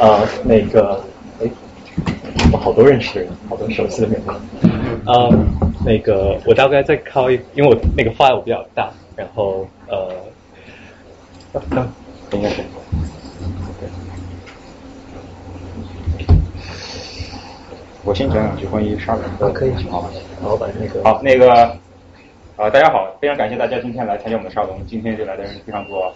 [0.00, 0.98] 呃，那个，
[1.42, 1.50] 哎，
[2.50, 4.34] 我好多认识的人，好多熟悉的面孔。
[5.04, 5.30] 呃，
[5.84, 10.10] 那个，我大概再靠一，因为我那个 file 比较大，然后呃，
[12.32, 12.62] 应该是。
[18.02, 20.08] 我先讲两句关于沙龙的可以情况吧。
[20.42, 21.52] 好，把那个好，那个
[22.56, 24.80] 啊，大家好，非常感谢大家今天来参加我们的沙龙。
[24.86, 26.10] 今天就来的人非常多。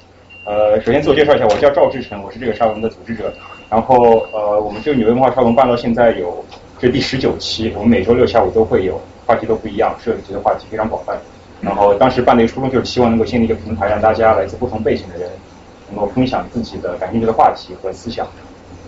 [0.46, 3.32] 呃，首先自我介绍一下，我叫赵志成，我是这个沙龙的组织者。
[3.74, 6.44] 然后呃，我们这个纽约文化沙龙办到现在有
[6.78, 11.18] 这第十九期，我们每周六下午都会有，话题都不一样，涉及的话题非常广泛。
[11.60, 15.28] 然后当时办的一个初衷就是希望能够建立一个平台，让大家来自不同背景的人
[15.90, 18.24] 能够分享自己的感兴趣的话题和思想。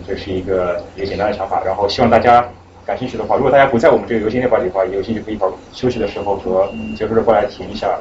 [0.07, 1.61] 这是一个一个简单的想法。
[1.65, 2.47] 然后希望大家。
[2.85, 7.99] 感兴趣的话，如果大家不在我们这个邮件列表里的话，有兴趣可以到休息的时候和结束了过来填一下，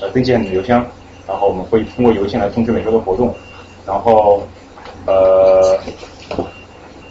[0.00, 0.86] 呃，登记你的邮箱，
[1.26, 3.34] 然后我们会通过邮件来通知每周的活动。
[3.84, 4.44] 然后，
[5.06, 5.76] 呃，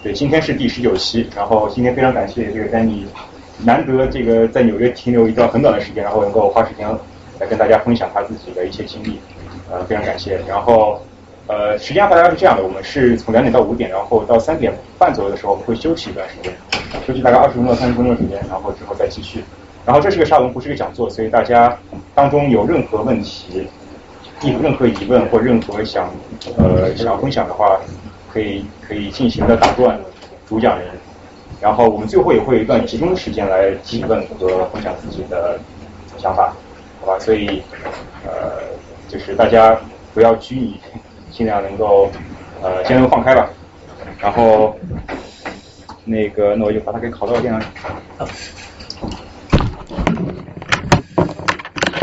[0.03, 3.05] 对，今天是第十九期，然后今天非常感谢这个丹尼，
[3.63, 6.87] 难得这个在纽约停留一段很短的时间，然后能够花时间
[7.39, 9.19] 来跟大家分享他自己的一些经历，
[9.71, 10.39] 呃，非常感谢。
[10.47, 10.99] 然后。
[11.49, 16.53] 呃，时间安排大概是这样的，我们是从两点到五点，然后到三点半左右的时候，我们会休息一段时间，
[17.07, 19.41] 休息大概二十分钟到三十分钟的时间，然后之后再继续。
[19.85, 21.79] 然后这是个沙龙，不是个讲座，所以大家
[22.13, 23.65] 当中有任何问题、
[24.41, 26.11] 有任何疑问或任何想
[26.57, 27.79] 呃想要分享的话，
[28.37, 29.99] 可以可以尽情的打断
[30.47, 30.89] 主讲人，
[31.59, 35.59] 然后我们最后也会有一段集中的时间来提问和分享自己的
[36.19, 36.53] 想法，
[37.01, 37.17] 好吧？
[37.17, 37.63] 所以
[38.23, 38.61] 呃，
[39.07, 39.75] 就是大家
[40.13, 40.79] 不要拘泥。
[41.29, 42.09] 尽量能够
[42.63, 43.49] 呃，先能放开吧，
[44.17, 44.75] 然后
[46.05, 47.65] 那个，那我就把它给拷到电脑里。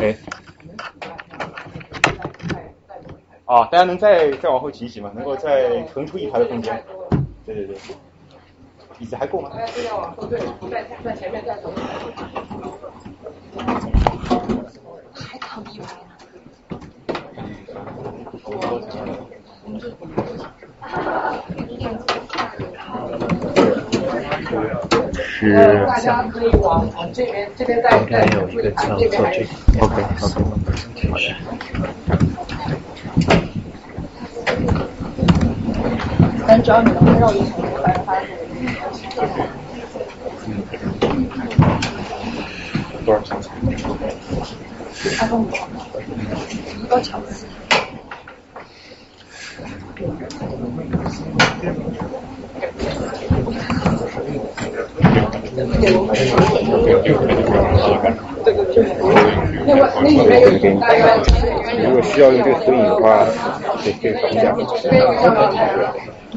[0.02, 0.14] 哎，
[3.54, 5.12] 啊，大家能再再往后挤一挤吗？
[5.14, 6.82] 能够再腾出一排的空间？
[7.46, 7.76] 对对对，
[8.98, 9.48] 椅子还够吗？
[9.52, 11.84] 大家尽量往后退，在在前面再走一排。
[15.14, 15.86] 还腾一排。
[25.22, 25.84] 是。
[25.86, 29.46] 大家可以往往这边，这边再再有一个叫这边还有。
[29.80, 30.02] OK
[31.12, 31.34] OK。
[36.46, 38.28] 但只要你能绕一圈，反正它是。
[43.04, 43.36] 多少钱？
[45.20, 45.36] 二十五。
[46.88, 47.20] 高强。
[55.56, 55.62] 如
[61.92, 63.24] 果需要用这个投影的话，
[63.80, 64.12] 可以。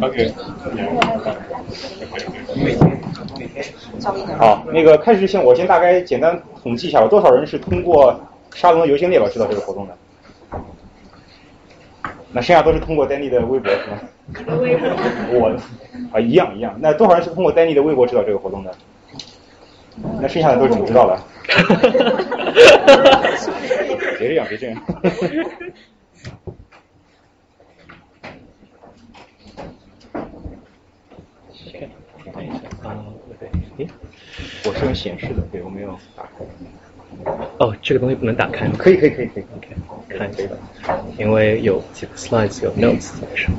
[0.02, 0.32] OK。
[4.38, 8.20] 好，那个开始之前，我先大概简单统计一下，有多少人是通过
[8.54, 9.98] 沙龙的邮件列表知道这个活动的？
[12.32, 13.98] 那剩下都是通过 Danny 的微博是吗？
[15.32, 15.58] 我
[16.12, 16.76] 啊，一样一样。
[16.80, 18.72] 那多少人是通过 Danny 的微博知道这个活动的？
[20.22, 21.18] 那剩下的都是怎么知道的？
[24.20, 24.76] 别这样，别这样。
[32.34, 32.96] 看一下啊，
[33.40, 33.88] 对对，诶，
[34.66, 36.30] 我是用显示的，对我没有打开。
[37.60, 38.74] 哦，这个东西不能打开吗？
[38.78, 39.68] 可以可以可以可以，OK，
[40.18, 40.58] 看这个，
[41.18, 43.52] 因为有几个 slides 有 notes 在上。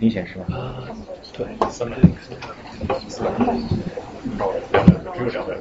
[0.00, 0.46] 明显是吧？
[0.56, 0.80] 啊，
[1.34, 1.94] 对，三百，
[3.06, 3.30] 四百，
[5.14, 5.54] 只有两倍。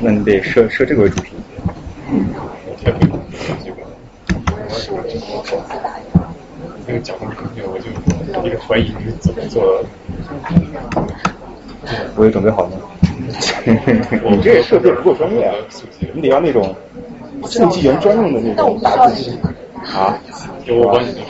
[0.00, 1.34] 那你得设设这个为主题。
[6.84, 7.88] 这个角度出现，我就
[8.44, 9.88] 一直怀疑你是怎么做的。
[12.16, 12.89] 我也准备好了。
[13.86, 15.54] 你这个设备不够专业啊！
[16.12, 16.74] 你得要那种
[17.46, 19.38] 设计员专用的那种打字机
[19.94, 20.18] 啊。
[20.66, 21.22] 就我帮你，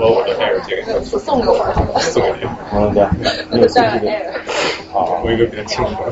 [0.00, 2.48] 我我的戴耳机给你送给我，送给你。
[2.72, 3.06] 嗯，对，
[3.50, 4.12] 你有速记的。
[4.90, 6.10] 好，我一个比较清楚的。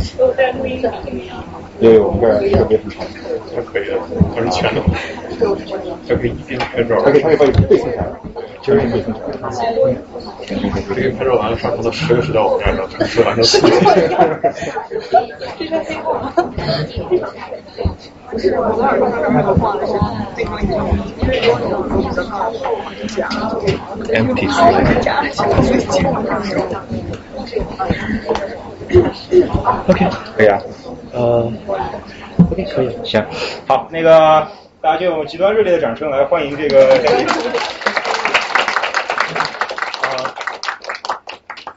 [1.80, 3.04] 对，我们这儿特别非常。
[3.54, 3.98] 还可以的，
[4.34, 4.82] 它是全能，
[6.08, 8.06] 它可以一边拍照，它可以它可以把你背下来，
[8.62, 9.14] 其实是背下来。
[10.94, 13.72] 这个拍照完了上传到十个时段网站上，是完成速记。
[15.58, 16.32] 这是黑话。
[18.28, 19.92] 不是，我耳朵上面放的是
[20.34, 20.84] 对方一张，
[21.22, 21.50] 因为我
[22.02, 22.58] 有的靠后
[23.06, 23.28] 讲。
[29.86, 30.00] MP，OK，
[30.36, 30.60] 可以啊。
[31.12, 31.52] 呃
[32.50, 32.90] ，OK，可以。
[33.04, 33.24] 行，
[33.66, 34.46] 好，那个
[34.86, 36.86] 大家就用极端热烈的掌声来欢迎这个。
[40.04, 40.32] 呃，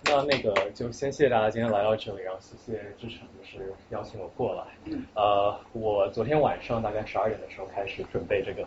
[0.04, 4.62] 那那个就先谢谢大家今天来到这里，然后谢谢志成就是邀请我过来。
[5.16, 8.64] 呃，我昨天晚上大概十二点的时候开始准备这个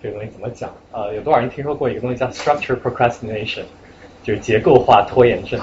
[0.00, 0.72] 这个东西怎么讲。
[0.92, 3.64] 呃，有多少人听说过一个东西叫 structure procrastination，
[4.22, 5.60] 就是结构化拖延症。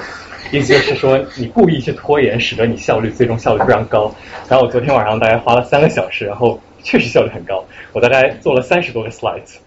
[0.51, 4.13] 意思就是说，你故意去拖延，使得你效率最终效率非常高。
[4.49, 7.63] 然后我昨天晚上大概花了三个小时，然后 确实效率很高。
[7.93, 9.57] 我大概做了三十多个 slides，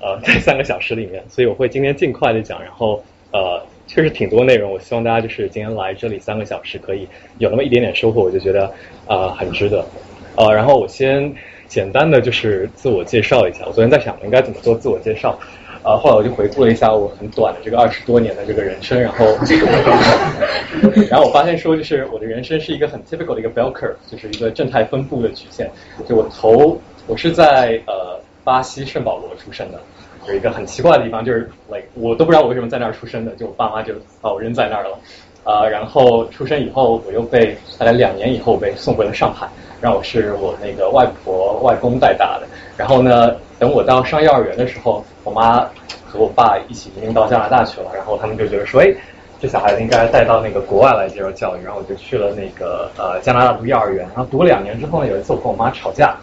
[0.00, 2.62] 呃， 在三个小时里面，所以我会今天尽快的讲。
[2.62, 8.72] 然后呃，确实挺多内容，我希望大家就是今天来这里三个小时可以有那么一点点收获，我就觉得
[9.06, 9.84] 呃很值得。
[10.36, 11.34] 呃，然后我先
[11.66, 13.64] 简单的就是自我介绍一下。
[13.66, 15.38] 我昨天在想应该怎么做自我介绍。
[15.82, 19.24] 啊，后来我就回顾了一下我很短的这个二十多年的这个人生，然后，
[21.08, 25.70] 然后我发现说，就是我的人生是一个很 typical 的一个 bell curve，就是一个正态分布的曲线。
[26.08, 29.80] 就我头，我是在呃巴西圣保罗出生的，
[30.26, 34.98] 有一个很奇怪的地方，就是 like 我都不知道我为什么在那儿出生的，就我爸妈就把我扔在那儿了。
[35.44, 39.48] 啊，然后出生以后，我又被大概两年以后被送回了上海，
[39.80, 42.46] 让我是我那个外婆外公带大的。
[42.76, 45.60] 然后呢，等我到上幼儿园的时候，我妈
[46.04, 47.90] 和我爸一起移民到加拿大去了。
[47.94, 48.92] 然后他们就觉得说，哎，
[49.40, 51.64] 这小孩子应该带到那个国外来接受教育。
[51.64, 54.06] 然后我就去了那个呃加拿大读幼儿园。
[54.14, 56.16] 然后读了两年之后呢，有一次我跟我妈吵架，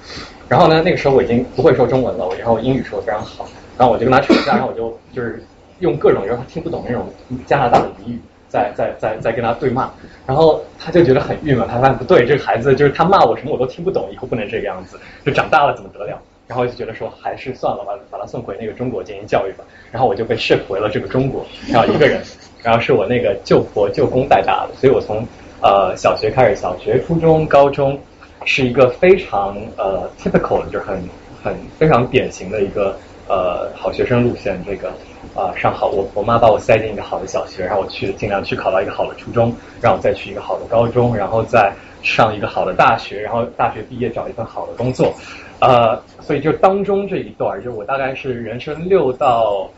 [0.47, 3.45] 然后呢那个时候我已经不会说中文了，然后英语说的非常好。
[3.77, 5.43] 然后我就跟他吵架，然后我就就是
[5.79, 7.05] 用各种就是他听不懂那种
[7.45, 8.21] 加拿大的俚语。
[8.47, 9.89] 在在在在跟他对骂，
[10.25, 16.19] 然后他就觉得很郁闷，他发现不对，这个孩子就是他骂我什么我都听不懂，以后不能这个样子，就长大了怎么得了？
[16.47, 19.63] 然后就觉得说还是算了吧，把他送回那个中国进行教育吧。
[19.91, 22.21] 然后我就被 ship 回了这个中国，然后一个人，
[22.61, 25.25] 然后是我那个舅婆舅公带大的，所以我从
[25.61, 27.99] 呃小学开始，小学、初中、高中
[28.45, 31.01] 是一个非常呃 typical 的，就是很
[31.43, 32.95] 很非常典型的一个
[33.27, 34.93] 呃好学生路线，这个。
[35.35, 45.13] 啊，上好，我我妈把我塞进一个好的小学，然后我去尽量去考到一个好的初中，让我再去一个好的高中，然后再上一个好的大学，然后大学毕业找一份好的工作，
[45.59, 49.69] 呃，所以就当中这一段，就我大概是人生六到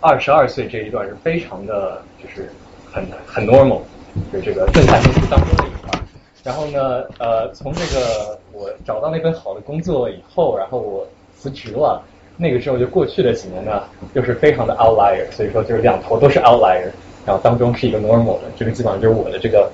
[0.00, 2.50] 二十二岁这一段是非常的，就是
[2.90, 3.82] 很很 normal，
[4.32, 6.02] 就这个正态分布当中的一段。
[6.42, 11.06] 然后呢，呃，从这个我找到那份好的工作以后，然后我
[11.38, 12.02] 辞职了。
[12.36, 13.82] 那个时候就过去的几年呢，
[14.14, 16.90] 又是非常的 outlier，所以说就是两头都是 outlier，
[17.24, 19.70] 然后当中是一个 normal 的，这个基本上就是我的这个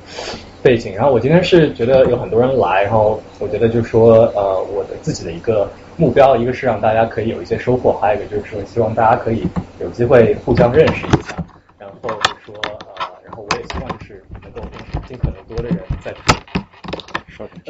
[0.62, 0.94] 背景。
[0.94, 9.46] 然后我今天是觉得有很多人来，然后我觉得就是说呃我的自己的一个目标，一个是让大家可以有一些收获，还有一个就是说希望大家可以
[9.80, 11.34] 有机会互相认识一下，
[11.78, 14.60] 然后就是说呃，然后我也希望就是能够
[15.08, 16.40] 尽可能多的人在这里。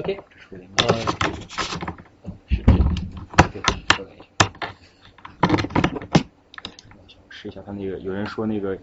[0.00, 0.18] OK，
[0.78, 0.98] 呃，
[2.48, 2.80] 是这样，
[3.52, 3.62] 对，
[3.94, 4.24] 说一下。
[7.40, 8.76] 试一下，他那个有人说那个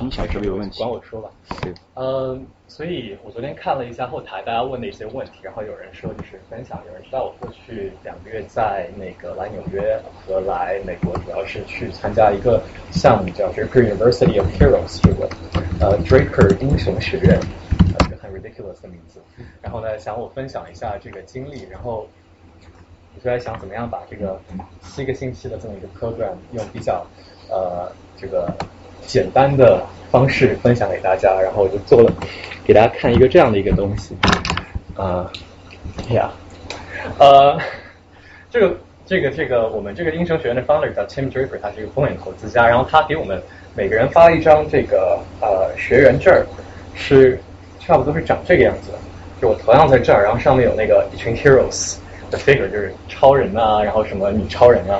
[0.00, 0.80] 音响是不是有问题？
[0.80, 1.30] 管我说吧。
[1.62, 1.72] 对。
[1.94, 15.26] 嗯，所以我昨天看了一下后台大家问的一些问题，然后有人说就是分享，有人知道我过去两个月在那个来纽约和来美国，主要是去参加一个项目叫 Draper University of Heroes 这个
[15.80, 17.40] 呃 Draper 英雄学院，
[18.06, 19.22] 一个很 ridiculous 的名字。
[19.62, 22.06] 然后呢，想我分享一下这个经历，然后。
[23.16, 24.40] 我就在想怎么样把这个
[24.82, 27.06] 七个星期的这么一个 program 用比较
[27.48, 28.52] 呃这个
[29.06, 32.12] 简单的方式分享给大家，然后我就做了
[32.64, 34.16] 给大家看一个这样的一个东西
[34.96, 35.30] 啊
[36.10, 36.30] 呀
[37.18, 37.58] 呃
[38.50, 43.42] 这个这个这个我们这个英雄学院的 founder 叫 Tim Draper，他是一个风险投资家，然后他给我们
[43.74, 46.32] 每个人发了一张这个呃学员证，
[46.94, 47.38] 是
[47.80, 48.98] 差不多是长这个样子的，
[49.40, 51.96] 就我头像在这儿，然后上面有那个一群 heroes。
[52.30, 54.98] 的 figure 就是超人啊，然后什么女超人啊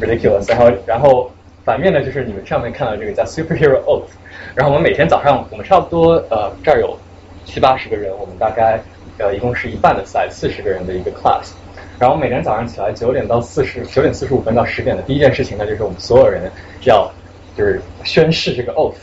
[0.00, 1.30] ，ridiculous，然后然后
[1.64, 4.10] 反面呢就是你们上面看到这个叫 superhero oath。
[4.54, 6.96] 然后我们每天早上，我们差不多呃这儿有
[7.44, 8.80] 七八十个人，我们大概
[9.18, 11.52] 呃一共是一半的 size，四十个人的一个 class。
[11.98, 16.50] 然后每天早上起来九点到四十九点四十五分到十点的第一件事情呢，就是我们所有人
[16.82, 17.10] 要
[17.56, 18.96] 就是宣誓这个 oath。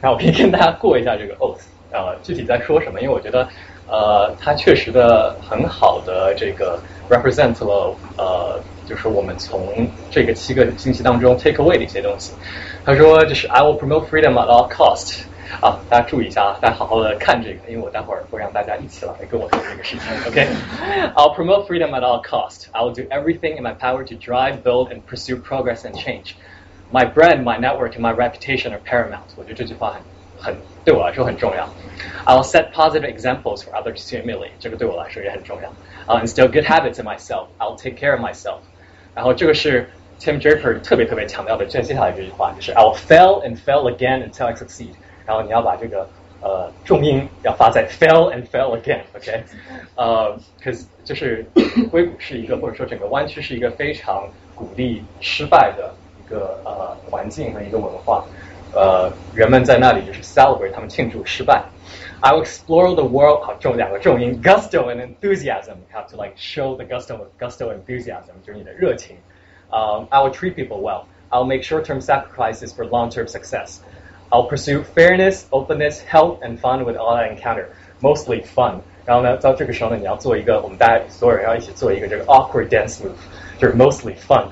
[0.00, 1.60] 然后我可以跟大家过一下这个 oath，
[1.92, 3.00] 呃，具体在说什么？
[3.02, 3.46] 因为我觉得
[3.86, 8.58] 呃它确实的很好的这个 represent 了呃
[8.89, 12.33] 就是我们从这个七个星期当中 take away 的一些东西。
[12.85, 15.23] 他说就是 I will promote freedom at all cost。
[15.61, 20.05] 啊，大家注意一下啊，大家好好的看这个，因为我待会儿会让大家一起来跟我说这个事情。
[20.27, 22.65] OK，I'll promote freedom at all cost.
[22.71, 26.35] I will do everything in my power to drive, build, and pursue progress and change.
[26.91, 29.31] My brand, my network, and my reputation are paramount.
[29.37, 29.93] 我觉得这句话
[30.37, 31.69] 很很对我来说很重要。
[32.25, 34.51] I'll set positive examples for others to emulate.
[34.59, 35.71] 这个对我来说也很重要。
[36.07, 37.47] I'll instill good habits in myself.
[37.59, 38.59] I'll take care of myself.
[39.14, 39.88] 然后这个是
[40.20, 44.92] Tim Draper 特别特别强调的，接接下来这句话就是 I'll fail and fail again until I succeed.
[45.26, 46.08] 然后你要把这个
[46.40, 49.44] 呃重音要发在 fail and fail again，OK，
[49.94, 51.44] 呃，cause 就是
[51.90, 58.24] 硅谷是一个或者说整个湾区是一个非常鼓励失败的一个呃环境和一个文化，
[58.72, 61.64] 呃，人们在那里就是 celebrate 他们庆祝失败。
[62.21, 69.17] I will explore the world，好重两个重音，gusto and enthusiasm，have to like show the gusto gusto enthusiasm 就是你的热情。
[69.69, 71.05] Um, I will treat people well.
[71.29, 73.79] I'll make short-term sacrifices for long-term success.
[74.29, 77.67] I'll pursue fairness, openness, health, and fun with all I encounter.
[78.01, 78.81] Mostly fun.
[79.05, 83.11] 然后呢，到这个时候呢，你要做一个，我们大家所有人要一起做一个这个 awkward dance move，
[83.59, 84.45] 就是 mostly fun。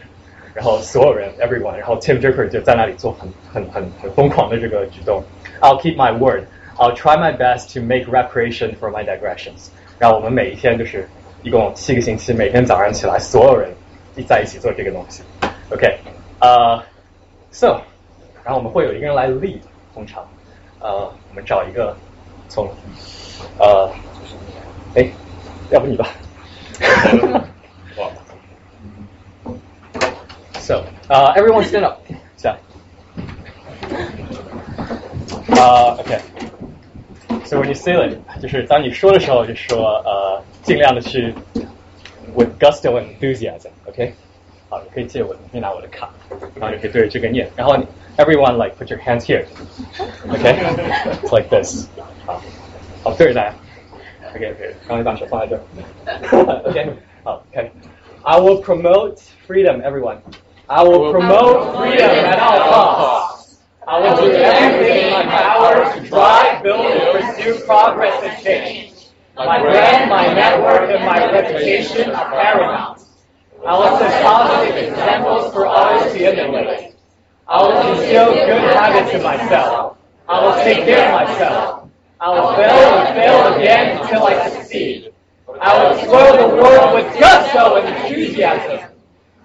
[0.53, 5.23] 然后所有人 everyone，然后 Tim Draper 就在那里做很很很很疯狂的这个举动。
[5.61, 6.43] I'll keep my word.
[6.77, 9.69] I'll try my best to make reparation for my digressions.
[9.99, 11.07] 然后我们每一天就是
[11.43, 13.71] 一共七个星期，每天早上起来，所有人
[14.15, 15.23] 一在一起做这个东西。
[15.69, 15.99] OK，
[16.39, 16.77] 呃、
[17.51, 17.81] uh,，so。
[18.43, 19.61] 然后我们会有一个人来 lead，
[19.93, 20.27] 通常，
[20.81, 20.91] 呃，
[21.29, 21.95] 我们找一个
[22.49, 22.69] 从，
[23.57, 23.89] 呃，
[24.95, 25.07] 哎，
[25.69, 26.09] 要不你吧。
[30.59, 31.99] so, uh, everyone stand up.
[32.35, 32.57] 下。
[35.49, 36.19] Uh, okay.
[37.47, 41.33] So when you say it，就是当你说的时候，就说呃，尽量的去
[42.35, 43.69] with gusto and enthusiasm.
[43.85, 44.13] OK.
[44.69, 46.09] 好，你可以借我，你可以拿我的卡，
[46.55, 47.75] 然后你可以对着这个念，然后
[48.17, 49.45] everyone like put your hands here,
[50.27, 50.55] okay?
[51.21, 51.87] It's like this.
[52.25, 52.41] 好，
[53.03, 53.53] 好对着大家，
[54.33, 56.89] OK OK，然后你把手放在这儿，OK，
[57.23, 59.17] 好，OK。I will promote
[59.47, 60.17] freedom, everyone.
[60.65, 63.36] I will promote freedom at all costs.
[63.88, 68.92] I will do everything in my power to drive, build, and pursue progress and change.
[69.34, 73.00] My brand, my network, and my reputation are paramount.
[73.66, 76.96] I will set positive examples for others to emulate.
[77.48, 79.96] I will instill good habits in myself.
[80.28, 81.88] I will take care of myself.
[82.20, 85.14] I will fail and fail again until I succeed.
[85.62, 88.90] I will explore the world with gusto and enthusiasm.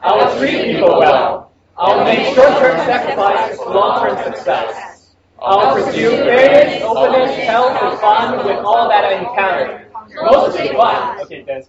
[0.01, 1.42] I will treat people well.
[1.82, 5.14] I will make short-term sacrifices for long-term success.
[5.40, 9.86] I will pursue fairness, openness, health, and fun with all that I encounter.
[10.22, 11.20] Mostly fun.
[11.20, 11.68] Okay, dance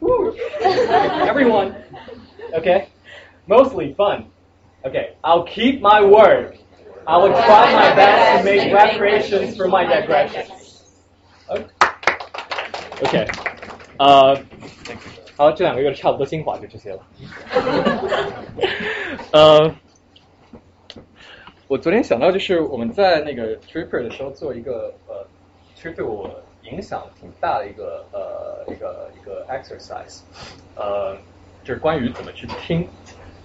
[0.00, 0.36] move.
[0.60, 1.74] Everyone.
[2.54, 2.88] Okay?
[3.46, 4.30] Mostly fun.
[4.84, 6.58] Okay, I'll keep my word.
[7.06, 10.84] I will try my best to make reparations for my digressions.
[13.02, 13.26] OK，
[13.98, 14.36] 呃，
[15.36, 17.00] 好，这两个月差不多精华就这些了。
[19.31, 19.75] 呃，
[21.67, 25.27] 我昨天想到就是我们在那个 Tripper 的时候做一个呃，
[25.75, 26.29] 其实对我
[26.63, 30.21] 影响挺大的一个呃一个一个 exercise，
[30.75, 31.15] 呃，
[31.63, 32.87] 就是关于怎么去听，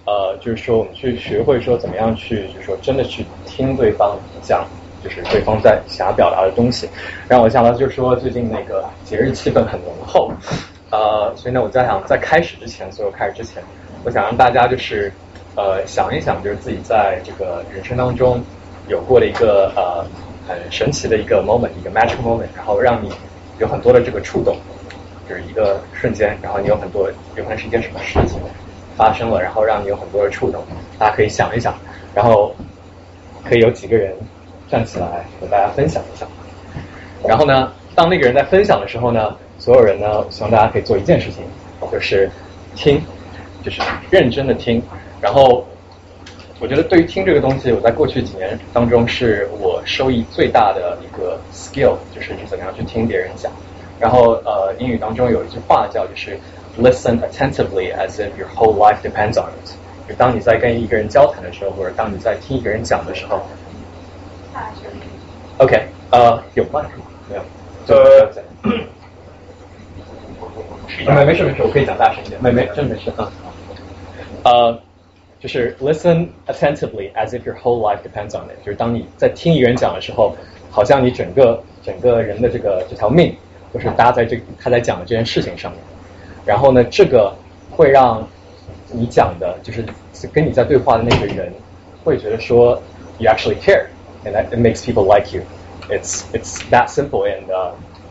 [0.05, 4.65] 呃，就是说我们去学会说怎么样去，就是说真的去听对方讲，
[5.03, 6.89] 就是对方在想要表达的东西。
[7.27, 10.31] 让我想到就是说最近那个节日气氛很浓厚，
[10.91, 13.61] 呃，所以呢我在想在开始之前，所有开始之前，
[14.05, 15.13] 我想让大家就是
[15.55, 18.41] 呃想一想，就是自己在这个人生当中
[18.87, 20.05] 有过的一个呃。
[20.45, 23.09] 很神奇的一个 moment，一个 magic moment，然后让你
[23.59, 24.57] 有很多的这个触动，
[25.29, 28.37] 就是一个瞬间，然后你有很多有可能是一件什么事情
[28.97, 30.61] 发生了，然后让你有很多的触动。
[30.99, 31.73] 大家可以想一想，
[32.13, 32.53] 然后
[33.45, 34.13] 可以有几个人
[34.69, 36.27] 站起来和大家分享一下。
[37.25, 41.45] 然后呢，当那个人在分享的时候呢，所有人呢，希望大家可以做一件事情，
[41.89, 42.29] 就是
[42.75, 43.01] 听，
[43.63, 43.81] 就是
[44.11, 44.83] 认真的听，
[45.23, 45.65] 然后。
[46.59, 53.51] 我觉得对于听这个东西，我在过去几年当中是我收益最大的一个 skill，就是你怎么样去听别人讲。
[53.99, 56.39] 然后呃，英语当中有一句话叫就是
[56.79, 59.73] listen attentively as if your whole life depends on it，
[60.07, 63.41] 就当你在跟一个人交谈的时候，或者当你在听一个人讲的时候。
[65.57, 66.85] OK，呃，有吗？
[67.29, 67.41] 没有。
[67.87, 68.29] 呃，
[71.13, 72.41] 没没事没事，我可以讲大声一点。
[72.41, 73.29] 没没，真没事啊。
[74.43, 74.79] 呃，
[75.43, 78.65] 就是 listen attentively as if your whole life depends on it。
[78.65, 80.33] 就是当你在听一个人讲的时候，
[80.71, 83.35] 好像你整个整个人的这个这条命
[83.73, 85.81] 都是搭在这他在讲的这件事情上面。
[86.45, 87.35] 然后呢，这个
[87.69, 88.25] 会让
[88.89, 89.83] 你讲的，就是
[90.31, 91.51] 跟你在对话的那个人，
[92.05, 92.81] 会觉得说
[93.17, 95.43] you actually care，and it makes people like you。
[95.89, 97.43] It's it's that simple and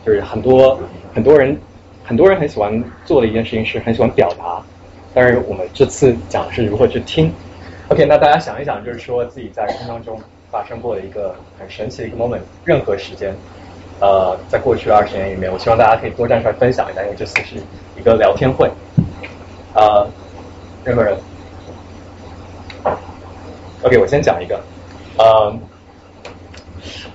[0.05, 0.79] 就是很多
[1.15, 1.57] 很多人
[2.03, 4.61] 很多人很喜欢做的一件事情是很喜欢表达，
[5.13, 7.31] 但是我们这次讲的是如何去听。
[7.89, 13.35] OK，那大家想一想，就是说自己在人生当中发生过的一个很神奇的一个 moment，任何时间，
[13.99, 17.57] 呃，在过去二十年里面，我希望大家可以多站出来分享一下，因为这次是
[17.99, 18.69] 一个聊天会。
[19.73, 20.07] 呃，
[20.83, 21.15] 任何人
[23.83, 24.59] ？OK，我先讲一个，
[25.17, 25.53] 呃。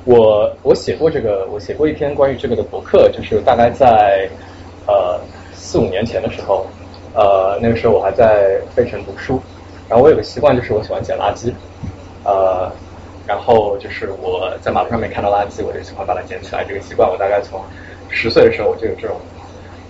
[0.04, 4.26] 我我写过这个，我写过一篇关于这个的博客，就是大概在
[4.86, 5.20] 呃
[5.52, 6.66] 四五年前的时候，
[7.14, 9.40] 呃那个时候我还在费城读书，
[9.88, 11.52] 然后我有个习惯就是我喜欢捡垃圾，
[12.24, 12.70] 呃
[13.26, 17.60] 然后就是我在马路上面看到垃圾，我就喜欢把它捡起来，这个习惯我大概从
[18.08, 19.16] 十岁的时候我就有这种。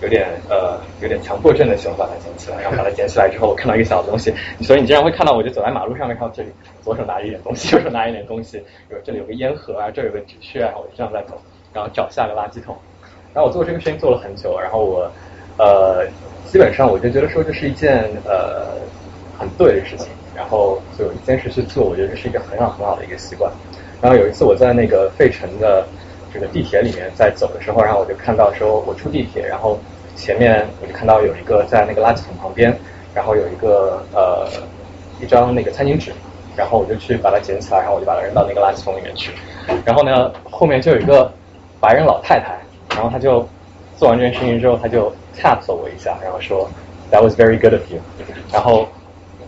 [0.01, 6.47] 有点呃，有点强迫症的喜欢把它捡起来，然后把它捡起来之后，我看到一个小东西，所以你经常会看到我就走在马路上面，看到这里
[6.81, 11.37] 左手拿一点东西，右手拿一点东西，有这里有个烟盒啊，这有个纸屑啊，我就这样在走，
[11.73, 12.73] 然后找下个垃圾桶。
[13.33, 15.11] 然后我做这个事情做了很久，然后我
[15.59, 16.07] 呃，
[16.47, 18.65] 基本上我就觉得说这是一件呃
[19.37, 23.51] 很对的事情，然后就坚持去做，我觉得这是一个很好很好的一个习惯。
[24.01, 25.85] 然后有一次我在那个费城的。
[26.31, 29.79] 这个地铁里面在走的时候，然后我就看到说，我出地铁，然后
[30.15, 32.71] 前面我就看到有一个在那个垃圾桶旁边，
[33.15, 34.47] 然后有一个呃
[35.19, 36.11] 一张那个餐巾纸，
[36.55, 39.31] 然后我就去把它捡起来，然后我就把它扔到那个垃圾桶里面去。
[39.83, 41.33] 然后呢，后面就有一个
[41.79, 42.59] 白人老太太，
[42.93, 43.41] 然后她就
[43.99, 46.67] 做完这件事情之后，他就 tap 了我一下，然后说
[47.11, 47.99] That was very good of you。
[48.51, 48.87] 然后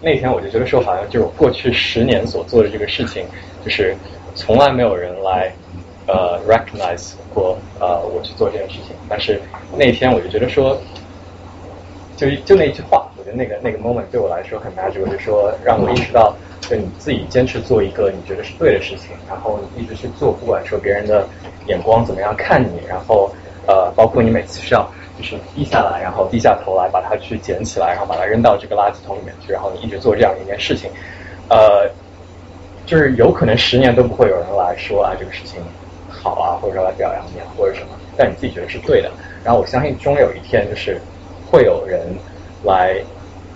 [0.02, 3.26] 那天我就觉得说，好像就是我过去十年所做的这个事情，
[3.64, 3.96] 就是
[4.36, 5.52] 从来没有人来。
[6.08, 9.40] 呃，recognize 过呃，我去做这件事情，但是
[9.78, 10.76] 那天我就觉得说，
[12.18, 21.26] 就就那句话，我觉得那个那个 moment 对我来说很 magic，就说让我意识到，就你自己坚持做一个你觉得是对的事情，然后你一直去做，不管说别人的
[21.68, 23.32] 眼光怎么样看你，然后
[23.68, 30.90] 呃，包括你每次需要就是低下来，然后低下头来把它去捡起来，然后把它扔到这个垃圾桶里面去，然后你一直做这样一件事情，
[31.50, 31.90] 呃，
[32.86, 35.62] 就是有可能十年都不会有人来说啊这个事情。
[36.24, 39.10] 好啊，或者说来表扬你啊，或者什么，但你自己觉得是对的。
[39.44, 41.02] 然后我相信终有一天，就是
[41.50, 42.06] 会有人
[42.64, 42.94] 来，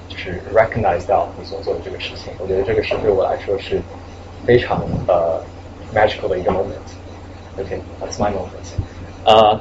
[0.09, 2.33] 就是 recognize 到你所做的这个事情。
[2.39, 3.79] 我觉得这个是对我来说是
[4.47, 5.39] 非常呃
[5.93, 6.89] magical 的一个 moment。
[7.59, 8.73] OK，that's my moment。
[9.25, 9.59] 呃，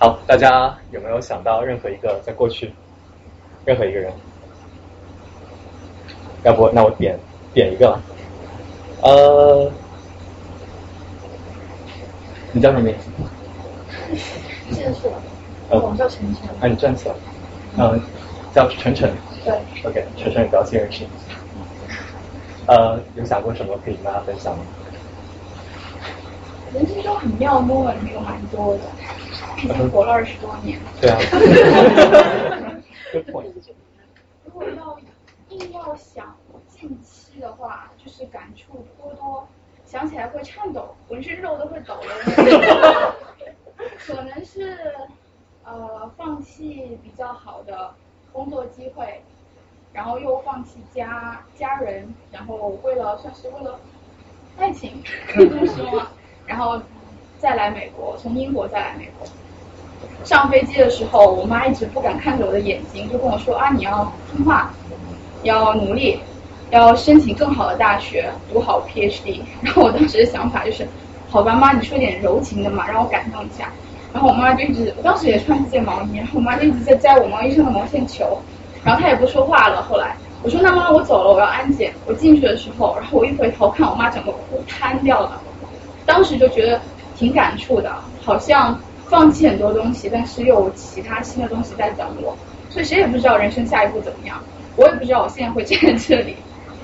[0.00, 2.72] 好，大家有没有想到任何一个在过去，
[3.66, 4.10] 任何一个人？
[6.42, 7.18] 要不那我点
[7.52, 8.00] 点一个吧，
[9.02, 9.70] 呃。
[12.52, 13.10] 你叫什么名字？
[14.74, 15.12] 站起来。
[15.68, 16.48] 我叫晨晨。
[16.60, 17.14] 啊，你站起来。
[17.76, 18.00] 嗯，
[18.54, 19.12] 叫晨晨。
[19.44, 19.52] 对。
[19.84, 21.10] OK，晨晨，很高兴认识你。
[22.66, 24.64] 呃，有想过什么可以跟大家分享吗？
[26.72, 28.84] 人生中很妙摸的有蛮多的，
[29.56, 30.78] 毕竟活了二十多年。
[31.00, 31.18] 对啊。
[34.44, 34.98] 如果要
[35.48, 36.36] 硬要想
[36.68, 39.46] 近期的话，就是感触颇多。
[39.84, 43.14] 想起来会颤抖，浑身肉都会抖的。
[43.98, 44.78] 可能是
[45.64, 47.92] 呃放弃比较好的
[48.32, 49.20] 工作机会，
[49.92, 53.80] 然后又放弃家家人，然后为了算是为了
[54.56, 55.02] 爱情，
[55.34, 56.12] 这么说嘛，
[56.50, 56.76] 然后
[57.38, 59.28] 再来美国，从英国再来美国。
[60.24, 64.72] 上飞机的时候，我妈一直不敢看着我的眼睛，就跟我说啊，你要听话，
[65.44, 66.18] 要努力。
[66.72, 69.40] 要申请更好的大学，读好 PhD。
[69.62, 70.86] 然后我当时的想法就是，
[71.28, 73.72] 好吧，妈，你说点柔情的嘛，让我感动一下。
[74.12, 78.38] 然后我妈就一直，我当时也穿一件毛衣，然后我妈就一直在摘我毛衣上的毛线球。
[78.84, 79.82] 然后她也不说话了。
[79.88, 81.92] 后来我说，那妈，我走了，我要安检。
[82.06, 85.40] 我进去的时候，然后我一回头看，我妈整个哭瘫掉了。
[86.10, 86.80] 当时就觉得
[87.14, 92.36] 挺感触的，好像放弃很多东西，但是又有其他新的东西在等我。
[92.68, 94.42] 所以谁也不知道人生下一步怎么样，
[94.74, 96.34] 我也不知道我现在会站在这里。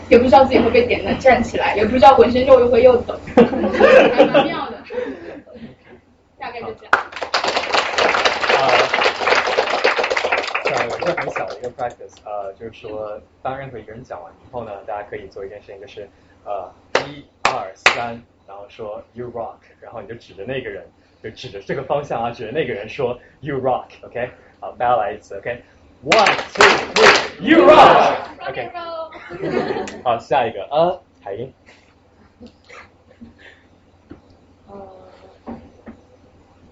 [0.09, 3.43] 也不知道自己会被点的站起来，也不知道浑身肉又会又抖，还
[4.25, 4.77] 蛮妙的。
[6.39, 6.93] 大概就这样。
[8.55, 8.71] 啊，
[10.63, 16.09] 讲一个很小的一个 practice，呃，就是说当任何一个人讲完之后呢，大家可以做一件事情，就是
[16.45, 16.71] 呃
[17.09, 20.87] 一二三，然后说 you rock，然后你就指着那个人，
[21.23, 24.31] 就指着这个方向啊，指着那个人说 you rock，OK，、
[24.61, 28.71] 好，大家来一次，OK，one two three，you rock，OK，、
[30.05, 30.63] 好，下一个。
[30.71, 31.53] 呃，海英，
[34.69, 34.89] 呃，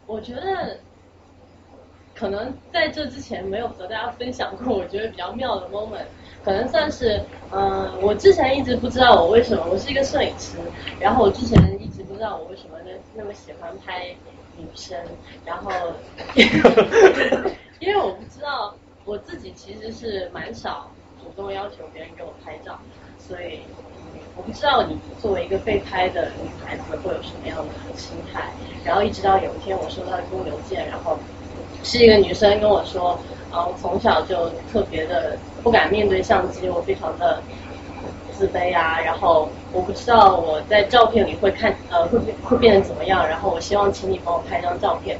[0.06, 0.78] 我觉得
[2.14, 6.04] 可能在这之前没有和大家分享过，我觉得比较妙的 moment，
[6.44, 10.56] 可能算是，嗯、我之前一直不知道我为什么，我是一个摄影师，
[11.00, 14.14] 然后我之前一直不知道我为什么那那么喜欢拍
[14.56, 14.98] 女生，
[15.44, 15.70] 然后
[17.80, 20.90] 因为我不知道我自己其实是蛮少
[21.22, 22.78] 主动要求别人给我拍照，
[23.18, 23.60] 所以。
[24.36, 28.50] 我不知道你作为一个被拍的女孩子会有什么样的心态，
[28.84, 31.16] 然后一直到有一天我收到一封邮件，然后
[31.84, 33.16] 是一个女生跟我说，
[33.52, 37.42] 啊，我从小就特别的不敢面对相机，我非常的
[38.30, 45.18] 自卑啊，然后我不知道我在照片里会看呃会会变得怎么样，然后我希望请你帮我拍张照片，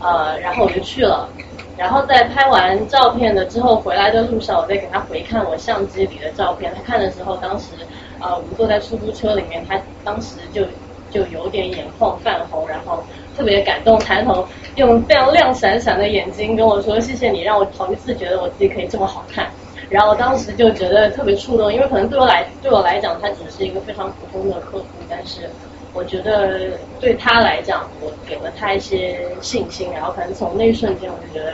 [0.00, 1.28] 呃，然后我就去了。
[1.76, 6.72] 然后在拍完照片了之后，回来的路上，我再给他回看我相机里的照片。
[6.72, 7.72] 他看的时候，当时
[8.20, 10.62] 呃我们坐在出租车里面，他当时就
[11.10, 13.02] 就有点眼眶泛红，然后
[13.36, 19.48] 特别感动，抬头用非常亮闪闪的眼睛跟我说：“谢谢你，让我头一次觉得我自己可以这么好看。”
[19.90, 25.48] 然后当时就觉得特别触动，因为可能对我来对我来讲，他只是一个非常普通的客户，但是
[25.92, 31.52] 我觉得对他来讲，我给了他一些信心，然后可能从那一瞬间，我就觉得，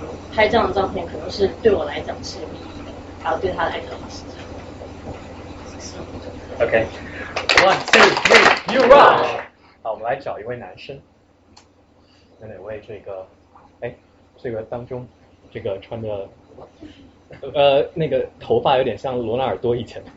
[0.00, 2.92] 嗯，拍这样的照片可能是对我来讲是有意义的，
[3.24, 4.46] 然后对他来讲是这样。
[6.60, 9.24] OK，one two three，you rock。
[9.82, 10.98] 好，我们来找一位男生，
[12.40, 13.26] 有哪位这个，
[13.80, 13.94] 哎，
[14.38, 15.06] 这个当中
[15.50, 16.26] 这个穿着，
[17.54, 20.02] 呃，那个头发有点像罗纳尔多以前。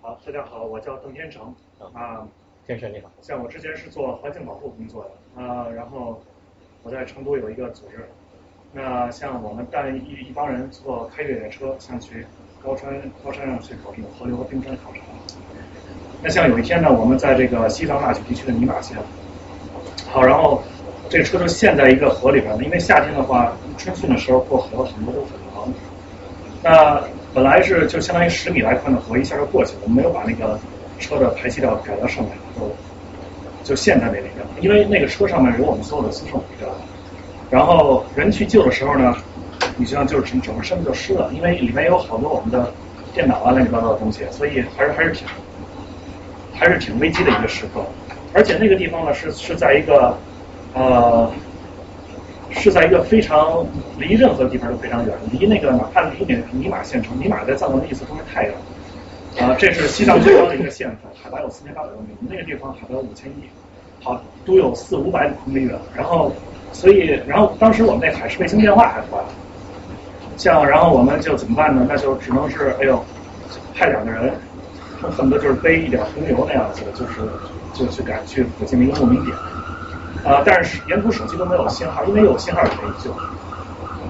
[0.00, 1.54] 好，大家好，我叫邓天成
[1.92, 2.26] 啊。
[2.66, 6.22] 先生你好，像我之前是做环境保护工作的啊，然后
[6.82, 8.08] 我在成都有一个组织。
[8.72, 12.26] 那像我们带一一帮人做开越野车，像去
[12.62, 15.00] 高山高山上去考这种河流和冰川考察。
[16.22, 18.96] 那像有一天呢，我们在这个西藏那曲地区的尼玛县，
[20.10, 20.62] 好，然后
[21.08, 25.72] 这个车就陷在一个河里边了，因为夏天的话，春汛的时候过河很多都很忙。
[26.62, 27.00] 那
[27.32, 30.58] 本来是就相当于十米来宽的河，一下就过去了，我们没有把那个
[30.98, 34.50] 车的排气道改到上面，就就陷在那里边了。
[34.60, 36.76] 因为那个车上面有我们所有的私生知道吧？
[37.48, 39.14] 然后人去救的时候呢，
[39.76, 42.72] 你像就是整整个身子就湿了，因为里面有好多我们的
[43.14, 45.26] 电脑啊乱七八糟的东西，所以还是还是挺
[46.58, 47.80] 还是挺危机的一个时刻。
[48.34, 50.16] 而且那个地方呢是是在一个
[50.74, 51.30] 呃
[52.50, 53.64] 是在一个非常
[53.98, 58.52] 离任何地方都非常远，离那个哪怕离那个尼玛县城，尼玛在藏文的意思都是太阳。
[59.38, 63.48] 啊、这是西藏最高的一个县份，海拔有四千八百多米，那个地方海拔五千一，
[64.02, 65.78] 好都有四五百公里远。
[65.94, 66.32] 然后，
[66.72, 69.28] 所以，然后当时我们那海事卫星电话还坏了，
[70.36, 71.86] 像然后我们就怎么办呢？
[71.88, 73.00] 那就只能是哎呦，
[73.76, 74.32] 派两个人，
[75.02, 77.20] 恨不得就是背一点红油那样子，就是
[77.72, 79.36] 就去赶去附近的一个牧民点。
[80.24, 83.10] 啊、但是沿途手机都没有信号，因为有信号也可以救。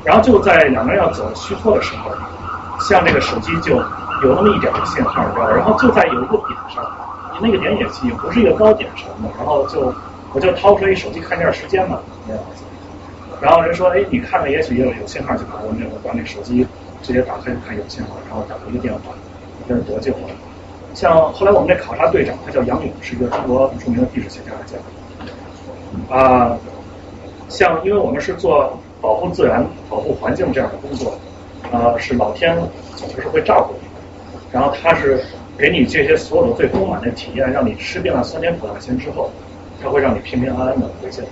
[0.04, 2.10] 然后就在两个人要走虚脱的时候，
[2.80, 3.76] 像这个手机就
[4.22, 5.52] 有那么一点儿信号，你知道吧？
[5.52, 6.82] 然后就在有一个点上，
[7.34, 9.92] 你那个点也也不是一个高点什么的，然后就
[10.32, 12.64] 我就掏出一手机看一下时间嘛，那样子。
[13.40, 16.66] 然后人说，哎，你看了也许有有信号，就把我那个把那手机
[17.02, 19.00] 直接打开看有信号，然后打了一个电话，
[19.68, 20.28] 这是得救了。
[20.98, 26.18] 像后来我们那考察队长，他叫杨勇，是一个中国著名的地质学家来讲。
[26.18, 26.58] 啊、
[27.48, 31.16] 像因为我们是做保护自然、保护环境这样的工作，
[31.70, 32.58] 呃，是老天
[32.96, 34.00] 总是会照顾你的，
[34.50, 35.22] 然后他是
[35.56, 39.30] 给你这些所有的最丰满的体验，让你吃遍了酸甜苦辣咸之后，
[39.80, 41.22] 他会让你平平安安的回家，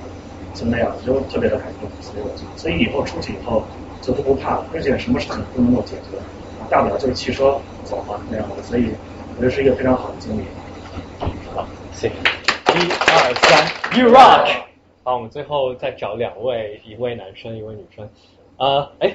[0.55, 1.91] 就那样，就特别的感动。
[2.01, 3.65] 所以我就，所以以后出去以后
[4.01, 6.17] 就都不怕了，而且什么事情都能够解决，
[6.71, 8.91] 大不了就是汽车走嘛那样的，所以
[9.37, 10.45] 我觉得是一个非常好的经历。
[11.55, 12.15] 好，谢谢。
[12.15, 14.49] 一二三，You rock！
[15.05, 18.09] 好，我们最后再找两位，一位男生，一位女生。
[18.57, 19.15] 呃，哎，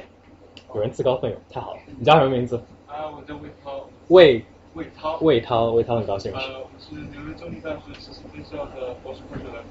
[0.75, 1.79] 有人自告奋勇，太好了。
[1.97, 2.55] 你叫什么名字？
[2.85, 6.31] 啊，我叫魏涛，魏魏涛，魏涛，魏涛很高兴。
[6.33, 9.63] 呃，我是纽约州立大学实习分校的博士课程人。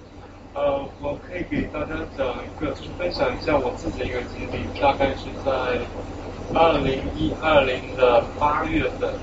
[0.55, 5.79] 呃，我可以给大家讲一个，就是分享一下我自己的一个经历，大概是在
[6.53, 9.15] 二零一二年的八月份，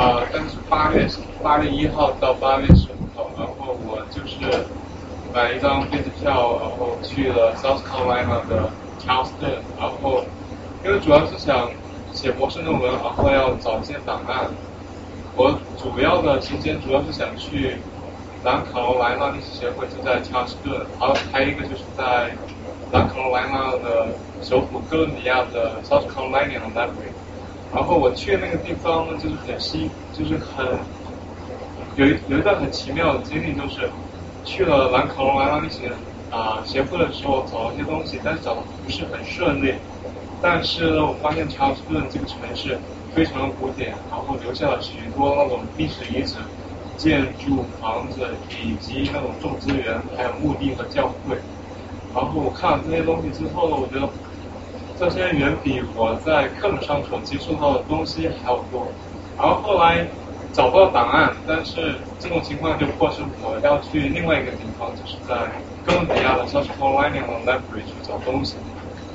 [0.00, 1.06] 啊、但是八月
[1.42, 4.40] 八月一号到八月十五号，然后我就是
[5.30, 10.24] 买一张飞机票，然后去了 South Carolina 的 Charles Stern，然后
[10.82, 11.70] 因为主要是想
[12.06, 14.50] 写博士论文，然后要找一些档案。
[15.36, 17.84] 我主要的时间主要是想去
[18.42, 22.34] 南卡罗来纳历史协会，就在查尔斯顿，然后还有一个就是在
[22.90, 27.12] 南卡罗来纳的首府哥伦比亚的 South Carolina 大学。
[27.72, 30.66] 然后我去那个地方呢，就是很新，就是很
[31.96, 33.90] 有一有一段很奇妙的经历，就是
[34.42, 35.88] 去了兰卡罗来纳那些
[36.28, 39.74] 啊协会的时候找了一些东西，但是找的不是很顺利。
[40.42, 42.80] 但是呢，我发现查尔斯顿这个城市
[43.10, 46.38] 非常的古典，然后留下了许多那种历史遗址、
[46.96, 48.26] 建筑、房子
[48.64, 51.36] 以及那种种植园，还有墓地和教会。
[52.12, 54.12] 然后我看了这些东西之后呢，我觉得
[55.00, 58.86] 这些远比我在课本上所接触到的东西还要多。
[59.34, 60.06] 然后后来
[60.52, 65.34] 找不到档案，但是这种情况就迫使我要去另外一个地方，就是在
[65.86, 68.56] 哥伦比亚的 South Carolina Library 去找东西。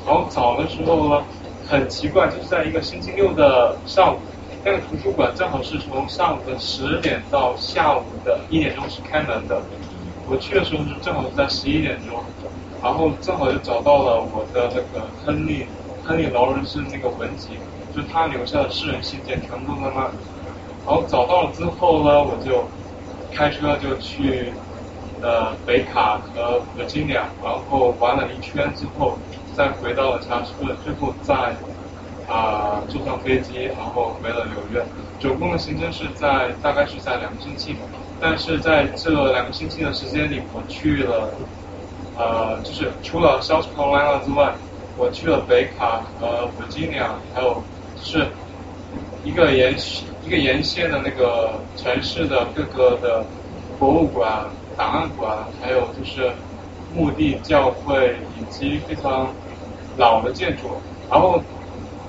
[0.07, 1.23] 然后找的时候呢，
[1.67, 4.17] 很奇怪，就是在一个星期六的上午，
[4.63, 9.61] 那个图书馆正好是从上午的十点到下午的一点钟是开门的。
[10.27, 12.19] 我去的时候是正好是在十一点钟，
[12.85, 15.65] 然后正好就找到了我的那个亨利
[16.03, 17.57] 亨利劳伦斯那个文集，
[17.95, 20.13] 就他留下的私人信件全部都在那里。
[20.85, 22.63] 然后找到了之后呢，我就
[23.33, 24.53] 开车就去
[25.19, 29.17] 呃北卡和维吉尼亚，然后玩了一圈之后。
[29.55, 30.51] 再回到了查尔斯，
[30.83, 31.33] 最后再
[32.27, 34.85] 啊坐上飞机，然后回了纽约。
[35.17, 37.73] 总共的行程是在大概是在两个星期，
[38.19, 41.31] 但是在这两个星期的时间里，我去了
[42.17, 44.53] 呃，就是除了 South Carolina 之外，
[44.97, 47.63] 我去了北卡和 Virginia，还有
[47.95, 48.27] 就是
[49.23, 49.75] 一个沿
[50.25, 53.25] 一个沿线的那个城市的各个的
[53.77, 54.45] 博物馆、
[54.77, 56.31] 档案馆，还有就是
[56.95, 59.27] 墓地、教会以及非常。
[59.97, 60.63] 老的建筑，
[61.09, 61.41] 然后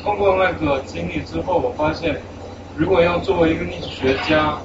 [0.02, 2.20] 通过那个经历之后，我发现，
[2.76, 4.58] 如果要作为一个历史学家，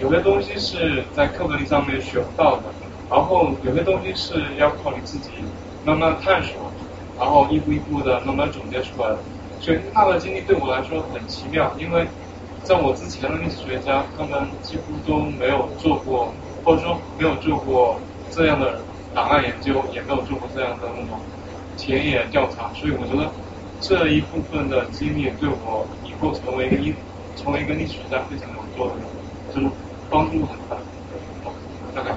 [0.00, 2.62] 有些东西是在课本里上面学不到的，
[3.10, 5.30] 然后有些东西是要靠你自己
[5.84, 6.54] 慢慢探索，
[7.18, 9.18] 然后一步一步的慢慢总结出来的。
[9.60, 12.06] 所以那段经历对我来说很奇妙，因为
[12.62, 16.32] 在我之前的历史学家，他们几乎都没有做过，
[16.64, 18.80] 或者说没有做过这样的
[19.14, 21.20] 档案研究，也没有做过这样的那种。
[21.76, 23.28] 田野调查，所以我觉得
[23.80, 26.94] 这一部分的经历对我以后成为一个历
[27.36, 29.74] 成为一个历史学家非常有作用，就是
[30.08, 30.76] 帮助很大。
[31.94, 32.14] 大概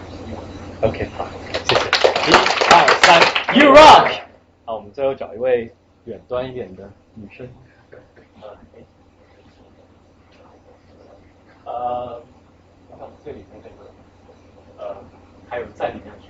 [0.82, 1.26] OK，好，
[1.64, 1.88] 谢谢。
[2.30, 2.34] 一、
[2.70, 3.20] 二、三
[3.58, 4.22] ，You rock！
[4.64, 5.74] 好，我们最后找一位
[6.06, 7.48] 远端一点的女生。
[11.66, 12.22] 呃，
[12.92, 13.76] 呃，最里面这个，
[14.78, 14.96] 呃，
[15.50, 16.30] 还有在里面去。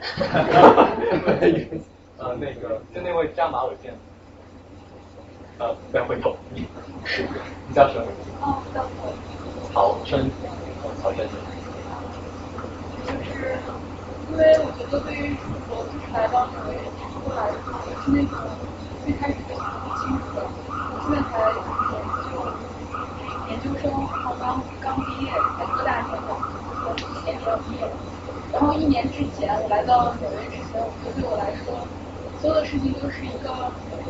[2.18, 3.92] 呃，那个就那位扎马尾辫，
[5.60, 6.66] 呃，不要回头，你
[7.76, 8.06] 叫什么？
[8.40, 8.88] 哦，叫
[9.74, 10.32] 曹真，
[11.02, 11.28] 曹真。
[13.06, 13.58] 就是
[14.30, 15.36] 因为我觉得对于
[15.70, 16.78] 我就是来到纽约
[17.24, 18.38] 出来的话，是那种
[19.04, 20.44] 最开始就不清楚的，
[20.92, 21.52] 我现在才
[21.94, 22.32] 研究
[23.50, 26.28] 研究生，然后刚刚毕业，才多大年的，
[26.86, 27.92] 我今年就要毕业了。
[28.52, 31.88] 然后一年之前我来到纽约之前，我觉得对我来说。
[32.40, 33.50] 所有的事情都是一个，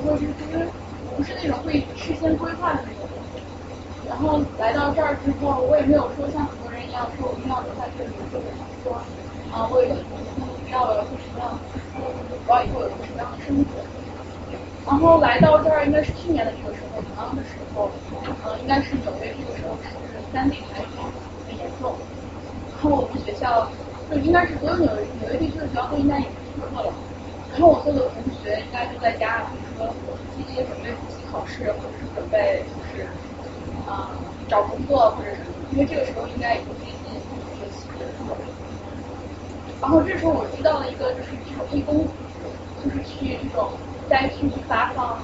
[0.03, 0.69] 说是就是
[1.15, 3.08] 不是那种会事先规划的那种。
[4.06, 8.45] 然后来到这儿之后，我也没有说像很多人一样说我一定要留在这里，或者
[8.84, 9.01] 说
[9.58, 11.63] 啊我有一个很明确的目标，我要做什么样的
[12.46, 13.84] 我要以后有一个什么样的生活。
[14.86, 17.89] 然后来到这儿应该是去年的这个时候，同样的时候，
[18.43, 21.12] 呃应该是纽约这个时候是三级台风
[21.48, 21.98] 很严重。
[22.72, 23.67] 然后我们学校
[24.12, 26.93] 就应该是所有纽约纽约地区的学校都应该已经停课了。
[27.52, 29.91] 然后我所有的同学应该就在家，比如说
[30.38, 33.10] 积极准备复习考试，或者是准备就是
[33.89, 34.13] 啊
[34.48, 36.87] 找工作或者什么，因为这个时候应该已经。
[39.82, 42.08] 然后这时候我遇到了一个就是这种义工，
[42.84, 43.70] 就是去这种
[44.10, 45.20] 灾区去发放，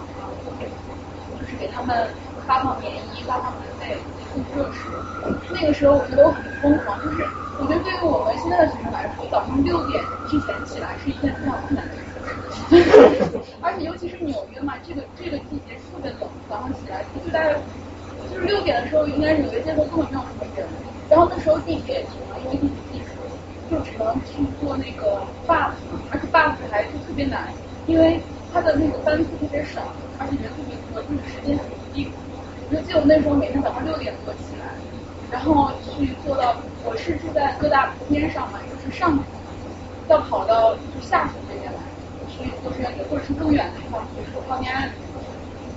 [1.40, 2.08] 就是给他们
[2.46, 3.98] 发放棉衣、发放棉被、
[4.32, 4.90] 送热食。
[5.50, 7.26] 那个时候我觉得我很疯狂，就是
[7.58, 12.22] 我觉得对于我们现在的学生来说，早上六点之前起来是一件非常困难的事情。
[13.62, 17.56] 而且尤其是纽约嘛，这个这个季节特别冷，早上起来就大概
[18.30, 20.68] 就是六点的时候，应该纽约街头根本没有什么人。
[21.10, 22.93] 然后那时候地铁也停了，因为地铁
[23.74, 25.74] 就只能去做那个 bus，
[26.12, 27.52] 而且 bus 还是特别难，
[27.88, 29.82] 因为它的那个班次特别少，
[30.20, 32.08] 而且人特别多，就是时间很逼。
[32.70, 34.68] 我就记得我那时候每天早上六点多起来，
[35.32, 39.18] 然后去坐到，我是住在各大边上嘛，就是上
[40.08, 41.80] 要跑到就下属这边来。
[42.30, 44.72] 去做志愿者，或者是更远的地方，比如说靠边，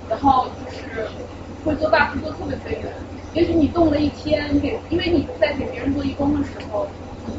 [0.07, 1.05] 然后就是
[1.65, 2.93] 会做 buff 做特别特别远。
[3.33, 6.87] 也许你动了一天，给，因为你在给别人做义工的时候，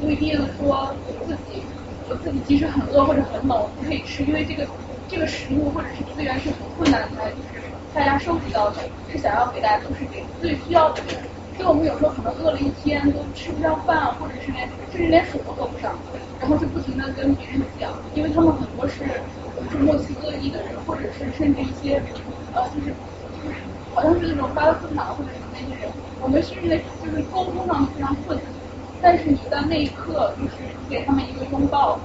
[0.01, 1.63] 不一定说我自己，
[2.09, 4.67] 我自己即使很饿或者很冷，不可以吃，因为这个
[5.09, 11.17] 这个食物或者是资源是很困难才就是大家收集到的，是想要给大家都是给最需要的人。
[11.57, 15.93] 所以我们有时候可能饿了一天都吃不上饭，或者是连甚至连水都喝不上，
[16.39, 19.05] 然后就不停的跟别人讲，因为他们很多是
[19.71, 22.01] 是墨西哥裔的人，或者是甚至一些
[22.55, 22.95] 呃就是
[23.93, 28.47] 好像是那种巴勒斯坦或者是那些人，我们是因为就是沟通上非常困难，
[29.01, 30.53] 但是你在那一刻就是
[30.89, 31.99] 给他们一个拥抱，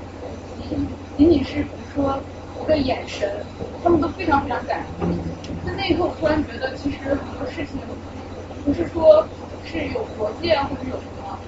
[0.70, 2.20] 仅仅仅是比如说
[2.62, 3.30] 一个眼神，
[3.84, 5.10] 他们都非常非常感动。
[5.66, 7.80] 在那一刻，我突然觉得其实很多事情
[8.66, 9.26] 不是说。
[9.66, 11.40] 是有国界或者有什么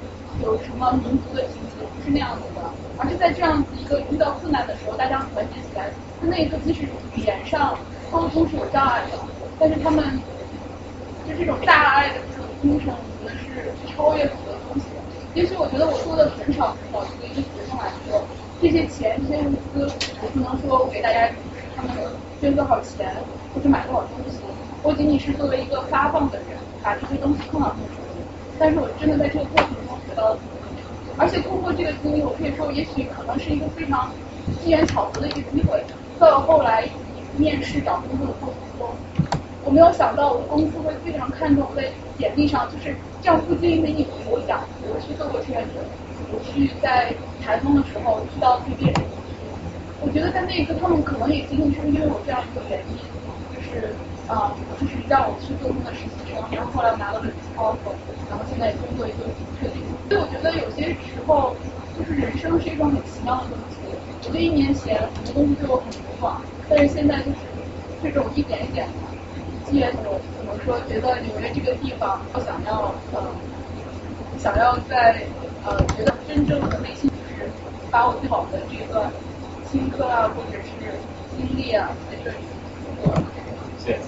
[0.41, 2.62] 有什么民族的情节，不是那样子的，
[2.97, 5.89] 而是在这样子一个遇到困难的时候，大家团结起来。
[6.21, 7.77] 在那一刻即使语言上
[8.10, 9.19] 沟通是有障碍的，
[9.60, 10.17] 但是他们
[11.27, 12.88] 就这种大爱的这种精神，
[13.21, 14.86] 我觉得是超越很多东西
[15.36, 15.41] 的。
[15.41, 18.24] 也许我觉得我做的很少很少，对于一学生来说，
[18.62, 21.30] 这些钱这些物资，我不能说我给大家
[21.76, 21.91] 他们
[22.39, 23.13] 捐多少钱
[23.54, 24.39] 或者买多少东西，
[24.82, 28.24] 我仅仅是作为一个发放的人，把这些东西送到他们手里。
[28.58, 30.39] 但是我真的在这个过程中学到了，
[31.17, 34.10] 而且通过这个经历，我可以说，也许可能是一个非常
[34.63, 35.84] 机缘巧合的一个机会。
[36.17, 36.88] 到后来
[37.36, 38.88] 面试找工作的过程中，
[39.65, 45.83] 我没有想到我的公司会非常看重在简历上，就是这样不经意的一，我讲我去做过志愿者，
[46.31, 47.11] 我去在
[47.41, 48.93] 台风的时候去到对面，
[49.99, 52.95] 我觉得在那一刻，他们可能也仅仅是因为我这样一个原因，
[53.51, 57.95] 就是啊，就是让我去做他们的实习生，然后后来拿到了个 offer。
[58.29, 61.57] 然后现在工作也就挺确定，所以我觉得有些时候
[61.97, 63.79] 就是人生是一种很奇妙的东西。
[63.88, 67.39] 我觉得一年前很多东西对我很不错，但是现在就是
[68.03, 69.14] 这种一点一点的
[69.65, 70.80] 积累，我怎么说？
[70.88, 73.36] 觉得纽约这个地方，我想要呃，
[74.38, 75.28] 想要在
[75.63, 77.51] 呃，觉得真正的内心就是
[77.89, 79.12] 把我最好的这个
[79.65, 81.01] 青科啊，或者是
[81.36, 82.38] 经历啊，在这里
[82.84, 83.13] 度过。
[83.78, 83.99] 谢谢。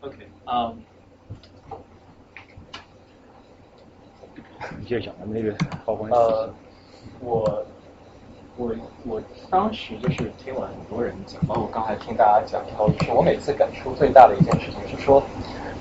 [0.00, 0.76] OK，嗯，
[4.78, 6.52] 你接着讲咱们那个高关呃，
[7.20, 7.64] 我
[8.56, 8.70] 我
[9.04, 15.22] 我当时就是听完很多人讲，包括刚才听大家讲以后，就是我每次感触最大的一件事情是说，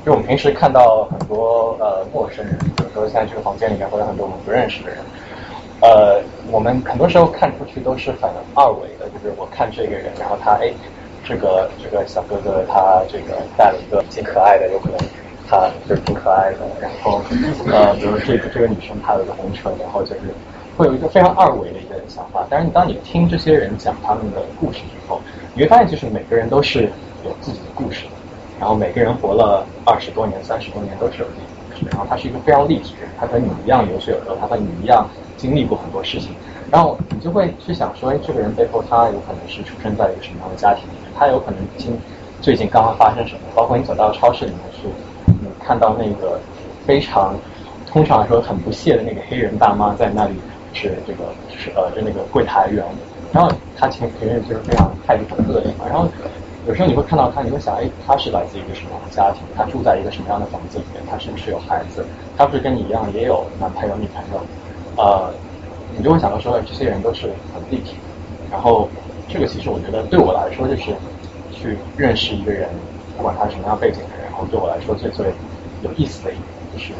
[0.05, 4.99] 就我们平时看到很多呃陌生人，比如说现在这个房间里面会有很多我们不认识的人，
[5.81, 10.71] 呃，我们很多时候看出去都是很二维的，就是我看这个人，然后他哎。
[11.23, 14.97] 这个这个小哥哥他这个带了一个挺可爱的，有可能
[15.47, 16.57] 他就是挺可爱的。
[16.81, 17.21] 然后
[17.71, 20.21] 呃，比如这个这个女生她有个红唇，然后就是
[20.81, 22.43] 会有一个非常二维的一个想法。
[22.49, 25.21] 但是当你听这些人讲他们的故事之后，
[25.53, 26.89] 你会发现就是每个人都是
[27.23, 28.11] 有自己的故事的。
[28.59, 31.85] 然后每个人活了二十多年、三十多年都是有自己的故事。
[31.91, 36.31] 然后他是一个非常立体的人，他和你一样有血有肉，他和你一样经历过很多事情。
[36.71, 41.11] 然后你就会去想说，哎，这个人背后他有可能是出生在一个什么样的家庭里面？
[41.15, 41.95] 他有可能今
[42.41, 43.41] 最近刚刚发生什么？
[43.53, 44.87] 包括你走到超市里面去，
[45.27, 46.39] 你看到那个
[46.87, 47.35] 非常
[47.85, 50.33] 通常来说很不屑的那个黑人大妈在那里
[50.73, 52.83] 是这个是呃就那个柜台员，
[53.31, 55.85] 然后他前平时就是非常态度很恶劣嘛。
[55.87, 56.07] 然后
[56.67, 59.43] 有时候你会看到他，你会想，哎，他是来自一个什么样的家庭？
[59.55, 61.03] 他住在一个什么样的房子里面？
[61.09, 62.05] 他是不是有孩子？
[62.37, 64.41] 他不是跟你一样也有男朋友女朋友？
[64.95, 65.33] 呃。
[65.93, 68.13] 你就会想到说，这些人都是很立体的，
[68.49, 68.87] 然后
[69.27, 70.95] 这个其实我觉得对我来说就是
[71.51, 72.69] 去认识一个人，
[73.17, 75.25] 不管他什么样背景的人，然后对我来说最最
[75.81, 76.93] 有意思的一点就是，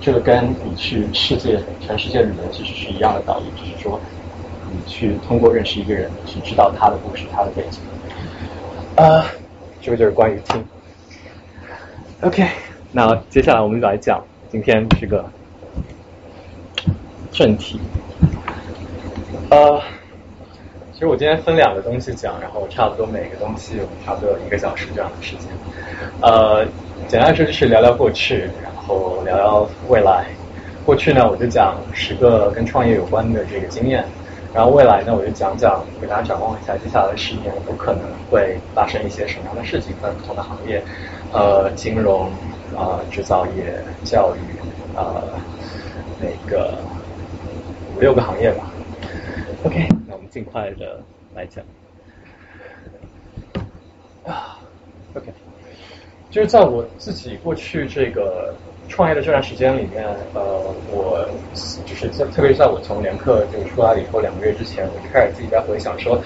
[0.00, 4.00] 这个跟你去世界全世界旅游其实是一样的道理，只是说
[4.72, 7.80] 你去通过认识一个人去知道他的故事、他的背景。
[8.96, 9.24] 啊，
[9.82, 10.64] 这个就是关于听。
[12.22, 12.46] OK，
[12.92, 15.24] 那接下来我们来讲今天这个
[17.30, 17.80] 正题。
[19.50, 19.80] 呃，
[20.92, 25.48] 其实我今天分两个东西讲，然后差不多每个东西我们差不多有一个小时这样的时间。
[26.20, 26.64] 呃，
[27.08, 28.79] 简单来说就是聊聊过去，然后
[29.24, 30.26] 聊聊未来。
[30.86, 34.04] 过去呢，我就讲十个跟创业有关的这个经验，
[34.52, 40.82] 然后未来呢，我就讲讲给大家展望一下接下来十年有可能会发生一些什么样的事情，在不同的行业，
[41.32, 42.30] 呃，金融
[42.76, 45.22] 啊，制造业、教育啊，
[46.18, 46.78] 那个
[47.94, 48.70] 五六个行业吧。
[49.64, 51.00] OK，那我们尽快的
[51.34, 51.62] 来讲。
[54.24, 54.58] 啊
[55.14, 55.32] ，OK，
[56.30, 58.54] 就是在我自己过去这个
[58.90, 60.42] 创业的这段时间里面，呃，
[60.90, 61.24] 我
[61.86, 66.20] 就是在特别是在我从联客这个出来以后两个月之前，我就开始自己在回想说，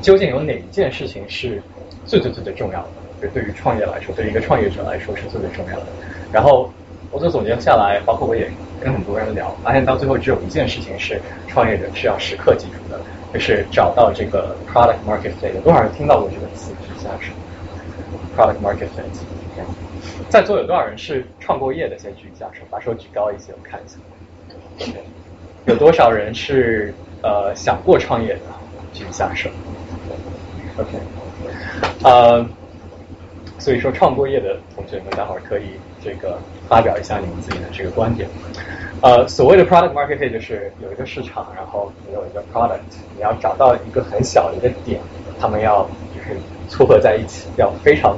[0.00, 1.60] 究竟有哪一件事情是
[2.06, 2.88] 最最最最重要的？
[3.20, 5.86] 就对于创业来说，对于一个创业者来说是最最重要的。
[6.32, 6.70] 然后
[7.10, 8.48] 我就总结下来，包括我也
[8.80, 13.00] 跟很多人聊，发现到最后只有一件事情是创业者是要时刻记住的，
[13.34, 15.52] 就是找到这个 product market fit。
[15.52, 16.70] 有多少人听到过这个词？
[16.86, 17.32] 举下手。
[18.36, 19.37] product market fit。
[20.28, 21.98] 在座有多少人是创过业的？
[21.98, 23.96] 先举一下手，把手举高一些，我看一下。
[25.66, 28.40] 有多少人是呃想过创业的？
[28.92, 29.48] 举一下手。
[30.76, 30.98] OK，
[32.04, 32.46] 呃，
[33.58, 35.72] 所以说创过业的同学们，待会儿可以
[36.02, 38.28] 这个发表一下你们自己的这个观点。
[39.00, 42.80] 呃，所谓的 product market fit 就是有一个市场，然后你有一个 product，
[43.16, 45.00] 你要找到一个很小的一个点，
[45.40, 46.36] 他们要就是
[46.68, 48.16] 撮合在一起，要非常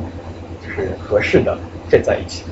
[0.63, 1.57] 就是合适的。
[1.91, 2.45] Fit 在一起，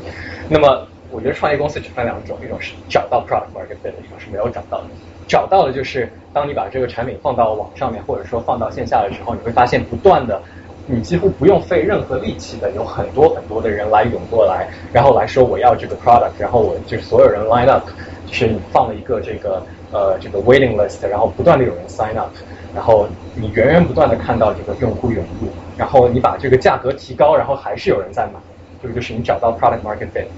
[0.48, 4.84] 那么我觉得创业公司只分两种，一种是找到 product market fit，一种是没有找到的。
[5.26, 10.40] 找到的就是当你把这个产品放到网上面，或者说放到线下的时候，你会发现不断的，
[10.86, 17.88] 你几乎不用费任何力气的，有很多很多的人来涌过来，然后来说我要这个 product，然后我就所有人 line up，
[18.26, 19.62] 就是你放了一个这个
[19.92, 22.30] 呃这个 waiting list，然后不断的有人 sign up，
[22.74, 28.40] 然后你源源不断的看到这个用户涌入，然后你把这个价格提高，然后还是有人在买。
[28.80, 30.28] 这个就是你找到 product market fit，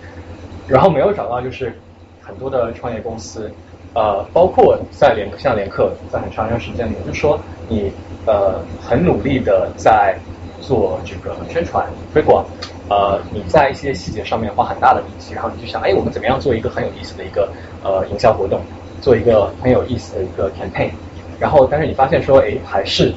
[0.67, 1.81] 然后没有找到就是
[2.21, 3.53] 很多的创业公司，
[3.95, 7.93] 呃，包括在联像联客，在很长一段时间里面，就是说你
[8.25, 10.19] 呃很努力的在
[10.59, 12.47] 做这个宣传推广，
[12.89, 18.65] 呃，你在一些细节上面花很大的力气，然后你就想，哎，我们怎么样做一个很有意思的一个呃营销活动，
[19.01, 20.91] 做一个很有意思的一个 campaign，
[21.39, 23.15] 然后但是你发现说，哎，还是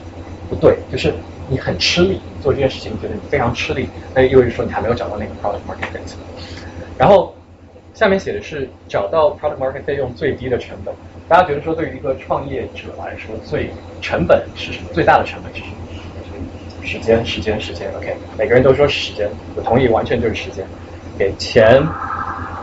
[0.49, 1.13] 不对，就是。
[1.49, 6.13] 你很吃力做这件事情，觉得你非常吃力，那意味着说你还没有找到那个 product market fit。
[6.97, 7.33] 然后
[7.93, 10.93] 下面写的是找到 product market fit 用最低的成本。
[11.27, 14.89] 大家觉得说对于一个创业者来说，最成本是什么？
[14.93, 15.77] 最大的成本是什么？
[16.81, 17.89] 时间，时间，时间。
[17.95, 20.65] OK，每个人都说时间，我同意，完全就是时间。
[21.17, 21.77] 给钱，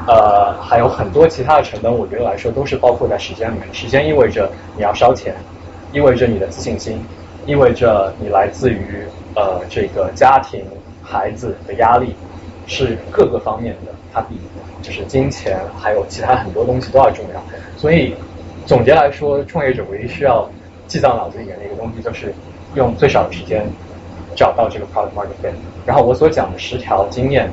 [0.06, 3.66] 呃，还有很多其他的成本，我觉得来说都是包括在时间里面。
[3.72, 5.34] 时间意味着你要烧钱，
[5.92, 7.02] 意味着你的自信心。
[7.47, 10.64] 意味着你来自于呃这个家庭
[11.03, 12.14] 孩子的压力
[12.66, 14.38] 是各个方面的，它比
[14.82, 17.43] 就是金钱还有其他很多东西都要重要。
[17.76, 18.14] 所以
[18.66, 20.49] 总结来说，创业者唯一需要
[20.86, 22.32] 记在脑子里面的一个东西，就是
[22.74, 23.66] 用最少的时间
[24.36, 25.53] 找到这个 product market fit。
[25.86, 27.51] 然后我所讲的十条经验，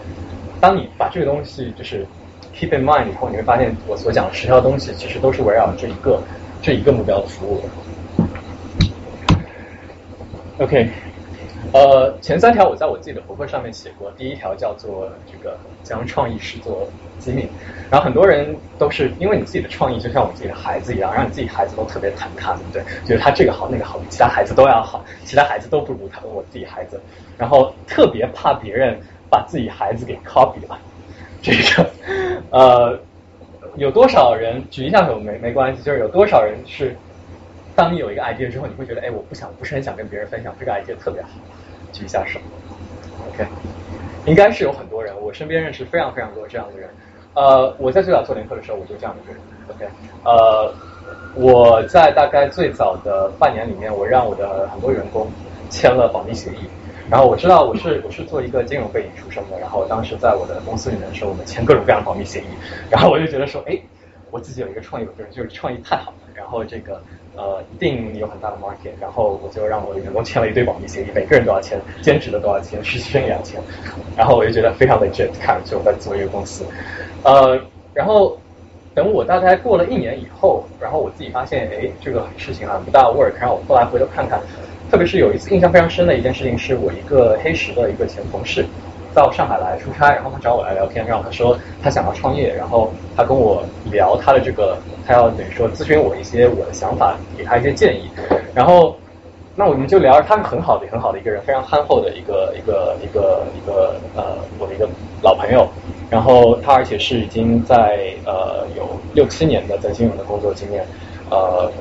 [0.60, 2.06] 当你把这个东西就是
[2.54, 6.22] keep in mind 以后，你会发现我所讲的十条东西其实都是围绕这一个
[6.62, 7.64] 这一个目标服务的。
[10.60, 10.90] OK，
[11.72, 14.12] 呃，前三条我在我自己的博客上面写过。
[14.18, 17.48] 第一条叫做这个将创意视作机密，
[17.92, 22.84] 然后很多人都是因为你自己的创意就像我自己的孩子一样，让你自己孩子都特别疼他，对不对？
[23.06, 27.00] 觉得他这个好那个好，比其他孩子都要好，其他孩子都不如他我自己孩子，
[27.38, 29.00] 然后特别怕别人
[29.30, 30.80] 把自己孩子给 copy 了。
[31.40, 31.94] 这个
[32.50, 33.00] 呃，
[33.76, 37.00] 有多少人举一下手没没关系，就是有多少人是。
[37.78, 41.30] 当你有一个 idea 之后，你会觉得，哎，我不想，不是很想跟别人分享这个 idea 特别好，
[41.92, 42.40] 举一下手
[43.32, 43.46] ，OK，
[44.26, 46.90] 应该是有很多人，我身边认识非常非常多这样的人。
[47.36, 49.88] 呃，我在最早做联课的时候，我就这样的人，OK，
[50.26, 50.74] 呃，
[51.36, 55.32] 我在大概最早的半年里面，我让我的很多员工
[55.70, 56.68] 签了保密协议，
[57.12, 62.48] 然后我知道我是 我是做一个金融背景出身的，然后当时在我的公司里面的时候，我们签各种各样的保密协议，
[62.90, 63.80] 然后我就觉得说，哎，
[64.32, 67.00] 我自己有一个创意，我觉得就是创意太好了，然后这个。
[67.38, 73.62] 呃，一定有很大的 market，然后我就让我的员工签了一堆保密协议，每个人都要签，兼职的都要签，实习生也要签，
[74.18, 76.66] 然后我就觉得非常的 legit，看就我在做一个公司，
[77.24, 77.62] 呃，
[77.94, 78.36] 然后
[78.96, 84.42] 等我大概过了一年以后，然后我自己发现，哎，这个事情啊不大 work，然后我后来回头看看，
[84.90, 88.66] 特别是有一次印象非常深的一件事情，是我一个黑石的一个前同事。
[89.18, 98.14] 到上海来出差，然后他找我来聊天，然后他说他想要创业，然后他跟我聊他的这个，他要等于说咨询我一些我的想法，给他一些建议，
[98.54, 98.96] 然后
[99.56, 104.88] 那我们就聊，他是很好的很好的一个人，非常憨厚的一个一个一个一个呃我的一个
[105.24, 105.68] 老朋友，
[106.10, 110.88] 然后他而且是已经在呃有六七年的在金融的工作经验，
[111.32, 111.74] 呃，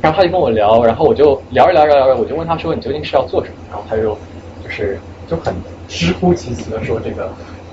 [0.00, 3.56] 然后他就跟我聊，然后我就聊着聊着聊着，我就问他说你究竟是要做什么？
[3.68, 4.18] 然后他就
[4.58, 4.98] 就是
[5.30, 5.54] 就很。
[5.92, 7.28] 直呼其词的说这个，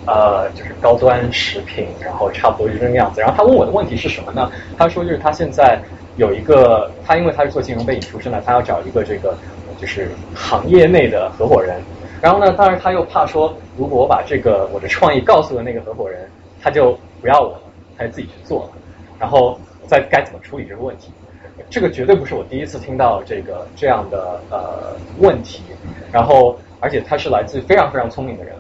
[0.08, 3.22] 呃，就是高端食品，然后差不多就这个样子。
[3.22, 4.52] 然后他问我的问题是什么呢？
[4.76, 5.80] 他说就是他现在
[6.16, 9.38] 有一个，他因为他是做金融背景出身的，他要找一个这个
[9.80, 11.80] 就是行业内的合伙人。
[12.20, 16.28] 然后呢，但是他又怕说，如果我把这个我的创意告诉了那个合伙人，
[16.60, 17.60] 他就不要我了，
[17.96, 18.70] 他就自己去做了，
[19.20, 21.12] 然后再该怎么处理这个问题？
[21.70, 25.62] 这个绝对不是我第一次听到这个这样的呃问题，
[26.12, 28.56] 然后而且他是来自非常非常聪明的人，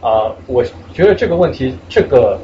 [0.00, 2.38] 呃，我觉得这个问题这个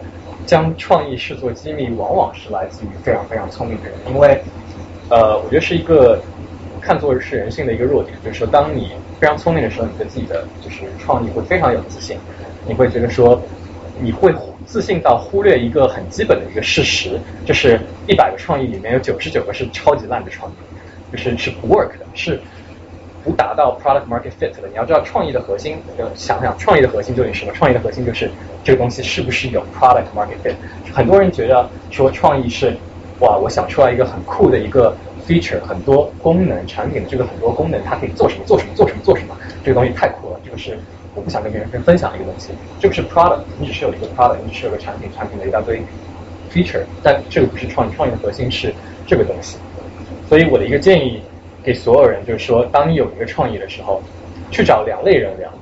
[0.46, 4.40] 将创意视作机密，往往是来自于非常非常聪明的人，因为
[5.08, 6.20] 呃，我觉得是一个
[6.80, 12.18] 看作是人性的一个弱点，就是说当你非常聪明的时候，你对自己的就是创意会非常有自信，
[12.66, 13.40] 你会觉得说
[14.00, 14.34] 你会。
[14.68, 20.54] 自信到忽略一个很基本的一个事实，就是一百个创意里面有九十九个是超级烂的创意，
[21.10, 22.38] 就是是不 work 的，是
[23.32, 24.68] 达到 product market fit 的。
[24.68, 27.52] 你要知道创意的核心，就想想创意的核心究竟是什么？
[27.54, 28.30] 创意的核心就是
[28.62, 30.54] 这个东西是不是有 product market fit。
[30.92, 32.76] 很多人觉得说创意是
[33.20, 34.94] 哇，我想出来一个很酷的一个
[35.26, 40.78] feature，很多功能产品的这个很多功能它可以做什么做什么做什么做什么，这个东西太酷了，这个是。
[41.14, 45.82] 我不想跟别人分享一个东西，这个是 product，你只是有一个 product，你只是有个产品，产品的一大堆
[46.52, 48.72] feature，但这个不是创意，创意的核心是
[49.04, 49.56] 这个东西。
[50.28, 51.20] 所以我的一个建议
[51.62, 54.02] 给所有人就是说，当你有一个创意的时候，
[54.50, 55.52] 去找两类人聊。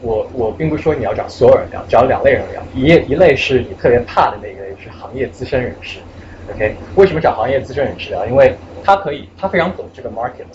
[0.00, 2.66] 我我并不是说你要找所有人聊，找两类人聊。
[2.72, 6.00] 一一类是你特别怕的那一类，是行业资深人士。
[6.46, 8.26] OK，为什么找行业资深人士聊？
[8.26, 10.48] 因为他可以，他非常懂这个 market，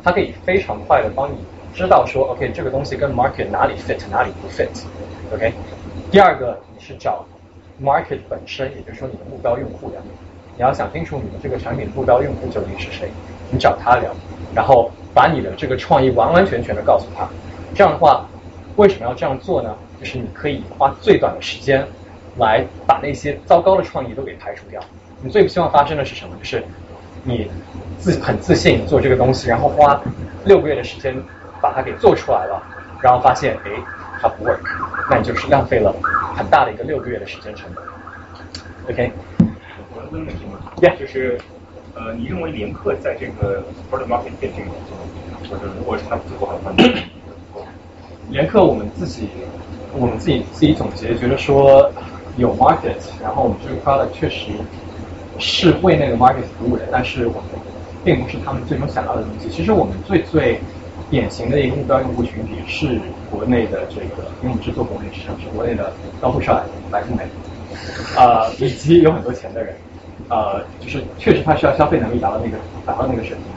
[0.00, 1.44] 他可以非常快的帮你。
[1.72, 5.52] 知道说，OK，这个东西跟 market 哪里 fit，哪里不 fit，OK。
[6.10, 7.26] 第二个，你是找
[7.80, 10.00] market 本身，也就是说你的目标用户聊，
[10.54, 13.12] 你要想清楚你的这个产品目标用户究竟是谁，
[13.50, 14.10] 你找他聊，
[14.54, 17.28] 然后把你的这个创意完完全全的告诉他。
[17.74, 18.24] 这样的话，
[18.76, 19.74] 为什么要这样做呢？
[20.00, 21.86] 就是你可以花最短的时间
[22.38, 24.80] 来把那些糟糕的创意都给排除掉。
[25.22, 26.34] 你最不希望发生的是什么？
[26.38, 26.62] 就是
[27.24, 27.50] 你
[27.98, 30.00] 自很自信做这个东西，然后花
[30.44, 31.14] 六个月的时间。
[31.60, 32.62] 把它给做出来了，
[33.02, 33.70] 然后发现哎，
[34.20, 34.60] 它不 work，
[35.10, 35.92] 那你就是浪费了
[36.36, 37.84] 很大的一个六个月的时间成本。
[38.88, 39.10] OK，
[39.92, 41.36] 我的问题吗？Yeah，就是
[41.98, 44.70] 呃，你认为连客在这个 product market fit 这个
[45.50, 46.72] 或者如果是他不做好的话，
[48.30, 49.28] 连客我们自己
[49.92, 51.90] 我们自己自己总结，觉得说
[52.36, 54.52] 有 market，然后我们这个 product 确实
[55.38, 57.42] 是为那个 market 服务的，但是我们
[58.04, 59.48] 并不是他们最终想要的东西。
[59.50, 60.60] 其实我们最最
[61.10, 67.24] 典型的一个目标用户群体是国内的这个，因为我们是做国内市场，是国内的高富帅、白富美，
[68.16, 69.74] 啊，以及有很多钱的人，
[70.28, 73.52] 呃，就是确实他需要消费能力达到那个达到那个水平，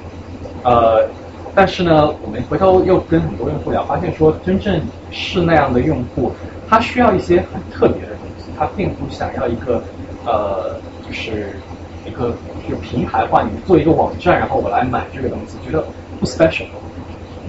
[0.64, 1.10] 呃，
[1.54, 6.34] 但是呢，我们回头又跟很多用户聊，发现说真正是那样的用户，
[6.66, 9.84] 他需要一些很特别的东西，他并不想要一个
[10.24, 11.62] 呃，就是
[12.04, 15.86] 一个就平台化，你做一个网站，然后我来买这个东西，觉得
[16.20, 16.68] 不 special。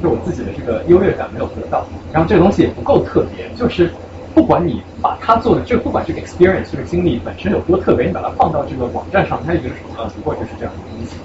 [0.00, 3.94] 就我自己的这个优越感没有得到，然后这个东西也不够特别，就是
[4.34, 11.16] 不管你把它做的，这不管这个 experience 这个经历本身有多特别，你把它放到这个网站上，他就觉得说，呃，不过就是这样的东西，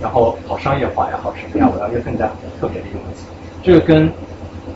[0.00, 2.26] 然后好商业化呀，好什么呀，我要一个更加
[2.58, 3.26] 特别的一个东西。
[3.62, 4.12] 这个跟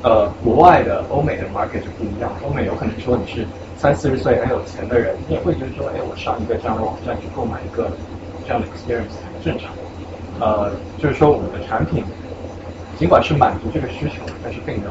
[0.03, 7.91] 呃国外的欧美的 market 就不一样，欧美有可能说你是三四十岁很有钱的人，你也会觉得说，哎，我上一个这样的网站去购买一个
[8.47, 9.75] 这样的 experience 很正常。
[10.39, 12.05] 呃，就是说我们的产品。
[12.95, 14.91] 尽管是满足这个需求，但是并没有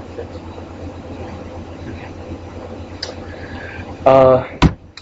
[4.04, 4.44] 呃，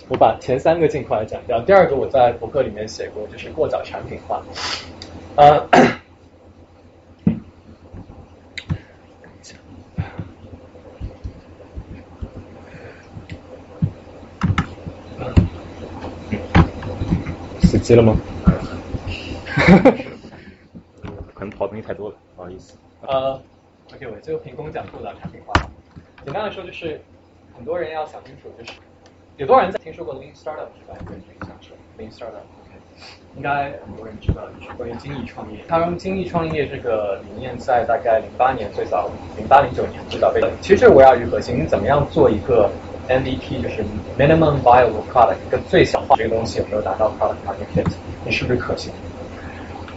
[0.09, 1.61] 我把前三个尽快讲掉。
[1.61, 4.43] 第二个我在博客里面写过，就是过早产品化。
[5.35, 5.69] 呃，
[17.61, 18.17] 死机了吗？
[21.33, 22.75] 可能跑东西太多了，不好意思。
[23.07, 23.41] 呃
[23.93, 25.53] ，OK，我就凭空讲过早产品化。
[26.25, 26.99] 简单来说，就是
[27.55, 28.73] 很多人要想清楚，就是
[29.39, 30.97] 有多少人在听说过 Lean Startup 是吧？
[31.05, 32.75] 有人印象是 Lean Startup，OK，
[33.37, 35.59] 应该很多人知道，就是关于精益创业。
[35.65, 40.41] 他们精益创业这个理念在大概零八年最早，零八零九年最早被。
[40.59, 42.69] 其实这围绕于核心，你怎么样做一个
[43.07, 43.81] MVP，就是
[44.17, 47.89] Minimum Viable Product，一个最小化这个东西有没有达到 Product Market Fit，
[48.25, 48.91] 你是不是可行？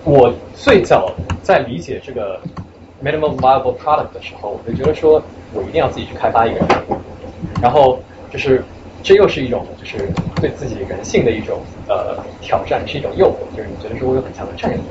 [0.04, 1.12] 我最早
[1.42, 2.40] 在理解这个。
[3.02, 5.20] minimum viable product 的时候，我就觉得说
[5.52, 6.96] 我一定要自己去开发一个产品，
[7.60, 7.98] 然后
[8.30, 8.62] 就是
[9.02, 10.08] 这又是一种就是
[10.40, 14.82] 对自己人性的一种呃挑战，是一种诱惑，就是你觉得说我有很强的战斗力，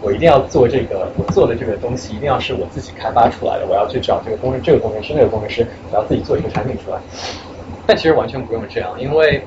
[0.00, 6.98] 我一定要做这个，我做的这个东西一定要是我自己开发出来的，我要去找这个工程这个工程师那个工程师，我要自己做一个产品出来。
[7.86, 9.42] 但其实完全不用这样，因为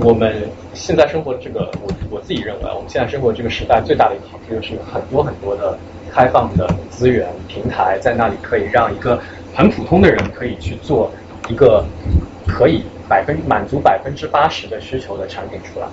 [0.00, 5.78] 我们现在生活这个，我我自己认为，我们现在生活这个时代最大的一个好处就是很多很多的。
[6.10, 9.20] 开放的资源平台在那里可以让一个
[9.54, 11.10] 很普通的人可以去做
[11.50, 11.84] 一个
[12.46, 15.86] 可以百分满足百分之八十的需求的产品出来，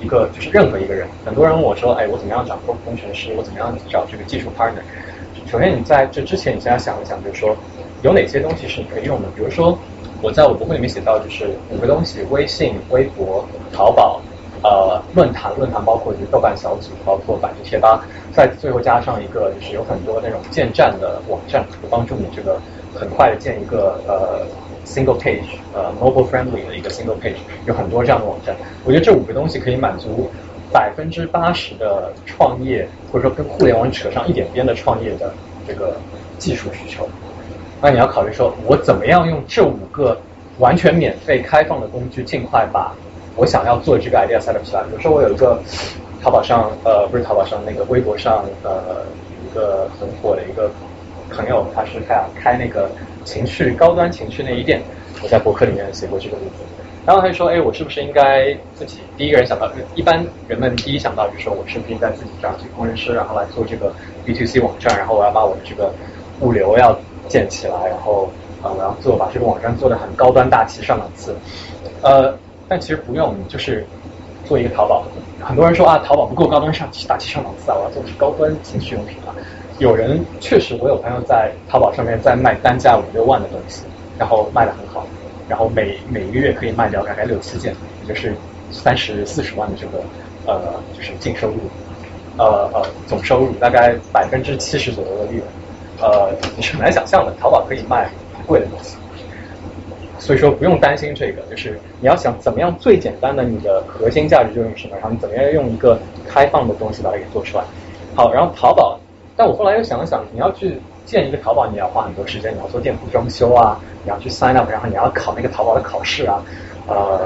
[0.00, 3.32] 一个就是任何一个人，很多人问我说，哎，我怎么样找工工程师？
[3.36, 4.80] 我怎么样找这个技术 partner？
[5.50, 7.56] 首先你在这之前，你先要想一想，就是说
[8.02, 9.26] 有哪些东西是你可以用的。
[9.34, 9.76] 比如说
[10.22, 14.20] 我在我博客里面写到，就是五个东西：微信、微博、淘宝、
[14.62, 22.60] 呃论坛，论坛包括就是豆瓣小组，包括百度贴吧，再最后加上一个就是有很多那种建站的网站，帮助你这个
[22.94, 24.46] 很快的建一个呃。
[24.90, 28.56] Single page，呃，mobile friendly 的一个 single page，有很多这样的网站。
[28.84, 30.28] 我觉得这五个东西可以满足
[30.72, 35.32] 百分之八十的创业，或者说跟互联网扯上一点边的创业的
[35.64, 35.94] 这个
[36.38, 37.08] 技术需求。
[37.80, 40.20] 那你要考虑说，我怎么样用这五个
[40.58, 42.92] 完全免费开放的工具，尽快把
[43.36, 44.82] 我想要做这个 idea set up 起来。
[44.82, 45.62] 比如说，我有一个
[46.20, 49.04] 淘宝上，呃，不是淘宝上，那个微博上，呃，
[49.48, 50.68] 一个很火的一个
[51.30, 52.90] 朋友，他是开开那个。
[53.24, 54.80] 情趣高端情趣内衣店，
[55.22, 56.64] 我在博客里面写过这个例子。
[57.06, 59.68] 然后他就说：“哎，我是不是应该自己第一个人想到？
[59.94, 63.92] 一般人们第一想到就是说我是不是应该自己找几个工程师，然后来做这个
[64.24, 65.90] B to C 网站，然后我要把我的这个
[66.40, 66.96] 物流要
[67.26, 68.30] 建起来，然后
[68.62, 71.34] 呃我要做把这个网站做的很高端大气上档次。
[72.02, 72.36] 呃，
[72.68, 73.84] 但其实不用，就是
[74.44, 75.02] 做一个淘宝。
[75.40, 79.34] 很多人说啊，淘宝不够高端上大气上档次啊，我要做的是高端情趣用品啊。”
[79.80, 83.82] 有人确实，我有朋友在淘宝上面在卖单价五六万的东西，
[84.18, 85.06] 然后卖的很好，
[85.48, 88.36] 然后每每一个月可以卖掉大概六七件，也就是
[88.70, 90.04] 三十四十万的这个
[90.44, 91.70] 呃就是净收入，
[92.36, 95.48] 呃呃总收入大概百分之七十左右的利润，
[96.02, 98.04] 呃你是很难想象的，淘宝可以卖
[98.34, 98.98] 很贵的东西，
[100.18, 107.64] 所以说不用担心这个，就是你要想怎么样最简单的你的核心价值就是什么，然后怎么样用一个开放的东西把它给做出来，
[108.14, 109.00] 好，然后淘宝。
[109.40, 116.44] 但我后来又想了想，你要去建一个淘宝，你要花很多时间，你要做店铺装修啊，你要去 sign up，然后你要考那个淘宝的考试啊，
[116.86, 117.18] 呃，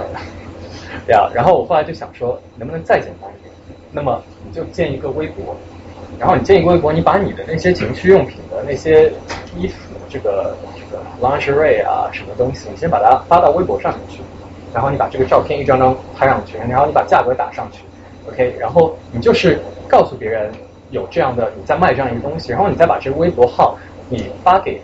[1.09, 1.29] 对啊。
[1.35, 3.53] 然后我后来就想说，能不能再简单一点？
[3.91, 5.57] 那么你就建一个微博，
[6.17, 9.13] 然后你建一个微博，你把你的那些情趣用品的那些
[9.57, 14.21] 衣服，这个这个 lingerie 啊，什么东西，你先把它发到微博上面去，
[14.73, 17.81] 然后你把这个照片一张张拍上去，然后你把价格打上去
[18.29, 20.53] ，OK，然后你就是告诉别人。
[20.95, 23.77] 有这样的你在卖这样一个东西，然后你再把这个微博号
[24.09, 24.81] 你发给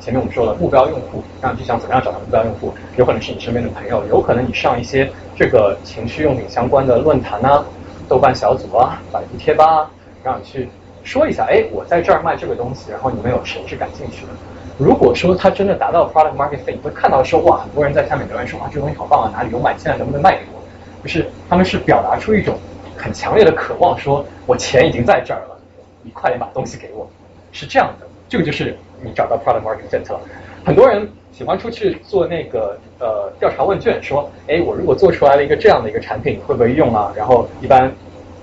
[0.00, 7.62] 前面我们说了目标用户，让你去想怎么样找到目标用户，有可能是你身边的朋友，有可能你上一些这个情趣用品相关的论坛啊、
[8.08, 9.90] 豆瓣小组啊、百度贴吧啊，
[10.24, 10.66] 让你去
[11.02, 14.32] 说一下，哎，我在这儿卖这个东西，然后你们有谁是感兴趣的？
[14.78, 20.62] 如果说他真的达到 product market fit，你会看到说哇，很多人在下面留言说哇，这东西好棒啊，哪里有买，现在能不能卖给我？
[21.02, 22.56] 就是他们是表达出一种。
[22.96, 25.56] 很强烈的渴望，说我钱已经在这儿了，
[26.02, 27.08] 你快点把东西给我，
[27.52, 30.20] 是这样的，这个就是你找到 product market fit 了。
[30.64, 37.12] 很多人喜欢出去做那个呃调查问卷，说，哎，我如果做出来了一个这样的一个产品，会不会用啊？
[37.16, 37.92] 然后一般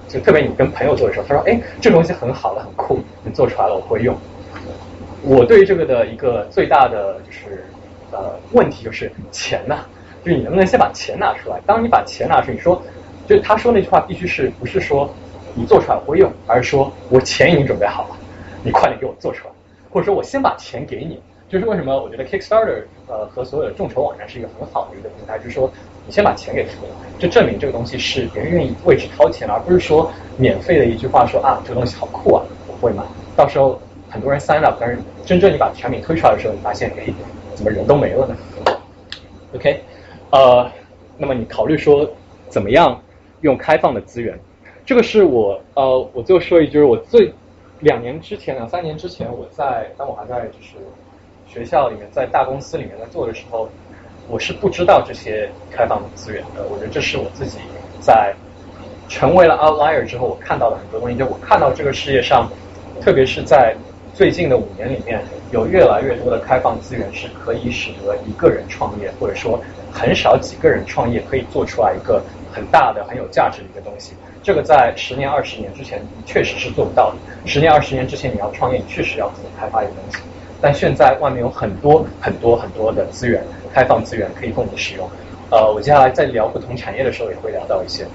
[0.07, 4.15] 就特别你跟朋友做的时候，他说，哎，这个东西很好的，很酷，你做出来了，我会用。
[5.23, 7.65] 我对于这个的一个最大的就是
[8.11, 9.79] 呃问题就是钱呐，
[10.23, 11.59] 就是你能不能先把钱拿出来？
[11.65, 12.81] 当你把钱拿出来，你说。
[13.27, 15.09] 就他说那句话必须是不是说
[15.53, 18.15] 你做出来我会用，而是说我钱已经准备好了，
[18.63, 19.53] 你快点给我做出来，
[19.89, 21.19] 或者说我先把钱给你。
[21.49, 25.71] 就是为什么我觉得 Kickstarter 呃和所有的众筹网站是一个很好的一个平台，就是说
[26.07, 33.03] 你先把钱给出来，就证明这个东西是别人愿意为之掏钱，而不是说免费的一句话说啊这个东西好酷啊我会买，
[33.35, 37.05] 到时候很多人 sign up，但是真正你把产品推出来的时候，你发现哎
[37.53, 38.35] 怎么人都没了呢？
[39.53, 39.79] OK，
[40.31, 40.67] 呃，
[41.19, 42.09] 那么你考虑说
[42.49, 42.99] 怎么样？
[43.43, 44.39] 用开放的资源，
[44.85, 47.31] 这个是我呃，我最后说一句，我最
[47.81, 50.75] 两年之前两三年之前，我在当我还在就是
[51.45, 53.67] 学校里面，在大公司里面在做的时候，
[54.29, 56.65] 我是不知道这些开放的资源的。
[56.71, 57.59] 我觉得这是我自己
[57.99, 58.33] 在
[59.09, 61.17] 成为了 outlier 之后，我看到的很多东西。
[61.17, 62.49] 就我看到这个世界上，
[63.01, 63.75] 特别是在
[64.13, 65.21] 最近的五年里面，
[65.51, 69.59] 有越来越多的开放资源是可以使得一个人创业，或者说
[69.91, 72.23] 很少几个人创业可以做出来一个。
[72.53, 77.17] 很大的、很有价值的一个东西，这个在十年、二十年之前确实是做不到的。
[77.45, 80.19] 十年、二十年之前你要创业，确实要自己开发一个东西。
[80.61, 83.43] 但现在外面有很多、很多、很多的资源，
[83.73, 85.09] 开放资源可以供你使用。
[85.49, 88.05] 呃，我接下来在聊不同产业的时候也会聊到一些。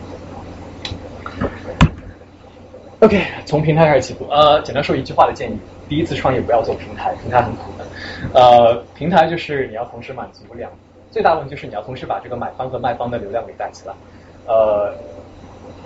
[3.00, 4.26] OK，从平台开始起步。
[4.30, 5.58] 呃，简单说一句话的建议：
[5.88, 7.84] 第一次创业不要做平台，平台很苦的。
[8.32, 10.70] 呃，平台就是你要同时满足两
[11.10, 13.94] 最大问题就是你要同时把这个买方和卖方的流量给带起来。
[14.48, 14.92] 呃，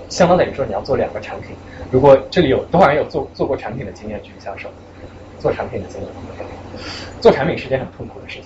[0.08, 1.50] 相当等于说你要做两个产品。
[1.90, 4.68] 如果这里有多少人有做做过产品的经验，举一下手。
[5.38, 6.08] 做产品的经验，
[7.20, 8.44] 做产品是件很痛苦的事情。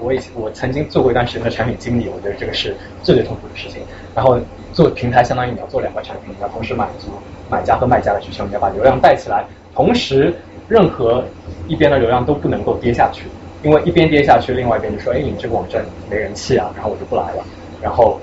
[0.00, 3.82] 我以前我曾经做过一段时间的产品经理，我觉得这个是最最痛苦的事情。
[4.14, 4.38] 然后
[4.72, 7.08] 做平台相当于你要做两个产品，你要同时满足
[7.50, 9.44] 买家和卖家的需求，你要把流量带起来，
[9.74, 10.32] 同时
[10.68, 11.24] 任何
[11.66, 13.24] 一边的流量都不能够跌下去，
[13.64, 17.44] 因为一边跌下去，另外一边就说，哎，你这个网站没人气啊，然后我就不来了，
[17.82, 18.20] 然后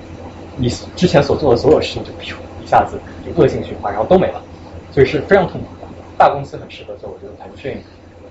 [0.56, 2.10] 你之前所做的所有事情就
[2.62, 4.40] 一下子就恶性循环，然后都没了，
[4.92, 5.86] 所以是非常痛苦的。
[6.16, 7.76] 大公司很适合做，我觉得腾讯。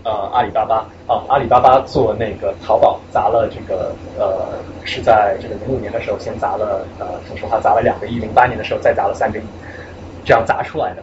[0.06, 4.50] 呃，阿里巴巴啊，阿里巴巴做那个淘宝砸了这个呃，
[4.84, 9.44] 是在这个零五年的时候先砸了呃，说实话砸了两个亿，零八年的时候再砸了三个亿，
[10.26, 11.02] 这样砸出来的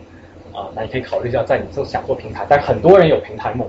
[0.53, 3.67] 啊，那你可以考虑一下，在你做想做平台，但是很多人有平台梦，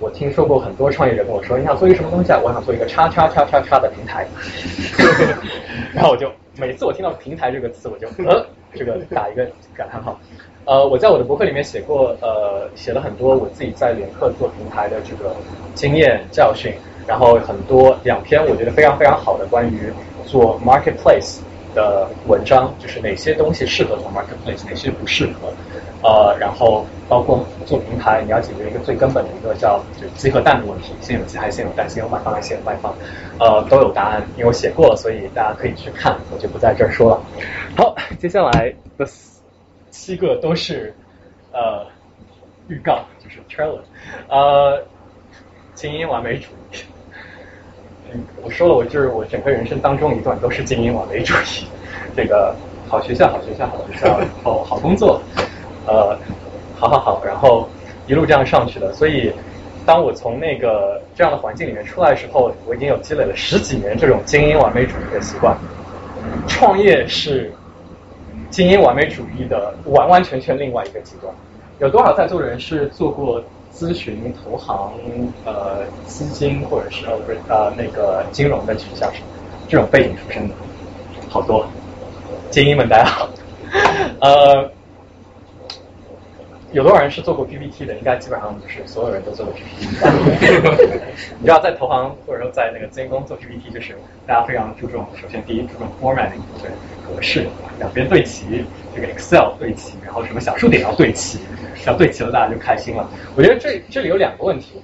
[0.00, 2.40] 我听说过很多创业者跟我说，你想做一个什么东西啊？
[2.42, 4.26] 我想做一个叉叉叉叉叉的平台，
[5.94, 10.18] 然后我就每次我听到平台这个词，我就呃，这个打一个感叹号。
[10.64, 15.34] 呃，我在我的博客里面写过，呃，写了很多我自己在联客做平台的这个
[15.74, 16.72] 经验教训，
[17.06, 19.92] 然后很多两篇我觉得非常非常好的关于
[20.24, 21.40] 做 marketplace
[21.74, 25.52] 的文章，就是哪些东西适合做 marketplace，哪些不适合，
[26.02, 32.96] 呃，然后包括做平台你要解决一个最根本的一个叫就鸡和蛋的问题，先有鸡还是先有蛋，先有买方还是先有卖方，
[33.38, 37.22] 呃，都有答案，因为我写过了，所以大家可以去看，我就不在这儿说了。
[37.76, 39.06] 好，接下来的。
[39.90, 40.92] 七个都是
[41.52, 41.86] 呃
[42.66, 43.78] 预告，就是 trailer，
[44.28, 44.84] 呃，
[45.74, 46.63] 精英完美主义。
[48.42, 51.66] 我说了，我就是我整个人生当中一段都是精英完美主义。
[52.16, 52.54] 这个
[52.88, 55.20] 好学校，好学校，好学校，好好工作，
[55.86, 56.16] 呃，
[56.76, 57.68] 好好好，然后
[58.06, 58.92] 一路这样上去的。
[58.92, 59.32] 所以，
[59.84, 65.56] 当我从那个这样的环境里面出来的时候，我已经有积累了十几年这种精英完美主义的习惯。
[66.46, 67.52] 创业是。
[68.50, 71.34] 精英完美主义的完完全全另外一个极端，
[71.80, 73.42] 有多少在座的人是做过
[73.74, 74.92] 咨询、投行、
[75.44, 79.10] 呃资金或者是呃不是呃那个金融的这种
[79.68, 80.54] 这种背景出身的？
[81.28, 81.66] 好多，
[82.50, 83.28] 精英们大家好，
[84.20, 84.70] 呃。
[86.74, 87.94] 有多少人是做过 PPT 的？
[87.94, 89.86] 应该基本上就是所有人都做过 PPT。
[91.38, 93.96] 你知道在投行或者说在那个资金公司做 PPT，就是
[94.26, 96.68] 大家非常注重，首先第一注重 formatting，对
[97.06, 97.46] 格式，
[97.78, 101.38] 两边对齐，这个 Excel 对齐，然后什么小数点要对齐，
[101.86, 103.08] 要对齐了大家就开心了。
[103.36, 104.82] 我觉得这这里有两个问题，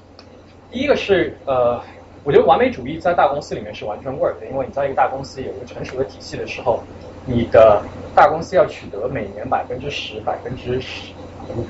[0.70, 1.82] 第一个是呃，
[2.22, 6.84] 我觉得完美主义在大公司里面是完全 work 的，因为你在一个大公司有一个成熟的体系的时候，
[7.26, 7.82] 你的
[8.14, 11.12] 大公司要取得每年百分之十、百分之十。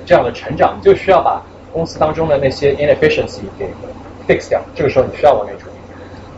[0.05, 3.68] 这样的成长，你就需要把公司当中的那些 inefficiency 给
[4.26, 4.61] fix 掉。
[4.74, 5.72] 这个时候你需要完美主义，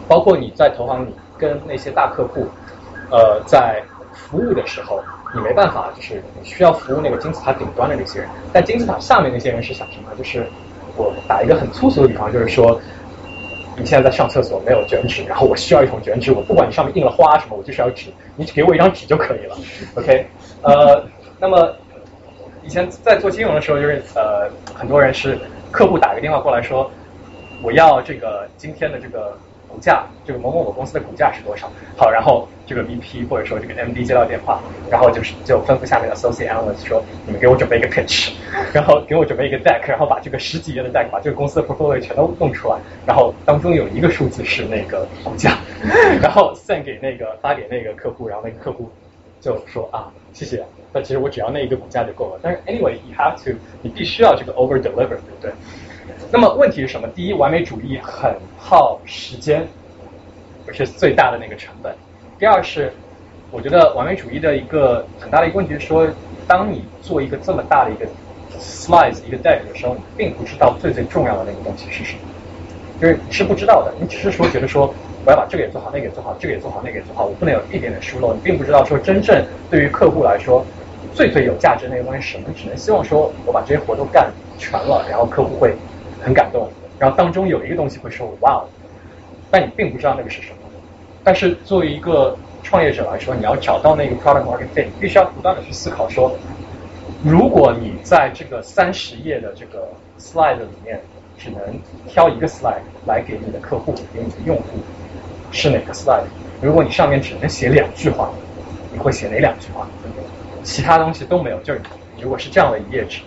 [0.06, 2.46] 包括你在投行里跟那些大客户，
[3.10, 3.82] 呃，在
[4.12, 5.00] 服务的时候，
[5.34, 8.28] 你没办法，就是你需要服务那个金字塔顶端的那些人。
[8.52, 10.10] 但金字塔下面那些人是想什么？
[10.18, 10.46] 就是
[10.96, 12.78] 我打一个很粗俗的比方，就是说，
[13.76, 19.56] 你现在在上厕所没有卷纸，然后我需要一桶卷纸，我不管你上面印了花什么，我就是要纸，你只给我一张纸就可以了。
[19.96, 20.26] OK，
[20.62, 21.04] 呃，
[21.38, 21.74] 那么。
[22.64, 25.38] 以前在做金融的时候，就是呃，很多人是
[25.70, 26.90] 客户打个电话过来说，
[27.62, 29.36] 我要这个今天的这个
[29.68, 31.70] 股价，这个某某某公司的股价是多少？
[31.96, 34.60] 好，然后这个 VP 或者说这个 MD 接到电话，
[34.90, 38.32] 然后就是就吩咐下面的 Associate Analyst 说，你们给我准备一个 pitch，
[38.72, 45.58] 然后给我准备一个 deck，然后把这个十几页的 deck，把这个公司的 portfolio 全都弄出来，然后当中有一个数字是那个股价，
[46.20, 48.90] 然后 send 给那个发给那个客户，然后那个客户
[49.40, 50.64] 就说啊，谢谢。
[50.92, 52.40] 但其实我只要那一个股价就够了。
[52.42, 55.50] 但是 anyway，you have to，你必须要这个 over deliver，对不对？
[56.30, 57.08] 那么问题是什么？
[57.14, 59.66] 第一，完美主义很耗时间，
[60.66, 61.94] 而且最大的那个成本。
[62.38, 62.92] 第二是，
[63.50, 66.06] 我觉得完美主义的一个很大的一个问题是说，
[66.46, 68.06] 当你做一个这么大的一个
[68.58, 72.20] slice 一个 deck 的时候，你并不知道最最重要的那个东西是什么，
[73.00, 73.94] 就是你是不知道的。
[73.98, 74.92] 你只是说觉得说。
[75.24, 78.34] 我要把这个也做好，那个也做好，这个也做好，那个也做好，我不能有一点点疏漏。
[78.34, 80.64] 你并不知道说真正对于客户来说
[81.14, 85.74] 最最有价值那个东西是什么，只能希望说我把这些活都干全了，然后客户会
[86.20, 86.68] 很感动，
[86.98, 88.66] 然后当中有一个东西会说哇哦，
[89.50, 90.56] 但你并不知道那个是什么。
[91.24, 96.36] 但是作为一个创业者来说，你要找到那个 product market fit，必须要不断的去思考说，
[97.22, 99.86] 如果你在这个三十页的这个
[100.18, 101.00] slide 里面
[101.38, 101.60] 只能
[102.08, 104.62] 挑一个 slide 来给你的客户，给你的用户。
[105.52, 106.24] 是哪个 slide？
[106.60, 108.30] 如果你上面只能写两句话，
[108.92, 109.86] 你会写哪两句话？
[110.64, 111.80] 其他东西都没有，就是
[112.20, 113.20] 如果是这样的一页纸，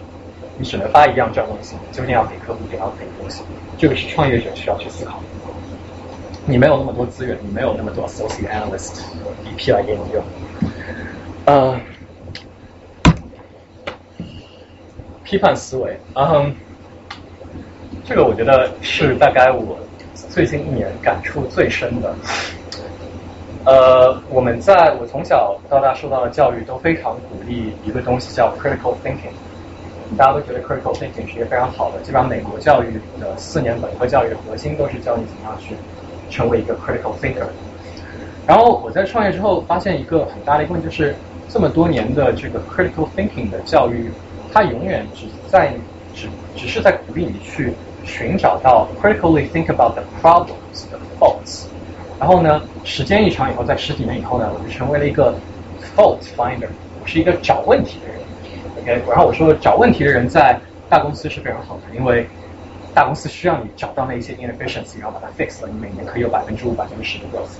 [0.57, 3.43] 你只能发一样这样东西，究竟要给客户给到哪个东西？
[3.77, 5.21] 这个是创业者需要去思考。
[6.45, 9.01] 你没有那么多资源，你没有那么多 associate analyst、
[9.43, 10.23] VP 来给你用。
[11.45, 11.79] 呃，
[15.23, 16.55] 批判思维，嗯，
[18.05, 19.77] 这个我觉得是大概我。
[20.35, 22.13] 最近一年感触最深的。
[23.63, 29.31] 呃，我们在我从小到大受到的教育都非常鼓励一个东西叫 critical thinking，
[30.17, 35.73] 大家都觉得 critical thinking 是一个非常好的，基本上美国教育的四年本科教育的核心都是教你怎么样去
[36.29, 37.47] 成为一个 critical thinker。
[38.45, 41.15] 然后我在创业之后发现一个很大的一个问题，就是
[41.47, 44.11] 这么多年的这个 critical thinking 的教育，
[44.51, 45.73] 它永远只在
[46.13, 46.27] 只
[46.57, 47.71] 只是在鼓励你去
[48.05, 51.65] 寻找到 critically think about the problems 的 faults。
[52.19, 55.35] 然后呢，时间一长以后，在十几年以后呢，我就成为了一个
[55.95, 56.69] fault finder，
[57.01, 58.17] 我是一个找问题的人。
[58.81, 60.57] OK，然后我说找问题的人在
[60.89, 62.25] 大公司是非常好的，因为
[62.93, 67.57] 大公司需要你找到那一些 inefficiency，然后把它 fix 了，你每年可以有百分之五、百分之十的 growth。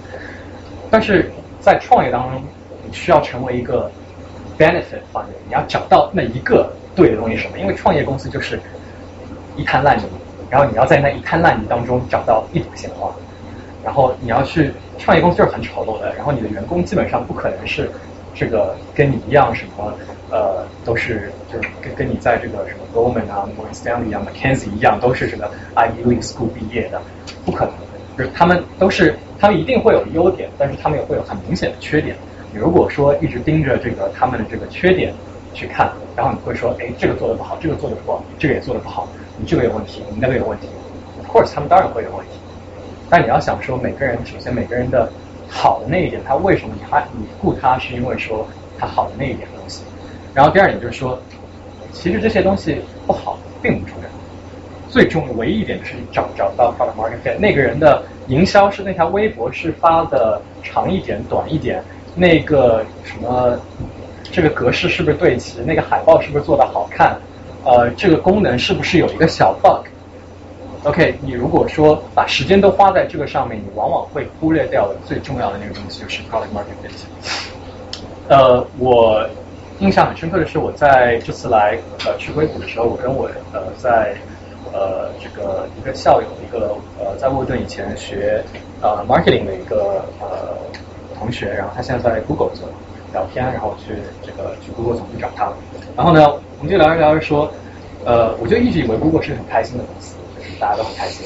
[0.89, 1.30] 但是
[1.60, 2.41] 在创业当中，
[2.86, 3.91] 你需要成为一个
[4.58, 7.60] benefit finder，你要找到那一个对的东西是什么？
[7.60, 8.58] 因为创业公司就是
[9.58, 10.04] 一滩烂泥，
[10.50, 13.10] 然后你要在那一滩烂泥当中找到一朵鲜花。
[13.84, 17.89] 然后你要去创业公司就是很丑陋的，然后你的员工基本上不可能是
[18.34, 19.93] 这个跟你一样什么
[20.32, 27.00] 呃都是就是跟跟你在这个什么 Goldman 啊、Morgan Stanley 啊、McKinsey 一样都是这个 Ivy League School 毕业的，
[27.46, 27.74] 不可能，
[28.18, 32.16] 就是他们都是他们一定会有优点，但是他们也会有很明显的缺点。
[32.52, 35.14] 你如果说一直盯着这个他们的这个缺点
[35.54, 39.08] 去看，然后你会说，哎，这个做的不好，这个做的不好，这个也做的不好，
[39.38, 40.68] 你这个有问题，你那个有问题
[41.18, 42.40] ，Of course 他们当然会有问题。
[43.10, 45.12] 但你要想说，每个人首先每个人的
[45.48, 49.84] 好的那一点，他为什么你还你顾他，是因为说他好的那一点东西。
[50.34, 51.20] 然后第二点就是说，
[51.92, 54.10] 其实这些东西不好并不重要，
[54.90, 57.38] 最重唯一一点就是找找到 product market fit。
[57.38, 61.84] 那个人的营销是那条微博是发的长一点、短一点，
[62.16, 63.58] 那个什么
[64.24, 67.18] 这个格式是不是对齐，那个海报是不是做的好看，
[67.66, 69.88] 呃，这个功能是不是有一个小 bug。
[70.84, 76.93] OK，你如果说把时间都花在这个上面，你往往会忽略掉的最重要的那个东西就是 product market fit。
[78.28, 79.28] 呃，我
[79.80, 84.16] 印象很深刻的是，我在这次来呃去硅谷的时候，我跟我呃在
[84.72, 88.43] 呃这个一个校友，一个呃在沃顿以前学
[88.80, 90.55] 呃 marketing 的一个呃
[91.18, 92.70] 同学，然后他现在在 Google 做
[93.16, 95.47] 聊天，然后去这个去 Google 总部找他，
[95.95, 96.28] 然后呢，
[96.59, 97.49] 我们就聊着聊着说，
[98.03, 100.18] 呃，我就一直以为 Google 是很开心的公司。
[100.38, 101.26] 就是大家都很开心，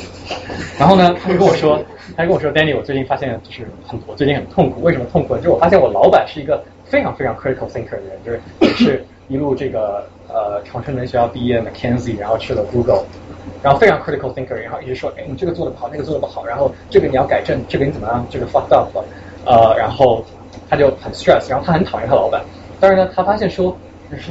[0.78, 1.82] 然后呢，他就跟我说，
[2.16, 4.82] 他就跟我说，Danny，我最近发现就是很，我最近很痛苦。
[4.82, 5.36] 为什么痛苦？
[5.38, 13.04] 就是我发现我老板是一个非常非常 critical thinker 的人，就是也是一路这个呃长春门学校毕业，McKenzie，然后去了 Google，
[13.64, 18.96] 然后非常 critical thinker，然后一直说，哎，你这个做的不好，那个做的不好，然后这个你要改正，这个你怎么样，这个 fucked up，
[19.44, 20.24] 呃，然后
[20.70, 22.42] 他就很 stress，然后他很讨厌他老板，
[22.80, 23.76] 但是呢，他发现说，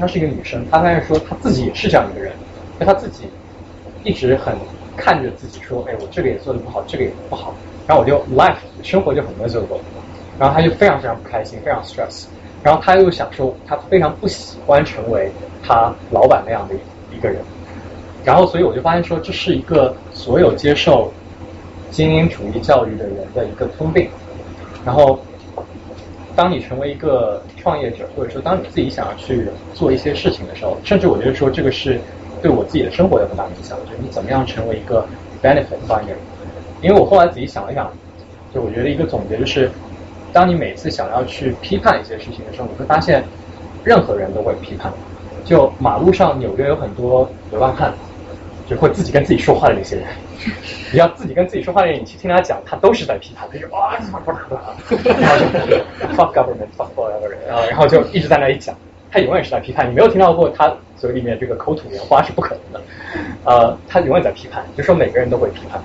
[0.01, 2.33] 她是一个女生，他发现说他自己也是这样一个人，
[2.79, 3.25] 那他自己
[4.05, 4.55] 一直很。
[5.01, 7.55] 看着自己说，哎，我这个也做的不好，这个也不好，
[7.87, 9.79] 然后我就 life 生活就很 miserable，
[10.41, 12.25] 然后他就非常非常不开心，非常 stress，
[12.65, 15.31] 然后他又想说，他非常不喜欢成为
[15.65, 16.75] 他老板那样的
[17.17, 17.41] 一个人，
[18.25, 21.13] 然后所以我就发现说，这是一个所有接受
[21.93, 24.11] 精英主义教育的人的一个通病，
[24.85, 25.21] 然后
[26.39, 31.99] 当你成为一个创业者，或者说当你自己想要去做一些事情的时候，甚至我觉得说这个是。
[32.41, 35.05] 对我自己的生活有很大影响，就是你怎么样成为一个
[35.43, 36.15] benefit finder。
[36.81, 37.91] 因为我后来仔细想了想，
[38.55, 39.69] 就我觉得一个总结就是，
[40.33, 43.25] 当你每次想要去批判一些事情的时候，你会发现，
[43.83, 44.93] 任何人都会批判。
[45.45, 47.93] 就马路上纽约有很多流浪汉，
[48.69, 50.05] 就会自己跟自己说话的那些人。
[50.93, 55.77] 你要自己跟自己说话的人，你去听他讲，他都是在批判，他就啊，然后就
[56.17, 58.75] fuck government，fuck whatever，然后然后就一直在那里讲。
[59.11, 62.87] 他永远是在批判，你没有听到过他嘴里面这个口吐莲花是不可能的，
[63.45, 65.83] 呃，他永远在批判，就说每个人都会批判，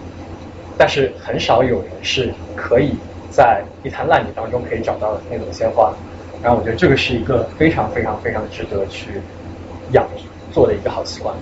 [0.77, 2.93] 但是很少有人是可以
[3.31, 5.93] 在一滩烂泥当中可以找到那种鲜花，
[6.43, 9.21] 然后我觉得这个是一个非常非常非常值得去
[9.93, 10.05] 养
[10.51, 11.33] 做的一个好习惯。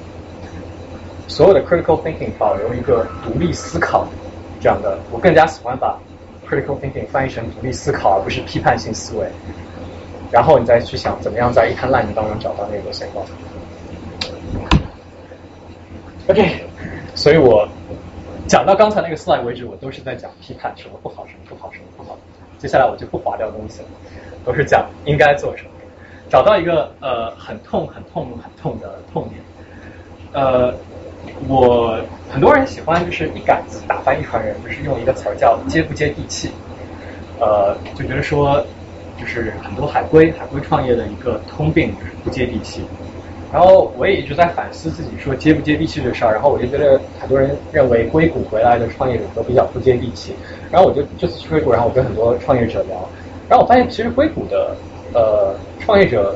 [1.32, 4.06] 所有的 critical thinking 保留一个独立思考
[4.60, 5.98] 这样的，我更加喜欢把
[6.46, 9.26] critical thinking 翻译成独立思考，而不是批判性思维。
[10.30, 13.22] 然后你再去想怎么样在一滩烂泥当中找到那个鲜花。
[16.28, 16.66] OK，
[17.16, 17.66] 所以我
[18.46, 22.18] 讲到刚才那个 slide 为止，我都是在讲批判什么不好，什么不好，什么不好。
[22.60, 23.88] 接下来我就不划掉东西了，
[24.44, 25.70] 都是讲应该做什么，
[26.30, 29.42] 找到一个呃很痛、很痛、很痛的痛点。
[30.34, 30.74] 呃，
[31.48, 32.00] 我
[32.30, 36.52] 很多人喜欢就是一杆子打翻一船人，就是用一个词儿叫接不接地气。
[37.40, 38.66] 呃，就觉得说。
[39.20, 42.82] 就是很多海归海归创业的一个通病，就是不接地气。
[43.54, 50.34] 然后我也一直在反思自己说接不接地气这事儿，然后我就觉得很多人认为硅谷回来的创业者都比较不接地气，
[50.72, 53.08] 然后我就这次去硅谷，然后我跟很多创业者聊，
[53.48, 54.76] 然后我发现其实硅谷的
[55.14, 56.36] 呃创业者，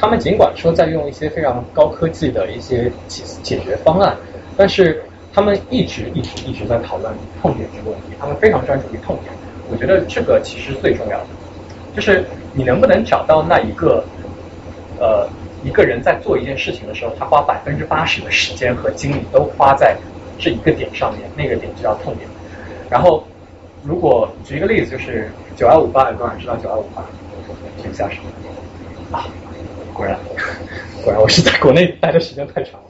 [0.00, 4.16] 他们尽管说在用一些非常高科技的一些解解决方案，
[4.56, 5.02] 但是
[5.34, 9.32] 他们一直一直一直在讨论痛点这个问题，他们非常专注于痛点，
[9.70, 11.26] 我觉得这个其实最重要的，
[11.94, 12.24] 就是
[12.54, 14.02] 你能不能找到那一个
[14.98, 15.28] 呃。
[15.62, 19.94] 一个人在做一件事情的时候，他花百分之八十的时间和精力都花在
[20.38, 22.26] 这一个点上面，那个点就叫痛点。
[22.88, 23.22] 然后，
[23.84, 27.04] 如果举一个例子，就是九幺五八，有多少人知道九幺五八？
[27.82, 29.18] 听一下什么？
[29.18, 29.28] 啊，
[29.92, 30.18] 果然，
[31.02, 32.86] 果然我是在国内待的时间太长了。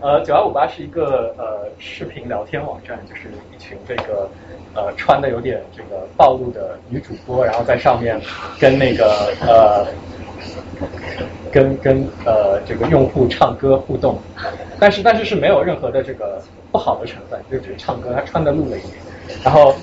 [0.00, 3.22] 呃，九幺五八是一个呃视频聊天网站，就是
[3.54, 4.28] 一群这个
[4.74, 8.20] 呃穿的有点这个暴露的女主播，然后在上面
[8.60, 9.86] 跟那个呃。
[11.52, 14.18] 跟跟呃这个用户唱歌互动，
[14.80, 18.94] 但是但是是没有任何的这个不好的成分，就只是唱歌，他穿的露了一点。
[19.44, 19.74] 然后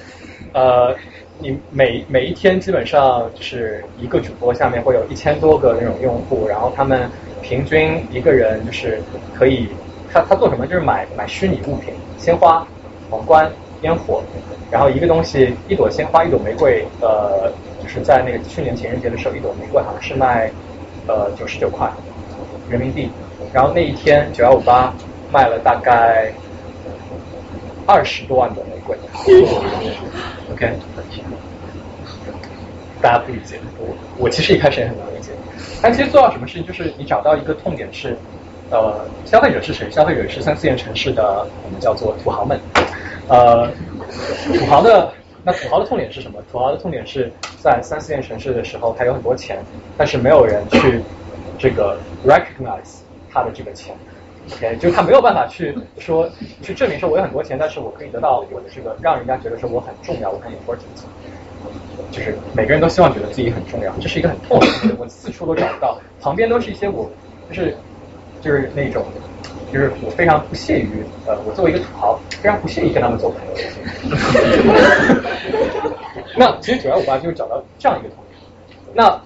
[0.51, 0.93] 呃
[1.41, 7.09] 你每每一天基本上就是一个主播下面会有一千多个那种用户，然后他们
[7.41, 9.01] 平均一个人就是
[9.33, 9.69] 可以
[10.11, 12.67] 他他做什么就是买买虚拟物品，鲜花、
[13.09, 13.49] 皇冠、
[13.81, 14.21] 烟火，
[14.69, 17.51] 然后一个东西一朵鲜花一朵玫瑰呃。
[17.81, 20.51] 就是在那个去年情人节的时候，一朵玫瑰好像是卖
[21.07, 21.89] 呃九十九块
[22.69, 23.09] 人民币，
[23.53, 24.93] 然后那一天九幺五八
[25.31, 26.29] 卖了大概
[27.87, 28.97] 二十多万朵玫瑰。
[30.59, 30.73] OK，
[33.01, 35.31] 大家不理解我，我其实一开始也很难理解。
[35.81, 38.17] 但其实做到什么事情，就是你找到一个痛点是，
[38.69, 39.89] 呃，消费者是谁？
[39.89, 42.59] 消费者是三四线城市的我们叫做土豪们，
[43.29, 43.71] 呃，
[44.53, 45.13] 土豪的。
[45.45, 46.41] 那土豪的痛点是什么？
[46.51, 47.31] 土豪的痛点是
[47.63, 49.63] 在三四线城市的时候，他有很多钱，
[49.95, 51.01] 但是没有人去
[51.57, 52.99] 这个 recognize
[53.31, 53.95] 他的这个钱
[54.53, 56.29] ，OK，就他没有办法去说
[56.61, 60.85] 去证明说我有很多钱，但是我可以得到我的这个让人家觉得说我很重要，我很 important，
[62.11, 67.09] 就是每个人都希望觉得自己很重要，这是一个很痛的，我四处都找不到，旁边都是一些我
[67.49, 67.75] 就是
[68.41, 69.05] 就是那种。
[69.71, 73.53] 就是我非常不屑于，呃，我作为一个土豪，非常不屑于跟他们做朋友。
[76.35, 78.39] 那其实九幺五八就是找到这样一个痛点。
[78.95, 79.21] 那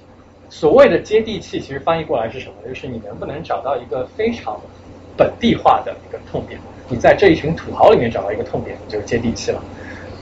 [0.49, 2.55] 所谓的接地气，其实翻译过来是什么？
[2.67, 4.59] 就是你能不能找到一个非常
[5.17, 6.59] 本地化的一个痛点？
[6.89, 9.61] 你在这一群土豪里面找到一个痛点，你就接地气了。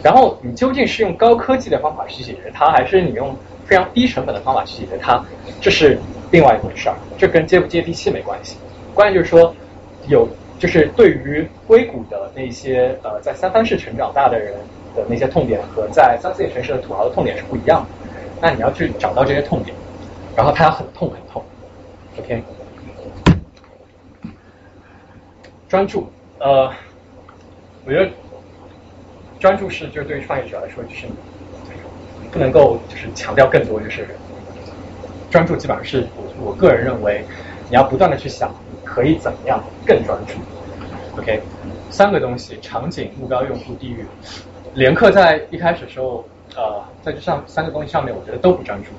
[0.04, 3.36] 然后你究竟是用高科技的方法去解决它，还是你用
[3.66, 5.24] 非常低成本的方法去解决它？
[5.60, 6.00] 这是
[6.32, 8.58] 另外一回事儿，这跟接不接地气没关系。
[8.94, 9.54] 关键就是说。
[10.08, 10.28] 有，
[10.58, 14.52] 就是对于硅谷的那些呃在三藩市成长大的人
[14.96, 18.10] 的那些痛点和在三四线城市的土豪的痛点是不一样的。
[18.42, 19.78] 那你要去找到这些痛点，
[20.36, 21.44] 然后它很痛很痛。
[22.18, 22.42] OK，
[25.72, 26.06] 专注，
[26.42, 26.70] 呃，
[27.86, 28.12] 我觉得
[29.40, 31.08] 专注是就是对于创业者来说就是
[32.30, 34.06] 不能够就是强调更多，就是
[35.30, 37.26] 专注基本上是我我个人认为
[37.70, 38.54] 你要不断的去想。
[38.84, 40.34] 可以怎么样更专注
[41.18, 41.42] ？OK，
[41.90, 44.06] 三个东西：场景、目标用户、地域。
[44.74, 46.26] 连客在一开始时候，
[46.58, 48.90] 呃，在这上三个东西上面，我觉得都不专注。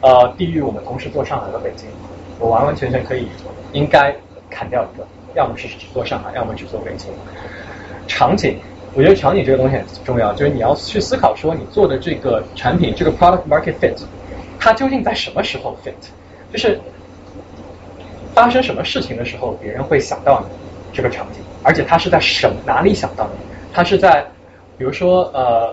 [0.00, 1.90] 呃，地域我们同时做上海和北京，
[2.38, 3.28] 我完完全全可以
[3.72, 4.16] 应该
[4.48, 7.10] 砍掉一个，要么是只做上海，要么只做北京。
[8.06, 8.58] 场景，
[8.94, 13.96] 我觉得场景这个东西很重要，就是你要去思考说，你做的这个产品，这个 product market fit，
[14.58, 15.92] 它究竟在什么时候 fit？
[16.52, 16.80] 就是。
[18.34, 20.46] 发生什么事情的时候，别人会想到你
[20.92, 23.38] 这个场景，而且他是在什哪里想到你？
[23.72, 24.26] 他是在，
[24.76, 25.72] 比如说呃，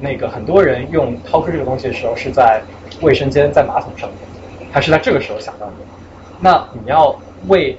[0.00, 2.60] 那个很多人用掏出这个东西的时候，是在
[3.02, 4.18] 卫生间在马桶上面，
[4.72, 5.84] 他是在这个时候想到你。
[6.40, 7.14] 那你要
[7.46, 7.78] 为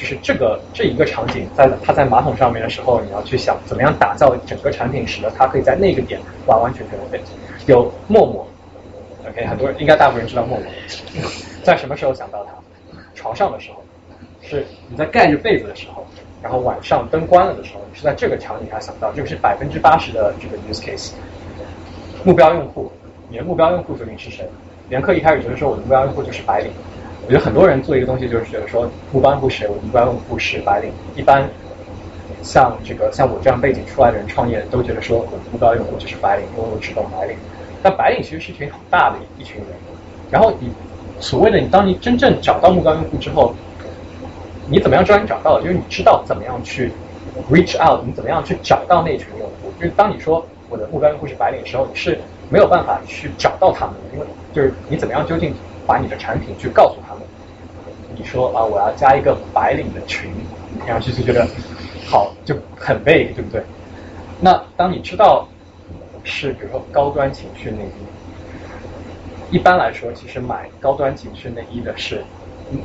[0.00, 7.20] 就是这个这一个场景，在他在马桶上面的时候，你要去想怎么样打造整个产品，使得他可以在那个点完完全全的被。
[7.66, 8.48] 有陌陌
[9.28, 10.66] ，OK，很多人应该大部分人知道陌陌，
[11.62, 12.52] 在什么时候想到它？
[13.14, 13.84] 床上的时候，
[14.40, 16.06] 是你在盖着被子的时候，
[16.42, 21.12] 然后晚上灯关了的时候，是在这个场景下想到，这个是百分之八十的这个 use case。
[22.24, 22.90] 目标用户，
[23.28, 24.48] 你的目标用户究竟是谁？
[24.88, 26.72] 连客一开始觉得说我的目标用户就是白领，
[27.26, 29.66] 我觉得很多人做一个东西就是觉得说目标用户是？
[29.68, 30.92] 我的目标用户是白领。
[31.16, 31.48] 一般
[32.42, 37.36] 像这个像我这样背景出来的人创业都觉得说我的目标用户就是白领，因为我只懂白领。
[37.82, 39.68] 但白领其实是一群很大的一群人，
[40.30, 40.70] 然后你。
[41.22, 43.54] 所谓的你，当你真正找到目标用户之后，
[44.70, 45.62] 你怎么样知道你找到了？
[45.62, 46.90] 就是你知道怎么样去
[47.50, 49.70] reach out，你怎么样去找到那群用户？
[49.78, 52.18] 就是当你说我的目标用户是白领的时候，你是
[52.48, 55.54] 没有办法去找到他们的，因为就是你怎么样究竟
[55.86, 57.09] 把你的产品去告诉他？
[58.20, 60.30] 你说啊，我要加一个白领的群，
[60.76, 61.46] 听上去就觉得
[62.06, 63.62] 好就很累对不对？
[64.38, 65.48] 那当你知道
[66.22, 72.22] 是比如说高端情趣内衣，一般来说，其实买高端情趣内衣的是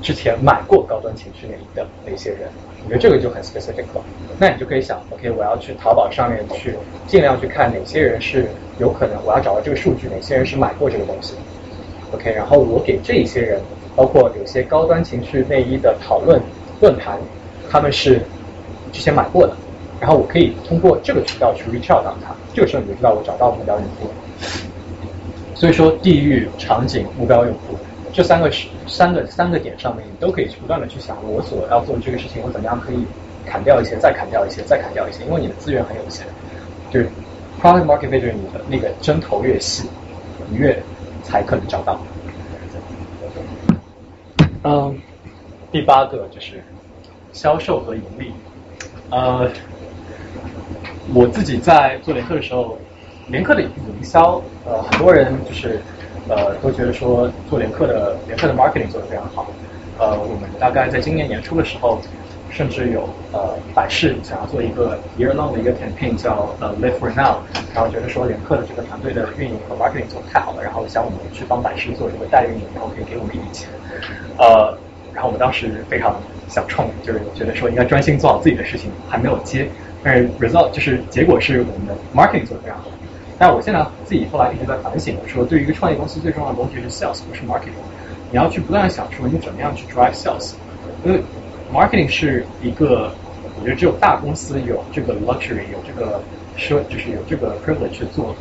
[0.02, 2.50] 之前买过高端情趣内衣的那些人，
[2.86, 4.02] 我觉得这个就很 specific 了。
[4.40, 6.74] 那你就可以想，OK，我要去淘宝上面去
[7.08, 8.48] 尽量去看哪些人是
[8.80, 11.36] 有可能，我要找到这个数据，哪些人是买过这个东西。
[12.14, 13.62] OK，然后我给这些人，
[13.96, 16.42] 包括有些高端情趣内衣的讨论
[16.82, 17.18] 论坛，
[17.72, 18.22] 他们是
[18.92, 19.56] 之前买过的，
[20.00, 24.14] 然后我可以通过这个渠道去 reach out 到他，这个时候你就知道我找到目标用户了。
[25.54, 27.78] 所以说，地域、场景、目标用户
[28.12, 32.98] 这三个是三个三个点上面，你都可以去不断的去想，我所要做的这个事情，我怎么样可以
[33.46, 36.26] 砍掉一些，再砍掉一些，再砍掉一些，因为你的资源很有限，
[36.92, 37.10] 就是
[37.62, 39.88] product market fit 你的那个针头越细，
[40.50, 40.78] 你越
[41.24, 41.98] 才可能找到。
[44.66, 45.00] 嗯，
[45.70, 46.66] 第八个就是
[47.32, 48.34] 销售和盈利。
[49.12, 49.48] 呃，
[51.14, 52.76] 我自己在做联客的时候，
[53.28, 55.86] 联客的营销，呃，很多人就是
[56.28, 59.56] 呃都觉得说做联客的联客的 marketing 做得非常好。
[60.00, 62.02] 呃，我们大概在今年年初的时候，
[62.50, 63.04] 甚至有
[63.34, 73.70] 呃百事想要做一个 year long 的一个 campaign 叫呃 Live for Now，然后觉得说联客的这个团队的运营和 marketing 做得太好了，然后想我们去帮百事做这个代运营，然后可以给我们一笔钱。
[74.38, 74.78] 呃，
[75.14, 79.70] 然后我们当时非常想冲，就是觉得说应该专心做好自己的事情，还没有接。
[80.02, 82.92] 但是 result 就是结果是我们的 marketing 做得非常好。
[83.38, 87.74] 但我现在自己后来一直在反省，我说对于一个创业公司最重要的东西是 sales，不是 marketing。
[88.30, 90.56] 你要去不断的想说你怎么样去 drive sales，
[91.04, 91.22] 因为
[91.72, 93.12] marketing 是一个，
[93.56, 96.22] 我觉得只有大公司有这个 luxury，有这个
[96.58, 98.36] 奢，就是有这个 privilege 去做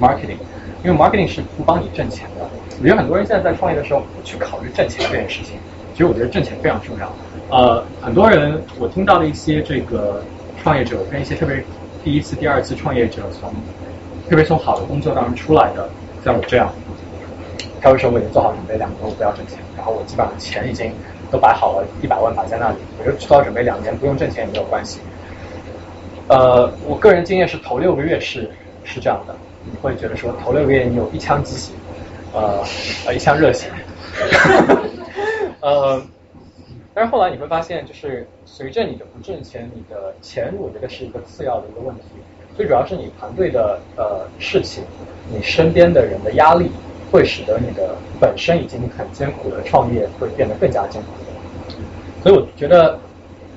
[0.00, 0.38] marketing，
[0.82, 2.50] 因为 marketing 是不帮你挣钱的。
[2.80, 5.58] 我觉得很多人现在在创业的时候不去考虑挣钱这件事情，
[5.92, 7.12] 其实我觉得挣钱非常重要。
[7.50, 10.22] 呃，很多人我听到的一些这个
[10.62, 11.62] 创业者跟一些特别
[12.02, 13.52] 第一次、第二次创业者从
[14.28, 15.88] 特别从好的工作当中出来的，
[16.24, 16.72] 像我这样。
[17.82, 20.92] 他会说我已经做好准备，两年我不要挣钱，然后我基本上钱已经
[21.30, 25.00] 都摆好了，一百万摆在那里，我就做好准备，两年不用挣钱也没有关系。
[26.28, 28.50] 呃，我个人经验是头六个月是
[28.84, 31.74] 是这样的，你会觉得说头六个月你有一腔激情，
[32.32, 32.64] 呃
[33.06, 33.68] 呃一腔热血，
[35.60, 36.02] 呃，
[36.94, 42.02] 但是后来你会发现，就是随着你的不挣钱，你的钱我觉得是一个次要的一个问题，
[42.56, 44.84] 最主要是你团队的呃事情，
[45.30, 46.70] 你身边的人的压力。
[47.12, 51.08] 会使得你的本身已经很艰苦的创业会变得更加艰苦。
[52.22, 52.96] 所以我觉得，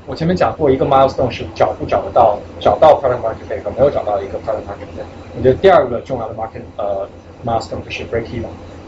[0.07, 5.05] 我前面讲过一个 milestone 是找不找得到，找到 product market fit 和没有找到一个 product market fit。
[5.37, 7.07] 我觉得第二个重要的 market 呃
[7.45, 8.47] milestone 就是 break even，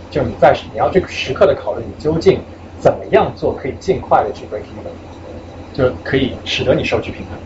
[0.09, 2.39] 就你在你要去时刻的考虑你究竟
[2.79, 7.37] 怎么样做可以尽快的去 break even，就可以使得你收支平衡。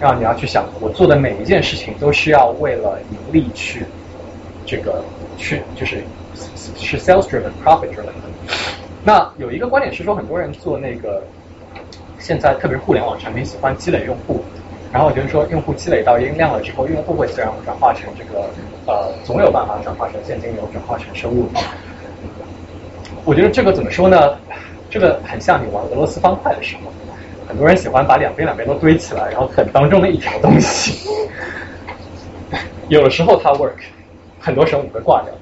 [0.00, 3.84] 然后你要去想，我做的每一件事情都是要为了盈利去
[4.66, 5.02] 这个
[5.36, 6.02] 去就是。
[6.76, 8.12] 是 sales driven, profit driven。
[9.04, 11.22] 那有一个观点是说，很多人做那个
[12.18, 14.42] 现在特别是互联网产品，喜欢积累用户，
[14.92, 18.40] 然后我觉得说用户积累到一定量了之后，用户会自然转化成这个
[18.86, 21.48] 呃，总有办法转化成现金流，转化成收入。
[23.24, 24.36] 我觉得这个怎么说呢？
[24.90, 26.90] 这个很像你玩俄罗斯方块的时候，
[27.46, 31.08] 很多人喜欢把两边两边都堆起来，然后啃当中的一条东西。
[32.88, 33.76] 有的时候它 work，
[34.40, 35.32] 很多时候你会挂掉。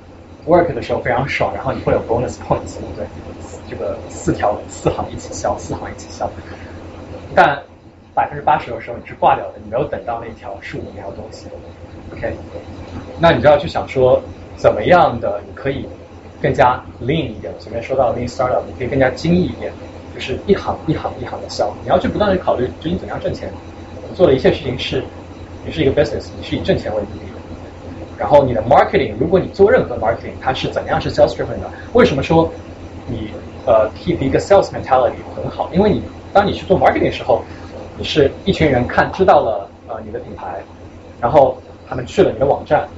[0.47, 3.07] work 的时候非常爽，然后你会有 bonus points，对？
[3.71, 6.31] 这个四条四行一起消，四行一起消。
[7.35, 7.59] 但
[8.19, 11.47] 百分之八十的时候你是挂掉的，你没有等到那条树那条东西。
[12.11, 12.37] OK，
[13.17, 14.21] 那你就要去想说，
[14.57, 15.89] 怎么样的你可以
[16.41, 17.57] 更加 lean 一点？
[17.61, 19.73] 前面说到 lean startup，你可以更加精益一点，
[20.13, 21.73] 就是一行一行一行的销。
[21.81, 23.55] 你要去不断的考虑，究竟怎么样挣钱？
[24.09, 25.09] 你做的一切事情是，
[25.63, 27.33] 你是一个 business，你是以挣钱为目的。
[28.17, 31.73] 然后你的 marketing，如果你做任何 marketing，它是怎样是 sales driven 的？
[31.93, 32.53] 为什么说
[33.05, 33.33] 你
[33.65, 35.71] 呃 keep 一个 sales mentality 很好？
[35.73, 37.45] 因为你当你去做 marketing 的时候，
[37.99, 40.61] 你是一群人看知道了呃你的品牌，
[41.21, 41.59] 然后
[41.89, 42.89] 他们去了你的网站，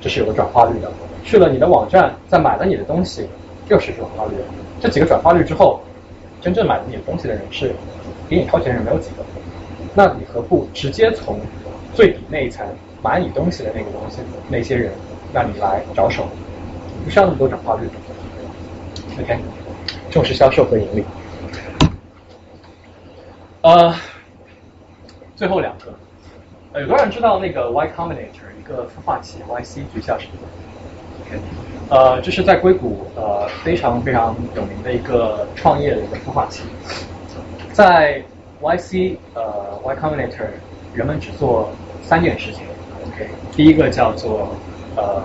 [0.00, 0.88] 这是有个转化率的；
[1.22, 3.28] 去了你的网站，再买了你的东西，
[3.68, 4.32] 又是转化率。
[4.80, 5.80] 这几个转化率之后，
[6.40, 7.74] 真正买了你的东西的人是
[8.26, 9.24] 给你掏钱的人没有几个，
[9.94, 11.38] 那你何不直接从
[11.94, 12.66] 最底那一层？
[13.00, 14.18] 买你东西的那个东西，
[14.48, 14.92] 那些人
[15.32, 16.26] 让你来着手，
[17.04, 17.88] 不需要那么多转化率。
[19.20, 19.38] OK，
[20.10, 21.04] 重视销售和盈利。
[23.60, 23.94] 呃，
[25.38, 25.94] 最后两个，
[26.72, 30.48] 呃，有多少人知道那个 Y Combinator 一个孵化器 YC 诀窍是什么
[31.20, 31.38] ？OK，
[31.90, 36.64] 呃，这是在硅谷呃非常非常有名的一个创业的一个孵化器，
[37.72, 38.20] 在
[38.60, 40.48] YC 呃 Y Combinator
[40.92, 41.70] 人们只做
[42.02, 42.64] 三件事情
[43.06, 44.48] ，OK，第一个叫做
[44.96, 45.22] 呃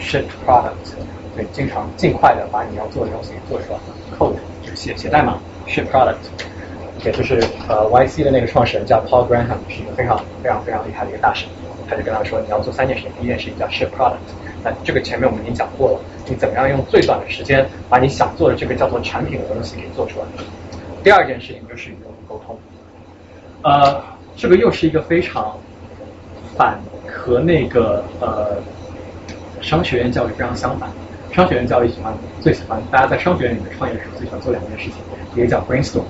[0.00, 0.96] ship product，
[1.36, 3.78] 对，经常尽快的把你要做的东西做出来
[4.18, 6.18] ，code 就是写写代码，ship product，
[7.04, 11.48] 也就是呃 YC 的那个创始人叫 Paul Graham，是一个非常非常非常厉害的一个大神，
[11.88, 14.16] 他就跟他说你要做三件事情，第一件事情叫 ship product，
[14.62, 20.26] 那这个前面我们已经讲过了，你怎么样用最短的时间把你想做的这个叫做产品的东西给做出来。
[21.02, 22.56] 第二件事情就是与用户沟通，
[23.62, 24.00] 呃，
[24.36, 25.58] 这个又是一个非常
[26.56, 28.56] 反和那个呃
[29.60, 30.88] 商学院教育非常相反。
[31.32, 34.94] 商学院教育喜欢最喜欢大家在商学院里面创业的时候最喜欢做两件事情，
[35.34, 36.04] 一个叫 brainstorm，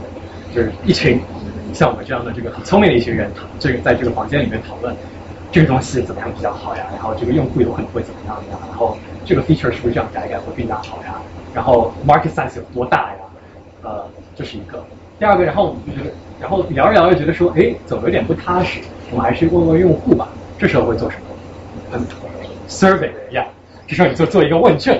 [0.53, 1.21] 就是一群
[1.75, 4.95] 像我们这样的这个很聪明的一群人，这个在这个房间里面讨论
[5.51, 11.21] 这个东西怎么样比较好呀，然后这个用户有可能会怎么样呀，然后这个 feature 是不是这样改改会更加好呀，
[11.53, 13.19] 然后 market size 有多大呀，
[13.83, 14.85] 呃，这是一个。
[15.19, 18.81] 第二个，然后我们就觉得，然后聊着聊着觉得说，哎，总有点不踏实，
[19.11, 20.29] 我们还是问问用户吧。
[20.59, 21.37] 这时候会做什么？
[21.93, 22.07] 嗯
[22.69, 23.47] ，survey 一样，
[23.87, 24.95] 这时候你就做一个问卷，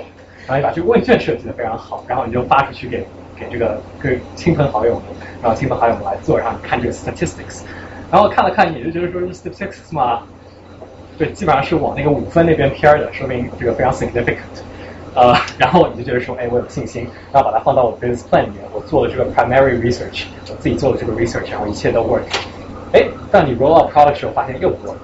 [0.47, 3.07] 然后你把这个问卷设计的非常好，然后你就发出去给
[3.43, 5.03] 给这个给亲朋好友们，
[5.43, 7.63] 然后亲朋好友们来做，然后你看这个 statistics，
[8.11, 10.23] 然后看了看，你就觉得说是 statistics 嘛，
[11.19, 14.63] 对，基本上是往那个五分那边偏的，说明这个非常 significant。
[15.15, 22.23] 呃，然后你就觉得说，哎，我有信心，然后把它放到我 business plan 里面，我做了这个 primary research，我自己做了这个 research，然后一切都 work。
[22.93, 24.97] 哎，当你 roll out product 时候，发现又不 work。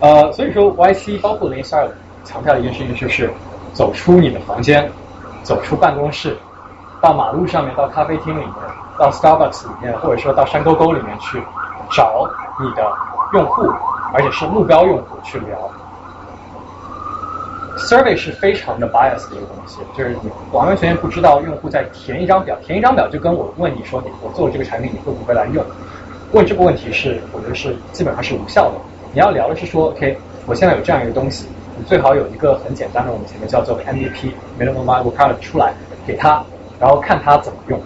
[0.00, 1.90] 呃，所以说 YC 包括 Lean Startup
[2.24, 3.30] 强调的一件事情就是，
[3.72, 4.88] 走出你的房间，
[5.42, 6.36] 走出办公室，
[7.02, 8.54] 到马路上面，到咖啡厅里面，
[8.96, 11.42] 到 Starbucks 里面，或者说到山沟沟里面去
[11.90, 12.30] 找
[12.60, 12.90] 你的
[13.32, 13.68] 用户，
[14.14, 15.58] 而且是目标用户去聊。
[17.76, 25.64] Survey 是非常的 bias 的一个东西，就是你完完全全不知道用户在填一张表，填一张表就跟我问你说你我做了这个产品你会不会来用，
[26.30, 28.74] 问这个问题是我觉得是基本上是无效的。
[29.12, 30.16] 你要聊的是说，OK，
[30.46, 34.30] 我现在有这样一个东西，你最好有一个很简单的我们前面叫做 MVP
[34.60, 35.74] minimum viable product 出来
[36.06, 36.44] 给他，
[36.82, 37.80] 然后看他怎么用。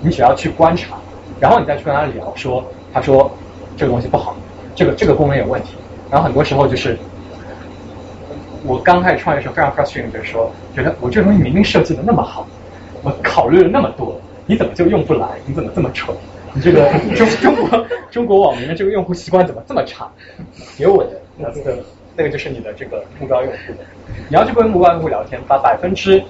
[0.00, 0.96] 你只要去观察，
[1.38, 3.30] 然后你再去跟他聊说，他说
[3.76, 4.34] 这个东西不好，
[4.74, 5.74] 这个这个功能有问题，
[6.10, 6.98] 然后很多时候就是。
[8.64, 12.44] 我刚开始创业的时候非常 frustrating，就是说，觉得我这个东西明明设计的那么好，
[13.04, 15.28] 我考虑了那么多，你怎么就用不来？
[15.46, 16.14] 你怎么这么蠢？
[16.52, 20.08] 你这个中中国中国网民的这个用户习惯怎么这么差？
[20.76, 21.78] 给我的那个
[22.16, 23.58] 那个就是你的这个目标用户，
[24.28, 26.22] 你要去跟目标用户聊天，把百分之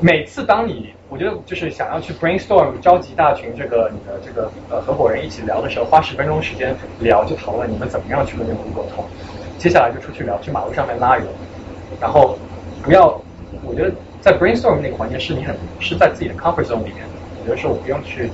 [0.00, 9.04] 每次当你我觉得就是想要去 brainstorm 召集大群这个你的这个呃合伙人一起聊的时候，花十分钟时间聊就讨论你们怎么样去跟用户沟通，
[9.56, 11.26] 接下来就出去聊，去马路上面拉人。
[11.98, 12.38] 然后
[12.82, 13.18] 不要，
[13.64, 13.90] 我觉得
[14.20, 17.18] 在 brainstorm 那个环节是你很是在自己的 comfort zone 里面的。
[17.46, 18.30] 有的时候我不用去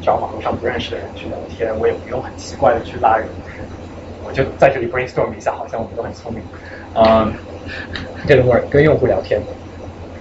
[0.00, 3.28] 找马路上不认识的人去聊天，我也不用很奇怪的去拉人，
[4.22, 6.42] 我就在这里 brainstorm 一下，好像我们都很聪明。
[6.94, 7.34] 嗯，
[8.28, 9.42] 这个味儿跟用户聊天。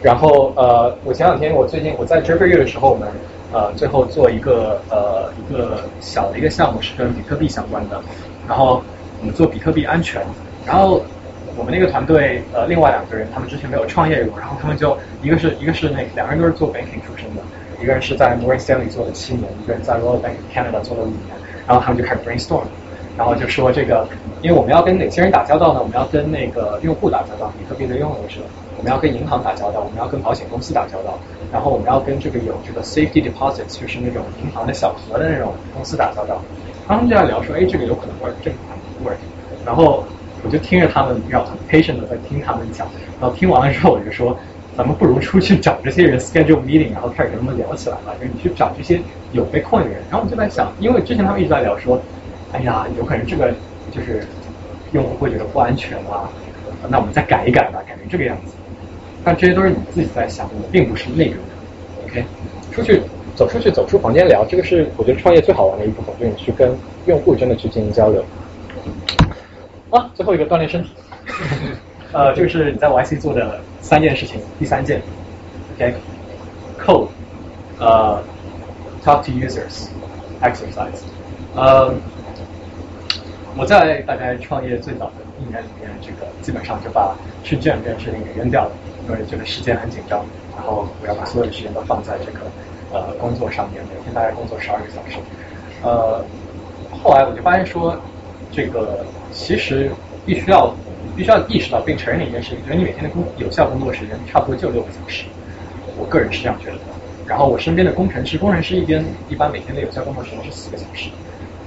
[0.05, 3.09] 然后呃，我前两天我最近我在 j e f f r y 的时候，我们
[3.51, 7.99] 呃最后做一个呃一个小的一个项目是跟比特币相关的，
[8.47, 8.83] 然后
[9.19, 10.21] 我们做比特币安全，
[10.63, 11.01] 然后。
[11.57, 17.41] 我们那个团队，呃，另外两个人，他们之前没有创业过，然后他们就一个是一个是那两个人都是做 banking 出身的，
[17.81, 21.31] 一个人是在 Morgan Stanley 做了七年，一个人在 Royal Bank Canada 做了五年，
[21.65, 22.63] 然后他们就开始 brainstorm，
[23.17, 24.05] 然后就说这个，
[24.41, 25.79] 因为我们要跟哪些人打交道呢？
[25.79, 28.41] 我们要跟那个用户打交道，比特币的拥有者；
[28.77, 31.17] 我们要跟银行打交道，我们要跟保险公司打交道，
[31.51, 36.41] 然后我们要跟这个有这个 safety deposits，就是那种银行的小额的那种公司打交道。
[36.87, 39.17] 他们就在聊说，哎，这个有可能 work，这个可能不 work，
[39.65, 40.03] 然后。
[40.43, 42.87] 我就听着他们要很 patient 的在听他们讲，
[43.19, 44.37] 然后听完了之后我就说，
[44.77, 48.13] 咱们不如出去找这些人 schedule meeting，然后开始跟他们聊起来吧。
[48.19, 51.99] 就是你去找这些有被困的人，然后我就在想，因为之前他们一直在聊说，
[52.51, 53.51] 哎呀，有可能这个
[53.91, 54.27] 就是
[54.91, 56.29] 用户会觉得不安全啊，
[56.89, 58.54] 那我们再改一改吧，改成这个样子。
[59.25, 61.39] 但这些都是你自己在想的，并不是那个人。
[62.05, 62.23] OK，
[62.71, 63.01] 出去
[63.35, 66.77] 走出去走出房间聊，这个是我觉得创业最好玩的一部分，就是你去跟
[67.07, 68.23] 用户真的去进行交流。
[69.89, 70.89] 啊，最后一个锻炼身体，
[72.13, 75.01] 呃，就是你在 YC 做的三件事情，第三件
[75.75, 77.07] ，OK，code，
[77.79, 78.21] 呃
[79.03, 81.01] ，talk to users，exercise，
[81.55, 81.93] 呃，
[83.57, 88.71] 我在大概创业最早的一年里面，这个基本上就把试卷这件事情给扔掉了，
[89.07, 90.23] 因为这个时间很紧张，
[90.55, 92.39] 然后我要把所有的时间都放在这个
[92.91, 95.17] 呃工作上面，每天大概工作十二个小时，
[95.81, 96.23] 呃，
[97.03, 97.97] 后来我就发现说。
[98.51, 99.91] 这个其实
[100.25, 100.73] 必须要
[101.13, 105.25] 必须要意识到并承认的一件事情，就是你每天的工有效工作时间差不多就六个小时。
[105.97, 106.77] 我个人是这样觉得。
[107.25, 111.09] 然后我身边的工程师，工程师一边一般每天的有效工作时间是四个小时。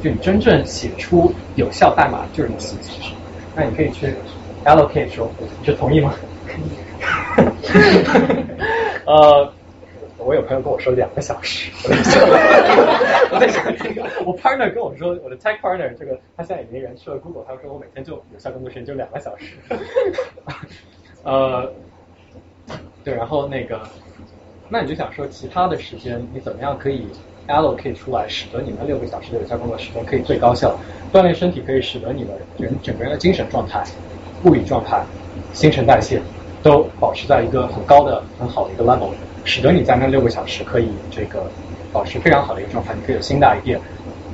[0.03, 3.13] 就你真正写出有效代码就是那四个小时。
[3.55, 4.15] 那你可以去
[4.65, 6.15] allocate 说，你是同意吗？
[9.07, 9.53] 呃，
[10.19, 11.71] 我有朋友跟我说两个小时，
[13.31, 13.65] 我在想，
[14.27, 19.55] 我 partner 跟我说，我的 tech partner 这个他现在已经人去了 Google，他说我每天就有效工作时间就两个小时。
[21.25, 21.73] 呃，
[23.05, 23.81] 对，然后那个，
[24.69, 27.09] 那你就想说，其他的时间你怎么样可以
[27.49, 30.79] allocate 出来，使得你们六个小时的有效工作时间可以最高效
[31.13, 33.83] 锻炼身体，可以使得你的人整个人的精神状态、
[34.45, 35.03] 物理状态、
[35.53, 36.21] 新陈代谢。
[36.69, 39.09] 都保持在一个很高的、很好的一个 level，
[39.43, 41.43] 使得你在那六个小时可以这个
[41.95, 43.79] 保持非常好的一个状态，你可以有新的 idea，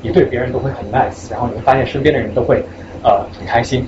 [0.03, 2.61] 你对别人都会很 nice，然后你会发现身边的人都会
[3.05, 3.87] 呃很开心，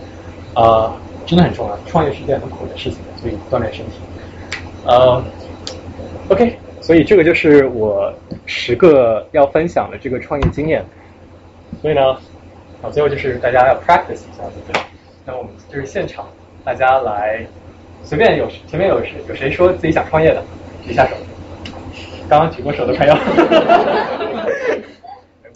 [0.54, 0.92] 呃
[1.26, 3.98] 真的很重要，创业是件很苦的事情，所以锻炼身体。
[4.86, 5.20] 呃
[6.28, 8.14] ，OK，所以这个就是我
[8.44, 10.84] 十个要分享的这个创业经验，
[11.82, 12.14] 所以呢，
[12.80, 14.80] 好，最后就是大家要 practice 一下，对不对？
[15.24, 16.24] 那我们就是现场，
[16.64, 17.44] 大家来。
[18.06, 20.40] 随便有前面有谁有谁说自己想创业的，
[20.86, 21.16] 举下手。
[22.28, 23.12] 刚刚举过手的朋友。
[23.12, 23.18] 哎，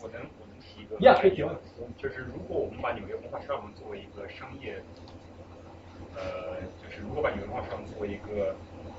[0.03, 0.99] 我能我能提一个。
[1.07, 1.55] 呀，可以提问。
[1.97, 4.83] 就是如果我们把纽约文化沙龙作为一个商业，
[6.17, 8.51] 呃，就是如果把纽约文化沙龙作为一个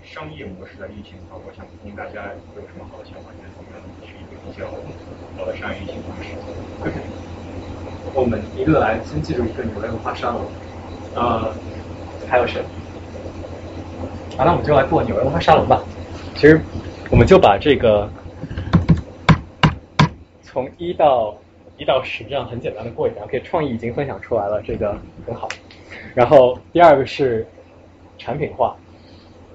[0.02, 4.64] 商业模式来运行的话，我想听大家有什么好的想法，就是怎么样是一个比较
[5.36, 6.32] 好的商业运行方式。
[8.16, 10.40] 我们一个来先记住一个纽约文化沙龙，
[11.16, 11.52] 呃，
[12.30, 12.64] 还有谁？
[14.42, 15.84] 好，那我们就来做纽约文化沙龙吧。
[16.34, 16.60] 其实，
[17.12, 18.10] 我们就把这个
[20.42, 21.38] 从一到
[21.78, 23.24] 一到十这样很简单的过一遍。
[23.24, 24.98] OK，创意已经分享出来了，这个
[25.28, 25.48] 很好。
[26.16, 27.48] 然后第二个是
[28.18, 28.76] 产品化，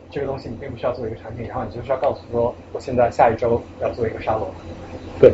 [0.09, 4.49] 这个东西你并不需要做一个产品，然后你就是要告诉说，我现在下一周要做一个沙龙。
[5.19, 5.33] 对，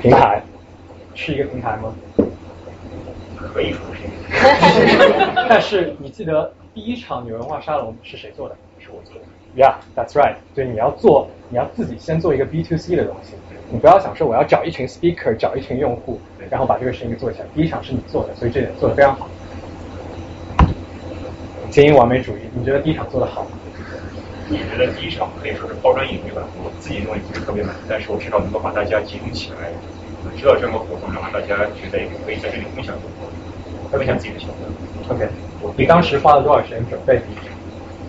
[0.00, 0.42] 平台
[1.14, 1.94] 是一个平台吗？
[3.36, 4.00] 可以说是。
[5.46, 6.50] 但是你记得。
[6.74, 8.56] 第一场纽文化沙龙是谁做的？
[8.80, 9.22] 是我做的。
[9.54, 10.36] Yeah，that's right。
[10.54, 13.34] 对，你要做，你要自己先做一个 B to C 的东西。
[13.70, 16.18] 你不要想说我要找一群 speaker，找一群用户，
[16.50, 17.46] 然后把这个事情给做起来。
[17.54, 19.28] 第一场是你做的，所以这点做的非常好。
[21.70, 23.50] 精英完美主义，你觉得第一场做的好吗？
[24.48, 26.42] 我觉得第一场可以说是抛砖引玉吧。
[26.62, 29.72] 我自己认为不是特别满，但是我至少能够把大家集中起来，
[30.36, 32.94] 知道这样的活动，然后大家觉得可以在这里分享，
[33.90, 34.56] 分享自己的想法。
[35.08, 35.28] OK。
[35.76, 37.20] 你当时花了多少时间准备？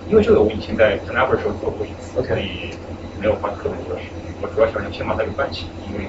[0.09, 2.69] 因为这个我以前在 t a n a p e r 时候做过一次，所以
[3.19, 4.33] 没有花特别多时间。
[4.41, 6.05] 我主要想先把它给办起来，因为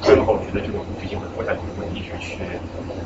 [0.00, 1.58] 这样的话，我觉得这个毕竟会活下去。
[1.66, 2.38] 如果一直去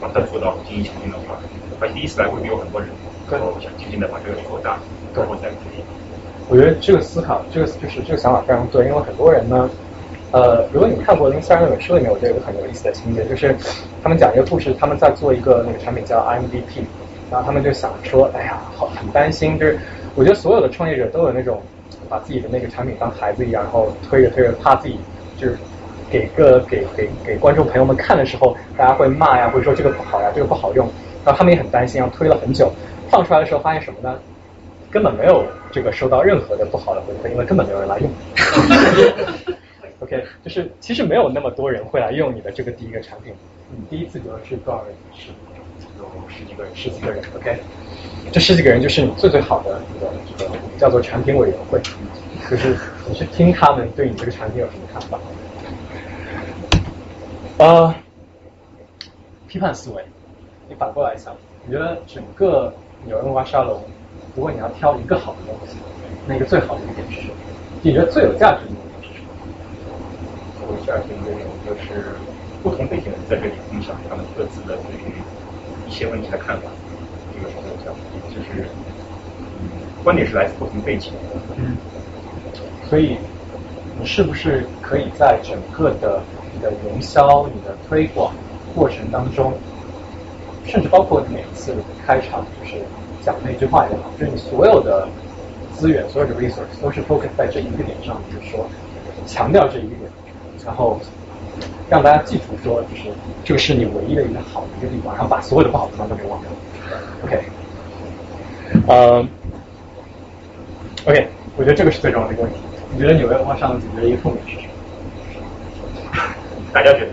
[0.01, 1.39] 把它做到经营强劲的话，
[1.81, 2.91] 而且第一次来会有很多人，
[3.31, 4.77] 然后想静静的把这个做大，
[5.15, 5.83] 然后再可以。
[6.49, 9.71] 我觉得这个思考，这个就是这个想法非常对，因为很多人呢，
[10.33, 13.55] 呃，如果你看过《零三二》那本书里面，我觉得有个很有意思的情节，就是
[14.03, 16.85] 他们讲一个故事，他们在做一个那个产品叫 MVP。
[17.31, 19.59] 然后他们就想说，哎呀，好，很担心。
[19.59, 19.79] 就是
[20.15, 21.63] 我觉得所有的创业者都有那种
[22.09, 24.99] 把自己的那个产品当孩子一样，然后推着推着，怕自己
[25.39, 25.57] 就是
[26.11, 30.87] 给个给给给观众朋友们看的时候，大家会骂呀，会说这个不好呀，这个不好用。
[31.25, 32.71] 然后他们也很担心，然后推了很久，
[33.11, 34.19] 放出来的时候发现什么呢？
[34.91, 38.11] 根本没有这个收到任何的不好的回馈，因为根本没有人来用。
[40.19, 43.33] 对就是其实没有那么多人会来用你的这个第一个产品。
[43.71, 45.31] 你第一次得是多少人是？
[45.99, 47.57] 有十几个人，十几个人，OK，
[48.33, 51.81] 这十几个人就是你最最好的一个这个叫做产品委员会，
[52.51, 52.77] 就是
[53.09, 55.19] 你去听他们对你这个产品有什么看法。
[57.59, 57.95] 呃，
[59.47, 60.03] 批判思维，
[60.69, 62.73] 你反过来想，你觉得整个
[63.05, 63.81] 纽约文化沙龙，
[64.35, 65.77] 如果你要挑一个好的东西，
[66.27, 67.35] 那个最好的一点是什么？
[67.83, 68.82] 你觉得最有价值的？
[70.73, 72.17] 有价值的一点就是
[72.63, 75.15] 不同背景的人在这里分享他们各自的对于。
[75.85, 76.63] 一些问题的看法，
[77.35, 77.93] 这个是很有效，
[78.31, 78.67] 就是
[79.61, 79.69] 嗯
[80.03, 81.13] 观点是来自不同背景。
[81.59, 81.77] 嗯，
[82.89, 83.19] 所以
[84.01, 86.23] 你是不是可以在整个的
[86.55, 88.33] 你的营销、你的推广
[88.75, 89.53] 过程当中，
[90.65, 91.75] 甚至包括你每次
[92.07, 92.77] 开场就是
[93.23, 95.07] 讲那句话也好，就是你所有的
[95.75, 98.67] 资源、所有的 resource 都是 focus 在这一个点上，就是说
[99.27, 100.02] 强调这一点，
[100.65, 101.01] 然后。
[101.91, 103.03] 让大家记住说，就是
[103.45, 106.51] 这个是你唯一的一个好的一个地方，然后把所有的不好的地方都给忘掉。
[107.23, 107.43] OK，
[108.89, 109.29] 呃
[111.05, 111.29] ，OK，
[111.59, 112.59] 我觉得这个是最重要的一个问题。
[112.95, 116.23] 你觉得纽约文化上解决的一个痛点是什么？
[116.73, 117.09] 大家觉得？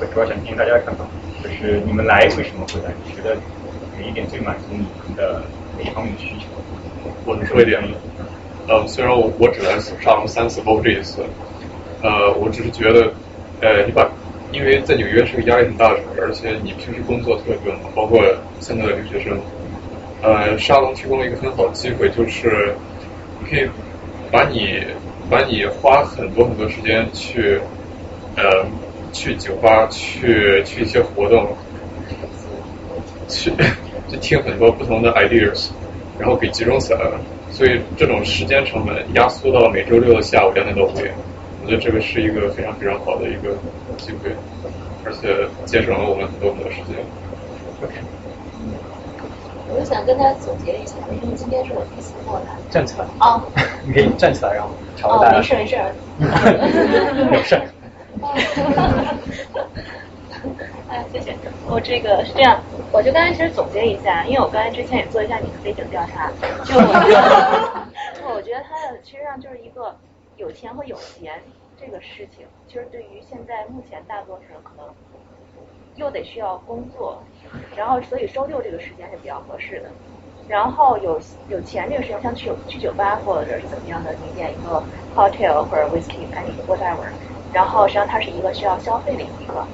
[0.00, 1.04] 我主要想听大家的看法，
[1.42, 2.90] 就是你们来为什么会来？
[3.04, 3.36] 你觉得
[3.98, 5.42] 哪一点最满足你们的
[5.76, 6.46] 哪一方面的需求？
[7.26, 7.90] 我能说一点吗？
[8.66, 11.22] 呃，虽然我我只来上三次，包括这一次，
[12.02, 13.12] 呃，我只是觉得，
[13.60, 14.10] 呃，你把，
[14.52, 18.22] 因为在纽约是个压力很大的城市，而且你平时工作特别忙，包括
[18.58, 19.38] 现在的留学生，
[20.22, 22.74] 呃，沙龙提供了一个很好的机会，就是
[23.40, 23.68] 你可以
[24.30, 24.82] 把你
[25.28, 27.60] 把你花很多很多时间去，
[28.36, 28.66] 呃，
[29.12, 31.54] 去酒吧，去去一些活动，
[33.28, 33.52] 去
[34.08, 35.70] 去听很多不同的 ideas，
[36.18, 37.20] 然后给集中起来了。
[37.50, 41.12] 所以这种时间成本压缩到每周六的下午两点多五点，
[41.70, 43.54] 觉得这个是一个非常非常好的一个
[43.96, 44.34] 机会，
[45.04, 46.96] 而且节省了我们很多很多时间。
[49.72, 52.46] 我就想跟大家总结一下，因为今天是我第一次过来。
[52.70, 53.06] 站起来。
[53.20, 53.40] 啊。
[53.86, 55.38] 你可以站起来，然后朝着大家。
[55.38, 55.78] 哦，没事没 事。
[57.30, 57.54] 没事。
[60.88, 61.36] 哎，谢谢。
[61.68, 62.60] 我这个是这样，
[62.90, 66.32] 我就刚才其实总结一下，因为我刚才之前也做一下你的背景调查，
[66.64, 69.94] 就我觉得， 我觉得它的其实上就是一个
[70.36, 71.34] 有钱和有闲
[71.80, 74.86] 这个事情，其实对于现在目前大多数人可能
[75.96, 77.22] 又得需要工作，
[77.74, 79.90] 然后所以周六这个时间是比较合适的。
[80.46, 84.84] 然后有有钱这个时间，像去去酒吧或者是怎么样的，你点一个
[85.14, 87.08] cocktail 或者 whiskey，看你 whatever，
[87.52, 89.66] 然后实际上它是一个需要消费的一个。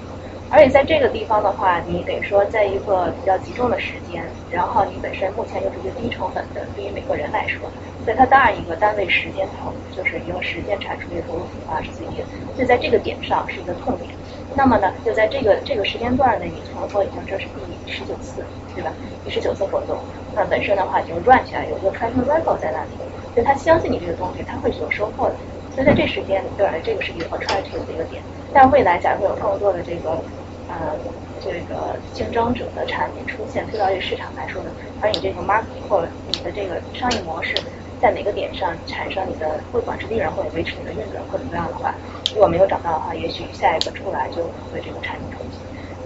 [0.48, 7.68] 而且在这个地方的话，你得说在一个比较集中的时间，然后你本身目前又是一个低成本的，对于每个人来说，
[8.04, 12.24] 所以它当然一个单位时间投，就是一个时间产出的投入的话是最低的，
[12.54, 14.08] 所以在这个点上是一个痛点。
[14.54, 18.92] 那么呢，就在这个这个时间段内，你从头已经这是第十九次，对吧？
[19.24, 19.98] 第十九次活动，
[20.32, 22.90] 那本身的话就转起来有一个 tracking record 在那里，
[23.34, 25.34] 所以他相信你这个东西，他会有收获的。
[25.76, 28.22] 所以在这时间，对，这个是一个 attractive 的一个点。
[28.50, 30.24] 但未来假如有更多的这个
[30.68, 30.96] 呃
[31.38, 34.70] 这个竞争者的产品出现推到这个市场来说呢，
[35.02, 37.54] 而你这个 marketing 或者你的这个商业模式
[38.00, 41.94] 在哪个点上产生你的不管是利润或者维持你的运转或怎么样的话，
[42.32, 45.58] 如果没有找到的话，也许下一个出来就会这个产品冲击。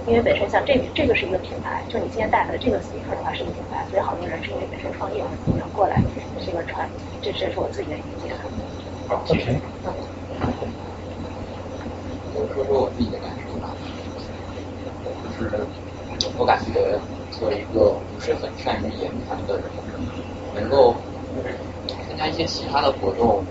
[0.06, 5.22] 因为本身像这这个是一个品牌，就你今天带来的这个 speaker 的话是一个品牌，所以好多人是因为本身创业
[5.56, 6.02] 然后过来
[6.44, 6.88] 这个传，
[7.22, 8.32] 这这是我自己的理解。
[9.11, 9.61] 好，OK。
[12.32, 13.74] 我说说我自己的感受吧，
[15.20, 15.69] 就是
[16.39, 19.73] 我感觉作为一个不是很善于言谈的人，
[20.55, 20.95] 能够
[22.07, 23.45] 参加一些其他的活动，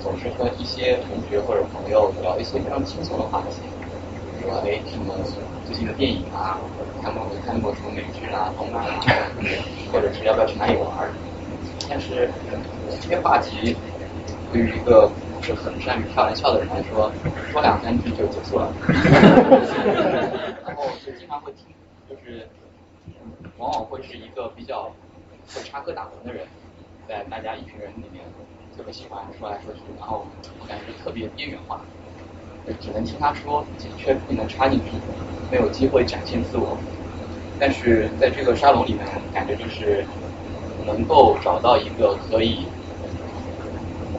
[0.00, 3.62] 总是和一些同学或者朋友聊一些非常轻松的话题，
[4.24, 5.14] 比如说哎什么
[5.62, 6.58] 最近的电影啊，
[7.00, 9.00] 看过没看过什么美剧啊、动漫啊，
[9.92, 10.90] 或者是要不要去哪里玩
[11.88, 12.28] 但是
[13.00, 13.78] 这些话题。
[14.52, 17.12] 对于一个不是很善于开玩笑的人来说，
[17.52, 18.74] 说两三句就结束了。
[20.66, 21.66] 然后就经常会听，
[22.08, 22.46] 就是
[23.58, 24.90] 往往会是一个比较
[25.54, 26.44] 会插科打诨的人，
[27.08, 28.24] 在大家一群人里面
[28.76, 30.26] 特别喜欢说来说去，然后
[30.58, 31.80] 我感觉特别边缘化，
[32.80, 33.64] 只能听他说，
[33.96, 34.90] 却不能插进去，
[35.48, 36.76] 没有机会展现自我。
[37.58, 40.04] 但是在这个沙龙里面，感觉就是
[40.84, 42.66] 能够找到一个可以。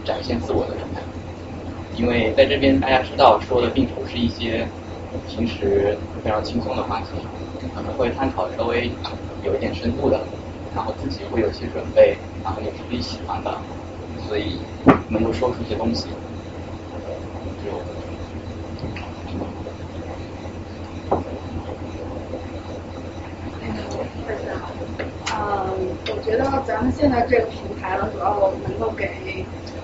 [0.04, 1.02] 展现自我的状态，
[1.96, 4.68] 因为在这边大家知道说的并不是一些
[5.28, 7.18] 平时非常轻松的话题，
[7.76, 8.92] 可能会探讨稍微
[9.44, 10.26] 有一点深度的，
[10.74, 13.52] 然后自己会有些准备，然后也是自己喜欢的，
[14.28, 14.58] 所以
[15.10, 16.10] 能够说出一些东西。
[17.64, 17.70] 就
[25.34, 29.08] 嗯，我觉得咱们现在这个平台呢，主要能够给。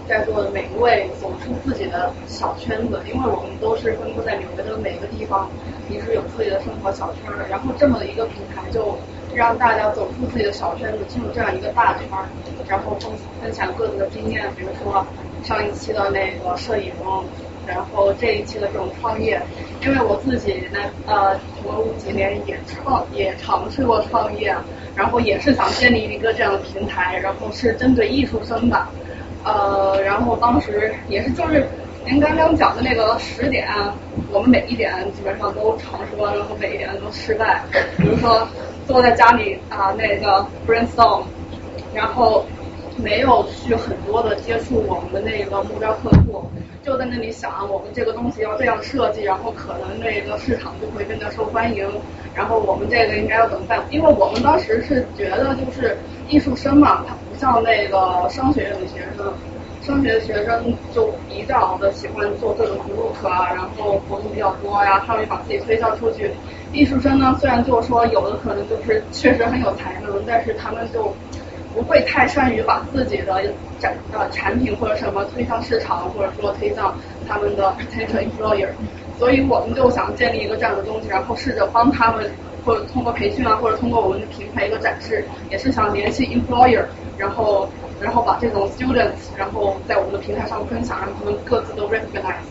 [0.07, 5.49] 在座的每一位走出自己的小圈子，因为我们都是分布在纽约的每个地方，
[5.87, 8.97] 平时有自己的生活小圈儿，然后这么一个平台就
[9.35, 12.25] 让大家走出自己的小圈子，进入这样一个大圈儿，
[12.67, 13.11] 然后分
[13.41, 15.05] 分享各自的经验，比如说
[15.43, 16.93] 上一期的那个摄影，
[17.65, 19.41] 然后这一期的这种创业，
[19.81, 24.55] 因为我自己呢，呃，我五几年也创也尝试过创业，
[24.95, 28.87] 然后也是想建立一个这样的平台，然后是针对艺术生的。
[29.43, 31.65] 呃，然后当时也是就是
[32.05, 33.67] 您刚刚讲的那个十点，
[34.31, 37.63] 我们每一点基本上都尝试过，然后每一点都失败。
[37.97, 38.47] 比如说
[38.87, 41.23] 坐在家里啊，那个 brainstorm，
[41.93, 42.45] 然后
[42.97, 46.49] 没有去很多的接触我们的那个目标客户，
[46.83, 51.89] 就在那里想我们这个东西要这样设计，然后可能那个市场就会更加受欢迎，
[52.33, 53.81] 然后我们这个应该要怎么办？
[53.91, 55.97] 因为我们当时是觉得就是
[56.27, 57.15] 艺术生嘛，他。
[57.37, 59.33] 像那个商学院的学生，
[59.81, 66.31] 商学的学生就比较的喜欢做各种 group 啊，然后活动比较多呀，他们把自己推销出去。
[66.73, 71.13] 艺术生呢，虽然就是说有的可能就是 确实很有才能，但是他们就
[71.73, 73.41] 不会太善于把自己的
[73.79, 76.93] 展呃产品或者什么推向市场，或者说推向
[77.27, 78.69] 他们的 potential employer。
[79.17, 82.29] 所以我们就想建立一个这样的东西，然后试着帮他们，
[82.63, 86.85] 或者通过培训啊，或者通过我们的平台一个展示，也是想联系 employer，
[87.17, 87.67] 然后
[87.99, 92.45] 然后把这种 students，然后在我们的平台上分享，让他们各自都 recognize。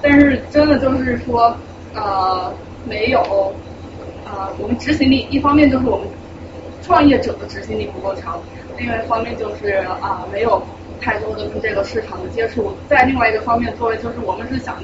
[0.00, 1.56] 但是真的就是说，
[1.94, 2.52] 呃，
[2.84, 3.52] 没有，
[4.24, 6.06] 呃，我们执行力一方面就是我们
[6.82, 8.40] 创业者的执行力不够强，
[8.76, 10.62] 另外一方面就是啊没有
[11.00, 14.76] 太多的跟这个市场的接触，在另外一个方面，作为就是我们是想。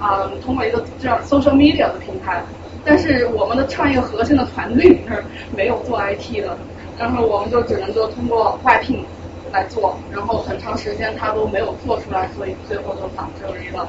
[0.00, 2.40] 啊，通过一个这样 social media 的平台，
[2.84, 5.20] 但是我们的创业核心的团队里面
[5.56, 6.56] 没有做 IT 的，
[6.98, 9.04] 然后我们就只能够通过外聘
[9.52, 13.86] 来做，然后很长时间他都没有做出来，所以最后就导致了一个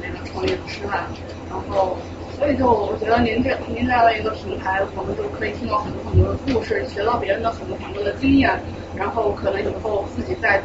[0.00, 1.04] 那个创业失败。
[1.48, 1.96] 然后，
[2.38, 8.60] 所以就我觉得您这您这样的一个平台，我们就可以听到很多很多的故事，学到别人的很多很多的经验，
[8.94, 10.62] 然后可能以后自己再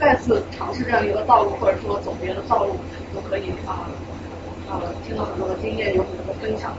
[0.00, 2.74] 再次尝试这样一个道路，或者说走别的道路，
[3.14, 3.86] 都可以啊。
[4.66, 6.74] 啊，听到很多的经验，有很多的分享。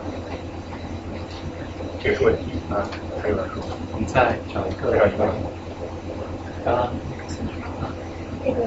[2.06, 2.88] 这个问题啊，
[3.20, 5.26] 还有人说，我们再找一个，找一个。
[6.70, 6.94] 啊，
[8.46, 8.62] 那个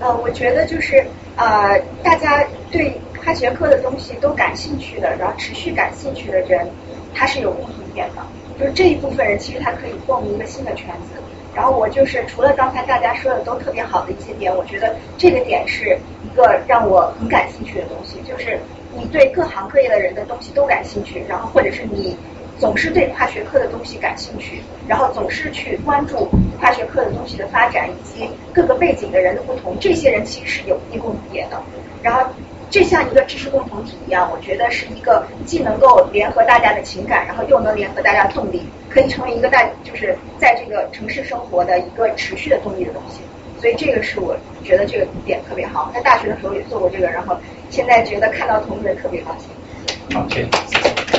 [0.00, 1.04] 呃，我觉得就是
[1.36, 2.42] 呃，大家
[2.72, 6.66] 对跨学科的东西都感兴趣的，然后持续感兴趣的人，
[7.14, 8.22] 他是有共同点的。
[8.58, 11.20] 就是这一部分人，其实他可以蹦一个新的圈子。
[11.54, 18.58] 然后我就是除了刚才大家说的都特别好的一些点，我觉得这个点是一个让我很感兴趣的东西，就是
[18.96, 22.16] 你对各行各业的人的东西都感兴趣，然后或者是你
[22.58, 26.28] 总是对跨学科的东西感兴趣，然后总是去关注
[26.58, 31.62] 跨学科的东西的发展以及各个背景的人的不同，这些人其实是有一定共同点的。
[32.02, 32.22] 然后
[32.70, 38.66] 这像一个知识共同体一样，我觉得是一个既能够联合大家的情感，然后又能联合大家动力。
[38.90, 43.20] 可以成为一个大，就是在这个城市生活的一个持续的动力的东西，
[43.60, 45.90] 所以这个是我觉得这个点特别好。
[45.94, 47.36] 在大学的时候也做过这个，然后
[47.70, 50.16] 现在觉得看到同学特别高兴。
[50.16, 51.17] 好，谢谢。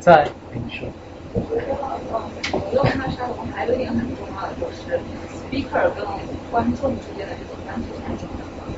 [0.00, 0.88] 嗯，我在跟你说。
[1.32, 1.76] 我觉得
[2.08, 4.98] 呃，用它沙龙还有一点很重要的就是
[5.28, 6.04] speaker 跟
[6.50, 8.72] 观众之间的这种关系太重要了。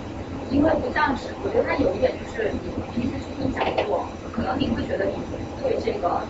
[0.51, 5.15] 因为不像是，我觉得它有一点就是你平时去听讲座，可能你会觉得你。
[5.62, 6.27] 对这个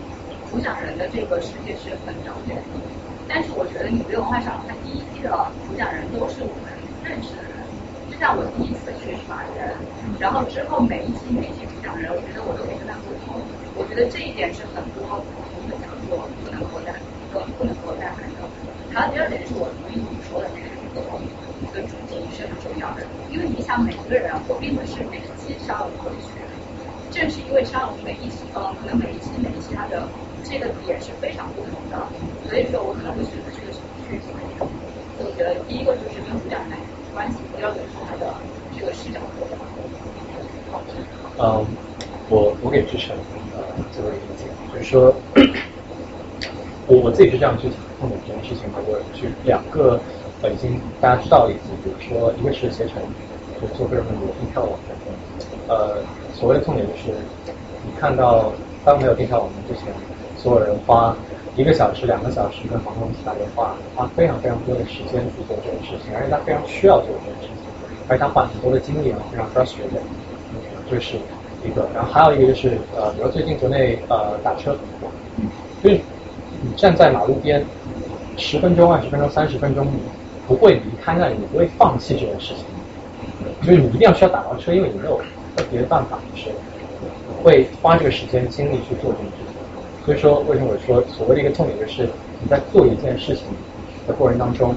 [0.51, 2.63] 主讲人的这个世界是很了解的，
[3.27, 5.31] 但是我觉得纽约文化沙龙它第一季的
[5.67, 6.69] 主讲人都是我们
[7.03, 7.52] 认识的人，
[8.23, 9.75] 像我第一次去法人，
[10.21, 13.35] 然后之后每一期每一期主讲人，我觉得我都可以跟他沟通，
[13.75, 16.95] 我觉得这一点是很多普通的讲座不能够带，
[17.35, 18.47] 不不能够带来的。
[18.95, 20.71] 还有第二点是我同意你说的那个
[21.67, 23.03] 一个主题是很重要的，
[23.35, 26.39] 因为你想每一个人我并不是每一期上过去。
[27.11, 30.07] 正是因为沙龙每一期，呃，可能每一期每一期它的
[30.47, 31.99] 这个点是非常不同的，
[32.47, 33.75] 所以说我可能会选择这个
[34.07, 34.31] 去做。
[35.19, 36.79] 我觉得第一个就是跟主讲人
[37.15, 38.35] 关系，第二个是他的
[38.79, 39.21] 这个视角。
[41.39, 41.65] 嗯，
[42.29, 43.17] 我我给志成
[43.57, 43.63] 呃
[43.95, 45.15] 这个意见，就是说，
[46.87, 47.69] 我我自己是这样去
[48.01, 50.01] 碰的这件事情的，我举两个
[50.43, 52.97] 呃已经大家知道的例子，比如说一个是携程，
[53.61, 54.97] 就做个人很多订票网站，
[55.69, 56.03] 呃。
[56.35, 57.13] 所谓的痛点就是，
[57.87, 58.53] 你看到
[58.85, 59.93] 当没有订票网站之前，
[60.43, 61.15] 所有人花
[61.55, 67.57] 一个小时、两个小时跟房东打电话，花非常非常多的时间去做这件事情，而且他非常需要做这件事情，
[68.09, 70.03] 而且他花很多的精力啊，非常 frustrated。
[70.91, 71.15] 这是
[71.65, 71.89] 一个。
[71.95, 74.77] 然后还有一个就是，呃，比如最近国内呃打车，
[75.83, 76.01] 就是
[76.61, 77.65] 你站在马路边
[78.37, 80.01] 十分钟、二十分钟、三十分钟，你
[80.49, 82.65] 不会离开那里，你不会放弃这件事情，
[83.63, 85.21] 就是你一定要需要打到车，因为你没有。
[85.71, 86.49] 别的办法就是
[87.43, 89.42] 会花这个时间精力去做这件事情，
[90.05, 92.09] 所以说为什么我说所谓的一个痛点就是
[92.43, 93.45] 你在做一件事情
[94.07, 94.75] 的过程当中，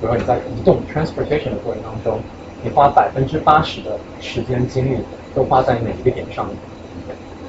[0.00, 2.18] 比如说你在移动 transportation 的过程当中，
[2.62, 4.98] 你花百分之八十的时间精力
[5.34, 6.56] 都花在哪一个点上面？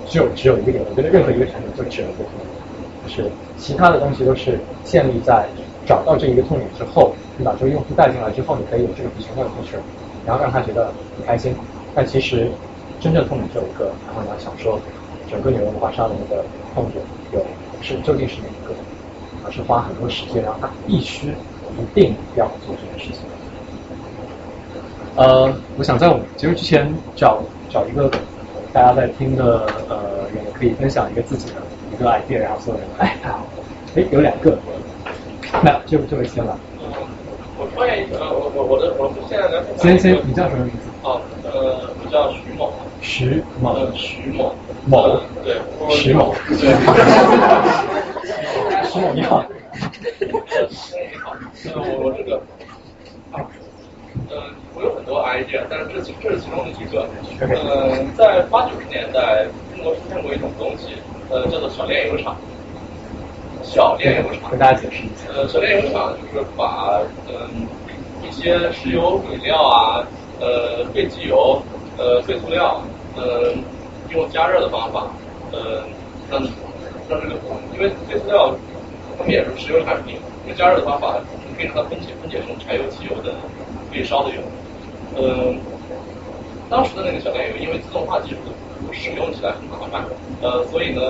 [0.05, 2.29] 只有只有一个点，我觉得任何一个产品就只有一个点，
[3.07, 5.47] 就是其他的东西都是建立在
[5.85, 9.79] 找到这一个痛点之后，你把这个用户带进来之后，你可以有这个比全的故事，
[10.25, 11.55] 然后让他觉得很开心。
[11.95, 12.51] 但其实
[12.99, 14.79] 真正痛点只有一个，然后你要想说，
[15.33, 16.45] 整个纽约文化沙龙的
[16.75, 17.43] 痛点有
[17.81, 18.75] 是究竟是哪一个，
[19.43, 23.21] 而是花很多时间，然后他必须一定要做这件事情。
[25.15, 28.11] 呃，我想在我们结束之前找找一个
[28.71, 31.55] 大家在听的呃人，可以分享一个自己的
[31.91, 33.43] 一个 idea，然后所有人哎好，
[33.95, 34.55] 哎有两个，
[35.63, 36.53] 那就这位先来。
[37.57, 38.51] 我创业呃我。
[38.63, 40.89] 我的我现在来先先，你叫什么名字？
[41.03, 44.55] 哦，呃，我叫徐某，徐某呃，徐某，
[44.85, 46.57] 某呃对，我徐某对，
[48.89, 49.43] 徐某你好。
[51.65, 52.37] 呃，我我这个，
[53.31, 53.39] 啊
[54.29, 54.37] 呃，
[54.73, 57.09] 我有很多 idea，但是这其这是其中的一个。
[57.39, 60.93] 呃，在八九十年代，中国出现过一种东西，
[61.29, 62.37] 呃，叫做小炼油厂。
[63.63, 65.29] 小炼油厂，跟大家解释一下。
[65.33, 67.67] 呃，小炼油厂就是把嗯、
[68.21, 70.05] 一些石油饮料啊，
[70.39, 71.65] 呃废机油，
[71.97, 72.83] 呃废塑料，
[73.15, 73.53] 呃
[74.13, 75.07] 用加热的方法，
[75.51, 75.83] 呃
[76.29, 76.41] 让
[77.09, 77.35] 让这个，
[77.73, 78.55] 因为废塑料
[79.17, 80.17] 它们也是石油产品，
[80.47, 81.19] 用加热的方法
[81.57, 83.33] 可以让它分解分解成柴油、汽油等
[83.91, 84.41] 可以烧的油。
[85.15, 85.59] 嗯、
[86.69, 88.37] 当时的那个小炼油因为自动化技术
[88.91, 90.03] 使用起来很麻烦，
[90.41, 91.01] 呃，所以呢。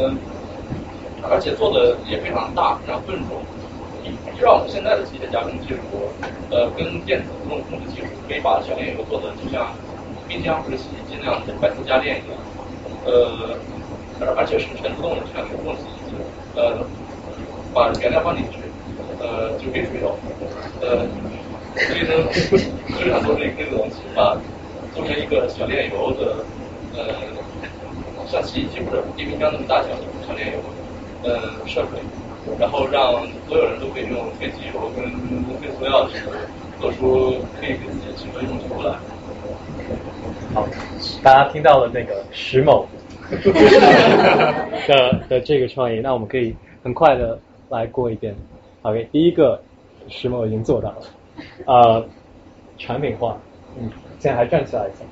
[1.26, 3.40] 而且做的也非常大，非常笨重。
[4.04, 4.12] 依
[4.42, 5.80] 照我们现在的机械加工技术，
[6.52, 9.72] 呃，跟电子自动控制技术，可以把小炼油做的就像
[10.28, 12.38] 冰箱或者洗衣机那样的快速加电一样。
[13.04, 13.60] 呃，
[14.20, 16.16] 而而且是全自动的，就像手动洗衣机。
[16.56, 16.90] 呃，
[17.74, 18.60] 把原料放进去，
[19.20, 20.18] 呃，就可以出油。
[20.80, 21.06] 呃，
[21.76, 22.14] 所以呢，
[23.00, 24.36] 就想做这这个东西，把
[24.94, 26.48] 做成一个小炼油的，
[26.92, 27.06] 呃，
[28.26, 30.60] 像洗衣机或者电冰箱那么大小的小炼油。
[31.26, 32.04] 呃设备，
[32.60, 33.14] 然后让
[33.48, 35.06] 所有人都可以用废机油跟
[35.62, 36.20] 废塑料去
[36.78, 39.00] 做出可以给自己提供用途来。
[40.54, 40.68] 好，
[41.24, 42.86] 大家听到了那个石某
[44.88, 47.40] 的的这个创意，那我们可以很快的
[47.70, 48.36] 来过一遍。
[48.84, 49.60] OK，第一个
[50.10, 50.98] 石某已经做到了，
[51.66, 52.06] 呃，
[52.78, 53.36] 产品化，
[53.80, 53.90] 嗯，
[54.20, 55.04] 现在还站起来一下，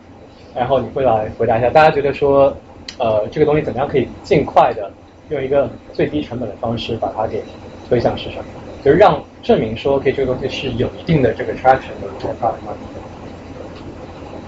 [0.55, 2.55] 然后你会来回答一下，大家觉得说，
[2.99, 4.91] 呃，这个东西怎么样可以尽快的
[5.29, 7.41] 用一个最低成本的方式把它给
[7.89, 8.43] 推向市场，
[8.85, 13.01] 就是让证明说，可以这个东西是有一定的这个 traction 的这个 product market。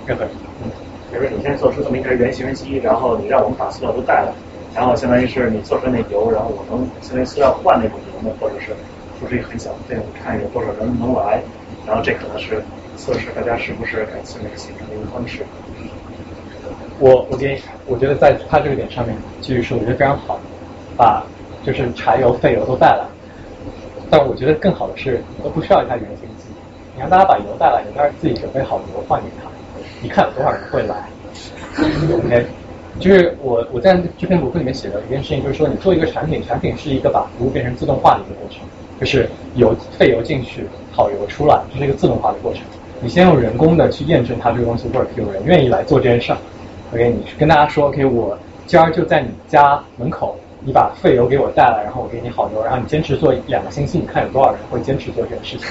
[0.05, 0.52] 任何人，嗯。
[1.13, 4.33] 比如说你先做出这么一个原型机，然后你让我们把塑料都带了，
[4.73, 8.71] 然后相当于是你做出那油，然后我能相当于塑料换那种油呢，或者是
[9.19, 11.39] 付出一个很小的费用，看有多少人能来，
[11.85, 12.63] 然后这可能是
[12.97, 15.45] 测试大家是不是感兴趣形成的一个方式。
[16.99, 20.39] 我我给你，我觉得在他这个点上面继续说，我觉得非常好，
[20.97, 21.23] 把
[21.63, 23.05] 就是柴油、废油都带来。
[24.09, 26.45] 但我觉得更好的是，都不需要一台原型机，
[26.95, 29.49] 你让大家把油带来，你到时候自己准备好油换给他，
[30.03, 30.95] 你看有多少人会来。
[32.13, 32.45] OK，
[32.99, 38.59] 就是我我在这篇博客里面写的一件事情，就是说你做一个产品，产品是一个把服务变成自动化的一个过程，
[38.99, 42.61] 就是油废油进去，好油出来，这是一个自动化的过程。
[42.99, 46.37] 你先用人工的去验证它这个东西 work，有人愿意来做这件事儿。
[46.93, 55.69] OK，你跟大家说，OK，我今儿就在你家门口，你把废油给我带来，然后我给你好油，然后你坚持做两个星期，你看有多少人会坚持做这件事情，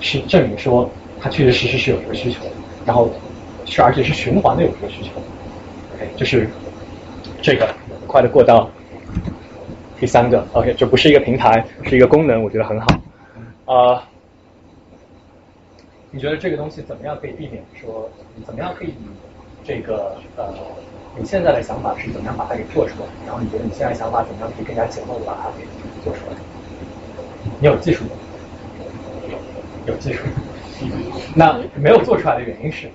[0.00, 0.88] 是证明说
[1.20, 2.38] 它确确实实是有这个需求，
[2.84, 3.10] 然后
[3.66, 5.10] 是而且是循环的有这个需求。
[5.94, 6.48] OK，就是
[7.42, 7.68] 这个
[8.06, 8.70] 快的过到
[9.98, 12.86] 第三个，OK，这不是一个平台，是一个功能，我觉得很好。
[13.66, 14.02] 呃，
[16.10, 18.08] 你觉得这个东西怎么样可以避免说，
[18.46, 18.94] 怎么样可以
[19.64, 20.54] 这个呃
[21.18, 23.06] 你现在的想法是怎么样把它给做出来？
[23.26, 25.64] 然后你觉得你现在想法怎么样可以更加简陋的把它给
[26.04, 26.36] 做出来？
[27.58, 28.10] 你有技术吗？
[29.86, 30.22] 有技术。
[31.34, 32.86] 那没有做出来的原因是？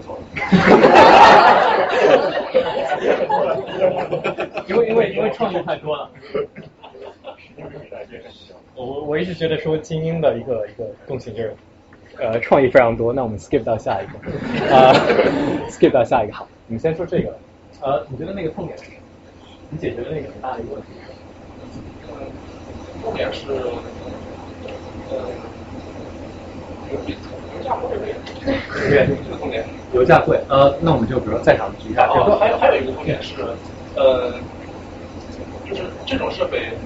[4.68, 6.10] 因为因为因为创意太多了。
[8.74, 11.54] 我我一直觉得说精英的一个一个共性就是，
[12.18, 13.12] 呃，创意非常多。
[13.12, 14.18] 那我们 skip 到下一个，
[14.74, 14.94] 啊、
[15.68, 16.48] skip 到下一个好。
[16.66, 17.38] 你先说这个，
[17.82, 18.96] 呃，你觉得那个痛点是什么？
[19.70, 21.16] 你解决了那个很大的一个问题是什么？
[23.02, 23.46] 重点是。
[26.90, 26.98] 对，
[29.22, 29.66] 这个重点。
[29.92, 32.06] 油价贵，呃，那我们就比如说在场举一下。
[32.08, 33.42] 哦，还有还有一个重点是，
[33.94, 34.40] 呃，
[35.66, 36.78] 就是这种设备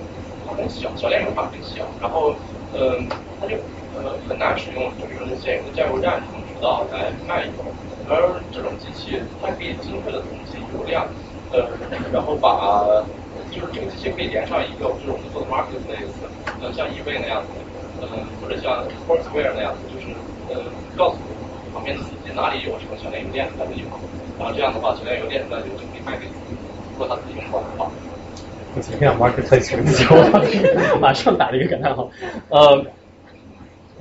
[0.44, 2.34] 它很小，小炼油厂很小，然后，
[2.72, 2.96] 呃，
[3.40, 3.56] 它就
[3.92, 7.52] 呃很难使用就是现有的加油站这种渠道来卖油，
[8.08, 11.06] 而这种机器它可以精确的统计油量，
[11.50, 11.68] 呃，
[12.12, 13.06] 然后把
[13.50, 16.14] 就是这个机器可以连上一个就是我们做的 marketplace，
[16.60, 17.52] 呃，像 eBay 那样子，
[18.00, 18.08] 呃，
[18.40, 19.93] 或者像 Foursquare 那样子，就是
[20.48, 20.60] 呃
[20.96, 21.18] 告诉
[21.72, 23.86] 旁边的司机哪里有什么小炼油店它就有，
[24.38, 26.54] 然后这样的话小炼油店的油就可以卖给司机，
[26.92, 27.90] 如果他自己用不完的话。
[28.76, 32.10] 我前面 marketplace 这个字就马上打了一个感叹号。
[32.50, 32.76] 呃，我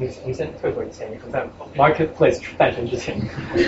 [0.04, 1.46] 们我们先退回前一步，在
[1.76, 3.16] marketplace 诞生之前，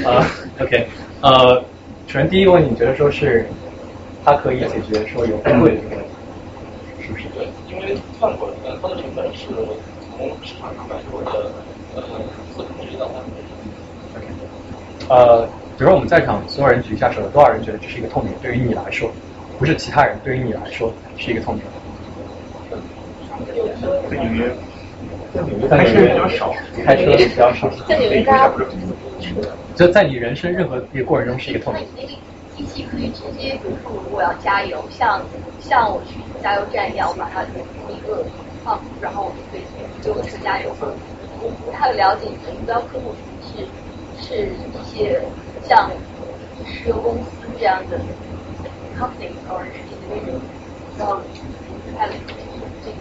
[0.03, 0.25] 呃
[0.59, 0.87] ，OK，
[1.21, 1.63] 呃，
[2.07, 3.47] 首先第一个问题，你觉得说是
[4.23, 6.11] 它可以解决说油贵的这个问题，
[7.05, 7.25] 是不是？
[7.35, 9.45] 对，因为饭滚，呃，它的成本是
[10.17, 11.51] 从市场上买油的
[15.07, 15.45] 呃
[15.77, 18.33] 比如说我们在场所有人举一下手，有多少人觉得这是一个痛点？
[18.41, 19.11] 对于你来说，
[19.59, 21.67] 不是其他人，对于你来说是一个痛点。
[24.09, 24.49] 在纽约，
[25.69, 26.53] 在纽约比较少，
[26.85, 27.69] 开车比较少。
[27.89, 28.53] 在纽约大家
[29.75, 31.85] 就在你人生任何一个过程中是一个痛点。
[31.97, 32.07] 那个
[32.55, 35.21] 机器可以直接，比如说我如果要加油，像
[35.59, 38.23] 像我去加油站一样，我把它一个
[38.63, 39.61] 放，然后我就可以
[40.01, 40.73] 给我车加油。
[41.45, 43.67] 我不太了解你的目标客户是
[44.17, 45.21] 是一些
[45.61, 45.91] 像
[46.65, 47.99] 石油公司这样的
[48.97, 50.41] company，或者是 individual，
[50.97, 51.21] 然后
[51.67, 52.33] 不太了解
[52.81, 52.97] 这个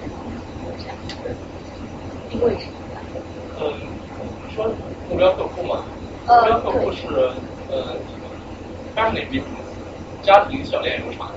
[0.77, 0.97] 这样
[2.29, 3.03] 定位是什么样？
[3.59, 3.65] 嗯，
[4.51, 4.69] 说
[5.09, 5.87] 目标客户嘛，
[6.27, 7.07] 目呃标客户是
[7.71, 7.99] 呃
[8.95, 9.73] family business，
[10.21, 11.33] 家庭小炼油厂。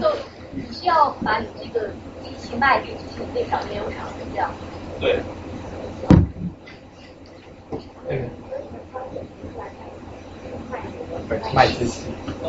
[0.00, 0.08] 就
[0.54, 1.92] 你是要把你这个
[2.22, 4.56] 机器卖给这些那小炼油厂，是这样吗？
[4.98, 5.22] 对。
[8.08, 8.30] 嗯。
[11.54, 12.08] 卖机器。
[12.42, 12.48] 嗯，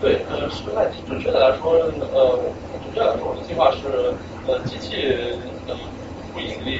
[0.00, 1.02] 对，呃，是卖机。
[1.06, 3.88] 准确的来说，呃，准确来说，我的计划是，
[4.46, 4.96] 呃，机器
[5.66, 5.74] 呃
[6.32, 6.78] 不盈利，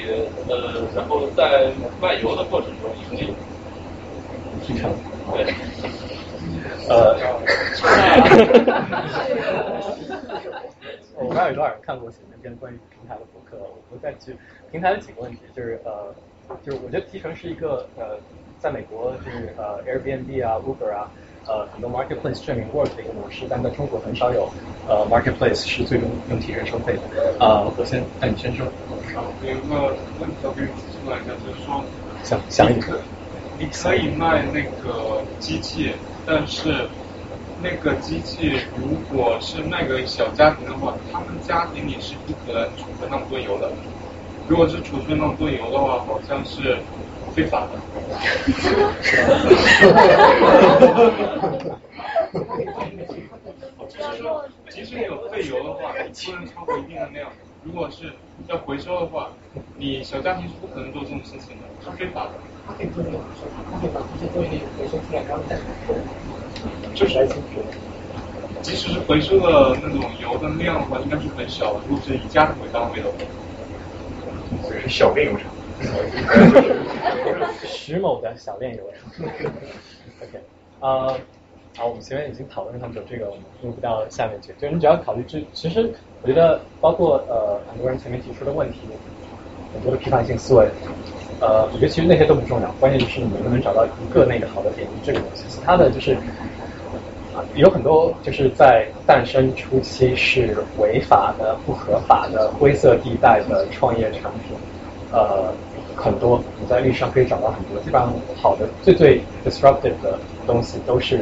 [0.48, 3.36] 呃，然后在卖油的过程中盈利。
[4.62, 4.90] 提成。
[5.32, 5.44] 对。
[6.88, 7.16] 呃。
[11.20, 14.36] 我不知道有多少人看过前面篇关于平台的博客，我不再去
[14.70, 16.14] 平台的几个问题，就是呃，
[16.64, 18.18] 就是我觉得提成是一个呃，
[18.58, 21.10] 在美国就是呃 Airbnb 啊 Uber 啊
[21.46, 24.50] 呃很多 marketplace 证明 work 的一个模式，但在中国很少有
[24.86, 27.02] 呃 marketplace 是最终用提成收费的。
[27.40, 28.66] 呃，我先，那你先说。
[29.14, 31.84] 好，有一个问题要跟你提出来一下，就是说，
[32.24, 33.00] 想想一个。
[33.58, 35.92] 你可以卖那个机器，
[36.24, 36.88] 但是
[37.60, 43.72] 那个机器如果是卖给小家庭的话，他们家庭里是不可能储存那么多油的。
[44.48, 46.78] 如果是储存那种炖油的话，好像是
[47.34, 47.78] 非法的。
[53.88, 57.30] 就是说即使你有废油的话，你不能超过一定的量。
[57.62, 58.10] 如果是
[58.46, 59.28] 要回收的话，
[59.76, 62.30] 你小家庭是不可能做这种事情的，是非法的。
[62.66, 65.58] 他可以做这种回收，他可以把这些东西回收出来，然后再
[66.94, 67.28] 就是
[68.62, 73.18] 即使是回收的那种油的量的话，应该是很小的，如果是以家庭为单位的话。
[74.62, 75.54] 所以是小炼油厂。
[77.64, 79.28] 徐某的小炼油厂。
[80.20, 80.40] OK，
[80.80, 81.16] 呃，
[81.76, 84.52] 好，我们前面已经讨论很久，这个我们录不到下面去。
[84.58, 85.92] 就你只要考虑这，其实
[86.22, 88.88] 我觉得包括呃很多人前面提出的问题，
[89.72, 90.68] 很多的批判性思维，
[91.40, 96.16] 呃，我觉得其实那些都不重要，关键就是你能不能找到一个那个好的点，这个东西，其他的就是。
[97.54, 104.56] 有很多就是在诞生初期是违法的、不合法的、灰色地带的创业产品，
[105.12, 105.52] 呃，
[105.96, 111.20] 很多你在历史上可以找到很多，基本上好的、最最 disruptive 的东西都是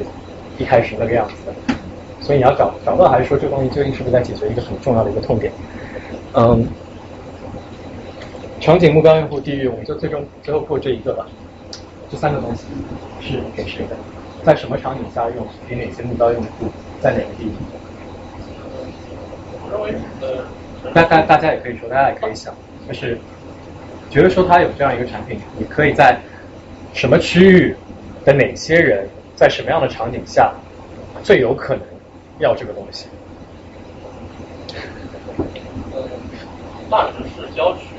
[0.59, 1.75] 一开始那个样子的。
[2.21, 5.53] 所以你要找找到，还是说这个东西究竟是不是在解决一个很重要的一个痛点？
[6.35, 6.67] 嗯，
[8.61, 11.27] 场景、目标用户、地域，我们就最终最后过这一个吧。
[12.11, 12.65] 这三个东西
[13.21, 13.97] 是给谁的？
[14.47, 15.45] 在什么场景下用？
[15.69, 16.71] 给哪些目标用户？
[17.01, 17.59] 在哪个地方？
[19.61, 22.55] 我认为，呃，大大大家也可以说，大家也可以想，
[22.87, 23.19] 就是
[24.09, 26.17] 觉得说它有这样一个产品，你可以在
[26.93, 27.77] 什么区域
[28.25, 30.55] 的哪些人，在什么样的场景下
[31.25, 31.83] 最有可能
[32.39, 33.09] 要这个东西？
[35.93, 36.09] 呃，
[36.89, 37.97] 大城市郊区，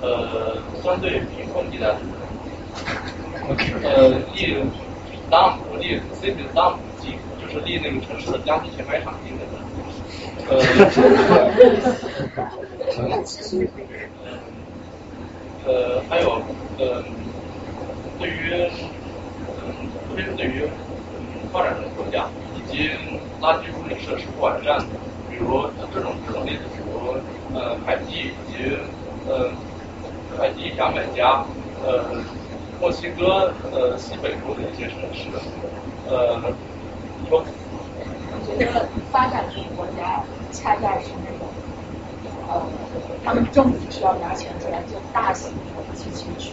[0.00, 2.06] 呃，相对贫困地带的人，
[3.82, 4.12] 呃，
[5.30, 9.52] 当我离 city dump 近，就是离那个城市的家庭填埋场近的人，
[10.48, 10.58] 呃，
[15.64, 16.30] 呃，还有，
[16.78, 17.04] 呃，
[18.18, 18.52] 对于，
[19.56, 20.68] 嗯，特别是对于
[21.52, 22.88] 发展中国家以及
[23.40, 24.98] 垃圾处理设施不完善的，
[25.28, 25.62] 比如
[25.92, 27.14] 这种这种例子，比如
[27.54, 28.64] 呃海地以及
[29.26, 29.54] 呃
[30.38, 31.46] 海地、牙买加，
[31.82, 32.10] 呃
[32.80, 35.28] 墨西哥呃西北部的一些城市，
[36.08, 36.40] 呃，
[37.28, 37.44] 说。
[38.32, 41.46] 我觉得发展中国家恰恰是那种，
[42.48, 42.62] 呃，
[43.24, 46.52] 他们政府需要拿钱出来做大型的基金去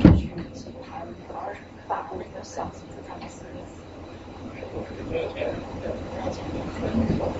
[0.00, 1.02] 去集团，
[1.34, 1.56] 而
[1.88, 3.42] 法国人的小型资产公司。
[5.10, 5.50] 没有钱。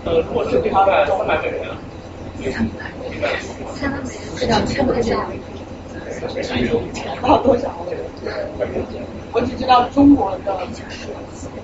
[0.04, 1.62] 呃，如果是大概三百美元。
[2.42, 5.16] 三百美元，两千块钱。
[6.92, 7.70] 钱到多少？
[9.32, 10.52] 我只知道中国的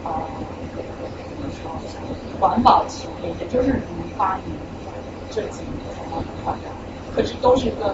[0.05, 0.29] 啊。
[2.41, 3.81] 环保企业，也就是零
[4.19, 4.45] 八年
[5.31, 6.03] 这几年才
[6.45, 6.63] 发展，
[7.15, 7.89] 可是都是跟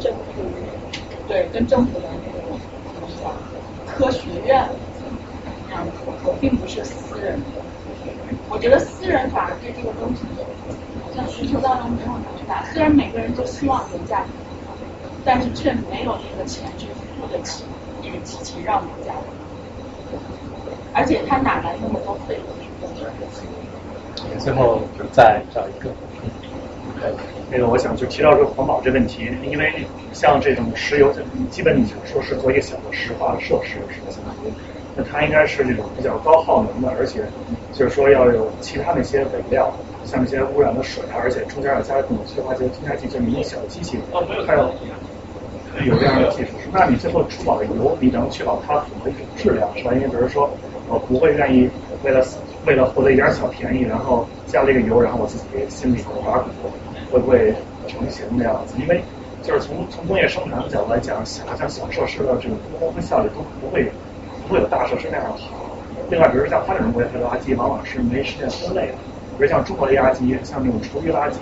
[0.00, 0.42] 政府
[1.28, 2.56] 对跟政府的那个
[3.86, 4.66] 科学院
[5.68, 7.62] 那样合作，并不是私人的。
[8.48, 10.24] 我觉得私人反而对这个东西
[11.04, 12.64] 好像需求当中没有那么大。
[12.72, 14.28] 虽然每个人都希望有价值，
[15.26, 17.64] 但是却没有那个钱去付得起
[18.00, 20.16] 那个机器让有价值，
[20.94, 24.38] 而且他哪来那么多费用去做这个事情？
[24.38, 24.80] 最后
[25.12, 25.90] 再找一个。
[27.50, 31.12] 那个，我想就提到这个环保这问题，因为像这种石油，
[31.50, 34.10] 基本你就说是做一个小的石化的设施，是吧？
[34.10, 34.52] 相当于，
[34.96, 37.22] 那它应该是这种比较高耗能的，而且
[37.72, 39.70] 就是说要有其他那些尾料，
[40.04, 43.98] 像那些污染的水啊，而且中间要加各种催化剂、添加剂，这么一个小机器，
[44.46, 44.72] 它要
[45.84, 46.52] 有这样的技术。
[46.72, 49.92] 那你最后出好的油，你能确保它符合一种质量，是吧？
[49.94, 50.50] 因为比如说，
[50.88, 51.68] 我不会愿意
[52.02, 52.24] 为了
[52.64, 56.48] 为了获得一点小便宜，然后加了一个油，然后我自己心里头打鼓。
[57.08, 57.54] 会不会
[57.86, 58.74] 成型那样子？
[58.82, 59.00] 因为
[59.40, 63.88] 就是从从工业生产的角度来讲，小像小设施的这种工和效率都不会
[64.48, 65.54] 不会有大设施那样好。
[66.10, 68.94] 另外，比如像发展中国家的垃圾，往往是没时间分类的。
[69.38, 71.36] 比如像中国的垃圾，像那种厨余垃圾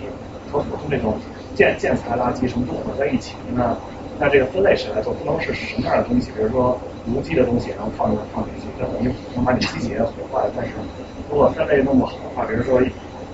[0.53, 1.17] 和普通这种
[1.55, 3.75] 建建材垃圾什么都混在一起，那
[4.19, 5.13] 那这个分类谁来做？
[5.15, 10.43] 不能是什么样的东西，比如说无机的东西，然后放进放进去，这等于能把你机械毁坏。
[10.57, 10.73] 但是
[11.31, 12.81] 如果分类弄不好的话，比如说。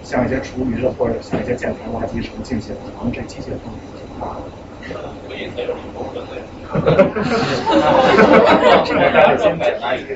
[0.02, 4.40] 像一些厨余的，或者像一些建材垃圾什么进去，可能这机械风险挺大的。
[5.28, 6.40] 可以再用手工分类。
[8.86, 10.10] 这个大概先简单一个。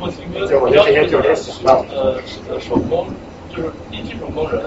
[0.00, 0.16] 墨西
[0.48, 1.84] 就我觉得这些就是想到。
[1.94, 2.18] 呃，
[2.58, 3.06] 手工
[3.54, 4.60] 就是低技术工人，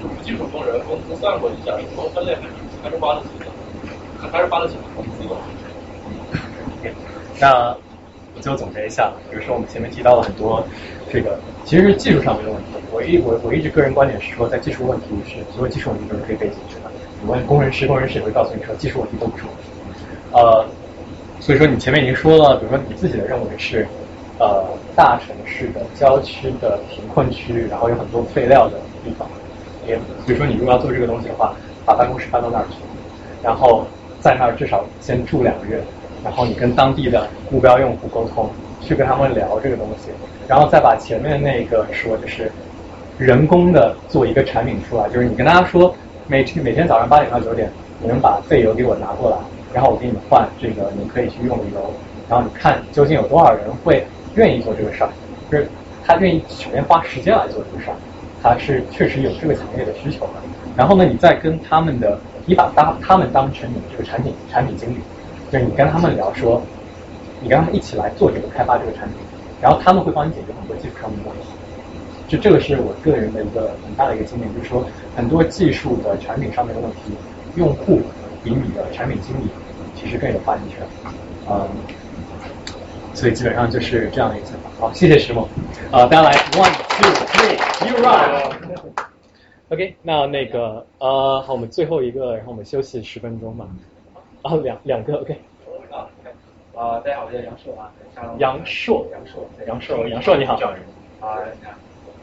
[0.00, 2.48] 就无技术工人工资算过一下，手工分类还是
[2.84, 3.53] 还是花得起的工资的。
[7.40, 7.76] 那
[8.40, 10.66] 最后总结一下，比如说我们前面提到了很多。
[11.12, 12.70] 这个其实是技术上面的问题。
[12.90, 16.90] 我一我我一直个人观点是说，在技术问题是所有技术问题都是可以被解决的。
[17.22, 19.58] 你问工程师，工程师也会告诉你说，技术问题都不是问题。
[20.32, 20.66] 呃，
[21.38, 23.86] 所以说你前面已经说了，比如说你自己的认为是
[24.40, 24.64] 呃
[24.96, 29.28] 大城市的郊区的贫困区，然后有很多废料的地方，
[29.86, 29.96] 也
[30.26, 32.78] 比如说你如果要做这个东西的话，把办公室搬到那儿去，
[33.40, 33.86] 然后
[34.24, 35.78] 在那儿至少先住两个月，
[36.24, 38.48] 然后你跟当地的目标用户沟通，
[38.80, 40.08] 去跟他们聊这个东西。
[40.48, 42.50] 然后再把前面那个说，就是
[43.18, 45.94] 人工的做一个产品出来，就是你跟大家说，
[46.26, 47.70] 每每天早上八点到九点，
[48.00, 49.36] 你们把废油给我拿过来，
[49.74, 51.92] 然后我给你们换这个你可以去用的油，
[52.26, 54.06] 然后你看究竟有多少人会
[54.36, 55.10] 愿意做这个事儿，
[55.52, 55.68] 就是
[56.02, 57.96] 他愿意首先花时间来做这个事儿，
[58.42, 60.32] 他是确实有这个强烈的需求的。
[60.74, 64.98] 然后呢，你再跟他们的，你把当他们当成你这个产品产品经理，
[65.50, 66.62] 就是你跟他们聊说，
[67.40, 69.18] 你跟他们一起来做这个开发这个产品。
[69.62, 71.46] 然后他们会帮你解决很多技术上的问题，
[72.28, 74.84] 就这个是我个人的一个很大的一个经验，就是说
[75.16, 77.14] 很多技术的产品上面的问题，
[77.56, 78.02] 用户
[78.42, 79.48] 比你的产品经理
[79.94, 80.86] 其实更有发言权，
[81.48, 81.66] 嗯，
[83.14, 84.68] 所以基本上就是这样的一个想法。
[84.78, 85.48] 好，谢谢石梦，
[85.90, 88.93] 呃，大家来，one two three，you
[89.74, 93.66] run，OK，那那个呃，好，我们最后一个，然后我们休息十分钟吧，
[94.42, 95.36] 啊，两两个，OK。
[96.76, 97.92] 啊，大家好，我叫杨硕啊。
[98.38, 100.54] 杨硕，杨硕，杨硕，杨硕你好。
[101.20, 101.38] 啊，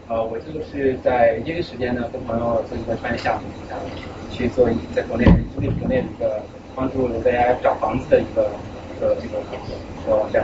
[0.08, 3.78] 呃，我就是在业余时间呢，跟朋友做一个创业项目，想
[4.30, 6.42] 去做一在国内租赁国内的一个
[6.76, 8.50] 帮助大家找房子的一个
[8.96, 9.38] 一个这个
[10.04, 10.44] 一个网站。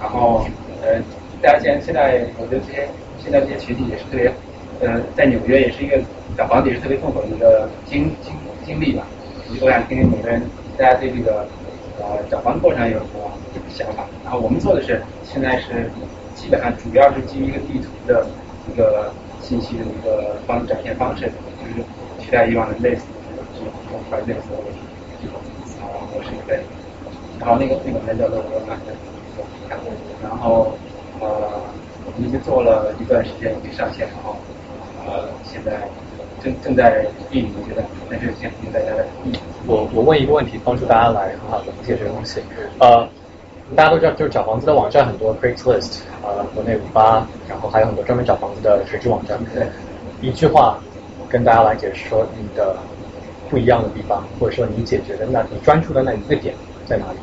[0.00, 0.44] 然后，
[0.82, 1.00] 呃，
[1.40, 4.32] 大家现现在，我觉得这些现在这些群体也是特别，
[4.80, 5.98] 呃，在纽约也是一个
[6.36, 8.34] 找房子也是特别痛苦的一个经经
[8.66, 9.06] 经历吧。
[9.60, 10.42] 我想听听每个人
[10.76, 11.46] 大家对这个。
[11.96, 13.30] 呃，找房过程有什么
[13.70, 14.04] 想法？
[14.24, 15.88] 然后我们做的是，现在是
[16.34, 18.26] 基本上主要是基于一个地图的
[18.68, 21.86] 一个信息的一个方展现方式，就是
[22.18, 24.58] 取代以往的类似的这种这种块类似的
[25.22, 25.38] 这种
[25.78, 26.58] 啊模式可以。
[27.38, 28.76] 然后那个那个人叫做罗曼，
[30.20, 30.76] 然后
[31.20, 31.62] 呃，
[32.06, 34.34] 我们已经做了一段时间，已经上线，然后
[35.06, 35.88] 呃，现在。
[36.42, 39.06] 正正在运营阶段，但是先听大家的。
[39.66, 42.38] 我我问一个问题，帮助大家来很好的理解这个东西。
[42.78, 43.08] 呃，
[43.74, 49.38] 大家都知道，就是找房子的网站很多，Craigslist，呃，国内五八，然后还有很多专门找房子的垂直网站。
[50.20, 50.78] 一句话
[51.30, 52.76] 跟大家来解释说你的
[53.48, 56.54] 不一样的地方，或者说你解决的那你专注的那一个点
[56.84, 57.18] 在哪里？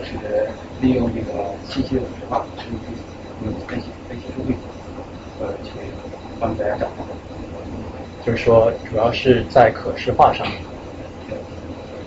[0.00, 0.48] 就是
[0.80, 2.96] 利用这个信息的可视化，数据，
[3.44, 4.56] 嗯，分析分析数据，
[5.40, 5.70] 呃，去
[6.42, 7.06] 帮大家找房。
[8.26, 10.46] 就是说，主要是在可视化上，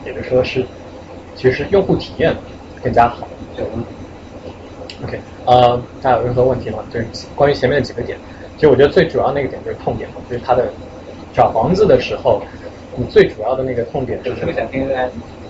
[0.06, 0.66] 也就是说是，
[1.36, 2.36] 其实用户体验
[2.84, 3.28] 更加好。
[5.04, 6.80] OK，呃，大家有任何问题吗？
[6.90, 8.18] 就是关于前面的几个点，
[8.56, 10.70] 其实我觉得最主要那个点就是痛点嘛，就是它的
[11.34, 12.42] 找房子的时候，
[12.96, 14.40] 你最主要的那个痛点就是。
[14.40, 15.10] 特别想听大家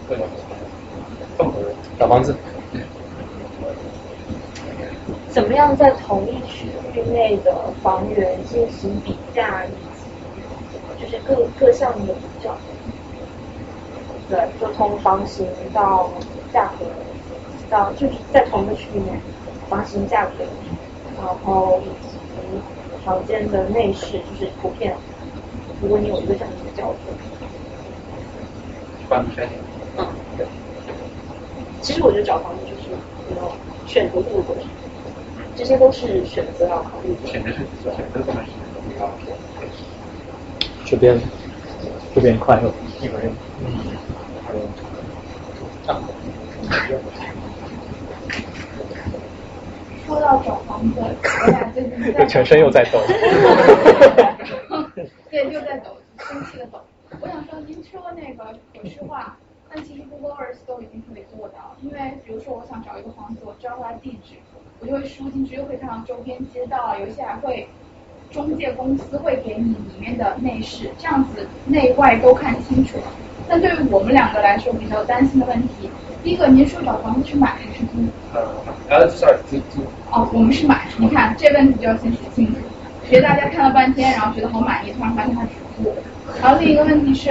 [0.10, 0.26] 各种
[1.38, 1.54] 痛
[2.00, 2.36] 找房子。
[5.36, 7.54] 怎么样在同一区域内的
[7.84, 9.70] 房源进行比价以
[10.98, 12.56] 及就是各各项的比较？
[14.30, 16.10] 对，就从房型到
[16.54, 16.86] 价格，
[17.70, 19.12] 到就是在同一个区域内，
[19.70, 20.46] 房型、价格，
[21.18, 24.96] 然后以及条件的内饰，就是图片。
[25.82, 27.14] 如果你有一个这样的标准，
[29.10, 29.50] 关注筛选。
[29.98, 30.08] 嗯，
[30.38, 30.48] 对。
[31.82, 32.90] 其实我觉得找房子就是
[33.38, 33.52] 要
[33.86, 34.64] 选择度的过程，
[35.56, 37.28] 这些都是选择要考虑的。
[37.28, 38.52] 选择是选择方面是
[38.90, 39.10] 比较
[40.86, 41.20] 这边，
[42.14, 42.72] 这边快乐
[43.02, 43.32] 一个人。
[43.60, 43.66] 嗯。
[50.06, 52.26] 说到找房子，我俩最近在。
[52.28, 53.00] 全身又在抖。
[55.32, 56.80] 对，又在抖，生气的抖。
[57.20, 59.36] 我想说，您说那个可视化，
[59.74, 61.76] 但其实 Google Earth 都已经可以做到。
[61.82, 64.36] 因为比如说，我想找一个房子，我知道它的地址，
[64.80, 67.68] 我就会输进去，又可以看到周边街道啊，有一些还会
[68.32, 73.04] 中介公司会给你里面的内饰，这样子内外都看清楚了。
[73.48, 75.90] 但对于我们两个来说，比较担心的问题，
[76.24, 78.04] 第一个，您说找房子去买还是租？
[78.34, 78.42] 呃，
[78.90, 79.82] 呃，sorry，租租。
[80.12, 80.88] 哦，我们是买。
[80.98, 82.56] 你看，这问题就要先说清楚。
[83.10, 85.94] 别大家看了半天，然后觉得好满意，突然发现它是租。
[86.42, 87.30] 然后另一个问题是，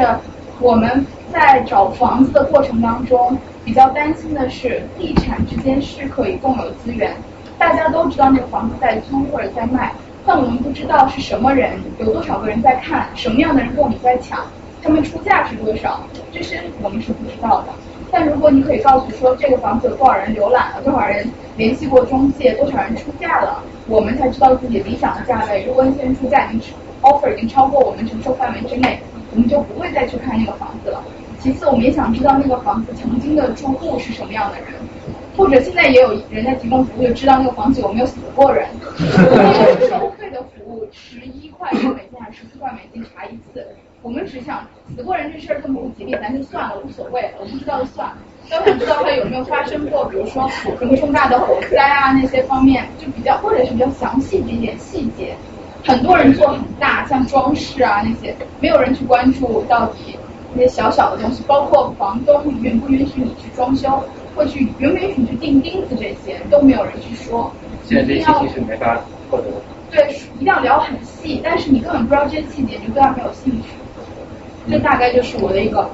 [0.61, 7.13] 我们在找房子的过程当中，比较担心的是，地产之间是可以共有资源。
[7.59, 9.93] 大家都知道那个房子在租或者在卖，
[10.27, 14.41] 但我们不知道是什么人，有多少个人在看，什么样的人跟我们在抢。
[14.83, 16.01] 他们出价是多少？
[16.31, 17.69] 这些我们是不知道的。
[18.11, 21.27] 但如果你可以告诉说这个房子有多少人浏览了，多少人
[21.57, 25.65] 联系过中介，多少人出价了，我们才知道自己理想的价位。
[25.67, 29.01] 如果那些人出价已经 offer 已经超过我们承受范围之内，
[29.33, 31.03] 我们就不会再去看那个房子了。
[31.41, 34.67] 其次，我们也想知道那个房子曾经的住户是什么样的人，
[35.37, 38.67] 或者现在也有人在提供服务，就知道那个房子有没有死过人。
[39.89, 41.81] 收费的服务十一块美
[42.11, 43.67] 金还是十四块美金查一次。
[44.03, 48.19] 我们只想死过人这事儿更不吉利，咱就算了，无所谓，我不知道就算了。
[48.51, 50.47] 但我想知道它有没有发生过，比如说
[50.79, 55.35] 什么重大的火灾啊那些方面，就比较或者是比较详细的一点细节。
[55.87, 60.19] 很多人做很大，像装饰啊那些，没有人去关注到底
[60.53, 63.89] 那些小小的东西，包括房东允不允许你去装修，
[64.35, 67.53] 或许允不允许去钉钉子这些都没有人去说。
[67.85, 68.99] 现在这些信息是没法
[69.31, 69.45] 获得。
[69.91, 73.69] 对，一定要聊很细，但是你根本不知道这些细节，你就对他没有兴趣。
[74.71, 75.89] 这大概就是我的一个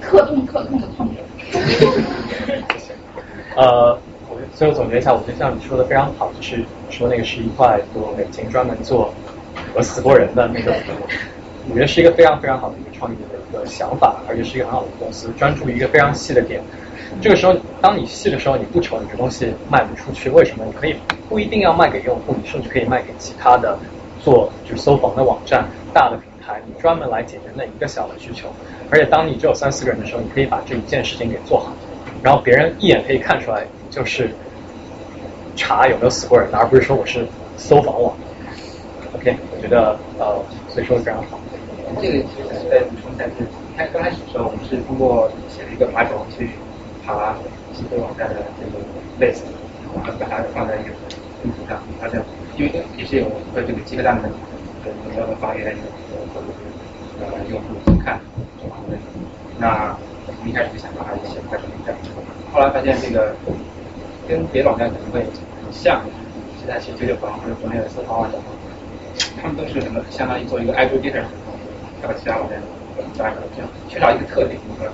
[0.00, 1.24] 特痛特痛的痛点。
[3.56, 3.98] 呃，
[4.28, 9.12] 我最后总结一下，我觉得像你说的非常好，就是说那个是一块多美金专门做
[9.74, 11.06] 我死过人的那个服务，
[11.70, 16.62] 我觉得是一个非常非常好的一个创意的一个想法，而且是一个很好的公司，专注于一个非常细的点。
[17.20, 20.64] 这个时候，当你细的时候，你不愁你这东西卖不出去，为什么？
[20.64, 20.96] 你可以
[21.28, 23.78] 不一定要卖给用户，你甚至可以卖给其他的
[24.22, 26.60] 做就是搜房的网站，大的平台。
[26.66, 28.48] 你专门来解决那一个小的需求，
[28.90, 31.72] 而且当你只有三四个人的时候，你可以把这一件事情给做好，
[32.22, 34.30] 然后别人一眼可以看出来，就是
[35.54, 37.26] 查有没有死过人，而不是说我是
[37.56, 38.12] 搜房网。
[39.14, 40.34] OK，我觉得呃，
[40.68, 41.38] 所以说非常好。
[42.00, 46.48] 这个其实在补充一下，就是开刚开始的时候，我们是通过写了一个爬虫去
[47.04, 47.34] 爬
[47.72, 48.78] 几个网站的这个
[49.20, 49.42] list，
[49.94, 50.90] 然后把它放在一个
[51.42, 52.22] 地图上，发现
[52.56, 53.24] 因为也是有
[53.54, 54.28] 和这个几个大的
[54.84, 55.76] 主要的发源。
[56.34, 58.20] 或者是呃用户去看
[58.60, 58.98] 这方面，
[59.58, 59.96] 那
[60.26, 61.94] 我们一开始就想把它写在网站，
[62.52, 63.34] 后来发现这个
[64.28, 66.00] 跟别的网站可能会很像，
[66.58, 68.40] 现在写九九房或者国内的搜房网站，
[69.40, 71.24] 他们都是什么相当于做一个 aggregator，
[72.02, 72.60] 和其他网站
[73.14, 74.90] 加一个这样，缺少一个特点，就是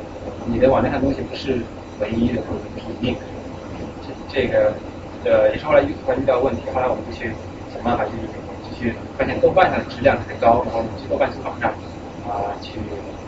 [0.47, 1.61] 你的网站上东西不是
[2.01, 3.17] 唯一的或者不是 unique，
[4.03, 4.73] 这这个
[5.25, 7.33] 呃也是后来遇遇到问题，后来我们就去
[7.73, 8.11] 想办法去。
[8.79, 11.69] 去发现豆瓣上的质量太高，然后我们去豆瓣搜房上
[12.29, 12.79] 啊，去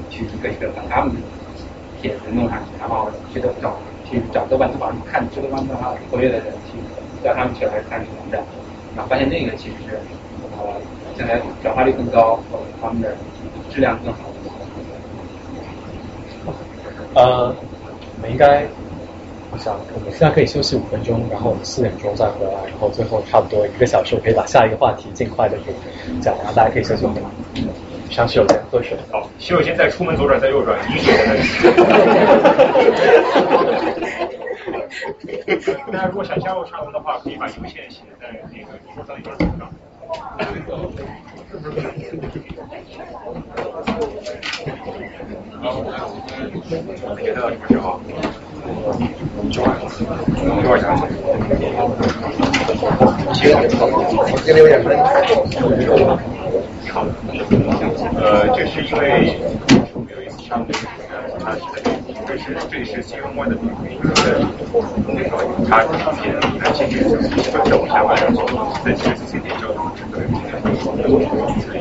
[0.09, 1.19] 去一个一个把他们的
[2.01, 3.77] 帖子弄上去，然后去豆找
[4.09, 6.79] 去找豆瓣搜房看这个豆瓣搜房活跃的人，去
[7.25, 8.41] 叫他们去来看这个网站，
[8.95, 9.99] 然后发现那个其实是
[10.57, 10.79] 呃
[11.19, 12.39] 将来转化率更高，
[12.81, 13.17] 他们的
[13.69, 14.21] 质量更好。
[17.15, 17.53] 呃，
[18.21, 18.67] 我们应该。
[19.53, 25.75] 我想我们现在可以休息五分钟，然后我们四点钟再回来，然后最后差不多一个小时，我可以把下一个话题尽快的给
[26.21, 27.29] 讲完，大家可以休息五分钟。
[28.11, 28.97] 上洗手间喝水。
[29.11, 31.41] 好，洗手间在出门左转再右转，饮水在那里。
[35.91, 39.69] 大家如果想加入沙龙的话，可以把邮件写在那个桌上一张纸上。
[40.11, 40.17] 好，
[47.03, 48.01] 我们觉得什么时候？
[49.51, 49.69] 九万，
[50.63, 50.79] 多少
[53.33, 53.49] 钱？
[54.45, 54.89] 这里有点闷。
[58.17, 59.39] 呃，这是因为
[59.95, 60.69] 我们有一次上的
[61.39, 61.61] 它是
[62.31, 63.75] 这是这是新闻外的那个
[65.09, 65.31] 那个
[65.69, 65.91] 它之
[66.23, 67.19] 前它其实是
[67.51, 68.41] 在往下弯上去，
[68.85, 71.81] 但其实是今天交通整个今天所以这里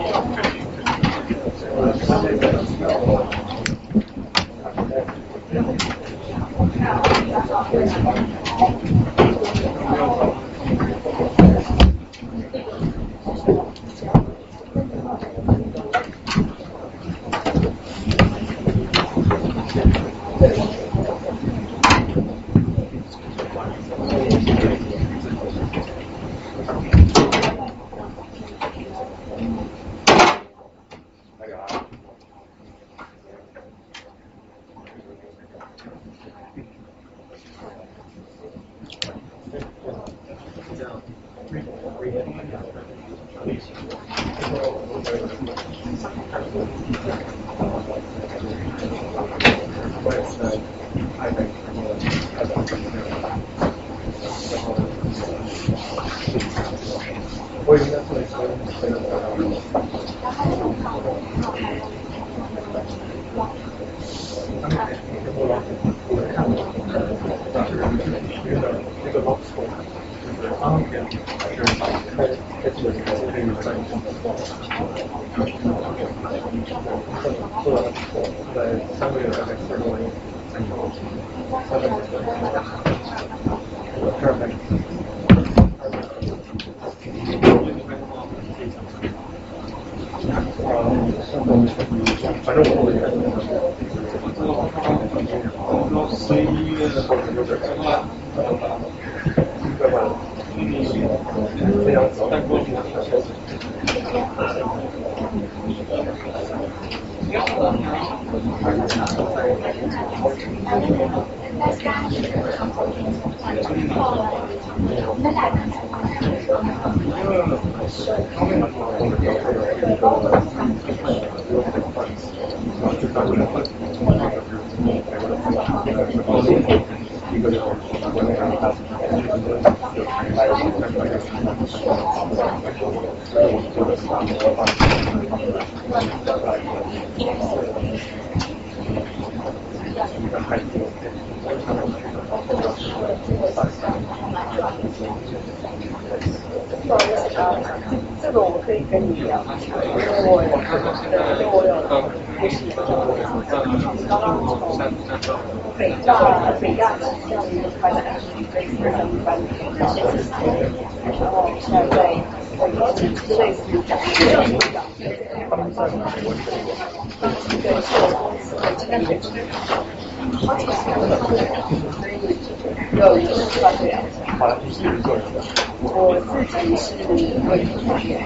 [177.60, 178.20] 会同学，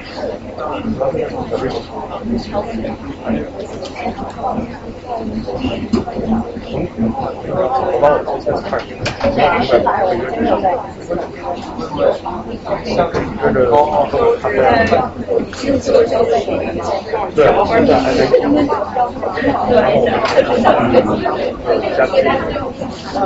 [17.35, 18.23] 对，现在还在。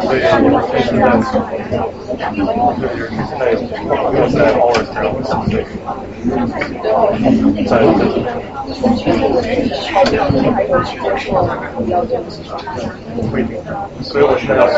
[0.07, 0.21] 对，
[3.27, 3.57] 现在有
[4.13, 5.09] 有在 hours 然后
[5.49, 5.86] 对，在
[13.31, 13.57] 不一定，
[14.01, 14.75] 所以我现在要选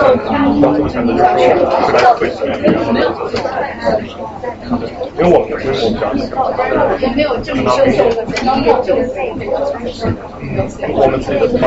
[0.61, 2.77] 要做选择就是说是来退学，然
[4.69, 4.77] 后
[5.17, 6.03] 因为我们是我们比较
[6.99, 9.33] 也没有正式收入的，刚好就可以
[10.93, 11.59] 我们自己的团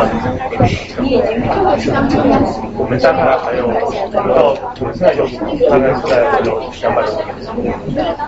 [2.79, 3.67] 我们加起来还有
[4.25, 4.55] 到
[4.95, 5.25] 现在有
[5.71, 7.67] 大概现在有两百多个人，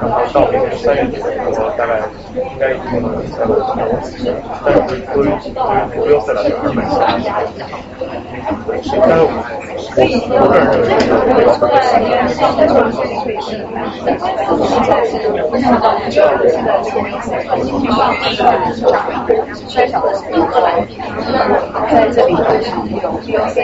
[0.01, 1.91] 然后到明年三月底，我大概
[2.35, 3.81] 应该已经能三百多个
[4.65, 5.23] 但是不不
[5.95, 6.79] 不用再来这儿买
[9.07, 9.29] 但是我
[10.37, 10.47] 我
[19.27, 19.35] 这
[19.69, 21.57] 最小的是一个来在这里就是有
[21.95, 23.57] B O C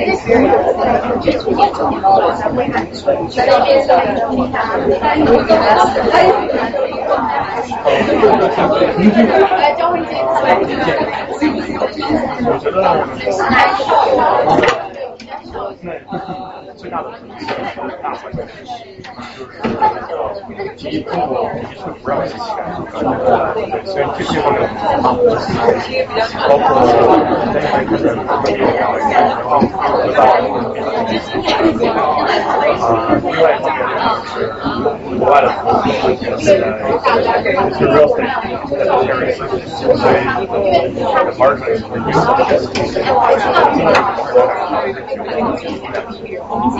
[1.21, 4.05] 接触研究，然后才会喊出在那边上来
[9.75, 10.15] 教会姐
[12.47, 12.81] 我觉得。
[16.91, 17.55] 最大的可能性是
[18.03, 18.75] 大环境支持，
[20.11, 25.39] 就是第一，中国的确不让机器人呃，对，所以这些方面我们做的
[26.35, 26.67] 包括
[27.55, 28.91] 在那边看的美国，然
[29.47, 29.63] 后
[30.03, 30.19] 得到
[31.95, 32.83] 啊，
[33.23, 33.79] 另外一方面
[34.19, 34.51] 就是
[35.17, 35.87] 国外的投资
[36.43, 38.35] 现在就是 real estate
[38.67, 39.31] 在这边，
[39.79, 40.19] 所以
[41.39, 41.87] market 是
[46.75, 46.80] 一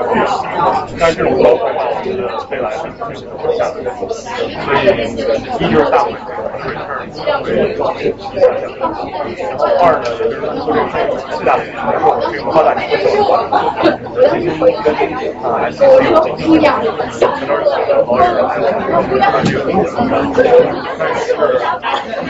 [0.99, 2.19] 但是这种高回报，我觉得
[2.51, 4.03] 未来是会会下的，所
[4.73, 4.85] 以
[5.59, 6.11] 一就是大环
[7.11, 7.47] 境，会
[7.79, 7.83] 会
[9.47, 10.43] 然后二呢，也就是说
[11.31, 13.33] 最大的来说，这个扩大你的手段，
[14.13, 14.45] 这些
[14.83, 14.91] 跟
[15.41, 15.81] 啊 S C
[16.11, 17.21] 有进行很多的小
[17.87, 18.35] 的好使，
[19.21, 19.89] 它这个东西，
[20.97, 21.33] 但是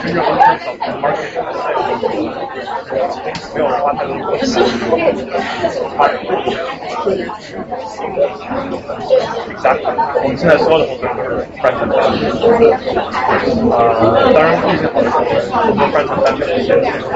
[0.01, 0.69] 真正的小
[1.01, 1.25] market
[3.53, 4.63] 没有花太多的时间
[5.97, 6.11] 发展。
[7.72, 7.77] 我
[10.27, 11.88] 们现在所有的后端都是 front end
[13.72, 13.80] 呃，
[14.34, 15.23] 当然运气好的时候，
[15.64, 17.15] 很多 front end 单品先进入这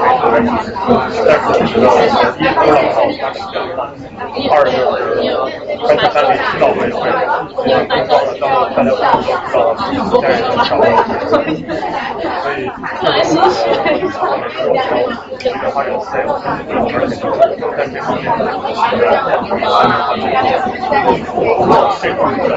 [1.28, 1.84] 但是我觉得
[2.40, 3.84] 一不让靠它是这样的，
[4.48, 5.20] 二就是
[5.86, 10.80] 分成单品知道会会更高的，当大家都知道自己家人能掌握，
[11.28, 12.64] 所以
[13.02, 16.40] 这个是后面是我要发展 sales，
[16.96, 17.20] 而且
[17.76, 18.40] 但这方面安
[19.84, 20.16] 排好
[22.00, 22.56] 这块会看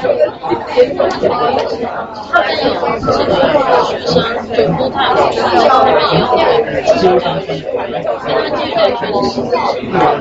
[0.00, 0.08] 我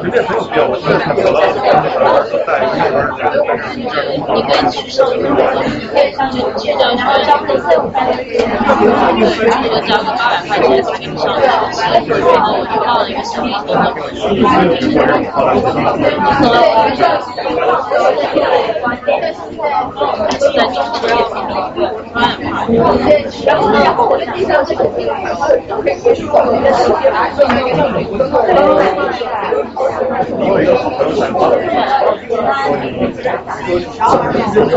[0.04, 1.40] 觉得也有必要，我觉得看到了，
[2.46, 3.28] 在那边儿在
[4.28, 5.14] 你可以去上去，
[6.30, 11.42] 就去掉然后交费费用，我就交个八百块钱给你上课，
[12.34, 13.80] 然后我就到了一个新的地方。
[18.90, 21.82] 在中国也挺多的，
[23.46, 25.48] 然后，然后我在地上这个地方，然后
[25.84, 27.76] 结束我们的视频啊，就没有
[30.40, 31.40] 我有一个好朋友采访，
[32.66, 33.06] 说你就
[33.98, 34.76] 他们这个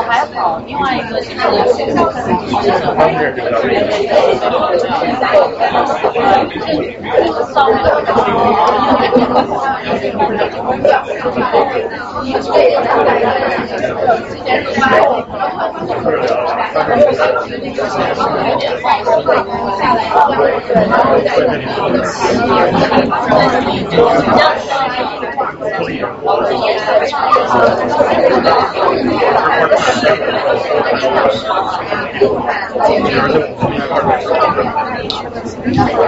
[0.01, 2.11] 还还不我还另外一个就是他们这个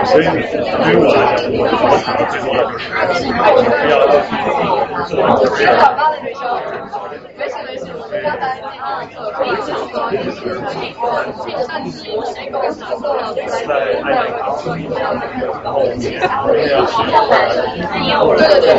[0.06, 2.60] 所以对于我来讲，我我想的最多的
[3.08, 3.22] 就是
[3.90, 3.94] 要
[5.06, 5.62] 自我准备。
[7.36, 8.44] 没事没事，我们刚才
[8.78, 9.02] 啊，
[9.34, 9.82] 可以就是，
[18.38, 18.72] 对对对，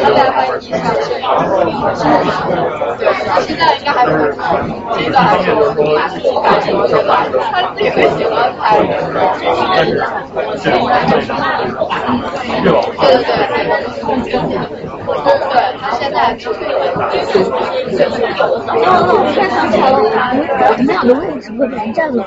[1.20, 2.00] 大家欢迎一下。
[2.96, 4.42] 对，他现在应该还没有看，
[4.96, 7.12] 这个还是感觉我觉得他
[7.74, 8.62] 自己会喜欢拍。
[9.74, 9.88] 但是
[10.60, 10.74] 这种
[12.62, 13.60] 越往对对对，
[15.52, 16.58] 对他现在就是。
[18.36, 19.94] 哦，我突然想起来了，
[20.76, 22.24] 你们俩的位置会被人占了，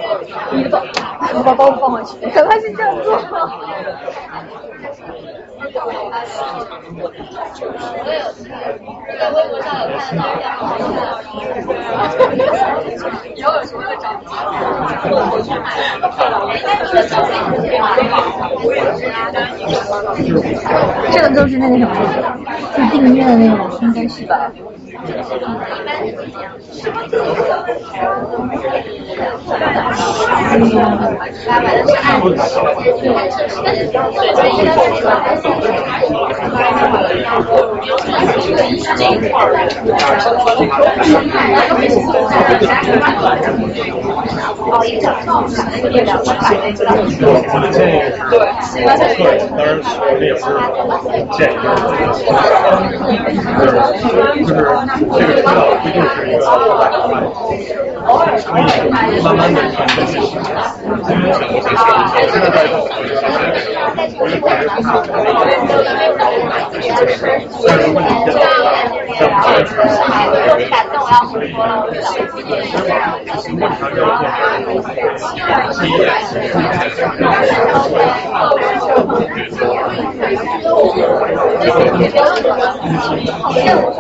[0.52, 0.82] 你把
[1.44, 3.18] 把包放回去，赶快去这样做。
[21.12, 21.90] 这个就是那个什么，
[22.76, 24.52] 就订阅的那种，应该是吧？
[47.50, 48.38] 我的建议是，对，
[49.56, 49.70] 当然
[50.00, 50.48] 我们也不是
[51.38, 51.56] 建议，
[53.60, 53.66] 就
[54.08, 54.14] 是
[54.48, 55.12] 这个 Thank
[57.68, 57.97] you.
[58.08, 60.26] 可以慢慢的传承下去。
[62.14, 62.74] 现在在做，
[64.20, 64.90] 我就感觉很好。
[67.68, 68.40] 但如果你现在
[69.18, 69.20] 像
[70.32, 72.72] 这个感动要回国了，我就想自己也是。
[75.80, 76.02] 第一眼。
[81.60, 82.16] 因为像
[83.54, 84.00] 像我做，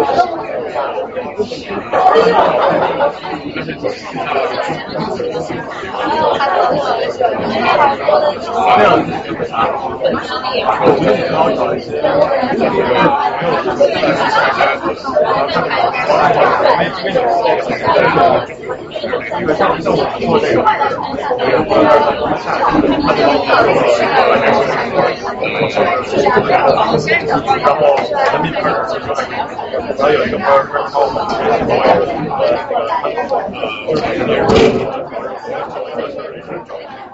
[27.59, 27.95] 然后
[28.31, 28.57] 人民币
[29.97, 31.17] 然后有一个朋友是靠我们
[33.87, 34.27] Thank
[36.91, 37.06] you.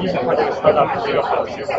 [0.00, 1.72] 一是看这个 startup 是一个好的机会，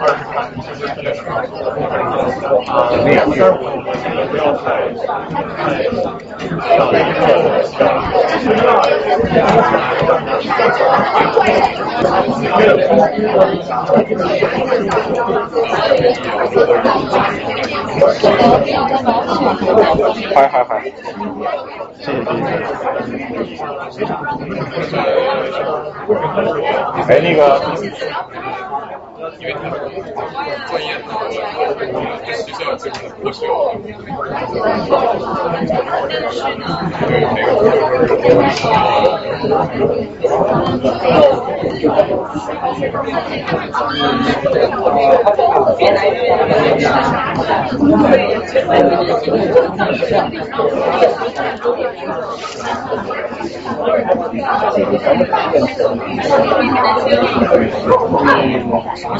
[0.00, 2.96] 二是看你是真的是啊，但
[3.30, 4.64] 是我我现在不要太
[5.56, 5.62] 太
[5.92, 6.02] 想
[8.42, 8.70] 那个。
[20.34, 20.70] 嗨嗨嗨，
[21.98, 22.69] 谢谢谢谢。
[27.08, 27.60] 哎，那个。
[29.38, 29.78] 因为他们
[30.66, 31.02] 专业的
[32.34, 34.10] 学校这个博学，呃，也是这
[59.08, 59.19] 个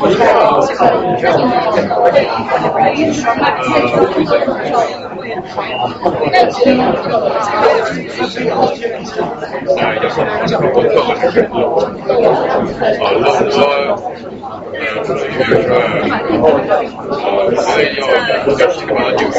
[0.00, 0.24] 我知道，
[0.56, 0.80] 我知道。
[1.20, 1.52] 那你们，
[2.00, 4.78] 我这一块儿，对于什么现状，工作的时候。
[10.88, 11.52] 客还是呃，
[13.20, 13.56] 老多
[14.72, 15.72] 呃，属于是呃，
[17.56, 18.00] 所以要
[18.58, 19.38] 要提高纽约。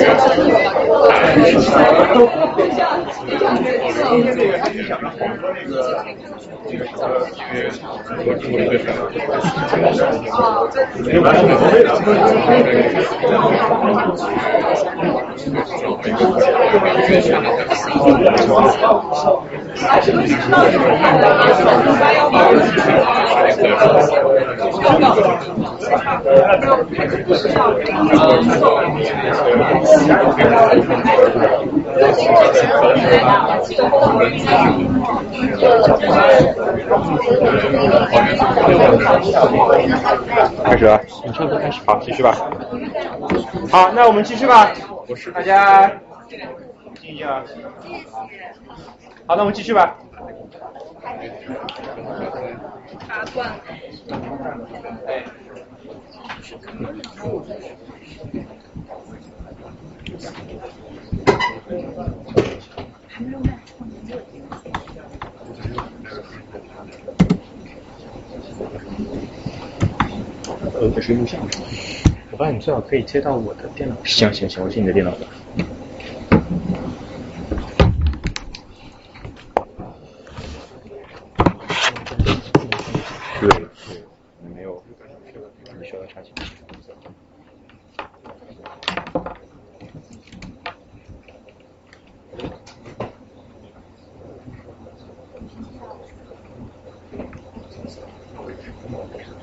[40.66, 42.36] 开始了，你差不多开始，好，继续吧。
[43.72, 44.72] 好，那我们继续吧。
[45.34, 45.79] 大家
[47.02, 47.44] 静一啊。
[49.26, 49.98] 好，那我们继续吧。
[53.08, 53.52] 八冠。
[55.08, 55.24] 哎。
[63.08, 63.60] 还没有卖。
[70.74, 71.40] 呃，这是录像。
[72.32, 73.96] 我发现你最好可以接到我的电脑。
[74.04, 75.28] 行行行，我接你的电脑的。
[83.40, 84.04] 对对，
[84.54, 84.84] 没有，
[85.80, 86.42] 你需要插进去。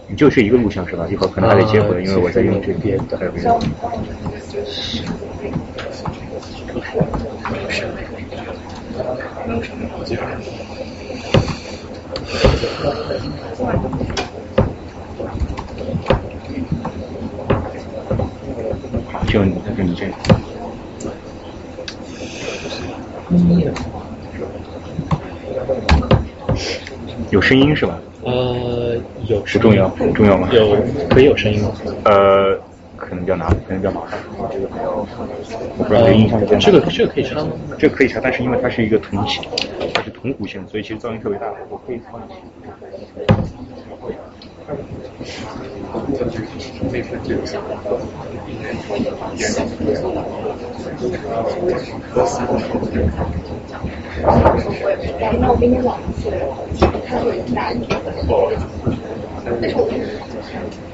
[0.09, 1.07] 你就是一个录像是吧？
[1.09, 3.27] 一会儿可能还得接回来，因为我在用这边的，还
[19.37, 20.13] 就你，这个。
[27.29, 28.01] 有声音是吧？
[28.23, 28.97] 呃，
[29.29, 30.49] 有是重要，重要吗？
[30.53, 30.75] 有
[31.11, 31.71] 可以有声音吗？
[32.05, 32.59] 呃，
[32.97, 34.19] 可能比较难，可能比较麻烦。
[34.51, 34.71] 这个，
[35.77, 37.53] 我不知道这个音箱是这个这个可以插吗？
[37.79, 39.45] 这个可以插，但是因为它是一个铜线，
[39.93, 41.53] 它是铜弧线，所以其实噪音特别大。
[41.69, 42.43] 我可以插进去。
[44.69, 44.73] 那
[55.49, 56.33] 我给你朗一次，
[57.07, 57.87] 他会打你。
[57.89, 60.03] 但是我跟你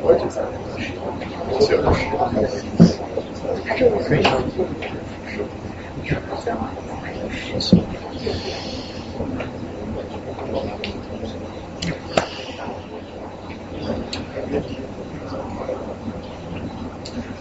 [0.03, 0.29] 我就
[3.65, 4.23] 还是我可以。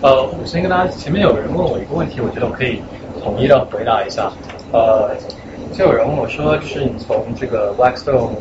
[0.01, 2.81] 呃，我先跟大家，前面有人问我一个问题，我觉得我可以
[3.23, 4.31] 统一的回答一下。
[4.71, 5.15] 呃，
[5.73, 8.31] 就有人问我说，就是你从这个 Blackstone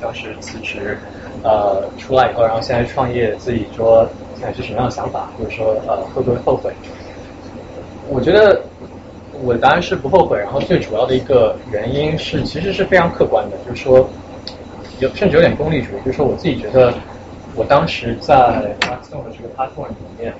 [0.00, 0.96] 当时辞职，
[1.42, 6.72] 呃，出来以后，然后现在创业，自己说现在是什么样的想法，或者说呃会不会后悔？
[8.08, 8.62] 我觉得
[9.44, 14.08] 我的答案是不后悔，然后最主要的一个原因是，其实是非常客观的，就是说
[15.00, 16.94] 有甚至有点功利主义，就是说我自己觉得
[17.54, 20.34] 我当时在 Blackstone 的这个 platform 里面。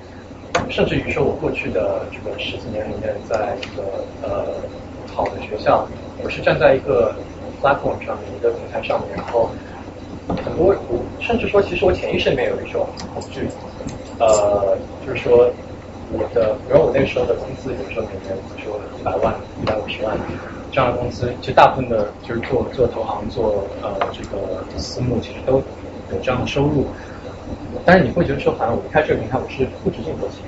[0.68, 4.60] 甚至于说，我过去的这个十几年里面，在这个呃
[5.06, 5.86] 好的学校，
[6.22, 7.14] 我是站在一个
[7.60, 9.48] platform 上面，一个平台上面，然后
[10.44, 12.84] 很多我甚至说，其实我潜意识里面有一种
[13.14, 13.48] 恐惧，
[14.18, 15.48] 呃，就是说
[16.08, 20.18] 我的，比如我那时候的工资，有时候每年比如说一百万、一百五十万
[20.72, 25.62] 这样的工资，其实大部分的就是做做投行、做呃这个私募，其实都
[26.12, 26.86] 有这样的收入。
[27.84, 30.44] 但是你会觉得说，好像我离开这个平台，我是不值这么多钱。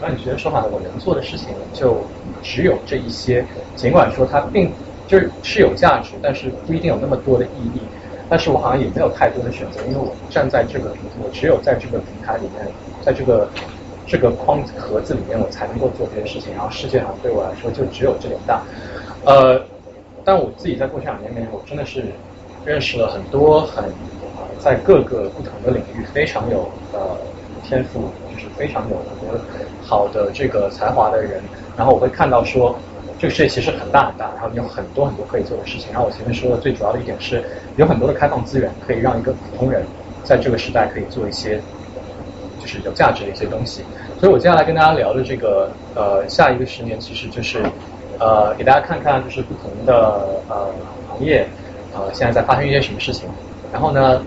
[0.00, 1.96] 然后你觉得说，好像我能做的事情就
[2.42, 4.70] 只有这一些，尽管说它并
[5.06, 7.80] 就是是有价值，但是不一定有那么多的意义。
[8.28, 12.66] 但是我好像也没有太多的选择，因为我站在这个平台，我只有在这个平台里面，
[13.00, 13.48] 在这个
[14.06, 16.52] 这个框盒子里面，我才能够做这些事情。
[16.54, 18.62] 然后世界上对我来说就只有这点大。
[19.24, 19.62] 呃，
[20.24, 22.04] 但我自己在过去两年里面，我真的是
[22.64, 23.84] 认识了很多很。
[24.56, 27.18] 在各个不同的领域非常有呃
[27.62, 29.38] 天赋，就是非常有很多
[29.82, 31.42] 好的这个才华的人。
[31.76, 32.74] 然后我会看到说，
[33.18, 35.92] 这个世界其实很大很大，然后你有很多很多可以做的事情。
[35.92, 37.44] 然后我前面说的最主要的一点是，
[37.76, 39.84] 有很多的开放资源可以让一个普通人
[40.22, 41.60] 在这个时代可以做一些
[42.58, 43.82] 就是有价值的一些东西。
[44.18, 47.62] 所以我接下来跟大家聊的这个呃下一个十年，其实就是
[48.18, 50.70] 呃给大家看看就是不同的呃
[51.06, 51.46] 行业
[51.94, 53.28] 呃现在在发生一些什么事情。
[53.72, 54.24] 然后呢？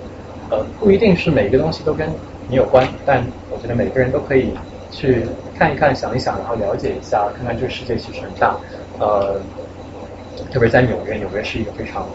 [0.49, 2.09] 呃，不一定是每一个东西都跟
[2.47, 4.53] 你有关，但我觉得每个人都可以
[4.89, 8.57] 去看一看、想一想，然后了解一下，看看这个世界其实很大。
[8.97, 9.41] 呃，
[10.49, 12.07] 特别在纽约，纽约是一个非常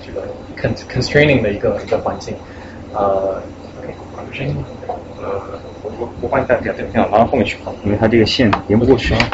[0.00, 0.22] 这个
[0.56, 2.32] con constraining 的一个一个环境。
[2.92, 3.42] 呃
[3.82, 3.92] ，OK，
[4.24, 4.64] 有声音？
[5.20, 9.14] 呃，我我我帮你带带电脑拿到后面去，因为它这个线连不过去。
[9.14, 9.28] 哎，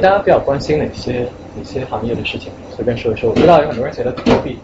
[0.00, 3.30] 大家比较关心哪些哪些行业的事情，随便说一说。
[3.30, 4.58] 我知道有很多人写的比特币，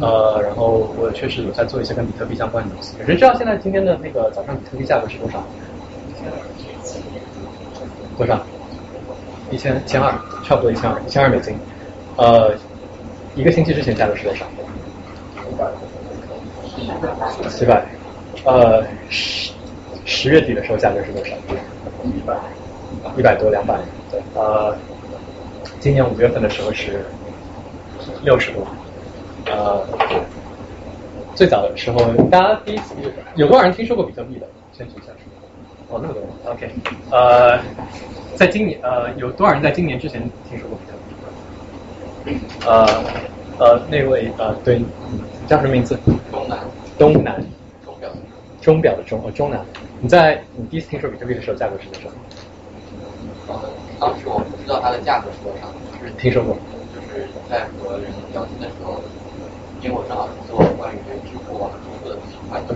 [0.00, 2.94] 呃，然后我确实有在做一些跟比特币相关的东西。
[3.00, 5.42] 有人知道现在今天的那个早上比特币价格是多少？
[8.16, 8.40] 多少？
[9.50, 10.12] 一千一千二，
[10.44, 11.54] 差不多一千二，一千二美金。
[12.16, 12.54] 呃，
[13.34, 14.46] 一个星期之前价格是多少？
[17.50, 17.84] 七百。
[18.44, 19.52] 呃，十
[20.04, 21.34] 十月底的时候价格是多少？
[22.04, 22.34] 一百。
[23.16, 23.74] 一百多，两百。
[24.16, 24.42] 对。
[24.42, 24.76] 呃，
[25.80, 27.04] 今年五月份的时候是
[28.22, 28.66] 六十多。
[29.46, 29.86] 呃，
[31.34, 32.94] 最早的时候，大家第一次
[33.34, 34.46] 有多少人听说过比特币的？
[34.72, 35.18] 先举一下手。
[35.88, 36.30] 哦，那么多人。
[36.46, 36.70] OK。
[37.10, 37.60] 呃，
[38.34, 42.40] 在今年呃，有多少人在今年之前听说过比特币？
[42.66, 42.84] 呃
[43.58, 44.80] 呃，那位呃，对，
[45.46, 45.98] 叫什么名字？
[46.32, 46.58] 东南。
[46.98, 47.42] 东南。
[47.84, 48.10] 钟表。
[48.60, 49.64] 钟表的钟，哦，中南。
[50.00, 52.08] 你在你第一次听说比特币的时候，价格是多少？
[53.46, 56.56] 呃，当时我不知道它的价格是多少，就是听说过。
[56.92, 59.00] 就是在和人聊天的时候，
[59.82, 60.98] 因为我正好是做关于
[61.28, 62.74] 支付啊、支付的这块的，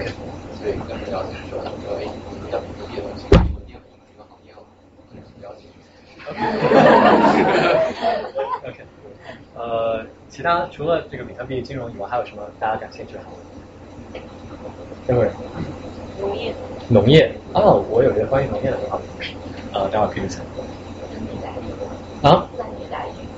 [0.53, 3.27] 所以跟人聊天的时候，他们说，哎，什么叫比特币的东西？
[3.31, 3.83] 我定是
[4.13, 4.61] 一个行业了，
[5.09, 5.63] 很了解。
[8.69, 8.85] OK，
[9.57, 13.21] 呃，其他除了这个比特币金融以外，还有什么大家感兴趣的？
[15.07, 15.33] 待会儿
[16.19, 16.55] 农业。
[16.89, 19.35] 农业哦，我有一个关于农业的很好的故事，
[19.73, 20.41] 呃，待会儿可以讲。
[22.23, 22.47] 啊？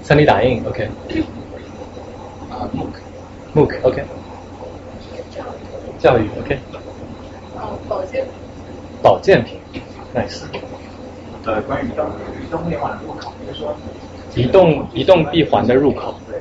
[0.02, 0.88] 三 D 打印，OK。
[2.50, 2.90] 啊，MOOC。
[3.54, 4.04] MOOC，OK。
[5.98, 6.58] 教育，OK。
[7.56, 8.26] 啊，保健。
[9.02, 9.60] 保健品
[10.14, 10.42] ，nice。
[11.44, 12.08] 呃，关于移动
[12.46, 13.76] 移动互联网的入口，就是说
[14.34, 16.14] 移动移动闭环的入口。
[16.26, 16.40] 对。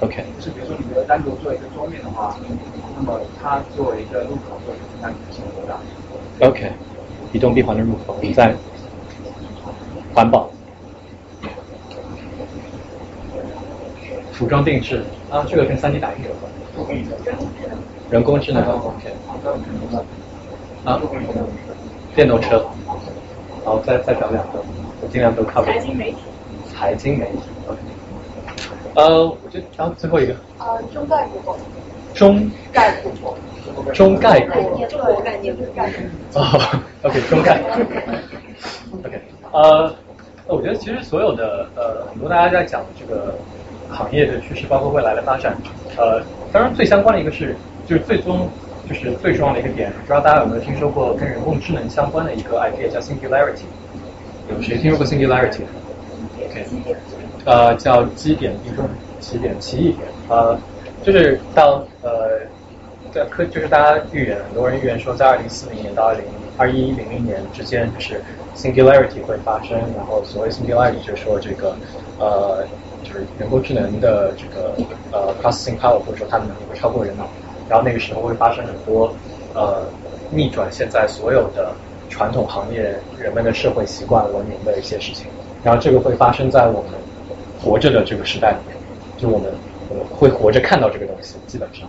[0.00, 0.24] OK。
[0.38, 2.36] 就是比如说你觉得单独做一个桌面的话，
[2.96, 6.48] 那么它作为一个入口会影响你的生活的。
[6.48, 6.72] OK。
[7.32, 8.54] 移动闭环的入口，你在
[10.16, 10.48] 环保。
[14.32, 16.50] 服装定制啊，这个跟三 D 打印有关。
[18.08, 18.62] 人工智能。
[18.64, 19.12] OK。
[20.86, 20.98] 啊。
[22.14, 22.64] 电动车。
[23.62, 24.64] 好，再再找两个，
[25.02, 25.66] 我尽量都 cover。
[25.66, 26.18] 财经媒体。
[26.72, 27.38] 财经媒体
[27.68, 27.78] ，OK。
[28.94, 30.34] 呃，我觉得然后最后一个。
[30.58, 31.54] 呃，中概股。
[32.14, 33.12] 中概股。
[33.92, 34.86] 中概股。
[34.88, 35.98] 中国概念中概股。
[36.38, 37.60] 哦，OK，中概。
[39.04, 39.20] OK，
[39.52, 39.94] 呃，
[40.48, 43.34] 我觉得其实所有的呃很多大家在讲这个
[43.90, 45.56] 行业的趋势，包括未来的发展，
[45.96, 47.54] 呃，当然最相关的一个是
[47.86, 48.48] 就是最终
[48.88, 53.64] 就是最重要的一个点，不知道大家有没有听说过跟人工智能相关的一个 idea 叫 singularity？
[54.48, 56.66] 有谁听说过 singularity？OK，
[57.44, 58.88] 呃，叫基点并重
[59.20, 60.58] 起点奇异点，呃，
[61.02, 62.40] 就是到呃。
[63.12, 66.22] 在科就是大家预言，很多人预言说，在二零四零年到二零
[66.58, 68.20] 二一零零年之间，就是
[68.56, 69.78] singularity 会发生。
[69.96, 71.76] 然后所谓 singularity 就是说这个
[72.18, 72.64] 呃，
[73.04, 74.74] 就是人工智能的这个
[75.12, 77.28] 呃 processing power 或者说它的能力会超过人脑。
[77.68, 79.12] 然后那个时候会发生很多
[79.54, 79.82] 呃
[80.30, 81.72] 逆转现在所有的
[82.08, 85.26] 传统行业人们的社会习惯文明的一些事情。
[85.64, 86.92] 然后这个会发生在我们
[87.60, 88.76] 活着的这个时代里面，
[89.16, 89.52] 就我们
[89.88, 91.88] 我们会活着看到这个东西，基本上。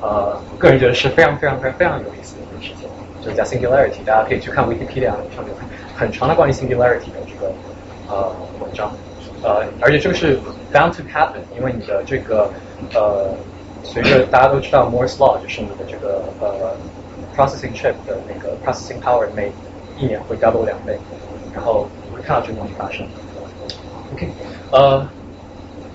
[0.00, 2.88] 呃，个人觉得是非常非常非常非常有意思的一件事情，
[3.22, 5.52] 就是叫 singularity，大家可以去看 Wikipedia 上面
[6.00, 7.52] 很长的关于 singularity 的这个
[8.08, 8.90] 呃文章，
[9.42, 10.38] 呃，而且这个是
[10.72, 12.50] bound to happen，因为你的这个
[12.94, 13.28] 呃，
[13.84, 16.74] 随着大家都知道 Moore's law，就是你的这个呃
[17.36, 19.52] processing chip 的那个 processing power 每
[19.98, 20.98] 一年会 double 两倍，
[21.52, 23.06] 然后你会看到这个东西发生。
[24.14, 24.26] OK，
[24.70, 25.06] 呃，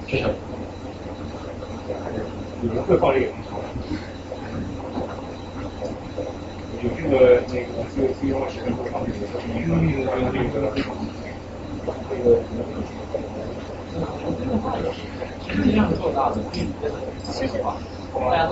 [0.06, 0.30] 志成。
[2.62, 3.38] 你们会放这个吗？
[6.84, 9.02] 有这个那个这个金融时间多长？
[9.06, 9.18] 这个
[9.54, 10.88] 你说你用这个这个，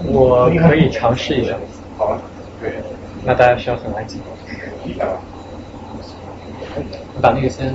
[0.06, 1.58] 我可以尝试一下。
[1.98, 2.22] 好啊，
[2.62, 2.74] 对。
[3.26, 4.20] 那大家需要很安静。
[4.86, 5.22] 一百吧。
[7.16, 7.74] 你把那个先。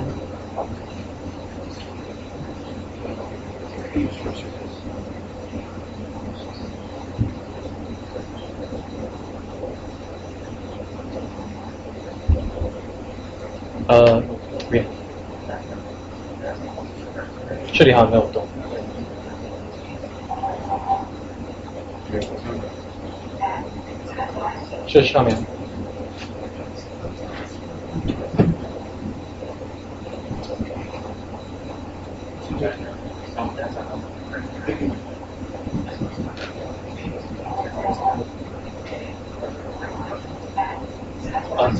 [13.89, 14.21] 呃，
[14.69, 14.85] 别，
[17.73, 18.45] 这里好像没有动。
[24.87, 25.35] 这上面。
[41.57, 41.71] 啊，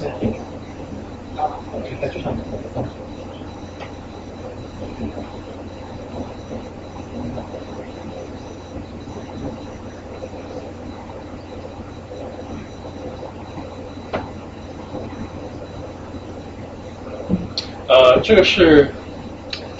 [17.89, 18.87] 有，这个是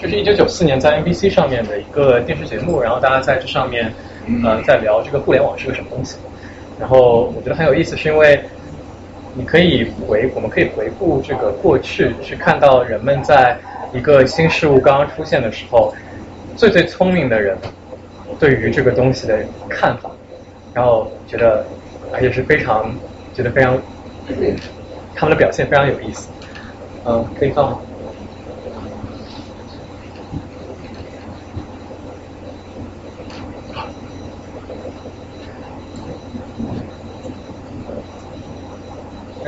[0.00, 3.92] 这是一九九四年在 NBC 上面的一个电视节目，然后大家在这上面
[4.42, 6.16] 呃在聊这个互联网是个什么东西。
[6.78, 8.42] 然后我觉得很有意思，是因为
[9.34, 13.56] 你可以回我们可以回顾这个过去，去看到人们在
[13.92, 15.94] 一个新事物刚刚出现的时候，
[16.56, 17.56] 最最聪明的人
[18.40, 19.38] 对于这个东西的
[19.68, 20.10] 看法，
[20.74, 21.64] 然后觉得
[22.12, 22.92] 而且是非常
[23.34, 23.80] 觉得非常
[25.14, 26.28] 他们的表现非常有意思。
[27.04, 27.78] 嗯，可以放吗？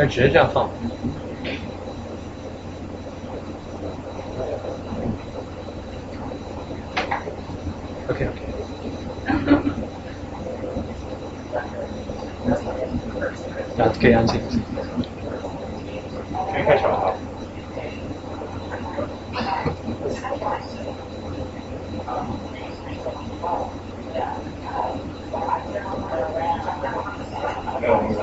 [0.02, 0.68] 那直接这样放。
[8.08, 8.42] OK OK。
[13.76, 14.40] 那可以安静。
[16.52, 17.14] 可以开始了啊。
[27.80, 28.22] 没有那个。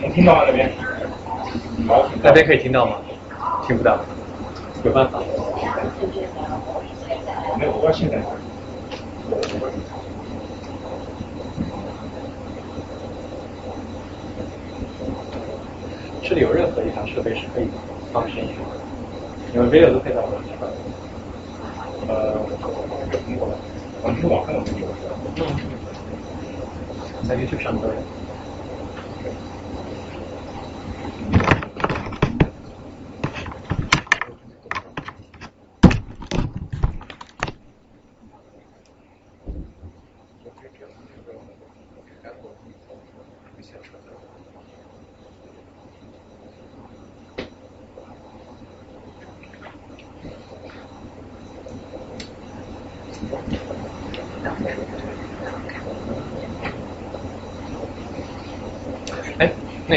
[0.00, 0.44] 能听到吗？
[0.46, 0.70] 那边？
[1.86, 2.96] 好，那边可以听到吗？
[3.66, 3.98] 听不到，
[4.84, 5.18] 有办法。
[7.58, 8.20] 没有，我不知道现在。
[16.22, 17.68] 这里有任何一台设备是可以
[18.12, 18.52] 放声音的，
[19.52, 20.66] 你们 video 都配到了是吧？
[22.08, 22.34] 呃，
[23.12, 23.54] 有苹果的，
[24.02, 25.04] 我们是网上有苹果的。
[27.22, 27.94] 嗯，在 YouTube 上都有。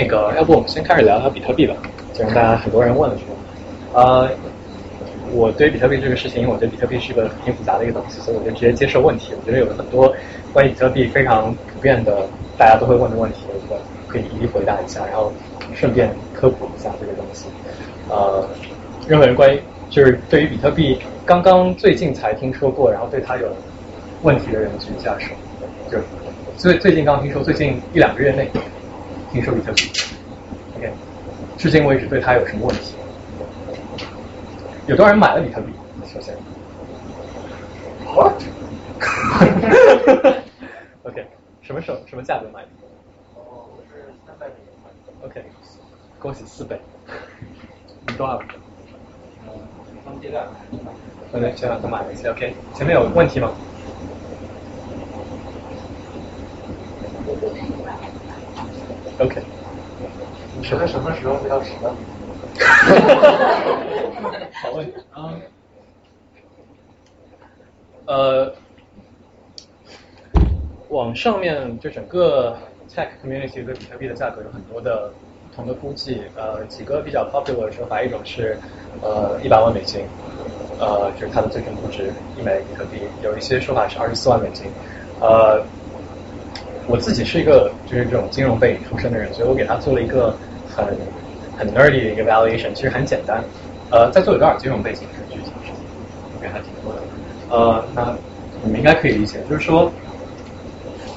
[0.08, 1.76] 那个，要不我们先开始聊聊比特币吧，
[2.14, 3.38] 既然大家很多人问了这个。
[3.92, 4.30] 呃，
[5.34, 9.34] 我对比特币这个事情，因为我觉得比特币是个挺复杂的一个东西，所以我就直接接受问题。
[9.34, 10.14] 我觉得有很多
[10.54, 15.34] 关于比特币非常普遍的，大家都会问的问题，我觉得可以一一回答一下，然后
[15.74, 17.50] 顺便科普一下这个东西。
[18.10, 18.48] 呃，
[19.08, 23.48] 任何人关于就是对于比特币刚刚最近才听说过，然后对它有
[24.22, 25.34] 问题的人举一下手，
[25.92, 25.98] 就
[26.56, 28.50] 最最近刚听说，最近一两个月内
[29.32, 29.92] 听说比特币
[30.78, 30.92] ，OK，
[31.58, 32.96] 至今为止对它有什么问题？
[34.88, 35.74] 有多少人买了比特币？
[36.06, 36.34] 首先
[41.04, 41.28] ，What？OK，
[41.62, 42.70] 什么时候什么价格买的？
[43.36, 45.28] 哦，我是三百美元买的。
[45.28, 45.44] OK，
[46.20, 46.80] 恭喜四倍。
[48.08, 48.42] 你多少？
[49.46, 49.50] 嗯，
[50.06, 50.92] 分阶段买。
[51.32, 52.30] 分阶段都买了一些。
[52.30, 53.52] OK，前面有问题吗
[59.20, 59.44] ？OK，
[60.54, 61.96] 你觉得什么时候比较值呢？
[64.62, 64.94] 好问题。
[65.16, 65.42] 嗯，
[68.06, 68.54] 呃，
[70.90, 72.58] 网上面就整个
[72.90, 75.12] tech community 对比特币的价格有很多的
[75.44, 78.60] 不同的估计，呃，几个比较 popular 的说法，一种是
[79.02, 80.08] 呃一百万美金，
[80.80, 84.72] 呃，就是它的最终估值一枚比特币，有一些说法是二十四万美金，
[85.20, 85.64] 呃。
[86.88, 90.34] 我自己是一个就是这种金融背景出身的人，所以我给他做了一个
[90.66, 90.86] 很
[91.58, 93.44] 很 nerdy 的一个 valuation，其实很简单。
[93.92, 95.72] 呃，在座有多少金融背景是具体是？
[96.36, 97.00] 我给他挺多的。
[97.50, 98.16] 呃，那
[98.64, 99.92] 你们应该可以理解，就是说，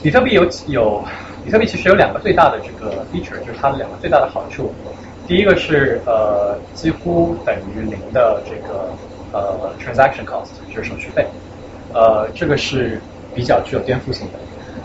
[0.03, 1.03] 比特币有有
[1.45, 4.73] 比特币其实有两个最大的这个 feature，就是它的两个最大的好处。
[5.27, 8.91] 第一个是呃几乎等于零的这个
[9.33, 11.25] 呃 transaction cost，就是手续费。
[11.93, 13.01] 呃，这个是
[13.35, 14.39] 比较具有颠覆性的。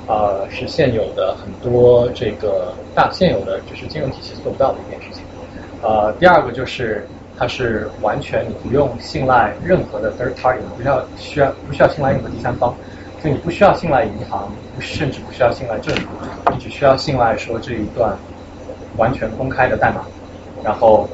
[0.08, 5.24] 呃，是现有的很多这个大现有的就是金融体系做不到的一件事情。
[5.82, 12.72] 呃，第二个就是它是完全你不用信赖任何的 third party，不需要需要不需要信赖任何第三方，
[13.24, 16.10] 就你不需要信赖银行，甚至不需要信赖政府，
[16.52, 18.16] 你只需要信赖说这一段
[18.98, 20.06] 完全公开的代码，
[20.64, 21.10] 然后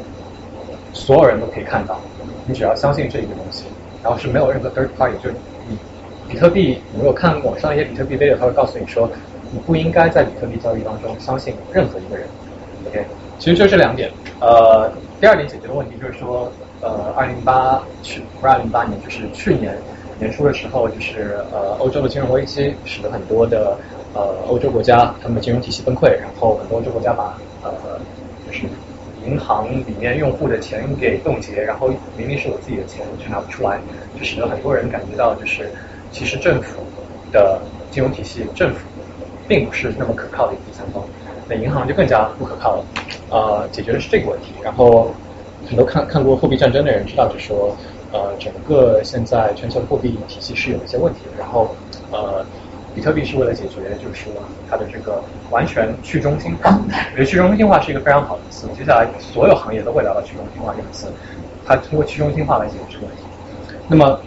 [0.91, 1.97] 所有人都可以看到，
[2.45, 3.63] 你只要相信这一个东西，
[4.03, 5.29] 然后是没有任何 third party，就。
[6.31, 9.11] 比特币，你如果看网上一些比特币 video，他会告诉你说，
[9.49, 12.25] 你不应该在比特币交易当中相信任何一个人。
[12.85, 13.05] OK，
[13.37, 14.09] 其实就这两点。
[14.39, 19.77] 呃，第二点解决的问题就是说，呃，二零八去不是二零八年，就是去年
[20.17, 23.77] 年初的时候，就是呃欧洲的金融危机，使得很多的
[24.13, 27.99] 呃欧洲国家他们的金融体系崩溃，然后很多欧洲国家把呃
[28.45, 28.65] 就是
[29.19, 33.81] 银行里面用户的钱给冻结，然后明明是我自己的钱却拿不出来，
[34.15, 35.73] 就使得很多人感觉到就是
[36.11, 36.81] 其实政府
[37.31, 37.59] 的
[37.90, 38.80] 金融体系政府
[39.48, 41.03] 并不是那么可靠的一个第三方，
[41.48, 42.85] 那银行就更加不可靠了。
[43.30, 45.14] 呃，解决的是这个问题，然后
[45.67, 47.75] 很多看看过货币战争的人知道，就说
[48.11, 51.75] 呃整个现在全球的货币体系是有一些问题的，然后
[52.11, 52.45] 呃。
[52.93, 54.33] 比特币是为了解决，就是说
[54.69, 56.77] 它的这个完全去中心化。
[56.91, 61.07] 我觉得去中心化是一个非常好的词，接下来所有行业都会聊到去中心化这个词。
[61.65, 63.23] 它通过去中心化来解决这个问题。
[63.88, 64.19] 那么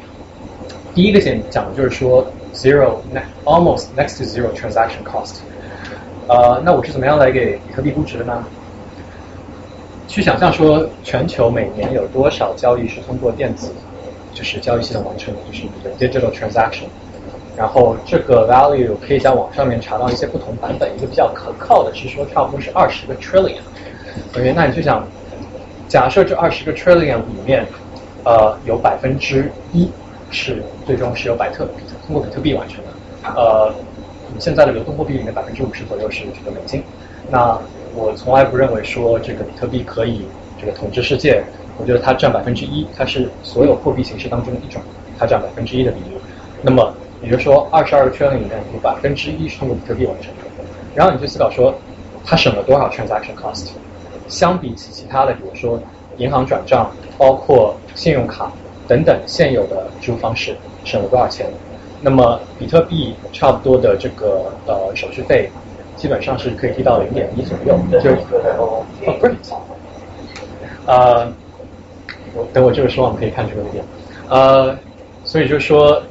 [0.95, 2.25] 第一个点讲的就是说
[2.55, 2.99] zero
[3.45, 5.41] almost next to zero transaction cost。
[6.29, 8.45] 呃，那我是怎么样来给比特币估值的呢？
[10.07, 13.73] 去想象说全球每年有多少交易是通过电子
[14.33, 16.85] 就是交易系统完成的，就是你的 digital transaction。
[17.57, 23.59] 然后这个 value 可以在网上面查到一些不同版本，一个比较可靠的是说差不多是二十个 trillion。
[24.37, 25.07] OK，那你就想，
[25.89, 27.67] 假设这二十个 trillion 里面，
[28.25, 29.89] 呃，有百分之一
[30.35, 31.67] 是最终是由百特
[32.07, 32.91] 通过比特币完成的，
[33.35, 33.73] 呃，
[34.39, 36.83] 现在的流动货币里面百分之五十左右是这个美金。
[37.31, 37.59] 那
[37.95, 40.27] 我从来不认为说这个比特币可以
[40.61, 41.43] 这个统治世界，
[41.79, 44.83] 我觉得它占百分之一，它是所有货币形式当中的一种，
[45.19, 46.17] 它占百分之一的比例。
[46.61, 50.43] 那么也就是说，二十二个圈里面有百分之一是通过比特币完成的。
[50.95, 51.75] 然后你去思考说，
[52.25, 53.69] 它省了多少 transaction cost？
[54.29, 55.81] 相比起其他的，比如说
[56.17, 58.51] 银行转账、包括信用卡
[58.87, 60.55] 等等现有的支付方式，
[60.85, 61.47] 省了多少钱？
[62.01, 65.51] 那么比特币差不多的这个呃手续费，
[65.97, 67.79] 基本上是可以低到零点一左右。
[68.03, 68.11] 就
[68.59, 68.85] 哦
[69.21, 69.37] ，great。
[70.87, 71.33] 呃，
[72.35, 73.85] 我等我这个说完可以看这个点。
[74.29, 74.77] 呃，
[75.25, 76.03] 所以就是说。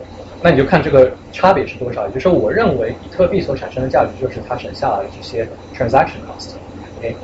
[0.46, 7.16] 那你就看这个差别是多少，也就是说，我认为比特币所产生的价值就是它省下来的这些 transaction cost，OK，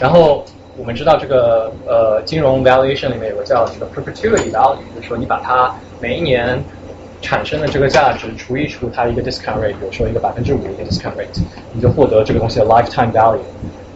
[0.00, 0.42] 然后
[0.78, 6.58] 我们知道这个呃金融 valuation 里面有个叫这个 perpetuity value，就是说你把它每一年
[7.20, 11.42] 产生的这个价值除一除它的一个 discount rate，比如说一个百分之五的一个 discount rate，
[11.72, 13.38] 你就获得这个东西的 lifetime value。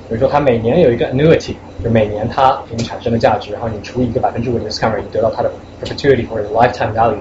[0.09, 5.51] 比如说它每年有一个 annuity，就每年它给你产生的价值，然后你除以一个百分之五的 discount rate，你得到它的
[5.83, 7.17] perpetuity 或者 lifetime value。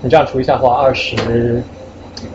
[0.00, 1.62] 你这样除一下的话，二十，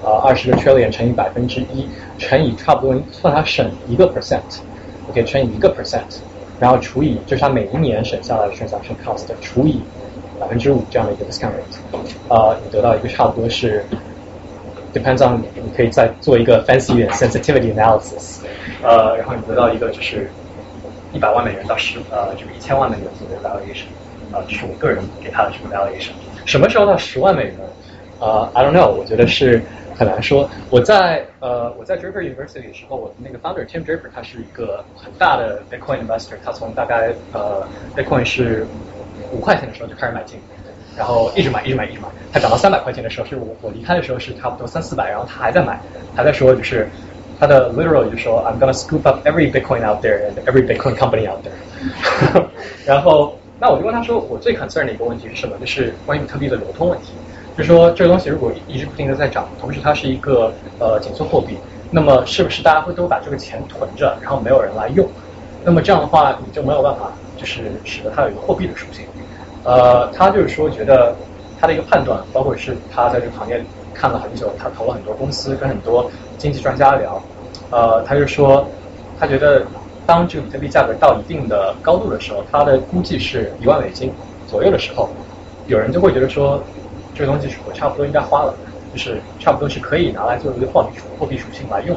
[0.04, 1.88] 呃，二十个 trillion 乘以百分之一，
[2.20, 6.20] 乘以差不多算它省一个 percent，OK，乘以一个 percent，
[6.62, 9.82] 然后除以就是它每一年省下来的 transaction cost 除以
[10.40, 13.84] 百分之五这样的一个 discount rate，啊，你得到一个差不多是
[14.94, 18.42] depends on 你可以再做一个 fancy sensitivity analysis，
[18.84, 20.32] 呃，然后你得到一个就是
[21.12, 23.88] 一百万美元到十呃这个一千万美元左右的 valuation，
[24.32, 26.12] 啊，这是我个人给他的这个 valuation。
[26.46, 27.56] 什么时候到十万美元？
[28.20, 29.64] 呃，I don't know，我觉得是
[29.96, 30.50] 很难说。
[30.70, 38.66] 我在呃我在 Draper University 的时候，我的那个 founder Tim Draper 他是一个很大的 Bitcoin investor，他从大概呃 Bitcoin 是
[39.32, 40.40] 五块钱的时候就开始买进，
[40.98, 45.80] 然后一直买一直买一直买，他涨到三百块钱的时候，是我我离开的时候是差不多三四百，然后他还在买，
[46.16, 46.88] 还在说就是
[47.40, 51.46] 他的 literal 就说 I'm gonna scoop up every Bitcoin out there and every Bitcoin company out
[51.46, 52.46] there，
[52.86, 53.38] 然后。
[53.64, 55.56] 那我就问他说，我最 concern 的一个问题是什么？
[55.60, 57.14] 就是关于比特币的流通问题。
[57.58, 61.58] 就说，这个东西如果一直不停的在涨，同时它是一个呃紧缩货币，
[61.90, 65.08] 那么是不是大家会都把这个钱囤着，然后没有人来用？
[65.64, 69.06] 那么这样的话，你就没有办法，就是使得它有一个货币的属性。
[69.64, 71.16] 呃，他就是说，觉得
[71.60, 73.64] 他的一个判断，包括是他在这个行业
[73.94, 77.22] 看了很久，他投了很多公司，跟很多经济专家聊，
[77.70, 78.66] 呃，他就说，
[79.20, 79.62] 他觉得。
[80.04, 84.12] 当这个比特币价格到一定的高度的时候，他的估计是一万美金
[84.48, 85.08] 左右的时候，
[85.68, 86.62] 有人就会觉得说，
[87.22, 88.52] 这个东西是我差不多应该花了，
[88.92, 91.96] 就是差不多是可以拿来作为一个货币货币属性来用。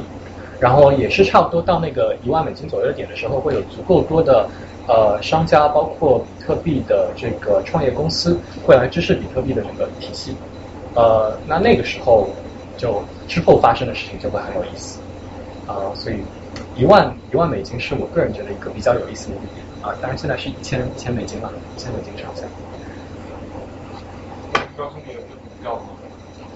[0.60, 4.46] 然后也是差不多到那个一万美金左右的点的时候，会有足够多的
[4.86, 10.36] 呃商家，包括比特币的这个创业公司会来支持比特币的整个体系。
[10.94, 12.28] 呃，那那个时候
[12.76, 15.00] 就之后发生的事情就会很有意思
[15.66, 16.16] 啊，所以。
[16.76, 22.42] 一万一万美金是我个人觉得一个比较有意思的一个点啊，当然现在是一千一千美金了，一千美金上下。
[24.76, 25.82] 告诉你有个股票嘛？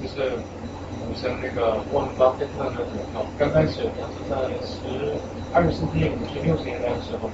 [0.03, 5.15] 就是股神那个沃伦巴菲特的股票，刚开始他是在十
[5.53, 7.31] 二十世纪五十六十年代的时候，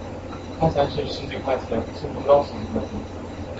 [0.60, 3.00] 他才是十几块钱，是不到十块钱，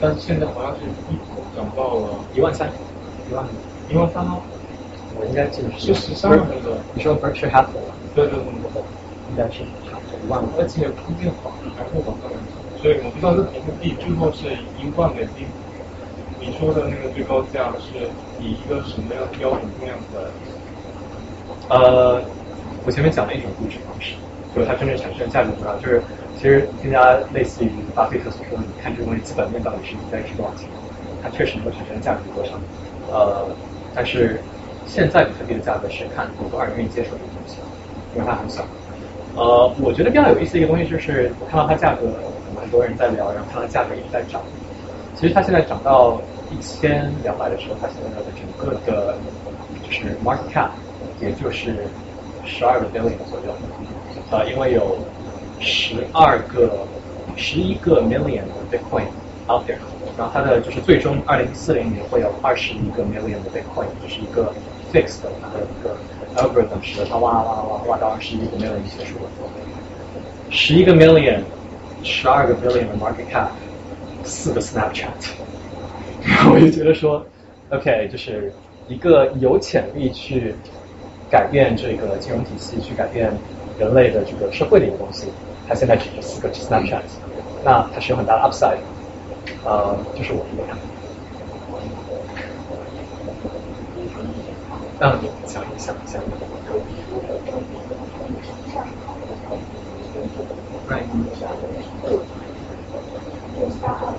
[0.01, 2.70] 但是现在好像是一口涨到了一万三，
[3.31, 3.47] 一万
[3.89, 4.43] 一万三吗？
[5.19, 6.78] 我应该记得是十三万个。
[6.94, 7.89] 你说 Berkshire Hathaway？
[8.15, 8.44] 对对对。
[9.31, 12.39] 应该是差不多一万，而且空间好，还会往上涨，
[12.77, 15.49] 所以我不知道这比特币最后是一万美金。
[16.47, 17.97] 你说的那个最高价是
[18.39, 20.31] 以一个什么样的标准定量的？
[21.71, 22.23] 呃，
[22.85, 24.15] 我前面讲了一种估值方式，
[24.55, 26.03] 就是它真正产生价值多少，就是
[26.37, 30.69] 其实更加类似于巴菲特所说的，你看这个东西基本面到底是应该值多少钱，
[31.23, 32.61] 它确实能够产生价值多少。
[33.09, 33.49] 呃，
[33.95, 34.39] 但是
[34.85, 37.57] 现在比特币的价格是看有多少人愿意接受这个东西，
[38.13, 38.63] 因为它很小。
[39.35, 42.07] 呃，我觉得比较有意思的一个东西就是我看到它价格，
[42.61, 44.43] 很多人在聊，然后看到价格一直在涨。
[45.17, 46.21] 其实它现在涨到
[46.55, 49.16] 一千两百的时候，它现在的整个的
[49.83, 50.70] 就是 market cap，
[51.20, 51.74] 也就是
[52.44, 53.55] 十二个 billion 左右。
[54.31, 54.97] 呃，因为有
[55.58, 56.86] 十二个、
[57.36, 59.05] 十一个 million 的 bitcoin
[59.49, 59.76] out there，
[60.16, 64.52] 然后它的就是最终二零四零年会有二十一个 million 的 bitcoin，就是一个
[64.92, 65.97] fixed 的它的一个
[66.36, 69.31] algorithm 使得它挖挖挖挖到二十一个 million 结束了。
[70.50, 71.41] 十一个 million，
[72.02, 73.49] 十二个 billion 的 market cap，
[74.24, 75.10] 四个 Snapchat，
[76.53, 77.25] 我就觉得说
[77.70, 78.53] ，OK，就是
[78.86, 80.55] 一个有潜力去
[81.31, 83.31] 改变这个金融体系、去改变
[83.77, 85.31] 人类的这个社会的一个东西，
[85.67, 87.05] 它现在只是四个 Snapchat，
[87.62, 88.78] 那它是有很大的 upside，
[89.65, 90.83] 呃，就是我一个看法。
[95.01, 95.12] 嗯，
[95.44, 95.94] 想一想。
[103.57, 104.14] 一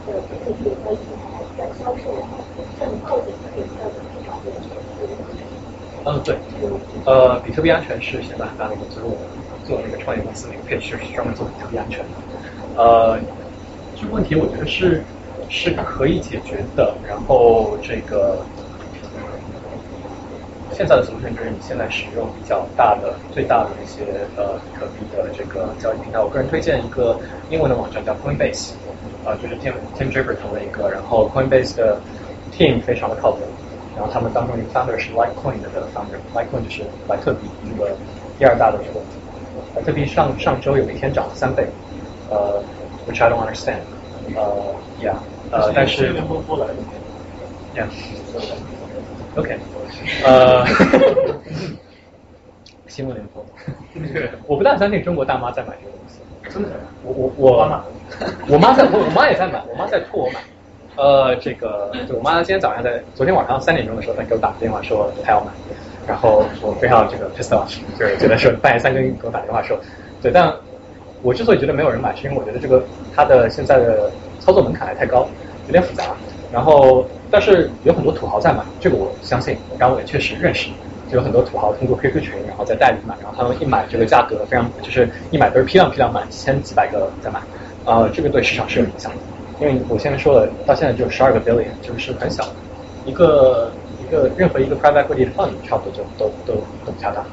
[6.04, 6.38] 嗯，对，
[7.06, 9.28] 呃，比特币安全是现在很大的一个，就是我
[9.64, 12.18] 做那个创业公司那个 pitch 就是专门做比特币安全的。
[12.76, 13.20] 呃，
[13.96, 15.04] 这个问题我觉得是
[15.48, 18.46] 是可以解决的，然后这个
[20.70, 28.76] 现在的俗称就是你现在使用比较大的、最大的一些呃比特币的这个交易平台，我个人推荐一个英文的网站叫 Coinbase，
[29.26, 32.00] 啊、就是 Tim Tim Draper 投了一个，然后 Coinbase 的
[32.52, 33.42] team 非常的靠谱，
[33.96, 37.98] 然后他们当中一个 founder 是 Litecoin 的 founder，Litecoin 就是莱特币这个
[38.38, 39.00] 第二大的这个，
[39.76, 41.68] 莱特币上上周有一天涨了三倍，
[42.30, 42.64] 呃
[43.08, 43.82] ，which I don't understand，
[44.36, 45.18] 呃，yeah，
[45.50, 46.14] 呃，但是
[47.74, 49.60] ，yeah，OK，
[50.24, 50.66] 呃，
[52.88, 53.46] 新闻联播，
[54.48, 57.95] 我不大相信中国大妈在买这个东西，真的，我我我，
[58.48, 60.40] 我妈在，我我妈也在买，我妈在托我买。
[60.96, 65.52] 呃，这个，就我妈今天早上在，昨天晚上三点钟的时候，她给我打个电话说她要买，
[66.08, 67.68] 然后我非常这个 pissed off，
[67.98, 69.78] 就是觉得说半夜三更给我打电话说，
[70.22, 70.54] 对，但
[71.22, 74.10] 我之所以觉得没有人买，是因为我觉得这个它的现在的
[74.40, 75.28] 操作门槛还太高，
[75.66, 76.16] 有点复杂，
[76.50, 80.70] 然后但是有很多土豪在买，这个我相信，然后我也确实认识，
[81.10, 87.42] 就有很多土豪通过 QQ 群，然后在代理买，然后他们一买这个价格非常，就是一买都是批量批量买，几千几百个在买，
[87.86, 89.20] 呃，这个对市场是有影响的。
[89.60, 92.44] 因为我现在说了，到现在就十二个 billion，就是很小，
[93.06, 97.26] 一个一个任何一个 private equity fund 差不多就都都都不差大。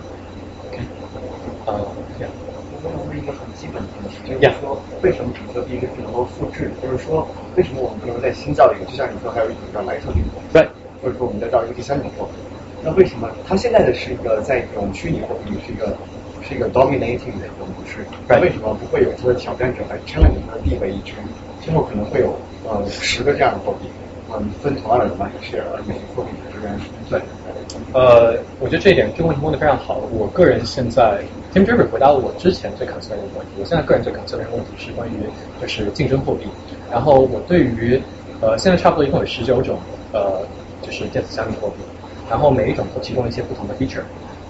[0.68, 0.82] OK，
[1.66, 2.32] 呃，这样。
[2.84, 6.72] 我问一个很基本的问题，就是说为什么比特币是能够复制？
[6.82, 8.84] 就是说为什么我们不能再新造一个？
[8.86, 10.20] 就像你说，还有一种叫莱特币，
[10.52, 10.62] 对，
[11.00, 12.38] 或者说我们再造一个第三种货币。
[12.80, 15.96] 那为什么它现在的是一个在一种虚拟货币是一个
[16.42, 18.04] 是一个 dominating 的一个模式？
[18.28, 21.14] 那为什么不会有它的挑战者来 challenge 它的地位一区？
[21.64, 22.34] 今后可能会有
[22.68, 23.88] 呃十个这样的货币，
[24.32, 26.76] 嗯，分同样的 market share，而每个货币之间
[27.08, 27.20] 对，
[27.92, 30.00] 呃，我觉得这一点这个问题问的非常好。
[30.10, 31.22] 我个人现在
[31.54, 33.52] Tim Draper 回答了我之前最 concern 的一个问题。
[33.60, 35.12] 我现在个人最 concern 的问题是关于
[35.60, 36.46] 就是竞争货币。
[36.90, 38.00] 然后我对于
[38.40, 39.78] 呃现在差不多一共有十九种
[40.12, 40.42] 呃
[40.82, 41.76] 就是电子加密货币，
[42.28, 44.02] 然后每一种都提供一些不同的 feature。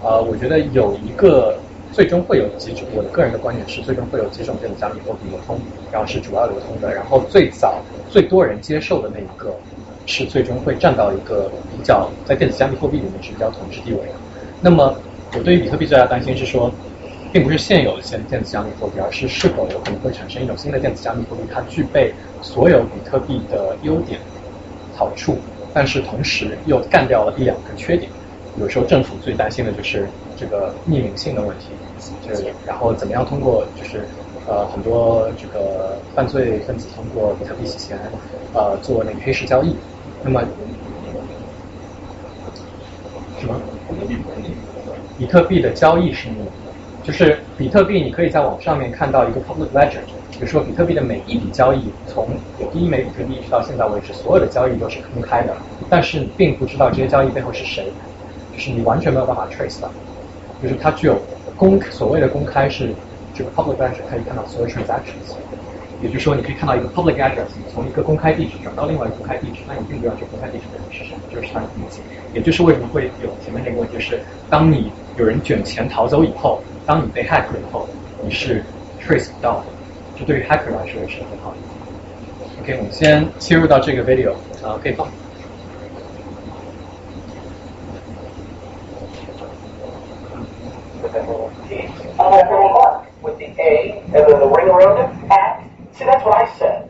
[0.02, 1.56] 呃，我觉得有一个
[1.92, 5.60] 最终会有几种，我的个人的观点是最终会有几种电子加密货币流通，
[5.92, 9.54] 然后是主要流通的，然后最早最多人接受的那一个
[10.06, 14.14] 是最终会占到一个比较在电子加密货币里面是比较统治地位的。
[14.58, 14.96] 那么
[15.34, 16.72] 我对于比特币最大的担心是说，
[17.30, 24.18] 并不是现有的现电子加密货币，而是是否有可能会产生一种新的电子加密货币，它具备所有比特币的优点、
[24.94, 25.36] 好处，
[25.72, 28.10] 但是同时又干掉了一两个缺点。
[28.56, 30.06] 有时候政府最担心的就是
[30.36, 31.72] 这个匿名性的问题，
[32.22, 34.08] 就是然后怎么样通过就是
[34.46, 37.98] 呃很多这个犯罪分子通过比特币洗钱，
[38.54, 39.76] 呃做那个黑市交易，
[40.22, 40.40] 那么
[43.40, 43.60] 什么？
[45.18, 52.28] 比特币的交易是匿名的，就是比特币你可以在网上面看到一个 public ledger，比如说比特币的每一笔交易，从
[52.58, 55.54] 有第一枚比特币一直到现在为止，所有的交易都是公开的，
[55.90, 57.92] 但是你并不知道这些交易背后是谁。
[58.52, 59.90] 就是你完全没有办法 trace 的，
[60.60, 61.14] 就是它具有
[61.62, 62.92] 公所谓的公开是
[63.32, 65.30] 这个 public ledger 可以看到所有 transactions，
[66.02, 72.00] 也就是说你可以看到一个 public address 从一个公开地址转到另外一个公开地址，那你并不知道这个公开地址的人是谁，就是它的名字。
[72.34, 77.88] 也就是为什么会有前面那个问题是，当你有人卷钱逃走以后，当你被 hack 了以后，
[78.24, 78.64] 你是
[79.00, 79.66] trace 不到的，
[80.18, 81.56] 这对于 hacker 来说也是很好的。
[82.60, 84.32] OK，我们先切入到这个 video
[84.66, 85.06] 啊，可以放。
[92.18, 95.30] On that little mark with the A and then the ring around it.
[95.30, 95.62] At.
[95.96, 96.88] See, that's what I said.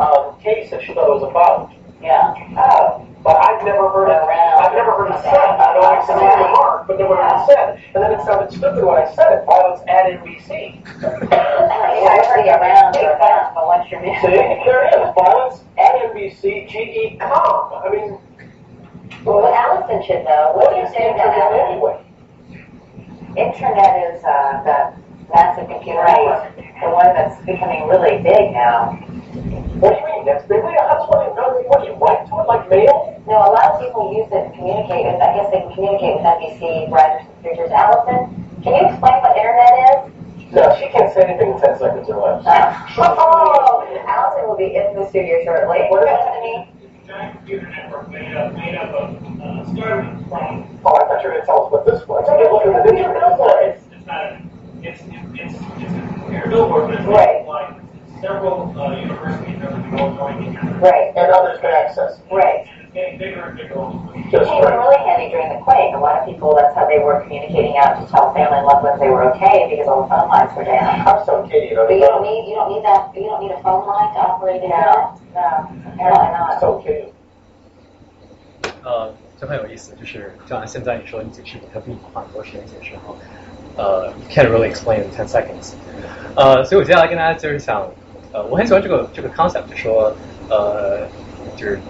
[0.00, 1.70] Um, Katie said she thought it was a vowel.
[2.00, 2.32] Yeah.
[2.56, 4.16] Uh, but I've never heard it.
[4.16, 5.36] I've never heard it said.
[5.36, 7.68] I know I said the mark, but never heard it said.
[7.94, 9.44] And then it sounded stupid when I said it.
[9.44, 10.80] Violence at NBC.
[11.28, 12.96] I heard it around
[13.54, 14.32] but what's your See,
[14.64, 15.12] there it is.
[15.12, 16.68] Violence at NBC.
[16.68, 17.84] GE com.
[17.84, 18.18] I mean.
[19.24, 20.52] Well, Allison should know.
[20.56, 22.00] What do you say about that anyway?
[23.36, 24.76] Internet is uh, the
[25.30, 28.98] massive computer network, the one that's becoming really big now.
[29.78, 30.22] What do you mean?
[30.26, 30.58] That's big?
[30.66, 31.30] How does one,
[31.70, 33.22] what do you write to it like mail?
[33.30, 36.18] No, a lot of people use it to communicate with, I guess they can communicate
[36.18, 37.70] with NBC writers and producers.
[37.70, 38.34] Allison,
[38.66, 39.98] can you explain what internet is?
[40.50, 42.42] No, she can't say anything in 10 seconds or less.
[42.98, 45.86] oh, Allison will be in the studio shortly.
[45.86, 46.79] What is it?
[47.10, 50.78] Giant computer network made up, made up of uh, starting from.
[50.84, 52.24] Oh, I thought you were going to tell us what this was.
[52.28, 52.94] A look at the.
[53.66, 54.38] It's, it's not.
[54.82, 55.02] It's
[55.34, 57.44] it's it's a computer billboard, but it's right.
[57.46, 57.80] like
[58.20, 60.78] several uh, universities the world joining together.
[60.78, 61.12] Right.
[61.16, 62.20] And others can access.
[62.30, 63.77] Right And it's getting bigger and bigger.
[63.77, 65.93] It became really handy during the quake.
[65.93, 68.83] A lot of people, that's how they were communicating out to tell family and loved
[68.83, 71.05] ones they were okay because all the phone lines were down.
[71.05, 71.69] I'm so kidding.
[71.69, 73.85] You know, but you don't need you don't need that you don't need a phone
[73.85, 75.13] line to operate the internet.
[75.33, 76.59] No, apparently not.
[76.59, 77.11] So kidding.
[78.83, 83.17] 呃，就很有意思，就是就像现在你说你解释比特币，花很多时间解释，然后
[83.75, 85.73] 呃，can't really explain in ten seconds。
[86.35, 87.81] 呃，所以我接下来跟大家就是想，
[88.31, 90.15] 呃，我很喜欢这个这个 concept，就说
[90.49, 91.07] 呃，
[91.55, 91.81] 就是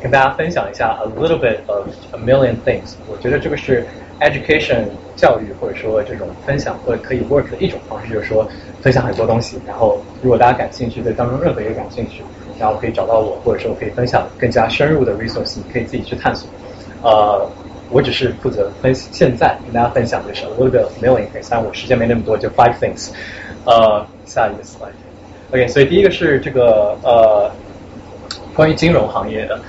[0.00, 2.94] 跟大家分享一下 a little bit of a million things。
[3.10, 3.86] 我觉得这个是
[4.20, 4.84] education
[5.16, 8.48] 教育或者说这种分享或者可以 work 的一种方式，就是说
[8.80, 12.22] 分享很多东西，然后如果大家感兴趣，对当中任何一个感兴趣。
[12.60, 16.48] 然后可以找到我，或者说可以分享更加深入的 resource，你可以自己去探索。
[17.04, 17.48] 呃，
[17.88, 23.10] 我只是负责分现在跟大家分享的是 a little bit of a million things，但我时间没那么多，就 five things。
[23.64, 24.90] 呃，下一个 slide。
[25.52, 27.48] OK，所以第一个是这个呃
[28.56, 29.60] 关于金融行业的，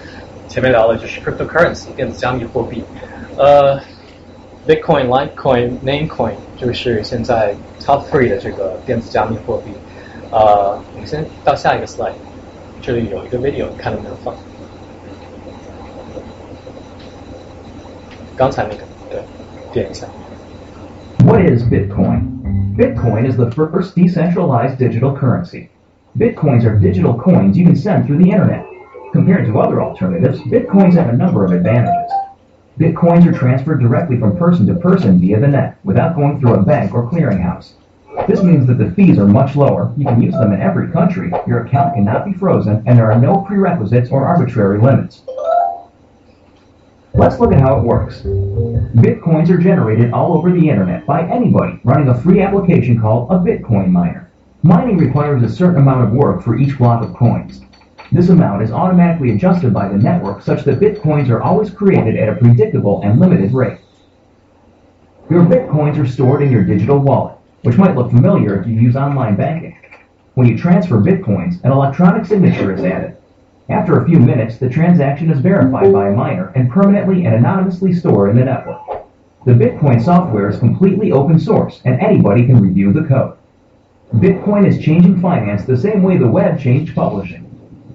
[0.48, 2.84] 前面聊的就是 cryptocurrency 电子加密货币。
[3.36, 3.78] 呃，
[4.66, 9.72] Bitcoin、Litecoin、Namecoin 就是现在 top three 的这个电子加密货币。
[10.30, 12.12] 呃，我们先到下一个 slide。
[12.80, 14.34] 这里有一个 video，看能不能放？
[18.36, 19.22] 刚才那个，对，
[19.72, 20.06] 点一下。
[21.24, 22.20] What is Bitcoin?
[22.76, 25.68] Bitcoin is the first decentralized digital currency.
[26.18, 28.64] Bitcoins are digital coins you can send through the internet.
[29.11, 32.11] Compared to other alternatives, Bitcoins have a number of advantages.
[32.79, 36.61] Bitcoins are transferred directly from person to person via the net without going through a
[36.61, 37.73] bank or clearinghouse.
[38.27, 41.31] This means that the fees are much lower, you can use them in every country,
[41.47, 45.23] your account cannot be frozen, and there are no prerequisites or arbitrary limits.
[47.13, 48.21] Let's look at how it works.
[48.21, 53.35] Bitcoins are generated all over the internet by anybody running a free application called a
[53.35, 54.29] Bitcoin miner.
[54.61, 57.61] Mining requires a certain amount of work for each block of coins.
[58.11, 62.29] This amount is automatically adjusted by the network such that Bitcoins are always created at
[62.29, 63.79] a predictable and limited rate.
[65.29, 68.95] Your Bitcoins are stored in your digital wallet which might look familiar if you use
[68.95, 69.77] online banking.
[70.35, 73.17] When you transfer bitcoins, an electronic signature is added.
[73.69, 77.93] After a few minutes, the transaction is verified by a miner and permanently and anonymously
[77.93, 78.81] stored in the network.
[79.45, 83.37] The Bitcoin software is completely open source and anybody can review the code.
[84.15, 87.48] Bitcoin is changing finance the same way the web changed publishing.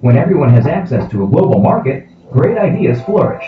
[0.05, 3.43] When everyone has access to a global market, great ideas flourish.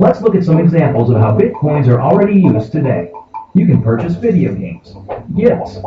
[0.00, 3.12] Let's look at some examples of how Bitcoins are already used today.
[3.54, 4.92] You can purchase video games,
[5.36, 5.78] gifts,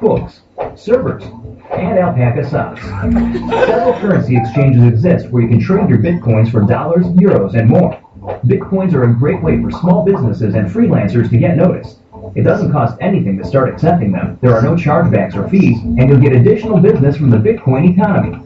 [0.00, 0.40] books,
[0.74, 1.22] servers,
[1.70, 2.82] and alpaca socks.
[2.82, 7.92] Several currency exchanges exist where you can trade your bitcoins for dollars, euros, and more.
[8.44, 11.99] Bitcoins are a great way for small businesses and freelancers to get noticed.
[12.35, 16.09] It doesn't cost anything to start accepting them, there are no chargebacks or fees, and
[16.09, 18.39] you'll get additional business from the Bitcoin economy.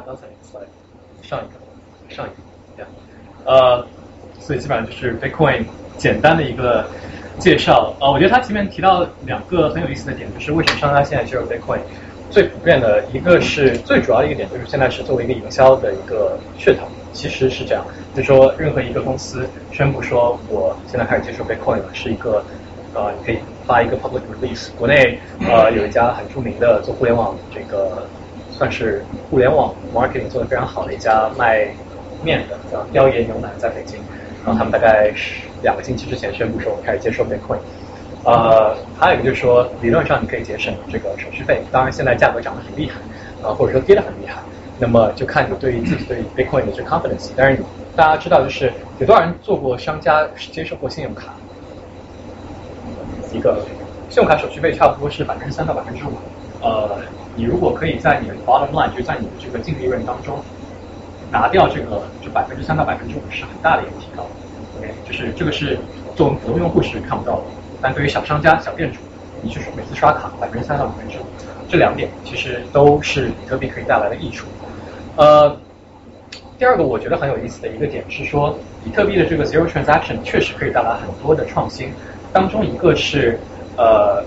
[0.04, 0.68] 刚才那个 slide
[1.20, 1.54] 上一个
[2.14, 2.34] 上一个
[2.76, 2.88] 这样，
[3.44, 3.84] 呃，
[4.38, 5.64] 所以基本上就是 Bitcoin
[5.96, 6.86] 简单的一个
[7.40, 8.08] 介绍啊。
[8.08, 11.80] 我觉得他前面提到两个很有意思的点，就是为什么商家现在接受 Bitcoin。
[12.31, 16.87] 最普遍的一个是最主要的一个点，就是现在是作为一个营销的一个噱头。
[17.13, 17.85] 其实是这样，
[18.15, 22.43] 就说任何一个公司宣布说我现在开始接受 Bitcoin 了，是一个
[22.93, 23.37] 呃，你可以
[23.67, 24.69] 发一个 public release。
[24.79, 28.07] 国内呃有一家很著名的做互联网这个。
[28.53, 31.67] 算是互联网 marketing 做的非常好的一家卖
[32.23, 33.97] 面的，叫雕爷牛奶，在北京。
[34.45, 37.57] 然后他们大概是两个星期之前宣布说开始接受 Bitcoin。
[38.23, 42.99] 呃，还有一个就是说，理论上你可以节省这个手续费，当然现在价格涨得很厉害，
[43.41, 44.43] 啊，或者说跌得很厉害，
[44.77, 47.31] 那么就看你对于自己对 Bitcoin 的这个 confidence。
[47.35, 47.63] 但是
[47.95, 51.33] 大家知道，就是有多少人做过商家接受过信用卡？
[53.33, 53.65] 一个
[54.09, 56.11] 信用卡手续费差不多是百分之三到百分之五。
[56.61, 56.99] 呃，
[57.35, 60.37] 你如果可以在你的 bottom line，就在你的这个净利润当中
[61.31, 64.27] 拿掉这个，就百分之三到百分之五是很大的一个提高。
[64.77, 65.79] OK，就是这个是
[66.15, 67.43] 作为普通用户是看不到的。
[67.81, 68.99] 但对于小商家、小店主，
[69.41, 71.25] 你去每次刷卡百分之三到百分之五，
[71.67, 74.47] 这两点其实都是比特币可以带来的益处。
[75.15, 75.57] 呃，
[76.57, 81.91] 第二个我觉得很有意思的一个点是说，比特币的这个 zero transaction 确实可以带来很多的创新。
[82.31, 83.37] 当中一个是
[83.77, 84.23] 呃，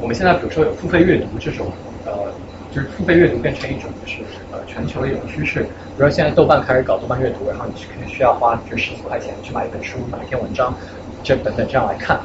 [0.00, 1.72] 我们现在比如说有付费阅读这种
[2.04, 2.12] 呃，
[2.70, 4.18] 就是付费阅读变成一种就是
[4.52, 5.62] 呃全球的一种趋势。
[5.62, 10.74] 比如说现在豆瓣开始搞豆瓣阅读，然后你可能需要花就十几块钱去买一本书、买一篇文章，
[11.22, 12.20] 这等等这样来看。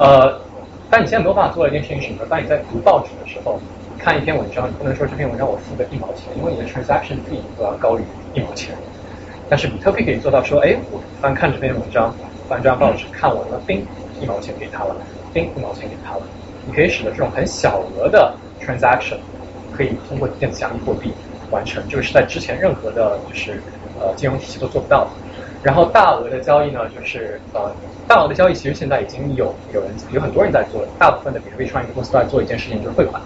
[0.00, 0.40] 呃，
[0.88, 2.24] 但你现在没有办法做的一件事情是什么？
[2.30, 3.60] 当你在读报纸的时候，
[3.98, 8.74] 看一篇文章，你不能说这篇文章我付个一毛钱，因为你的 transaction fee 都要高于一毛钱。
[9.50, 12.14] 但是比特币可以做到说，哎，我翻看这篇文章，
[12.48, 13.84] 翻这张报纸，看完了，叮，
[14.18, 14.96] 一毛钱给他了，
[15.34, 16.22] 叮，一毛钱给他了。
[16.66, 19.18] 你可以使得这种很小额的 transaction
[19.70, 21.12] 可以通过电子加密货币
[21.50, 23.60] 完成，这个是在之前任何的就是
[24.00, 25.10] 呃金融体系都做不到的。
[25.62, 27.70] 然后大额的交易呢，就是呃。
[28.08, 33.22] 大额的交易其实现在已经有有人有很多人在做，大部分的比特币创业公司都在做一件事情，就是汇款。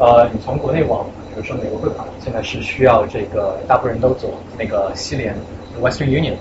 [0.00, 5.32] 呃，你从国内往比如说美国汇款，现在是需要这个大部分人都走那个西联
[5.80, 6.34] Western Union，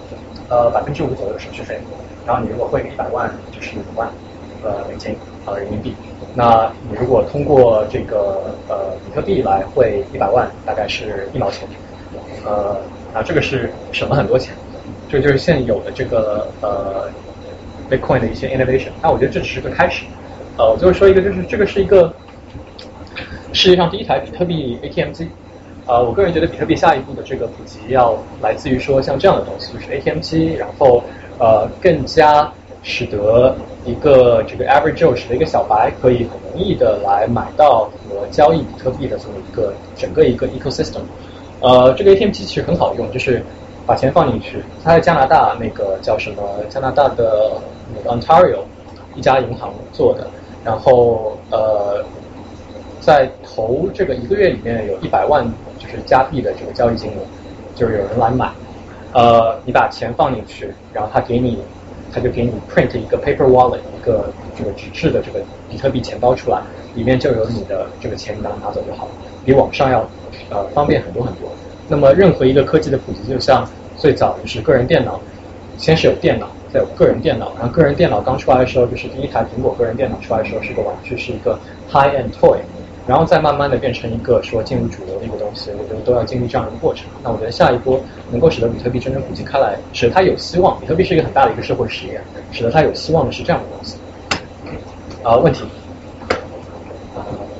[0.49, 1.77] 呃百分之五左右的手续费。
[2.25, 4.09] 然后你如果汇一百万，就是五万
[4.63, 5.15] 呃美金
[5.45, 5.93] 呃人民币。
[6.33, 11.69] 那你如果通过这个呃比特币来汇一百万，大概是一毛钱。
[12.43, 12.75] 呃
[13.13, 14.55] 啊这个是省了很多钱，
[15.22, 17.09] 这就是现有的这个呃。
[17.92, 20.06] Bitcoin 的一些 innovation，那我觉得这只是个开始。
[20.58, 22.11] 呃，我最后说一个，就是这个是一个
[23.51, 25.27] 世界上第一台比特币 ATM 机。
[25.85, 31.03] 呃，我个人觉得比特币下一步的这个普及要来自于说像这样的东西，就是 ATM 机，然后
[31.38, 32.50] 呃更加
[32.82, 33.53] 使得
[33.85, 41.01] 一个这个 average Joe 使得一个小白可以很容易的来买到和交易比特币的这么一个整个一个 ecosystem。
[41.59, 43.43] 呃，这个 ATM 机其实很好用，就是
[43.85, 46.41] 把钱放进去，它在加拿大那个叫什么？
[46.69, 47.51] 加拿大的
[47.95, 48.09] 那个。
[48.13, 48.59] Ontario
[49.15, 50.27] 一家银行做的，
[50.63, 52.03] 然后呃，
[52.99, 55.45] 在头这个一个月里面有一百万
[55.79, 57.21] 就是加币的这个交易金额，
[57.75, 58.51] 就是有人来买，
[59.13, 61.59] 呃，你把钱放进去，然后他给你，
[62.11, 64.25] 他就给你 print 一个 paper wallet 一个
[64.57, 65.39] 这个纸质的这个
[65.69, 66.61] 比特币钱包出来，
[66.95, 69.11] 里面就有你的这个钱，你把它拿走就好了，
[69.45, 70.05] 比网上要
[70.49, 71.49] 呃方便很多很多。
[71.87, 75.19] 那么任何一个科技的普及，就像最早就是个人电脑，
[75.77, 76.47] 先是有电脑。
[76.73, 81.55] 再有个人电脑，然后个人电脑刚出来的时候，就是第一台苹果个人电脑出来的时候是个玩具，是一个
[81.87, 82.57] high end toy，
[83.05, 87.05] 然后再慢慢的变成一个说进入主流的一个东西，我觉得都要经历这样的一个过程。
[87.21, 92.19] 那我觉得下一波能够使得比特币真正普及开来，使得它有希望，比特币是一个很大的一个社会实验，
[92.51, 93.97] 使得它有希望的是这样的东西。
[95.21, 95.63] 啊，问题？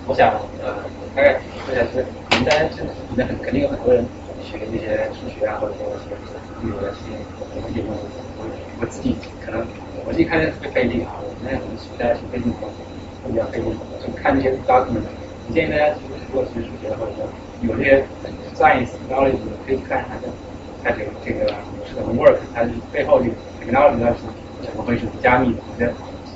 [0.08, 0.74] 我想呃，
[1.16, 2.64] 大概我想是，你们大家
[3.16, 4.04] 现在肯定有很多人
[4.42, 6.10] 学这些数学啊，或者说是
[6.66, 7.14] 语言的事情，
[7.54, 7.94] 我们也用。
[8.82, 9.62] 我自己可能
[10.04, 12.66] 我自己看的特别费力啊，我们可能实在挺费力的，
[13.22, 13.70] 会比较费力。
[14.02, 15.06] 就看这些 document，
[15.46, 17.30] 我建议大家如果学数学或者说
[17.62, 18.02] 有这些
[18.58, 20.26] science knowledge，可以看一下这
[20.82, 21.46] 看这个这个
[21.86, 25.62] 是怎么 work，它是背后这个 technology 是怎么回事，加密的。
[25.70, 25.94] 我觉得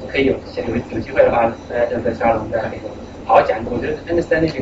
[0.08, 2.88] 可以有有有机会的话，大家就在沙龙在那个
[3.26, 3.58] 好好讲。
[3.66, 4.54] 我觉得 understanding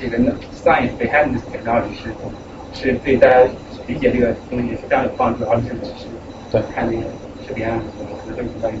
[0.00, 0.18] 这个
[0.64, 2.12] science behind this technology 是
[2.72, 3.40] 是对大家
[3.86, 6.06] 理解这个东西是非常有帮助，而且是。
[6.50, 7.02] 对，看那个
[7.46, 7.78] 视频啊，
[8.24, 8.74] 可能会比较有。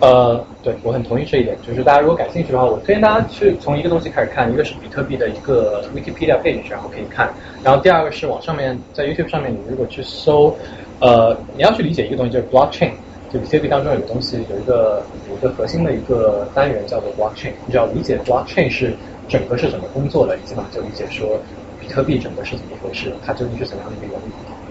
[0.00, 7.30] 呃，对我很同意这一点，就是大家如果感兴趣的话，我推荐大家去从一个东西开始看，一个是比特币的一个 Wikipedia page，然后可以看，
[7.62, 10.54] 然后第二个是网上面在 YouTube 上面，你如果去搜，
[11.00, 12.90] 呃，你要去理解一个东西，就是 blockchain，
[13.30, 18.94] 就比特币当中有东西有一个有一个核心的一个单元叫做 blockchain，你只要理解 blockchain 是
[19.30, 21.38] 整个是怎么工作的，你基本上就理解说
[21.78, 24.24] 比特币整个是怎么回事，它究竟是怎么样的一个原理。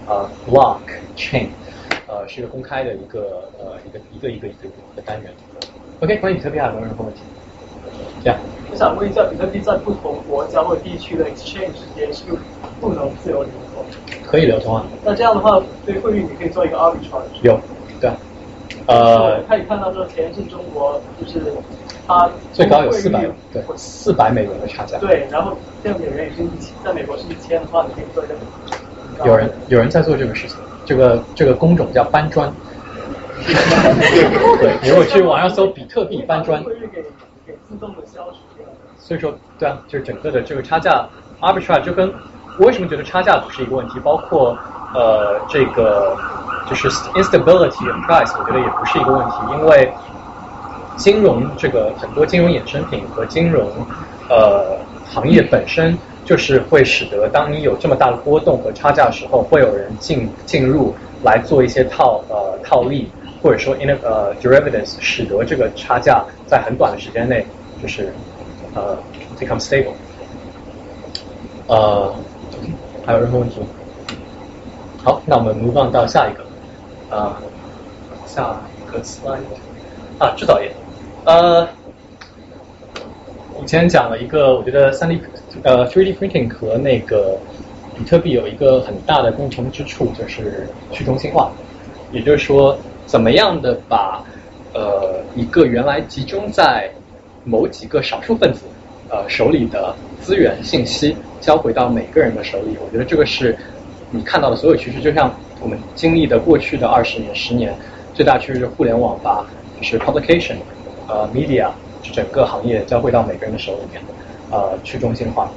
[0.06, 1.48] 呃，blockchain，
[2.06, 5.32] 呃，是一个公开的一个呃一个一个一个一个一个单元。
[6.00, 7.20] OK，关于比特币还有没有任何问题？
[8.22, 8.38] 这样。
[8.70, 12.42] 我想问一下，比特币在不同国家或地区的 exchange 之间是不是
[12.80, 13.84] 不能自由流通？
[14.24, 14.84] 可以流通啊。
[15.04, 17.40] 那这样的话，对汇率你可以做一个 arbitrage。
[17.42, 17.58] 有，
[18.00, 18.10] 对。
[18.86, 19.42] 呃。
[19.44, 21.40] 可以看到，说前一阵中国就是
[22.06, 24.98] 它最高有四百对四百美元的差价。
[24.98, 26.50] 对，然后在美元已经
[26.84, 28.34] 在美国是一千的话，你可以做一个。
[29.24, 32.52] 有人有人在做这个事情，这个这个工种叫搬砖。
[33.40, 36.62] 对，你如果去网上搜比特币搬砖。
[38.98, 41.04] 所以说，对啊，就是整个的这个差价
[41.40, 42.12] arbitrage 就跟
[42.58, 44.56] 我为什么觉得差价不是一个问题，包括
[44.94, 46.16] 呃这个
[46.68, 49.92] 就是 instability of price，我觉得也不是一个问题，因为
[51.00, 53.66] 金融这个很多金融衍生品和金融
[54.28, 63.10] 呃行业本身就是会使得当你有这么大的波动和差价的时候，会有人进进入来做一些套呃套利。
[63.42, 67.42] 或者说 in 呃 derivatives 使得这个差价在很短的时间内
[67.80, 68.12] 就是
[68.74, 68.94] 呃
[69.38, 69.94] become stable。
[71.66, 72.14] 呃，
[73.06, 73.62] 还有任何问题？
[75.02, 76.44] 好，那我们 move on 到下一个，
[77.08, 77.34] 呃，
[78.26, 79.38] 下一个 slide
[80.18, 80.70] 啊，制造业，
[81.30, 81.68] 呃，
[83.62, 85.20] 以前讲了一个，我觉得三 D
[85.62, 87.38] 呃 3D printing 和那个
[87.96, 91.52] 比特币有一个很大的共同之处，就是去中心化，
[92.10, 92.76] 也就是说。
[93.06, 94.22] 怎么样的把
[94.72, 96.88] 呃一个原来集中在
[97.42, 98.60] 某几个少数分子
[99.08, 102.76] 呃手里的资源信息交回到每个人的手里？
[102.80, 103.58] 我觉得这个是
[104.12, 105.28] 你看到的所有趋势，就像
[105.60, 107.74] 我们经历的过去的二十年、十年，
[108.14, 109.44] 最大趋势是互联网把
[109.80, 110.54] 就是 publication
[111.10, 111.68] 呃 media
[112.02, 114.00] 就整个行业交汇到每个人的手里面，
[114.50, 115.50] 呃去中心化。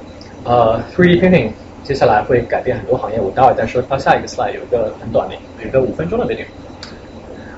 [0.43, 1.51] 呃 3D printing
[1.83, 6.45] 接下来会改变很多行业，我待会再说到下一个 slide 有一个很短的，有一个五分钟的 video。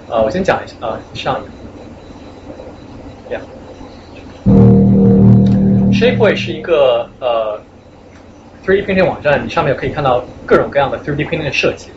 [0.10, 3.40] 呃，我先讲一下，呃，上一个
[5.92, 7.60] ，Shapeway 是一个呃
[8.66, 11.90] 3D printing 网站，你上面可以看到各种各样的 3D printing 的设计。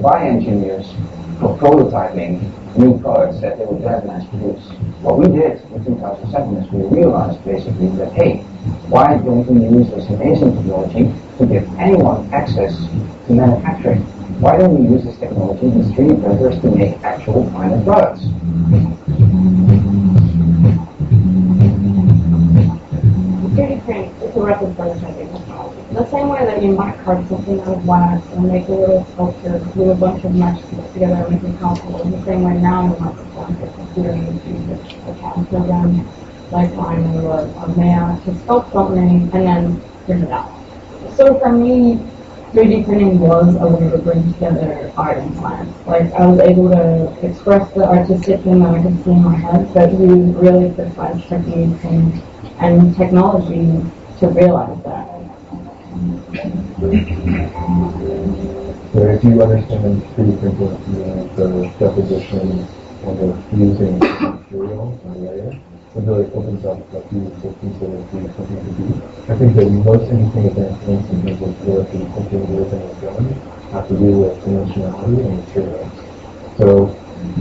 [0.00, 0.86] By engineers
[1.40, 2.40] for prototyping
[2.76, 4.62] new products that they would then mass produce.
[5.02, 8.38] What we did in 2007 is we realized basically that, hey,
[8.88, 12.76] why don't we use this amazing technology to give anyone access
[13.26, 14.02] to manufacturing?
[14.40, 18.22] Why don't we use this technology in 3D printers to make actual final products?
[23.54, 24.40] 3D print is a
[24.76, 25.27] technology.
[25.98, 29.04] The same way that you might carve something out of wax and make a little
[29.06, 30.62] sculpture, glue a bunch of mesh
[30.92, 32.04] together make a console.
[32.04, 34.78] The same way now you might perform a computer and use
[35.08, 36.08] a CAD program
[36.52, 40.54] like Line or, or Maya to sculpt something and then print it out.
[41.16, 41.96] So for me,
[42.52, 45.76] 3D printing was a way to bring together art and science.
[45.84, 49.34] Like I was able to express the artistic thing that I could see in my
[49.34, 52.22] head, but use really precise techniques and
[52.60, 53.84] and technology
[54.20, 55.07] to realize that.
[55.88, 55.96] So
[59.08, 61.00] if you understand 3D printing, you
[61.34, 62.68] the deposition
[63.04, 65.60] and the fusing material and layer, it
[65.94, 68.84] really opens up a few consider 3D printing to be.
[69.32, 73.32] I think the most interesting advancements in terms of where 3D printing is and going
[73.72, 75.92] have to do with dimensionality and materials.
[76.58, 76.66] So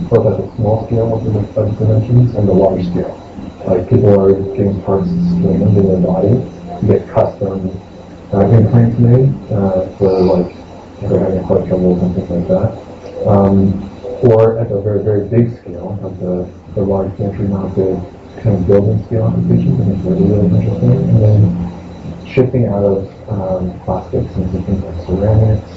[0.08, 1.32] both at the small scale of the
[1.84, 3.28] dimensions and the large scale
[3.68, 6.30] like people are getting parts scanned in their body
[6.80, 7.70] to get custom
[8.34, 10.56] uh, implants made uh, for like
[11.02, 13.28] if they're having heart trouble and things like that.
[13.28, 13.84] Um,
[14.24, 18.02] or at a very, very big scale, of the, the large pantry mounted
[18.42, 20.92] kind of building scale applications, I think really, really interesting.
[20.92, 21.68] And then
[22.26, 25.72] shifting out of um, plastics into things like ceramics,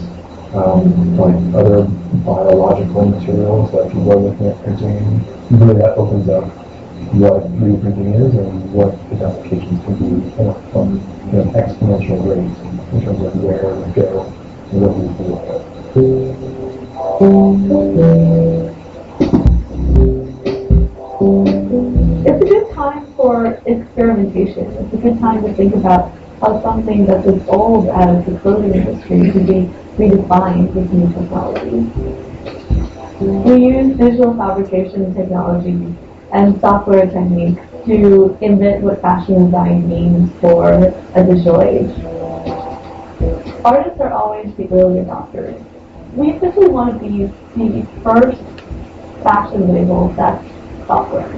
[0.54, 1.84] um, like other
[2.24, 6.44] biological materials that people are looking at printing, really that opens up
[7.12, 10.30] what 3D printing is and what its applications can be
[10.72, 12.58] from exponential rates
[12.92, 14.26] in terms of where we go
[14.72, 15.60] and what we do.
[22.26, 24.66] It's a good time for experimentation.
[24.72, 28.74] It's a good time to think about how something that's as old as the clothing
[28.74, 31.86] industry can be redefined with new technologies.
[33.20, 35.94] We use visual fabrication technology
[36.32, 40.72] and software techniques to invent what fashion design means for
[41.14, 41.90] a digital age.
[43.64, 45.62] Artists are always the early adopters.
[46.14, 47.24] we essentially want to be
[47.56, 48.42] the first
[49.22, 50.44] fashion label that's
[50.86, 51.28] software.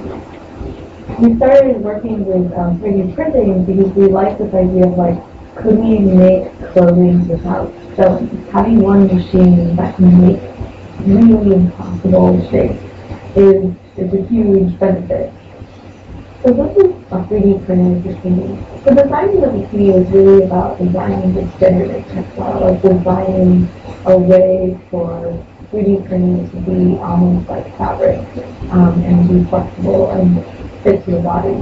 [1.19, 5.19] We started working with um, 3D printing because we like this idea of like,
[5.55, 8.47] could we make clothing without sewing?
[8.51, 10.41] Having one machine that can make
[11.05, 12.81] really impossible shapes
[13.35, 15.33] is, is a huge benefit.
[16.43, 18.83] So this is a 3D printed bikini.
[18.83, 23.69] So designing the bikini is really about designing this generative textile, like designing
[24.03, 25.39] a way for
[25.71, 28.19] 3D printing to be almost like fabric
[28.71, 30.43] um, and be flexible and
[30.83, 31.55] fit your body.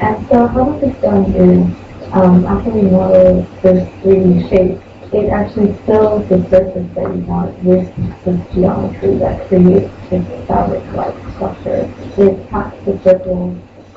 [0.00, 1.74] And so how this is done is
[2.12, 4.78] um, after we model this 3D shape,
[5.14, 7.88] it actually fills the surface that you want with
[8.26, 11.90] this geometry that creates this fabric-like structure.
[12.18, 13.56] It packs the circles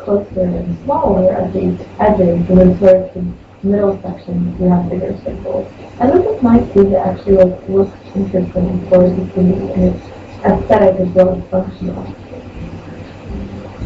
[0.09, 1.59] closer and smaller at the
[1.99, 3.21] edges, and then towards the
[3.61, 5.71] middle section you have bigger circles.
[5.99, 10.05] And this is nice because it actually like, looks interesting for the bikini, and its
[10.43, 12.01] aesthetic as well as functional.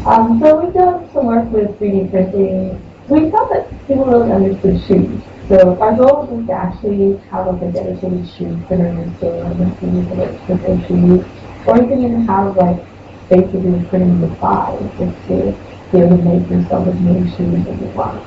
[0.06, 2.80] Um, so we've done some work with 3D printing.
[3.08, 5.22] We thought that people really understood shoes.
[5.48, 9.78] So our goal was to actually have like a dedicated shoe printer in store and
[9.78, 11.24] see if it print their shoes.
[11.66, 12.80] Or you can even have like
[13.28, 17.86] basically printing the thighs just to be able to make as many shoes as you
[17.94, 18.24] want.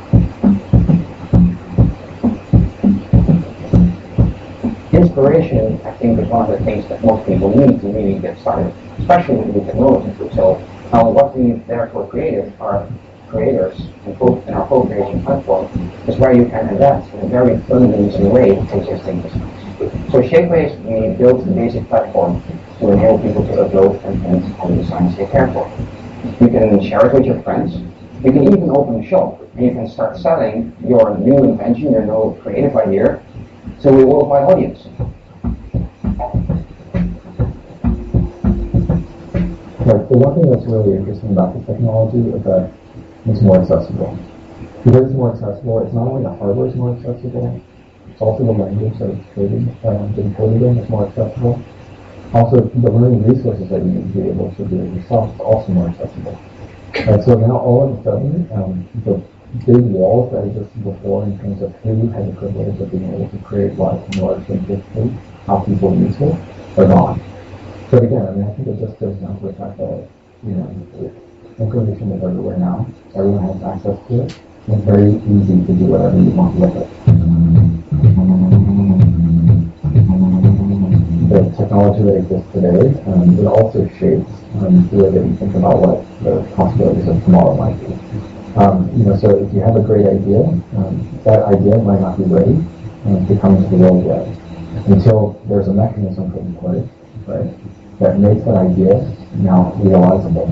[4.93, 8.39] Inspiration, I think, is one of the things that most people need to really get
[8.39, 10.11] started, especially with new technology.
[10.35, 10.55] So
[10.91, 12.87] uh, what we therefore created are
[13.27, 13.77] creators
[14.17, 15.67] full, in our co-creation platform
[16.07, 20.11] is where you can adapt in a very and easy way existing designs.
[20.11, 22.41] So Shapeways, we built the basic platform
[22.79, 25.69] to enable people to upload and all the designs they care for.
[26.39, 27.75] You can share it with your friends.
[28.23, 32.05] You can even open a shop and you can start selling your new invention, your
[32.05, 33.23] new creative idea
[33.81, 34.87] to a worldwide audience.
[39.87, 40.03] Right.
[40.09, 42.71] The one thing that's really interesting about this technology is that
[43.25, 44.19] it's more accessible.
[44.83, 47.61] Because it's more accessible, it's not only the hardware is more accessible,
[48.11, 51.63] it's also the language that it's coded, um, been coded in is more accessible.
[52.33, 55.71] Also, the learning resources that you need to be able to do yourself is also
[55.71, 56.37] more accessible.
[56.93, 59.21] And so now all of a sudden, um, the
[59.65, 63.29] big walls that existed before in terms of who had the privilege of being able
[63.29, 65.11] to create what in order to anticipate
[65.45, 66.35] how people use it
[66.77, 67.21] are gone.
[67.89, 70.07] But again, I mean, I think it just goes down to the fact that,
[70.43, 71.13] you know,
[71.59, 72.85] information is everywhere now.
[73.15, 74.39] Everyone has access to it.
[74.67, 78.56] It's very easy to do whatever you want with it.
[81.57, 84.29] Technology that exists today, um, it also shapes
[84.61, 87.93] um, the way that you think about what the possibilities of tomorrow might be.
[88.55, 90.41] Um, you know, so if you have a great idea,
[90.77, 92.57] um, that idea might not be ready
[93.05, 94.25] um, to come into the world yet
[94.87, 96.89] until there's a mechanism put in place,
[97.25, 99.01] right, that makes that idea
[99.41, 100.47] now realizable.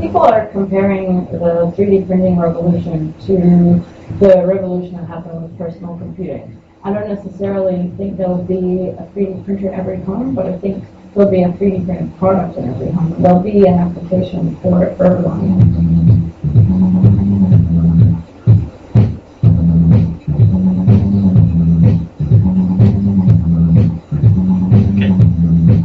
[0.00, 3.84] People are comparing the 3D printing revolution to
[4.20, 6.60] the revolution that happened with personal computing.
[6.83, 10.83] I don't necessarily think there'll be a 3D printer in every home, but I think
[11.13, 13.15] there'll be a 3D printed product in every home.
[13.21, 15.39] There'll be an application for it for everyone.
[24.95, 25.11] OK，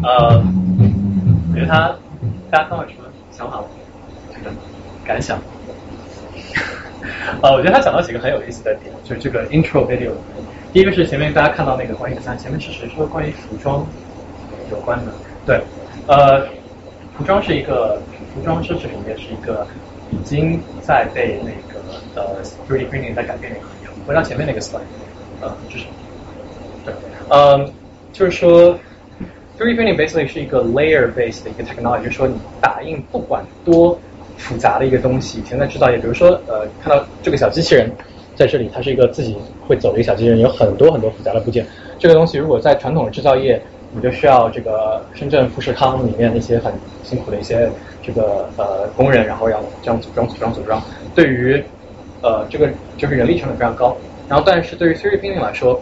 [0.04, 0.42] 呃，
[1.50, 1.96] 我觉得他
[2.50, 3.64] 大家看到有什么想法吗？
[4.32, 4.50] 这个
[5.04, 5.38] 感想？
[7.42, 10.12] 呃，我觉得他讲到几个很有意思的点，就是这个 intro video。
[10.71, 13.85] 第一个是前面大家看到那个关于三，前面是谁说关于服装
[14.69, 15.11] 有关的？
[15.45, 15.59] 对，
[16.05, 16.45] 呃，
[17.17, 17.99] 服装是一个
[18.33, 19.65] 服装奢侈品业是一个
[20.11, 21.81] 已经在被那个
[22.13, 23.89] 呃 3D printing 在改变的一个行业。
[24.05, 24.81] 回到前面那个 slide，
[25.41, 25.85] 呃，就是
[26.85, 26.93] 对，
[27.29, 27.67] 呃，
[28.13, 28.73] 就是说
[29.57, 33.99] 3D printing basically 是一个 layer based 的一个 technology，就是说你打印不管多
[34.37, 37.91] 复杂的一个东西，以前在制造业，比如说呃，看到这个小机器人
[38.39, 39.35] 在这里，它是一个自己
[39.67, 41.65] 会走的一个小机器人，有很多很多复杂的部件。
[41.99, 43.61] 这个东西如果在传统的制造业，
[43.91, 46.71] 你就需要这个深圳富士康里面那些很
[47.03, 47.69] 辛苦的一些
[48.01, 50.81] 这个呃工人，然后要这样组装、组装、组装。
[51.13, 51.61] 对于
[52.21, 53.93] 呃这个就是人力成本非常高。
[54.29, 55.77] 然后但是对于 3D printing 来说，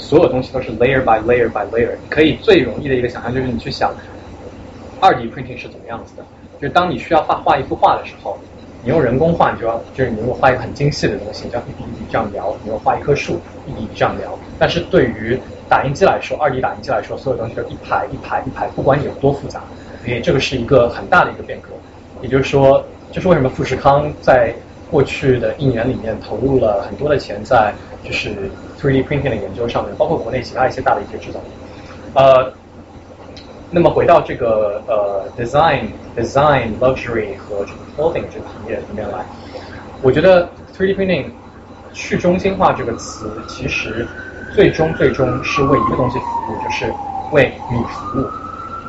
[0.00, 1.92] 所有东西都是 layer by layer by layer。
[2.02, 3.94] 你可以最容易的一个想象就是你去想
[4.98, 6.24] 二 D printing 是怎么样子的，
[6.60, 8.36] 就是当你需要画画一幅画的时候，
[8.84, 14.38] 你用人工画，你就要就是你如果画一个很精细的东西，你就要一笔一笔这样描；你要画一棵树，一笔一笔这样描。
[14.58, 15.40] 但是对于
[15.70, 19.62] 打印机来说，二 D 打印机来说，所有东西都一排一排一排，不管你有多复杂，
[20.04, 21.70] 所以这个是一个很大的一个变革。
[22.20, 24.54] 也就是说，这是为什么富士康在
[24.90, 27.72] 过去的一年里面投入了很多的钱在
[28.04, 31.46] 就是 3D printing 的研究上面，包括国内其他一些大的一些制造业。
[32.12, 32.52] 呃，
[33.70, 37.64] 那么回到这个呃 design design luxury 和
[37.96, 39.24] clothing 这个行业里面来，
[40.02, 41.26] 我觉得 3D printing
[41.92, 44.06] 去中心化这个词其实
[44.54, 46.92] 最终最终是为一个东西服务，就是
[47.32, 48.26] 为你服务。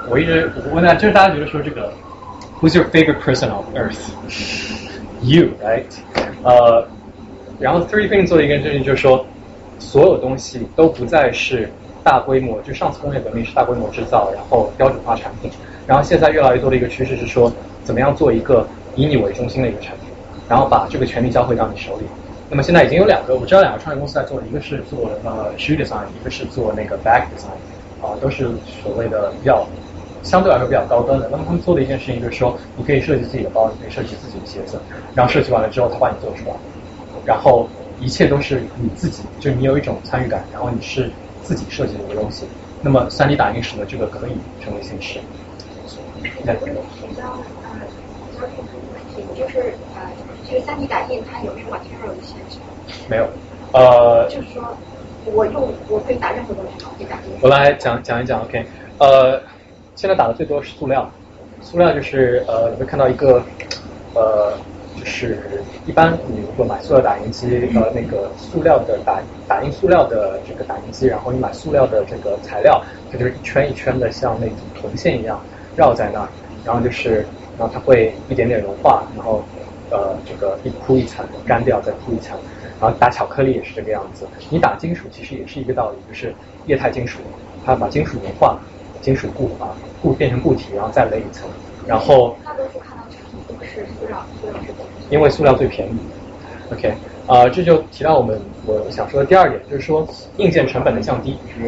[0.09, 1.91] 我一直我问大家，就是大家觉得说这个
[2.61, 3.99] Who's your favorite person on earth?
[5.21, 5.85] You, right?
[6.43, 6.87] 呃，
[7.59, 9.25] 然后 3D printing 做的一个事情就是说，
[9.79, 11.67] 所有东西都不再是
[12.03, 15.49] 大规模，就上次工业革命是大规模制造，然后标准化产品，
[15.87, 17.51] 然后现在越来越多的一个趋势是说，
[17.83, 20.09] 怎么样做一个以你为中心的一个产品，
[20.47, 22.05] 然后把这个权利交回到你手里。
[22.49, 27.57] 那么现在已经有两个，我知道两个创业公司在做，一个是做呃 shoe design，一个是做那个 bag design，
[28.05, 28.49] 啊，都是
[28.83, 29.67] 所谓的比较
[30.21, 31.27] 相对来说比较高端的。
[31.31, 34.79] 那么他们做的一件事情就是说，你可以设计自己的包，你可以设计自己的鞋子，
[35.15, 36.55] 然后设计完了之后，他帮你做出来，
[37.25, 37.67] 然后
[37.99, 41.09] 一切都是你自己，就你有一种参与感，然后你是
[41.41, 42.45] 自己设计的一个东西。
[42.81, 44.31] 那么 3D 打印使得这个可以
[44.63, 45.19] 成为现实。
[46.43, 47.54] 那提到呃，交通问题，
[49.35, 49.59] 就是
[49.93, 50.01] 呃，
[50.47, 52.59] 这个三 D 打印它有没有 material 的限制？
[53.09, 53.27] 没有，
[53.73, 54.63] 呃，就是说
[55.25, 56.91] 我用我可以打任何东西吗？
[56.97, 57.37] 可以打印。
[57.41, 58.65] 我来讲讲一讲，OK，
[58.99, 59.41] 呃，
[59.95, 61.11] 现在打的最多是塑料，
[61.61, 63.43] 塑料就是呃，你会看到一个
[64.13, 64.57] 呃，
[64.95, 72.81] 就是一般你如果买塑料打印机，呃，那个塑料的打打印塑料的这个打印机，然后你买塑料的这个材料，
[73.11, 75.43] 它就是一圈一圈的像那种铜线一样
[75.75, 76.29] 绕在那儿，
[76.63, 79.43] 然后就是然后它会一点点融化，然后
[79.91, 82.37] 呃这个一铺一层干掉，再铺一层。
[82.79, 86.35] 然后打巧克力也是这个样子，你打金属其实也是一个道理，就是
[86.65, 87.21] 液态金属，
[87.63, 88.61] 它把金属融化，
[89.01, 91.49] 金属固化固变成固体，然后再垒一层，
[91.87, 94.91] 然后大多数看到产品都是塑料，塑料是怎么？
[95.09, 95.99] 因为塑料最便宜。
[96.71, 96.93] OK，
[97.27, 100.05] 啊、这就提到我们我想说的第二点，就是说
[100.37, 101.37] 硬件成本的降低。
[101.37, 101.67] 就是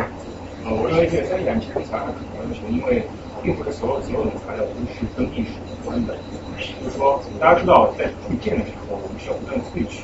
[0.65, 3.07] 呃，我认为这三元其实材料可能是因为
[3.41, 6.13] 并不是所有所有的材料都是跟历史有关的，
[6.83, 10.03] 就是说大家知道在铸剑的时候，我们需要不断萃取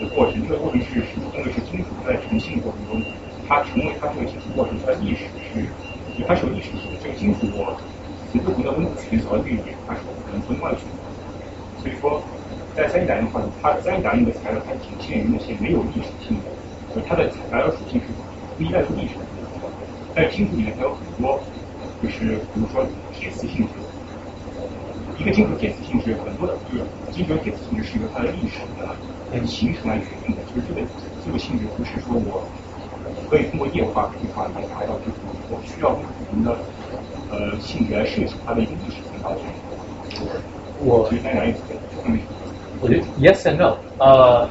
[0.00, 3.04] 的过程，这个过程是是因为是金属在成性过程中，
[3.46, 5.68] 它成为它这个金属过程它的历史是，
[6.26, 7.76] 它是有历史性的，这个金属我
[8.32, 10.96] 从不同的温度去走到这一点，它是不可能从另外去的，
[11.84, 12.22] 所以说。
[12.74, 16.48] 在三 D 打印的话，它三 D 打印的材料它仅限于那些没有历史性的，
[16.88, 18.06] 就是它的材料属性是
[18.56, 19.28] 不依赖于历史的。
[20.16, 21.38] 在金属里面它有很多，
[22.02, 23.76] 就是比如说铁磁性质，
[25.22, 30.80] 一个金属铁磁性质很多的，就是金属铁磁性质是由它的历史的形成来决定的，就是这个
[31.24, 32.42] 这个性质不是说我
[33.30, 36.56] 可以通过液化可以把它达到，就是我需要不同的
[37.30, 39.42] 呃性质来设计它的一个历史性道具。
[40.80, 41.08] 我。
[42.80, 44.50] 我觉得 yes and no，呃，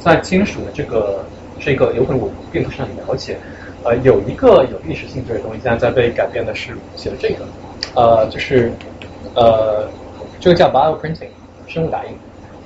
[0.00, 1.24] 在金属的这个
[1.58, 3.38] 这个有可能我并不是很了解，
[3.82, 7.46] 呃，有一个有历史性质的东西现在在被改变的是写的这个，
[7.94, 8.70] 呃，就是
[9.34, 9.88] 呃，
[10.40, 11.28] 这个叫 bioprinting
[11.66, 12.10] 生物打印，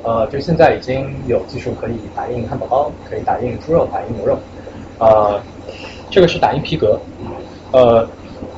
[0.05, 4.39] 呃，就现在已经有技术可以打印汉堡包，可以打印猪肉，打印牛肉，
[4.99, 5.41] 呃，
[6.09, 6.99] 这个是打印皮革，
[7.73, 8.09] 呃，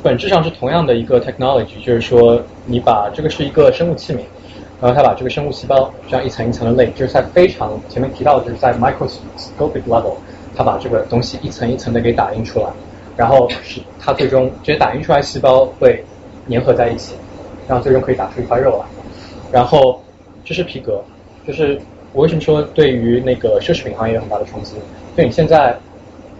[0.02, 4.20] 本质上是同样的一个 technology，就是说你把这个是一个生物器皿。
[4.78, 10.12] 然后它把这个生物细胞这样一层一层的类，就是在非常前面提到的，就是在 microscopic level，
[10.54, 12.66] 它把这个东西一层一层的给打印出来，
[13.16, 16.04] 然后是它最终这些打印出来细胞会
[16.50, 17.14] 粘合在一起，
[17.66, 18.95] 然后最终可以打出一块肉来。
[19.52, 20.00] 然后
[20.44, 21.02] 这是皮革，
[21.46, 21.80] 就是
[22.12, 24.76] 我为什么说对于那个奢侈品行业有很大的冲击？
[25.16, 25.76] 就你现在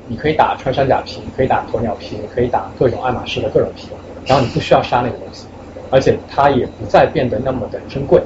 [0.09, 3.89] 你可以打穿山甲皮，可以打鸵鸟皮，你可以打各种爱马仕的各种皮，
[4.27, 5.47] 然后你不需要杀那个东西。
[5.89, 8.21] 而且它也不再变得那么的珍贵。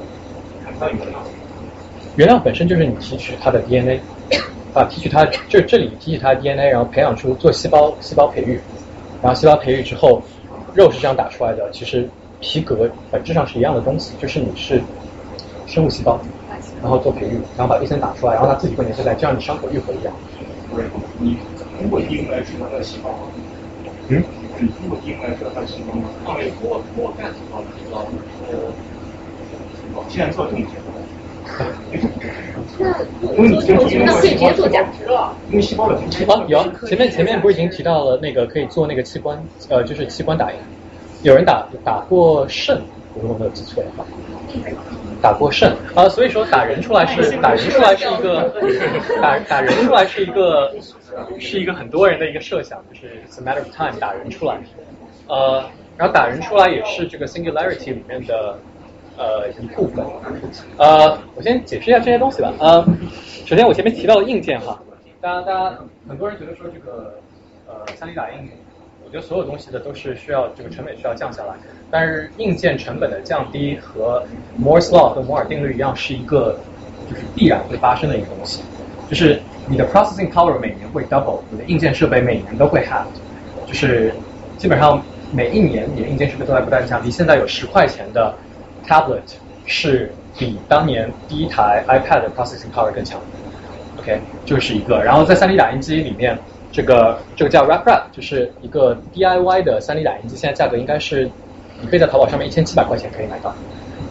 [2.15, 4.01] 原料本身就是你提取它的 DNA，
[4.73, 8.59] 啊，提取它就这里提取它的 DNA，然后培养出做细胞细胞培育，
[9.21, 10.23] 然后细胞培育之后，
[10.73, 11.69] 肉是这样打出来的。
[11.71, 12.09] 其实
[12.41, 14.81] 皮革本质上是一样的东西，就是你是
[15.67, 16.19] 生物细胞，
[16.81, 20.13] 然后做培育，然后把 DNA 打出来，然后它自己会粘合在，就像你伤口愈合一样。
[21.19, 21.37] 你
[21.77, 23.09] 通过 DNA 来知道它的细胞。
[24.07, 24.23] 嗯。
[24.59, 26.09] 你通过 DNA 来知道它的细胞吗？
[26.25, 28.05] 啊，没通过通过干细胞的细胞。
[28.51, 28.73] 呃，
[30.09, 30.93] 现在做这么简单。
[32.77, 35.35] 那因为你先我觉得可以直接做假肢了。
[35.49, 40.57] 因为细胞的啊，有前面前面不是已经提到了那个可以做那个器官呃，就是器官打印，
[41.23, 42.81] 有人打打过肾，
[43.21, 44.05] 如果没有记错的话，
[45.21, 48.51] 打过肾啊，所以说打人出来是打人出来是一个
[49.21, 50.73] 打 打人出来是一个
[51.39, 54.57] 是一个很多人的一个设想，就是 it's a matter of time 打人出来，
[55.27, 55.63] 呃，
[55.97, 58.57] 然后打人出来也是这个 singularity 里面的。
[59.17, 60.03] 呃，一部分，
[60.77, 62.51] 呃，我先解释一下这些东西吧。
[62.59, 62.83] 呃，
[63.45, 64.81] 首先我前面提到的硬件哈，
[65.19, 65.77] 大家大家
[66.07, 67.19] 很多人觉得说这个
[67.67, 68.60] 呃三 D 打印，我
[69.11, 71.53] 觉得所有东西的都是需要这个成本需要降下来，
[71.91, 74.23] 但是硬件成本的降低和
[74.57, 76.57] Moore's law 和摩尔定律一样，是一个
[77.09, 78.63] 就是必然会发生的一个东西，
[79.09, 83.03] 就是你的 processing power 每年会 double，你的硬件设备每年都会 half，
[83.67, 84.13] 就是
[84.57, 87.11] 基本上每一年你的硬件设备都在不断降低。
[87.11, 88.33] 现在有十块钱的
[88.87, 89.19] tablet
[89.65, 93.19] 是比当年第一台 iPad 的 processing power 更强。
[93.99, 95.03] OK，就是一个。
[95.03, 96.39] 然后在 3D 打印机里面，
[96.71, 101.29] 这个这个叫 RepRap，就是一个 DIY 的 3D 打印机，现在价格应该是
[101.81, 103.53] 你可以在淘宝上面一千七百块钱可以买到。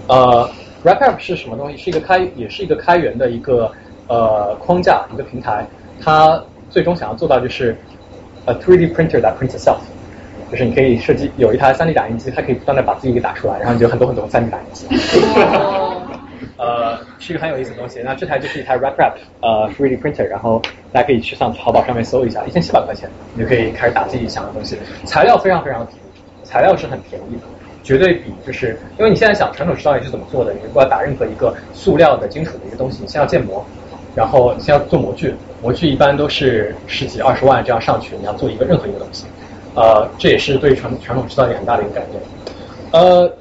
[0.08, 0.48] 呃
[0.84, 1.76] ，RepRap 是什么东西？
[1.76, 3.70] 是一个开，也是一个开源的一个
[4.08, 5.66] 呃框架，一个平台。
[6.02, 7.76] 它最终想要做到就是
[8.46, 9.78] a 3D printer that prints itself，
[10.50, 14.86] 就是你可以设计有一台 3D 打印机，它可以不断的把自己给打出来，然后你就很多很多 3D 打印机。
[16.60, 18.02] 呃，是一个很有意思的东西。
[18.04, 20.60] 那这台就是一台 RepRap 呃 3D printer，然后
[20.92, 24.76] 大家可以去上淘宝上面搜一下，一千七百块钱，你就可以开始打自己想的东西。
[25.06, 27.42] 材料非常非常便宜，材料是很便宜的，
[27.82, 30.52] 绝对比就是因为你现在想传统制造业是怎么做的？
[30.52, 33.64] 你如果要打任何一个塑料的、金属的一个东西，你先要建模，
[34.14, 39.24] 然后先要做模具，模具一般都是十几二十万这样上去，你要做一个任何一个东西。
[39.74, 42.22] 呃，这也是对传传统制造业很大的一个改变。
[42.92, 43.32] 呃。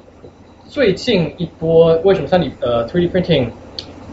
[0.70, 3.48] 最近一波为什么三 D 呃 3D printing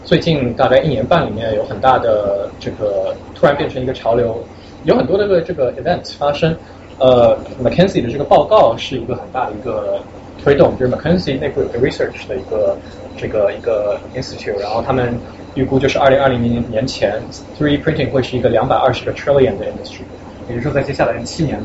[0.04, 4.36] 最近大概一年半里面有很大的这个突然变成一个潮流，
[4.84, 6.58] 有很多的个这个 event 发生。
[6.98, 10.00] 呃，McKinsey 的这个报告是一个很大的一个
[10.44, 12.76] 推动，就是 McKinsey 内部有个 research 的一个
[13.16, 15.16] 这个一个 institute，然后他们
[15.54, 17.22] 预估就是二零二零年年前
[17.60, 20.02] 3D printing 会是一个两百二十个 trillion 的 industry，
[20.50, 21.62] 也就是说在接下来的七年。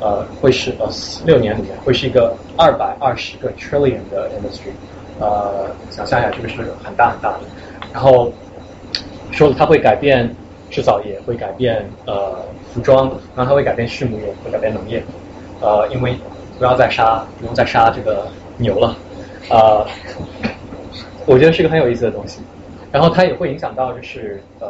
[0.00, 0.88] 呃，会是呃
[1.24, 4.72] 六年里面会是一个二百二十个 trillion 的 industry，
[5.20, 7.40] 呃，想象一下，这个是很大很大的。
[7.92, 8.32] 然后
[9.30, 10.28] 说它会改变
[10.70, 12.36] 制造业，会改变呃
[12.72, 15.02] 服装，然后它会改变畜牧业，会改变农业，
[15.60, 16.14] 呃，因为
[16.58, 18.26] 不要再杀，不用再杀这个
[18.58, 18.96] 牛了，
[19.48, 19.86] 呃，
[21.26, 22.40] 我觉得是个很有意思的东西。
[22.90, 24.66] 然后它也会影响到就是呃。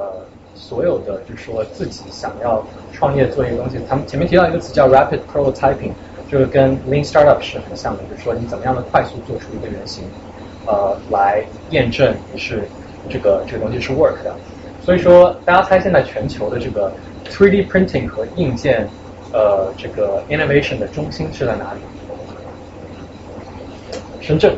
[0.54, 5.92] 所有的就是说自己想要创业做一个东西，他们前面提到一个词叫 rapid prototyping，
[6.30, 10.04] 就是跟 lean startup 是很像的，就是说你怎么样的快速做出一个原型，
[10.66, 12.62] 呃，来验证你是
[13.10, 14.34] 这个这个东西是 work 的。
[14.80, 16.92] 所以说，大家猜现在全球的这个
[17.28, 18.86] 3D printing 和硬件
[19.32, 21.80] 呃这个 innovation 的中心是在哪里？
[24.20, 24.54] 深圳，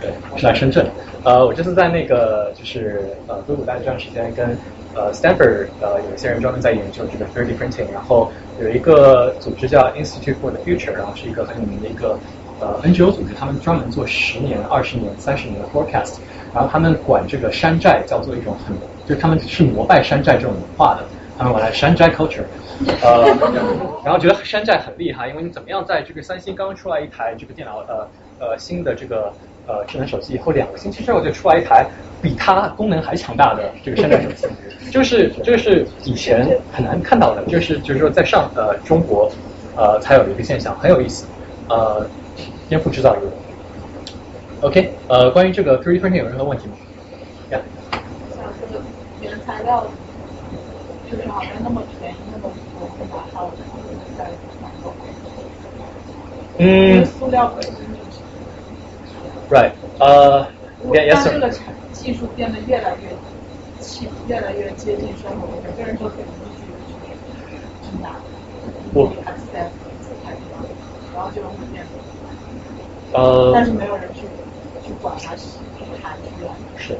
[0.00, 0.86] 对，是在深圳。
[1.24, 4.56] 呃，我这次在那个就是呃硅谷待这段时间跟。
[4.94, 12.18] 呃，Stanford 呃有一些人专门在研究这个 3D printing，然后有一个组织叫 Institute for the Future，然后是一个很有名的一个
[12.58, 16.16] 呃 NGO 组织，他们专门做十年、二十年、三十年的 forecast，
[16.52, 18.74] 然后他们管这个山寨叫做一种很，
[19.06, 21.04] 就他们是膜拜山寨这种文化的，
[21.36, 22.42] 他们管它山寨 culture，
[23.02, 23.24] 呃，
[24.04, 28.08] 然后觉得山寨很厉害，因为你怎么样在这个三星刚出来一台这个电脑呃
[28.40, 29.32] 呃新的这个
[29.68, 31.88] 呃智能手机以后两个星期之后就出来一台。
[32.20, 34.48] 比它功能还强大的这个山寨手机，
[34.90, 39.32] 就是这个是以前很难看到的，就是就是说在上呃中国
[39.76, 41.28] 呃才有一个现象，很有意思，
[41.68, 42.04] 呃
[42.68, 43.20] 颠覆制造业。
[44.62, 46.74] OK，呃关于这个 3D printing 有任何问题吗？
[47.50, 47.60] 呀。
[48.34, 48.82] 像这个
[49.20, 49.86] 原材料
[51.08, 53.48] 就是好像那么便宜，那么多，拿到
[54.18, 54.24] 在
[54.60, 54.92] 网购。
[56.58, 57.06] 嗯。
[57.06, 57.87] 塑料本身
[59.48, 59.62] 就是。
[59.62, 60.46] Right，呃
[60.92, 61.50] ，Yes sir。
[61.92, 63.08] 技术变得越来越
[63.80, 66.24] 近，越来越接近生活，每个人都可以
[66.56, 66.62] 去
[67.82, 68.10] 去拿，
[68.92, 69.70] 不，accept，
[71.14, 71.84] 然后就会变
[73.12, 74.20] 呃，但是没有人去
[74.86, 75.58] 去管它是
[76.02, 76.52] 它出来。
[76.76, 76.96] 是。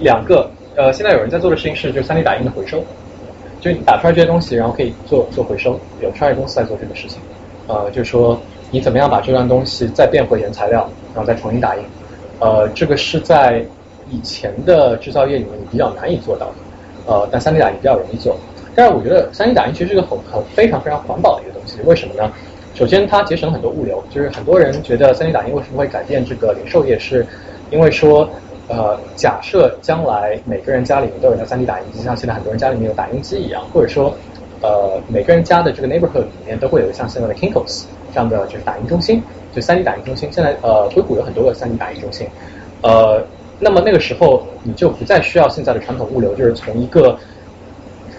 [0.00, 2.82] 两个，呃，现在有人在做的事情是，就三 D 打印的回收，
[3.60, 7.20] 就你打出来这些东西，然后可以做做回收，有创业公司在做这个事情，
[7.66, 8.40] 呃，就是说
[8.70, 11.82] 你怎么样把这段东西再变回原材料，然后再重新打印。
[12.38, 13.64] 呃，这个是在
[14.10, 16.54] 以前的制造业里面你比较难以做到的，
[17.06, 18.38] 呃，但三 D 打印比较容易做。
[18.74, 21.80] 但是我觉得三 D 打印其实是个很很非常非常环保的一个东西。
[21.84, 22.30] 为什么呢？
[22.74, 27.26] 首先它节省了很多物流，就是很多人觉得三 D 打印为什么会改变这个零售业，是
[27.70, 28.28] 因为说，
[28.68, 34.14] 呃，假设将来每个人家里面都有一台三 D 打印机，像现在很多人家里面有打印机一样，或者说，
[34.62, 37.84] 呃，每个人家的这个 neighborhood 里面都会有像现在的 Kinkos
[38.18, 39.22] 这样的就是打印中心。
[39.54, 42.28] 就三 D 打印中心，现在呃硅谷有很多个三 D 打印中心，
[42.82, 43.24] 呃，
[43.58, 47.18] 那么那个时候你就不再需要现在的传统物流，就是从一个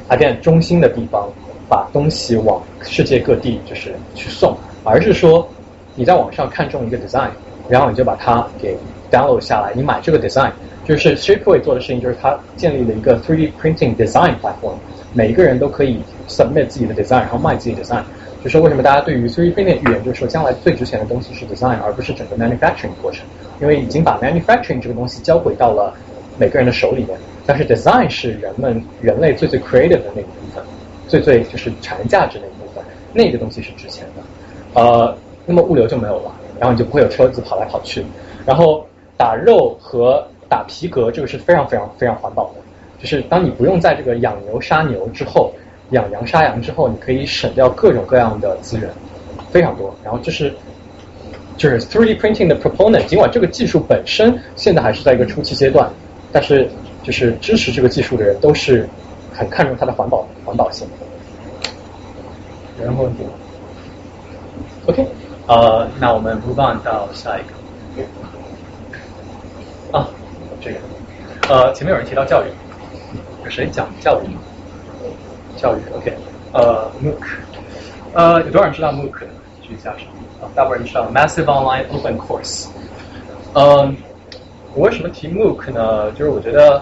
[0.07, 1.29] 打电中心的地方
[1.69, 5.47] 把东西往世界各地就是去送，而是说
[5.93, 7.29] 你在网上看中一个 design，
[7.69, 8.75] 然后你就把它给
[9.11, 10.51] download 下来，你买这个 design，
[10.83, 14.73] 就是 Shapeway 做的事情，就是它建立了一个 3D printing design platform，
[15.13, 18.01] 每一个人都可以 submit 自己的 design，然后卖自己的 design。
[18.43, 23.25] 就是为什么大家对于 3D printing 预言，就是说将来最值钱的东西是 design，而不是整个 manufacturing 过程，
[23.59, 25.93] 因为已经把 manufacturing 这个东西交回到了
[26.37, 27.17] 每个人的手里面。
[27.45, 30.63] 但是 design 是人们人类最最 creative 的那个部分，
[31.07, 34.81] 最最就是产生价值的一部分，那个东西是值钱的。
[34.81, 38.05] 呃，那么物流就没有了，然后你就不会有车子跑来跑去。
[38.45, 38.85] 然后
[39.17, 42.61] 打肉和打皮革这个是非常非常非常环保的，
[43.01, 45.51] 就是当你不用在这个养牛杀牛之后。
[45.91, 48.89] 养羊杀羊之后，你可以省掉各种各样的资源，
[49.51, 49.93] 非常多。
[50.03, 50.53] 然后就是
[51.57, 55.89] 就是 3D printing 的 proponent，尽管这个技术本身现在还是在一个初期阶段，
[56.31, 56.69] 但是
[57.03, 58.87] 就是支持这个技术的人都是
[59.33, 60.87] 很看重它的环保环保性。
[62.79, 63.29] 有任何问题吗
[64.85, 65.05] ？OK，
[65.47, 67.59] 呃，那我们 move on 到下一个。
[69.91, 70.07] 啊，
[70.61, 70.77] 这个，
[71.49, 72.47] 呃，前面有人提到教育，
[73.43, 74.39] 有谁讲教育吗？
[75.59, 76.13] 教育，OK，
[76.53, 77.23] 呃，MOOC，
[78.13, 79.11] 呃，有多少人知道 MOOC？
[79.61, 80.05] 举一下手。
[80.41, 82.67] 啊，大部分人知道 Massive Online Open Course。
[83.53, 83.95] 嗯，
[84.73, 86.09] 我为什么提 MOOC 呢？
[86.13, 86.81] 就是我觉得，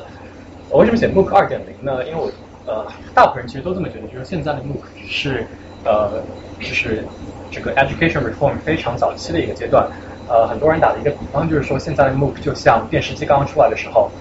[0.70, 2.06] 我为什么写 MOOC 二点零呢？
[2.06, 2.30] 因为我
[2.72, 5.48] 呃，大部分人其实都这么觉得，就是现在的 MOOC 只是
[5.84, 6.22] 呃，
[6.60, 7.04] 就是
[7.50, 9.90] 这个 education reform 非常早期的一个阶段。
[10.30, 14.12] 呃，很多人打了一个比方就是说，现在的 MOOC 就像电视机刚刚出来的时候。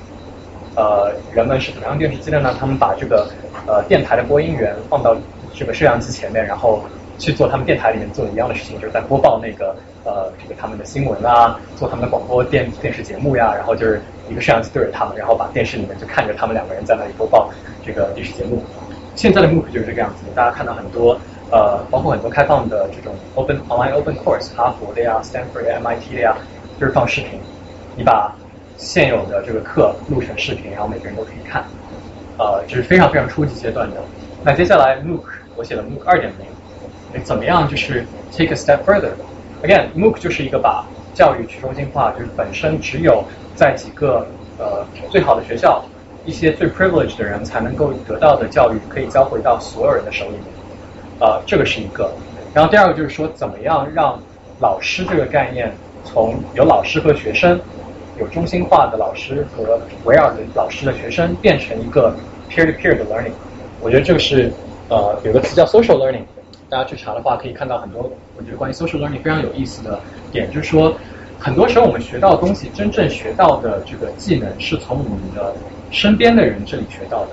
[0.77, 2.55] 呃，人们是怎么样电视机的呢？
[2.61, 3.27] 他们把这个
[3.67, 5.17] 呃电台的播音员放到
[5.55, 6.83] 这个摄像机前面，然后
[7.19, 9.75] 去做他们电台里面做的一样的事情，就是在播报那个
[10.05, 17.51] 呃这个他们的新闻啊，做他们的广播电电视节目呀，然后就是一个摄像机对着他们，然后把电视里面就看着他们两个人在那里播报
[17.83, 18.63] 这个电视节目。
[19.15, 21.19] 现在的 MOOC 就是这个样子，大家看到很多
[21.51, 26.37] 呃，包括很多开放的这种 open online open course，哈佛的呀，Stanford 的 MIT 的呀，
[26.79, 27.41] 就是放视频，
[27.97, 28.31] 你把。
[28.77, 31.65] 现有的这个课录成视频，然后每个人都可以看，
[32.39, 33.97] 呃，这是非常非常初级阶段的。
[34.45, 35.23] 那接下来 MOOC
[35.57, 43.25] 我写了 MOOC 二点零，怎么样就是 take a step further？Again，MOOC 就是一个把教育去中心化，就是本身只有
[43.55, 44.27] 在几个
[44.59, 45.83] 呃最好的学校，
[46.27, 50.43] 一些最 privileged 的人才能够得到的教育，可以交回到所有人的手里面。
[51.21, 52.13] 呃，这个是一个。
[52.53, 54.21] 然后第二个就是说，怎么样让
[54.61, 55.73] 老师这个概念
[56.05, 57.59] 从有老师和学生。
[58.19, 62.15] 有中心化的老师和围绕着老师的学生变成一个
[62.51, 63.33] peer-to-peer 的 learning，
[63.81, 64.51] 我觉得这个是
[64.89, 66.25] 呃有个词叫 social learning，
[66.70, 70.01] 大家去查的话可以看到很多我觉得关于 social learning 非常有意思的
[70.33, 70.97] 点，就是说
[71.39, 75.55] 很多时候我们学到的东西，真正学到的这个技能是从我们的
[75.91, 77.33] 身边的人这里学到的。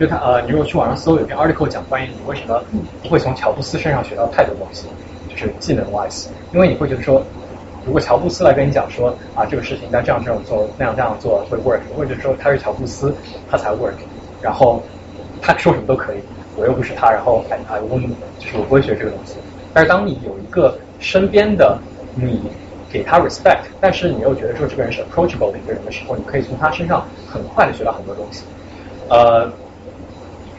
[0.00, 2.64] 就他呃，你如果去网上搜有篇 article 讲关于你为什么
[3.02, 4.86] 不会从乔布斯身上学到太多东西，
[5.28, 7.22] 就是技能 wise，因为你会觉得说。
[7.84, 13.12] 如果乔布斯来跟你讲说啊，这个事情应该这样这样做，那样这样做会 work，或者说他是乔布斯，
[13.50, 13.94] 他才 work，
[14.40, 14.82] 然后
[15.40, 16.18] 他说什么都可以，
[16.56, 17.98] 我又不是他，然后哎哎，我
[18.38, 19.34] 就是我不会学这个东西。
[19.74, 21.76] 但是当你有一个身边的
[22.14, 22.40] 你
[22.88, 28.44] 给他 respect，但是你又觉得说这个人是 approachable 的一个人的时候，你可以从他身上很快的学到很多东西。
[29.08, 29.50] 呃，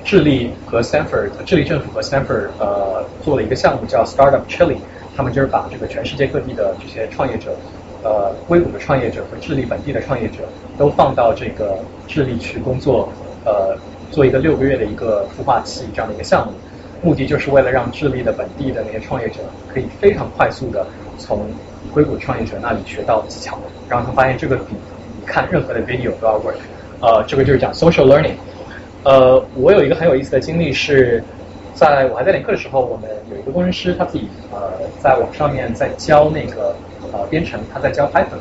[0.03, 4.75] 智利和 Stanford，智利政府和 Stanford 呃做了一个项目叫 Startup Chile。
[5.15, 7.55] 他们就是把这个全世界各地的这些创业者，
[8.03, 10.39] 呃，硅谷的创业者和智利本地的创业者
[10.77, 11.77] 都放到这个
[12.07, 13.07] 智利去工作，
[13.45, 13.77] 呃，
[14.11, 16.53] 做一个六个月的一个孵化器这样的一个项目，
[17.01, 20.85] 目的就是为了让智利的本地的那些创业者可以非常快速的
[21.19, 21.45] 从
[21.93, 26.55] 硅谷创业者那里学到技巧，然后他发现这个比你看任何的 video 都要 work，
[27.01, 28.33] 呃，这个就是讲 social learning，
[29.03, 31.23] 呃，我有一个很有意思的经历是。
[31.83, 34.71] 在我还在练课的时候，我们有一个工程师，他自己呃
[35.01, 36.73] 在网上面在教那个
[37.11, 38.39] 呃编程，他在教 Python，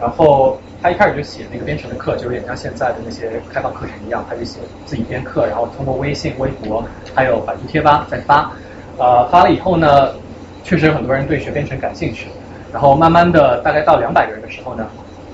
[0.00, 8.52] 然后他一开始就写那个编程的课，就有点像现在的那些开放课程一样，他就写自己编课，然后通过微信、微博还有百度贴吧在发，
[8.98, 10.12] 呃发了以后呢，
[10.62, 12.28] 确实有很多人对学编程感兴趣，
[12.72, 14.86] 然后慢慢的大概到两百个人的时候呢，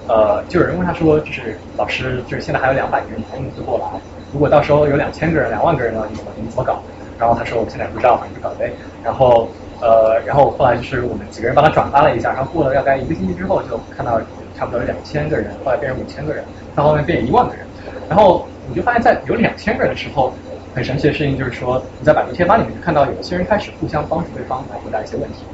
[0.09, 3.85] 呃就有人问他说，就是老师，就是现在还有两百个人才能做过来，
[4.33, 6.83] 如果到时候有两千个人、两万个人了，你怎么你怎么搞？
[7.23, 8.77] 然后他说我们现在不知道，反正就搞呗。
[9.01, 9.49] 然后
[9.81, 14.21] 呃，然后后来就是我们几个人帮他转发了一下，然后过了大概一个星期之后，就看到
[14.53, 16.45] 差不多有两千个人，后来变成五千个人，
[16.75, 17.65] 到后面变一万个人。
[18.09, 20.37] 然后你就发现，在有两千个人的时候，
[20.75, 25.47] 很神奇的事情就是说，你在百度贴吧里面就看到有些人开始互相帮助对方来回答一些问题，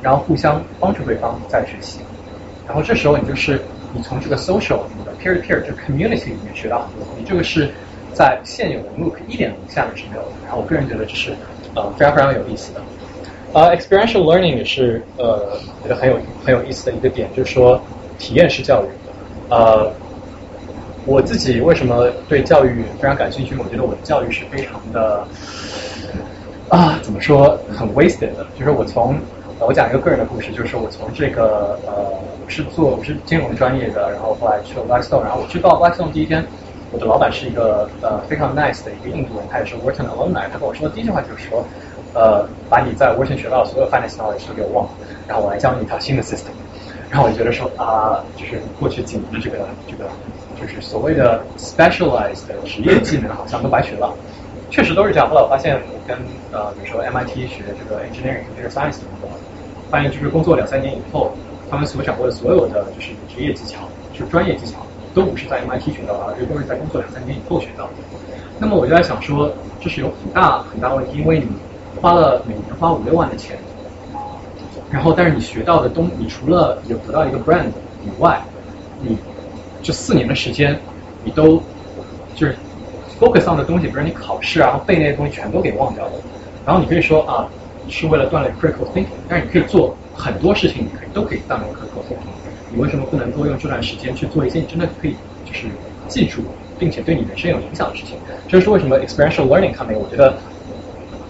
[0.00, 2.00] 然后互相帮助对方在学习。
[2.64, 7.74] 然后这时候你就是你从这个 social 你的 peer to peer 这 community 里面学到很多东西，这个是。
[8.16, 11.36] 在现有的 MOOC 一点零下面是没有的，然后我个人觉得这是
[11.74, 12.82] 呃非常非常有意思的。
[13.52, 15.50] 呃，experiential learning 也是呃，
[15.82, 17.80] 觉得很有很有意思的一个点，就是说
[18.18, 18.88] 体验式教育。
[19.48, 19.94] 呃，
[21.04, 23.54] 我自己为什么对教育非常感兴趣？
[23.56, 25.26] 我觉得我的教育是非常的
[26.68, 28.46] 啊，怎么说，很 wasted 的。
[28.54, 29.18] 就是我从
[29.58, 31.94] 我讲一个个人的故事，就是我从这个呃，
[32.40, 36.46] 我是做我是金融专业的，然后后来去了 Blackstone，然后我去到 Blackstone 第一天，
[36.90, 41.68] 我的老板是一个呃非常 nice 的一个印度人，他也是 Wharton alumni，他跟我说的第一句话就是说，
[42.14, 44.92] 呃，把你在 Wharton 学到的所有 finance knowledge 都给我忘了，
[45.26, 46.52] 然后我来教你一套新的 system。
[47.08, 50.08] 然后我就觉得说啊，就是过去几年的这个这个，
[50.54, 54.16] 就是所谓的 specialized 的职业技能好像都白学了，
[54.70, 55.28] 确实都是这样。
[55.28, 56.16] 后来我发现，我跟
[56.50, 59.40] 呃比如说 MIT 学这个 engineering computer science 的工作，
[59.88, 64.85] 发现就是工作两三年以后，他们所掌握的所有的就是职业技巧，就是专业技巧，
[65.16, 67.92] 都不是在 MIT 学到的，而是都是在工作两三年以后学到的。
[68.58, 71.46] 那么我就在想说，这是有很大很大问题，因为你
[71.94, 73.58] 花了每年花五六万的钱。
[74.90, 77.72] 然后，但是你学到的东，你除了有得到一个 brand
[78.02, 78.38] 以外，
[79.00, 79.18] 你
[79.82, 80.78] 这四年的时间，
[81.24, 81.56] 你都
[82.34, 82.54] 就是
[83.18, 86.12] focus on 的东西，比如你考试啊，然后背那些东西全都给忘掉了。
[86.66, 87.48] 然后你可以说啊，
[87.88, 92.35] 是为了锻炼 critical thinking，但是你可以做很多事情，你可以都可以锻炼 critical thinking。
[92.68, 95.68] 你为什么不能够用这段时间去做一些你真的可以就是
[96.08, 96.42] 记住，
[96.78, 98.18] 并且对你人生有影响的事情？
[98.48, 99.96] 这就是为什么 experiential learning 看没？
[99.96, 100.36] 我觉得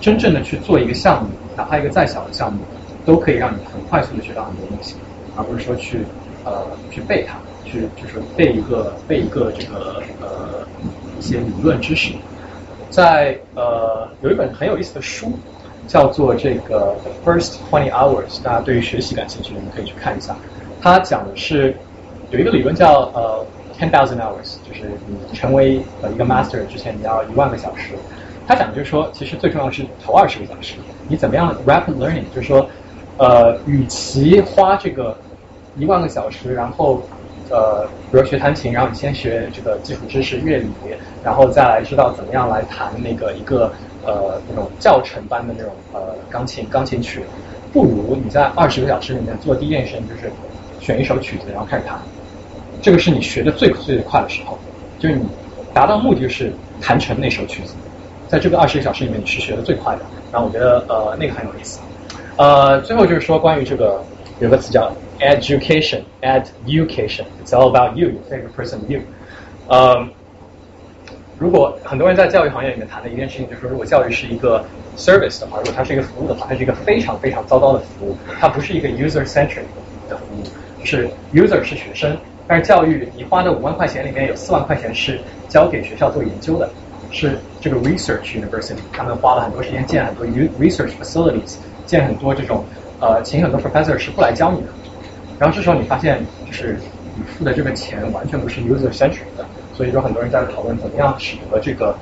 [0.00, 2.60] 真正的去做一个项目，哪怕一个再小的项目。
[3.06, 4.96] 都可以让你很快速的学到很多东西，
[5.36, 6.04] 而不是说去
[6.42, 10.66] 呃去背它，去就是背一个背一个这个呃
[11.16, 12.12] 一些理论知识。
[12.90, 15.30] 在呃有一本很有意思的书，
[15.86, 20.36] 叫做这个 The First Twenty Hours，大家对于学习感兴趣的，你可以去看一下。
[20.80, 21.74] 它讲的是
[22.30, 23.46] 有一个理论叫呃
[23.78, 27.94] Ten Thousand Hours，就是你成为呃一个 Master 之前你要一万个小时。
[28.46, 30.74] 他讲的就是说，其实最重要是头二十个小时，
[31.08, 32.68] 你怎么样 Rapid Learning，就是说。
[33.18, 35.16] 呃，与其花这个
[35.78, 37.00] 一万个小时，然后
[37.48, 40.68] 呃，比如学弹琴，然后你先学这个基础知识乐理，
[41.24, 43.72] 然后再来知道怎么样来弹那个一个
[44.04, 47.22] 呃那种教程般的那种呃钢琴钢琴曲，
[47.72, 50.30] 不如你在二十个小时里面做第一件事情就是
[50.86, 52.00] 选一首曲子，然后开始弹，
[52.80, 54.56] 这个是你学的最最快的时候，
[55.00, 55.26] 就是你
[55.74, 57.74] 达到目的就是弹成那首曲子，
[58.28, 61.80] 在这个二十个小时里面你是学的最快的，然后我觉得呃那个很有意思。
[62.36, 64.00] 呃，最后就是说关于这个
[64.38, 69.00] 有个词叫 education，education，it's all about you favorite person，you。
[69.66, 70.06] 呃，
[71.36, 74.64] 如果很多人在教育行业里面谈的一件事情，就是说，如果教育是一个
[74.96, 79.64] service 的话，如果它是一个服务的话，它是一个非常非常糟糕的服务，它不是一个 user-centric
[80.08, 80.44] 的服务，
[80.86, 82.16] 是 user 是学生，
[82.46, 86.70] 但是教育你花的五万块钱里面有四万块钱是交给学校做研究的，
[87.10, 91.56] 是这个 research university，他们花了很多时间建很多 research facilities。
[91.86, 92.64] 建很多这种，
[92.98, 94.66] 呃，请很多 professor 是不来教你的，
[95.38, 96.76] 然后这时候你发现，就是
[97.14, 101.96] 你付的这个钱完全不是 user centric 的，所以说很多人在讨论怎么样使得这个，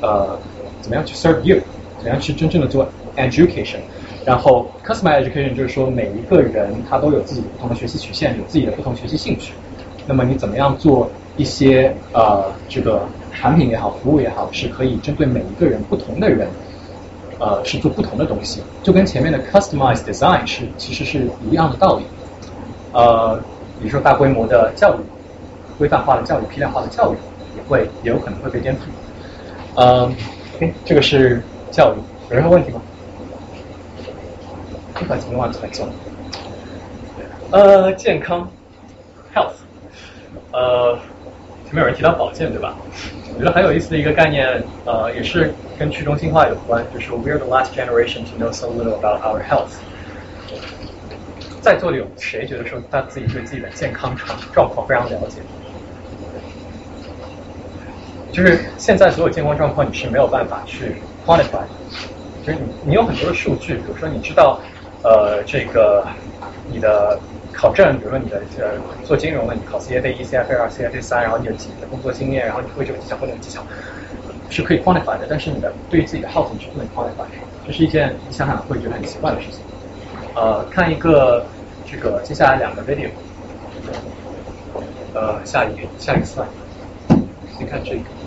[0.00, 0.38] 呃，
[0.80, 1.56] 怎么样去 serve you，
[1.98, 3.78] 怎么样去真正的做 education，
[4.26, 9.54] 然后 customized education 就是说每一个人他都有自己不同的学习曲线，有自己的不同学习兴趣，
[10.04, 16.48] 那么你怎么样做一些呃这个产品也好，服务也好，是可以针对每一个人不同的人。
[17.38, 22.06] 呃，是做不同的东西，就跟前面的 customized design 是其实是一样的道理。
[22.94, 23.36] 呃，
[23.78, 25.00] 比如说大规模的教育、
[25.76, 27.16] 规范化的教育、批量化的教育，
[27.54, 28.78] 也会也有可能会被颠覆。
[29.74, 30.10] 呃
[30.56, 31.98] ，OK，这个是教育，
[32.30, 32.80] 有任何问题吗？
[34.98, 35.88] 不管怎么，做。
[37.50, 38.50] 呃，健康
[39.34, 39.54] ，health，
[40.52, 40.98] 呃。
[41.68, 42.78] 前面有人提到保健，对吧？
[43.34, 44.46] 我觉得很有意思的一个概念，
[44.84, 49.72] 呃，也是跟去中心化有关，就是 we are the last generation to know so little about our health。
[51.60, 55.42] 在座的有谁觉得说他自己对自己的健康状状况非常了解？
[58.30, 61.64] 就是现在所有健康状况你是没有办法去 quantify，
[62.44, 64.60] 就是你你有很多的数据，比如说你知道，
[65.06, 66.04] 呃，这个
[66.68, 67.18] 你的。
[67.58, 73.62] 考证，比如说你的呃做金融的，你考 CFA 一、CFA 二、CFA 三，然后你有几年的工作经验，然后你会这个技巧会那个技巧，
[74.50, 75.26] 是可以 quantify 的。
[75.26, 77.24] 但是你的对于自己的 health 你是不能 quantify，
[77.66, 79.60] 这是一件你想想会觉得很奇怪的事情。
[80.34, 81.46] 呃，看一个
[81.90, 83.08] 这个接下来两个 video，
[85.14, 86.44] 呃，下一个下一个 slide，
[87.56, 88.25] 先看这个。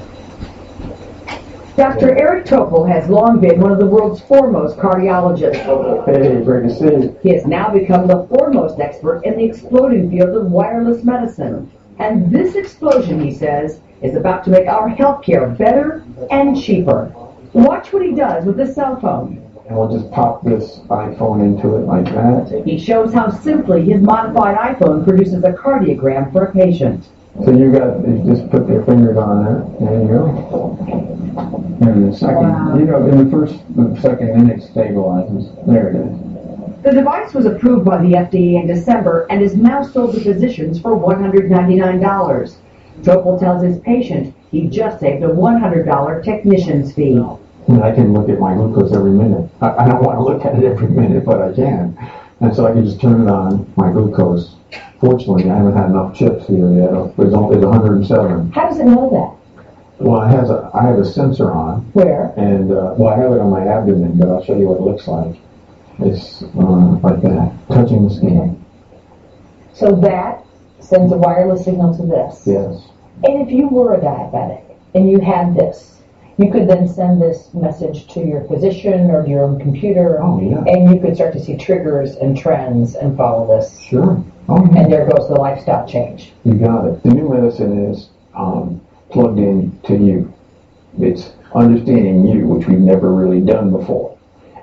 [1.80, 2.14] Dr.
[2.19, 5.64] Eric Topol has long been one of the world's foremost cardiologists.
[6.06, 7.17] Hey, great to see you.
[7.24, 11.72] He has now become the foremost expert in the exploding field of wireless medicine.
[11.98, 17.14] And this explosion, he says, is about to make our healthcare better and cheaper.
[17.53, 19.38] Watch what he does with his cell phone.
[19.69, 22.61] And we'll just pop this iPhone into it like that.
[22.66, 27.08] He shows how simply his modified iPhone produces a cardiogram for a patient.
[27.45, 29.80] So you got, you just put your fingers on it.
[29.80, 31.68] There you go.
[31.82, 35.66] And the second, you know, in the first, the second minute stabilizes.
[35.66, 36.83] There it is.
[36.83, 40.80] The device was approved by the FDA in December and is now sold to physicians
[40.80, 42.56] for $199.
[43.01, 47.22] Topol tells his patient he just saved a $100 technician's fee.
[47.67, 49.49] And I can look at my glucose every minute.
[49.61, 51.98] I, I don't want to look at it every minute, but I can.
[52.41, 54.56] And so I can just turn it on, my glucose.
[54.99, 56.91] Fortunately, I haven't had enough chips here yet.
[56.91, 58.51] It's only it's 107.
[58.51, 59.39] How does it know that?
[59.99, 61.81] Well, I has a, I have a sensor on.
[61.93, 62.33] Where?
[62.37, 64.83] And, uh, well, I have it on my abdomen, but I'll show you what it
[64.83, 65.35] looks like.
[65.99, 68.65] It's uh, like that, touching the skin.
[69.73, 70.45] So that
[70.79, 72.43] sends a wireless signal to this.
[72.47, 72.87] Yes.
[73.25, 74.63] And if you were a diabetic
[74.95, 75.97] and you had this,
[76.37, 80.39] you could then send this message to your physician or to your own computer, Oh,
[80.39, 80.63] yeah.
[80.65, 83.77] and you could start to see triggers and trends and follow this.
[83.81, 84.23] Sure.
[84.47, 84.83] Oh, yeah.
[84.83, 86.31] And there goes the lifestyle change.
[86.45, 87.03] You got it.
[87.03, 88.79] The new medicine is um,
[89.10, 90.32] plugged in to you.
[90.98, 94.16] It's understanding you, which we've never really done before.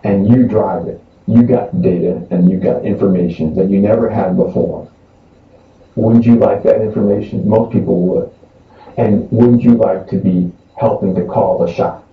[0.04, 1.02] And you drive it.
[1.28, 4.90] You got data and you got information that you never had before.
[5.96, 7.48] Wouldn't you like that information?
[7.48, 8.32] Most people would.
[8.98, 12.04] And wouldn't you like to be helping to call the shot?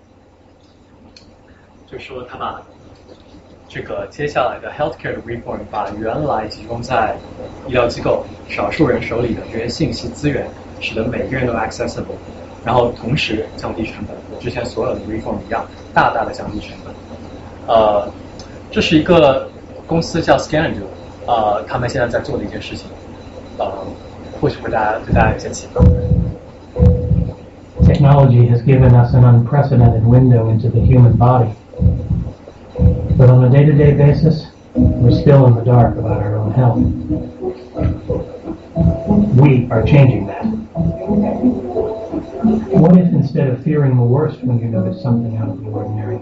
[1.90, 2.62] 就说他把
[3.66, 7.16] 这个接下来的 healthcare 的 reform 把原来集中在
[7.66, 10.47] 医疗机构少数人手里的这些信息资源，
[10.82, 12.16] 使得每个人都 accessible，
[12.64, 16.94] 然后同时降低成本，和之前所有的 reform 一样，大大的降低成本。
[17.66, 18.08] 呃，
[18.70, 19.48] 这是一个
[19.86, 20.84] 公司叫 Scanadu，
[21.26, 22.86] 呃，他们现在在做的一件事情，
[23.58, 23.66] 呃，
[24.40, 25.82] 或许会大家对大家有些启发。
[27.82, 31.48] Technology has given us an unprecedented window into the human body.
[33.16, 36.52] But on a day to day basis, we're still in the dark about our own
[36.52, 36.78] health.
[39.36, 40.47] We are changing that.
[42.73, 46.19] What if instead of fearing the worst when you notice something out of the ordinary,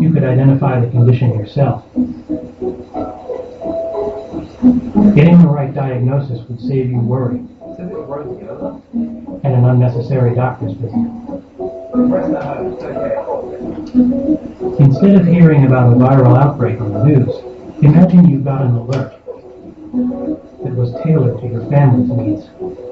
[0.00, 1.84] you could identify the condition yourself?
[5.14, 7.38] Getting the right diagnosis would save you worry
[9.44, 10.98] and an unnecessary doctor's visit.
[14.80, 17.32] Instead of hearing about a viral outbreak on the news,
[17.82, 19.12] imagine you got an alert
[20.64, 22.83] that was tailored to your family's needs.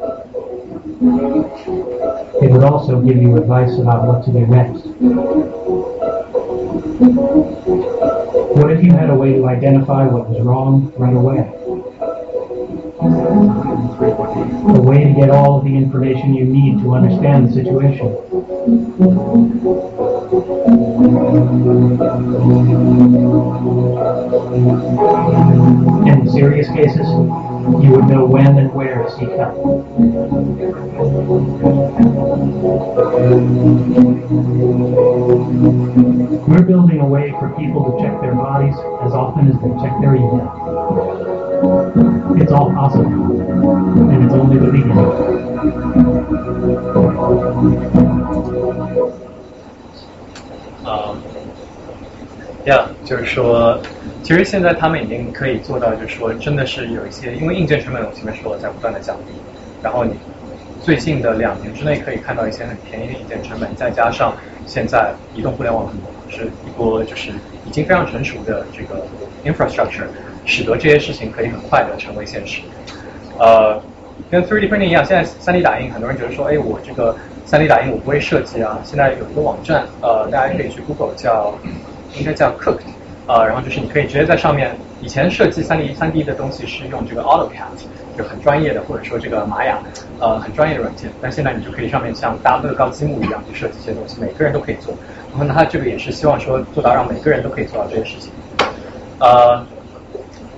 [1.05, 4.87] It would also give you advice about what to do next.
[8.55, 11.39] What if you had a way to identify what was wrong right away?
[14.79, 18.07] A way to get all of the information you need to understand the situation.
[26.07, 27.09] In serious cases,
[27.84, 29.58] you would know when and where to seek help.
[36.48, 39.94] We're building a way for people to check their bodies as often as they check
[40.02, 40.52] their email.
[42.42, 43.06] It's all possible,
[44.12, 45.48] and it's only the beginning.
[50.88, 51.14] 啊、
[52.66, 53.78] 呀，就是说，
[54.23, 59.33] 其实现在他们已经可以做到，就是说，真的是有一些，因为硬件成本我前面说了在不断的降低，
[59.83, 60.13] 然后你
[60.81, 64.35] 最近的两年之内可以看到一些很便宜的硬件成本，再加上
[64.67, 65.93] 现在移动互联网
[66.29, 67.31] 是一波就是
[67.67, 69.05] 已经非常成熟的这个
[69.45, 70.07] infrastructure，
[70.45, 72.63] 使得这些事情可以很快的成为现实。
[73.39, 73.81] 呃，
[74.31, 77.17] 跟 3D printing 一样，现在 3D 打印，很多人觉得说，哎，我这个
[77.49, 78.79] 3D 打印我不会设计啊。
[78.85, 81.55] 现在有一个网站，呃，大家可以去 Google 叫，
[82.17, 82.83] 应该叫 Cooked，
[83.27, 87.87] 呃，然后就是你可以直接在上面，以前设计三 D 三 D 的东西是用这个 AutoCAD，
[88.17, 89.81] 就很专业的，或者说这个玛雅，
[90.19, 94.93] 呃，很专业的软件，但现在你就可以上面像搭乐高积木一样去设计一些东西，每个人都可以做。
[95.31, 98.33] 然后呢，它这个也是希望说做到让每个人都可以做到这些事情。
[99.19, 99.65] 呃，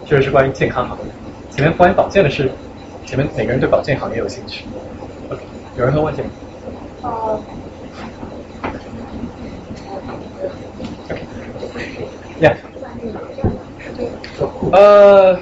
[0.07, 1.05] 这个是关于健康行业。
[1.51, 2.51] 前面关于保健的是，
[3.05, 4.65] 前面每个人对保健行业有兴趣。
[5.29, 5.43] OK，
[5.77, 6.29] 有任何问题吗？
[7.03, 7.39] 呃，
[12.41, 12.57] Yeah，
[14.73, 15.39] 呃，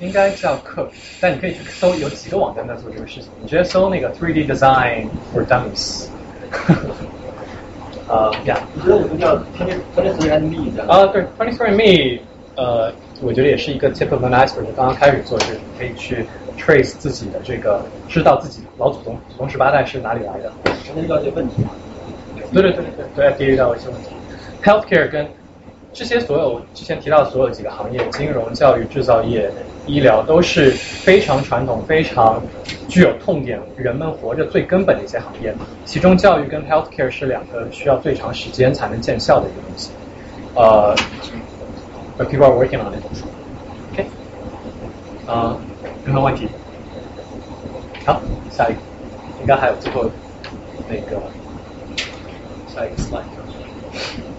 [0.00, 0.88] 应该叫 Cook，
[1.20, 3.30] 但你可以去搜有几个网站在做这个事情。
[3.42, 6.08] 你直接搜那个 3D Design for Dummies。
[8.08, 10.80] 呃，Yeah，你觉得我们叫 Twenty Twenty Three and Me？
[10.88, 12.20] 啊，对，Twenty Three Me，
[12.54, 16.24] 呃，我觉得也是一个 tip of an iceberg，刚刚开始做，就是你可以去
[16.56, 20.50] trace 自己的这个，知道自己老祖宗祖宗十八代是哪里来的。
[20.64, 21.70] 可能遇到一些问题嘛。
[22.52, 24.10] 对对对对对，FDA 遇到一些问题。
[24.62, 25.26] Healthcare 跟
[25.96, 29.50] 这些所有之前提到的所有几个行业，金融、教育、制造业、
[29.86, 32.38] 医疗，都是非常传统、非常
[32.86, 35.54] 具有痛点，人们活着最根本的一些行业。
[35.86, 39.90] 其中，教育跟 healthcare 是两个需要最长时间才能见效的一个东西。
[40.54, 40.94] 呃
[42.18, 43.02] ，but people are working on it.
[43.94, 44.06] OK，
[45.26, 45.56] 啊，
[46.04, 46.46] 任何问题？
[48.04, 48.78] 好，下一个，
[49.40, 50.04] 应该还有最后
[50.90, 51.22] 那个
[52.68, 54.35] 下一个 slide。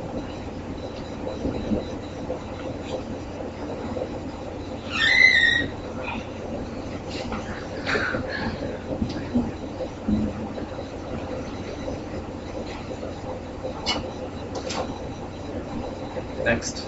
[16.45, 16.85] Next，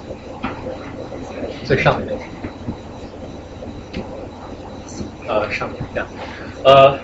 [1.66, 2.08] 最上面。
[2.08, 2.24] 那个，
[5.28, 6.10] 呃，上面这样，
[6.64, 6.98] 呃，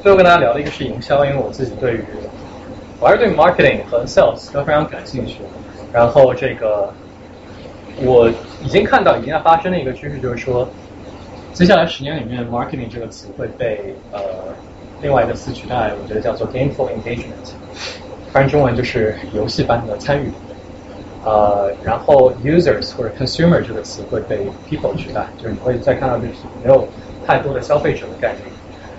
[0.00, 2.22] 最后跟大家聊的一个是营销，因为我自己对于，
[3.00, 5.42] 我还是对 marketing 和 sales 都非常感兴趣。
[5.92, 6.92] 然后这个，
[8.02, 8.28] 我
[8.62, 10.68] 已经看到已经在发生的一个趋势，就是说，
[11.52, 14.20] 接下来十年里面，marketing 这个词会被呃
[15.00, 17.52] 另外一个词取代，我觉得叫做 gameful engagement，
[18.32, 20.30] 翻译中文就是游戏般的参与。
[21.24, 24.38] 呃，然后 users 或者 consumer 这个词会被
[24.70, 26.86] people 取代，就是你会再看到就是没有
[27.26, 28.44] 太多的消费者的概念，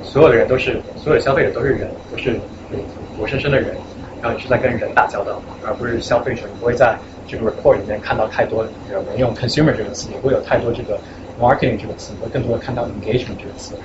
[0.04, 2.38] 所有的人都是所有消费者都是人，都是
[3.18, 3.74] 活生生的人，
[4.22, 11.00] 然后你是在跟人打交道，而不是消费者，你不会在这个 report 里面看到太多人用 consumer 这个词，也不会有太多这个
[11.40, 13.76] marketing 这个词，会更多的看到 engagement 这个词。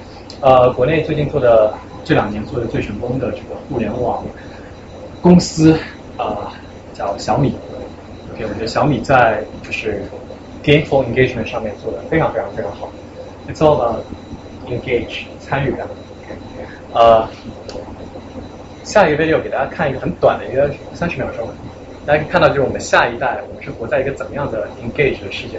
[0.40, 1.72] 呃，国内最近做的
[2.04, 4.24] 这两年做的最成功的这个互联网
[5.20, 5.78] 公司
[6.16, 6.52] 啊，
[6.92, 7.54] 叫小米。
[8.34, 10.02] OK，我觉得小米在就是
[10.62, 12.90] gameful engagement 上面做的非常非常非常好。
[13.48, 14.04] It's all about
[14.66, 15.86] engage 参与感。
[16.92, 17.28] 呃，
[18.84, 21.48] 下一个 video 给大家看一个很短的一个三十秒钟，
[22.06, 25.58] 大家可以看到就是我们下一代我们是活在一个怎么样的 engage 的世界。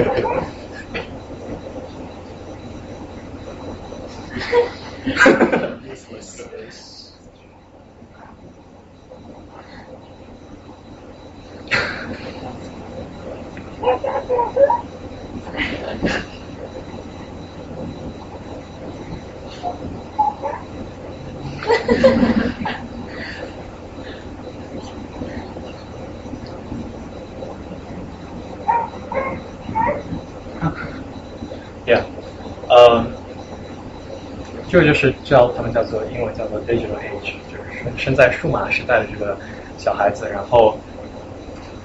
[34.71, 39.37] 这个就是叫他们叫做英文叫做 digital age，就是生生在数码时代的这个
[39.77, 40.79] 小孩子，然后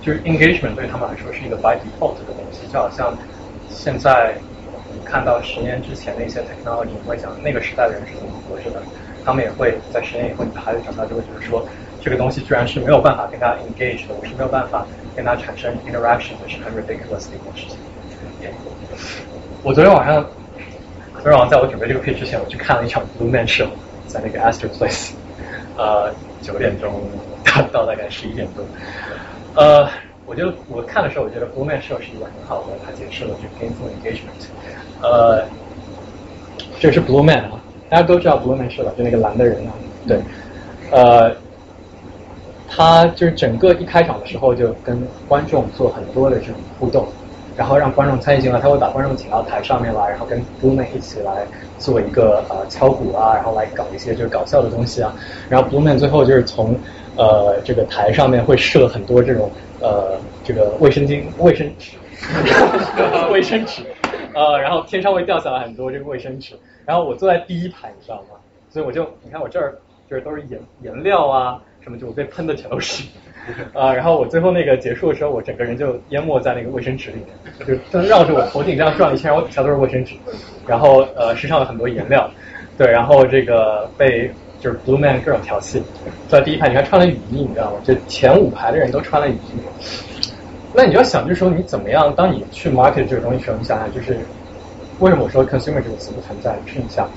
[0.01, 3.13] 就是 engagement 对他们来说是一个 by default 的东西，就好像
[3.69, 4.37] 现在
[5.05, 8.81] 看到十年之前的一些 technology，你会想那个时代的人是怎么活着的，
[9.25, 11.67] 他们也会在十年以后，你的孩子长大就会觉得说，
[12.01, 17.81] 这个东西居然是没有办法跟他 engage 的，我是没有办法跟他产生 interaction 的，是很 ridiculous 的一件事情。
[19.65, 20.25] 我昨天晚上，
[21.27, 23.67] 昨天晚上在我准备这个 pitch 之前，我去看了一场 Blue Man Show，
[24.07, 25.11] 在那个 Astor Place，
[25.77, 27.03] 呃，九点钟
[27.45, 28.65] 到到大概十一点钟，
[29.57, 29.89] 呃，
[30.25, 34.47] 我觉得我看的时候，我觉得 Blue Man Show 是一个很好的，他解释了这个 gameful engagement，
[35.03, 35.45] 呃，
[36.79, 38.93] 这是 Blue Man 啊，大家都知道 Blue Man Show 吧？
[38.97, 39.73] 就那个蓝的人啊，
[40.07, 40.21] 对，
[40.93, 41.35] 呃，
[42.69, 44.97] 他就是整个一开场的时候就跟
[45.27, 47.09] 观众做很多的这种互动。
[47.57, 51.47] 然后让观众参与进来，他会把观众请到台上面来，然后跟布偶一起来
[51.79, 55.15] 做一个呃敲鼓啊，然后来搞一些就是搞笑的东西啊。
[55.49, 56.79] 然后布偶最后就是从
[57.17, 61.97] 呃这个台上面会射很多这种呃这个卫生巾、卫生纸、
[63.33, 63.83] 卫生纸，
[64.35, 66.55] 呃，然后天上会掉下来很多这个卫生纸。
[66.85, 68.39] 然后我坐在第一排，你知道吗？
[68.71, 69.75] 所以我就你看我这儿
[70.09, 73.05] 就是都是颜颜料啊什么，就我被喷的全都是。
[73.73, 80.17] 啊，然后我最后那个结束的时候，我整个人就淹没在那个卫生纸里面，就绕着我头顶这样转了一圈，我底下都是卫生纸，
[80.67, 82.29] 然后呃身上有很多颜料，
[82.77, 85.81] 对，然后这个被就是 Blue Man 各种调戏，
[86.27, 87.81] 在第一排你还穿了雨衣，你知道吗？
[87.85, 89.61] 就前五排的人都穿了雨衣，
[90.75, 92.13] 那你就要想，就是说你怎么样？
[92.17, 94.19] 当你去 market 这个东西时候，你想想，就是
[94.99, 96.57] 为什么我说 consumer 这个词不存在？
[96.67, 97.09] 是你想，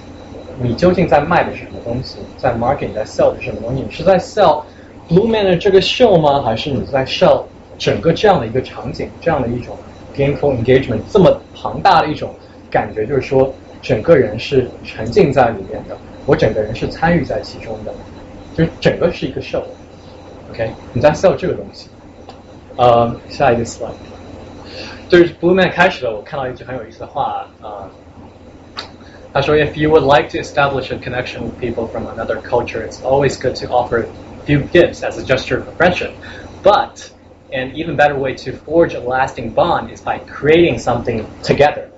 [0.62, 2.18] 你究竟在卖的是什么东西？
[2.38, 3.82] 在 market 在 sell 的是什么东西？
[3.82, 4.64] 你是在 sell
[5.08, 6.42] Blue Man 的这个 show 吗？
[6.42, 7.44] 还是你在 sell
[7.78, 9.78] 整个这样的一个场景，这样的一种
[10.16, 12.34] gameful engagement 这么庞大的一种
[12.70, 17.94] 感觉，就是说整个人是沉浸在里面的，我整个人是参与在其中的，
[18.54, 19.64] 就是整个是一个 show。
[20.52, 21.88] OK，你在 sell 这个东西。
[22.76, 23.90] 呃，下一个 slide，
[25.10, 27.92] 就是 Blue Man 开始了，我看到一句很有意思的话啊。
[29.43, 33.55] 说，If you would like to establish a connection with people from another culture, it's always good
[33.57, 36.13] to offer a few gifts as a gesture of friendship.
[36.63, 37.11] But
[37.53, 41.91] an even better way to forge a lasting bond is by creating something together.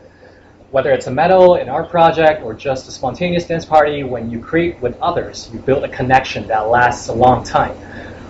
[0.71, 4.41] Whether it's a medal, an art project, or just a spontaneous dance party, when you
[4.41, 7.75] create with others, you build a connection that lasts a long time.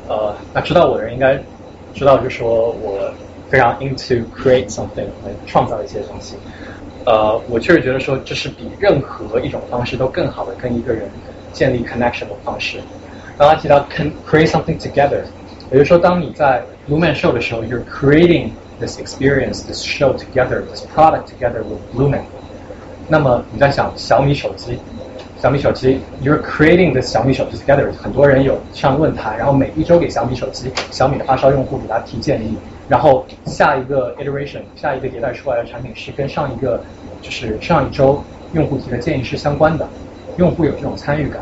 [0.08, 1.36] 呃，那知道我的人应该
[1.94, 3.12] 知道，就说我
[3.48, 6.36] 非常 into create something，来创造一些东西。
[7.05, 11.09] 呃，我确实觉得说这是比任何一种方式都更好的跟一个人
[11.51, 12.79] 建立 connection 的方式。
[13.37, 15.23] 刚刚提到 can create something together，
[15.71, 22.21] 也就是说，当你在 Lumen Show 的时候，you're creating this experience, this show together, this product together with Lumen。
[23.07, 24.77] 那么你在想小米手机，
[25.41, 27.91] 小米手机，you're creating this 小米手机 together。
[27.93, 32.55] 很多人有上论坛，然后每一周给小米手机、小米的发烧用户给他提建议。
[32.91, 36.83] 然后下一个 iteration，下一个迭代出来的产品是跟上一个，
[37.21, 38.21] 就是上一周
[38.51, 39.87] 用户提的建议是相关的，
[40.35, 41.41] 用户有这种参与感。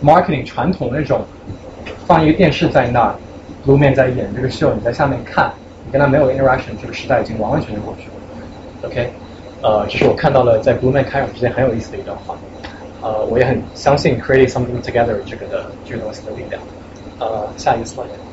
[0.00, 1.22] Marketing 传统那种
[2.06, 3.16] 放一个电视在那儿
[3.66, 5.52] ，Blue Man 在演这个秀，你在下面看，
[5.84, 8.88] 你跟他没有 interaction，这个时代已经完完全全过去了。
[8.88, 9.10] OK，
[9.62, 12.36] 呃，这是我看到了在 Blue Man 开场之前很有意思的一段话。
[13.02, 16.62] 呃，我也很相信 creating something together 这个的这个东西的力量。
[17.18, 18.23] 呃，下一个 slide。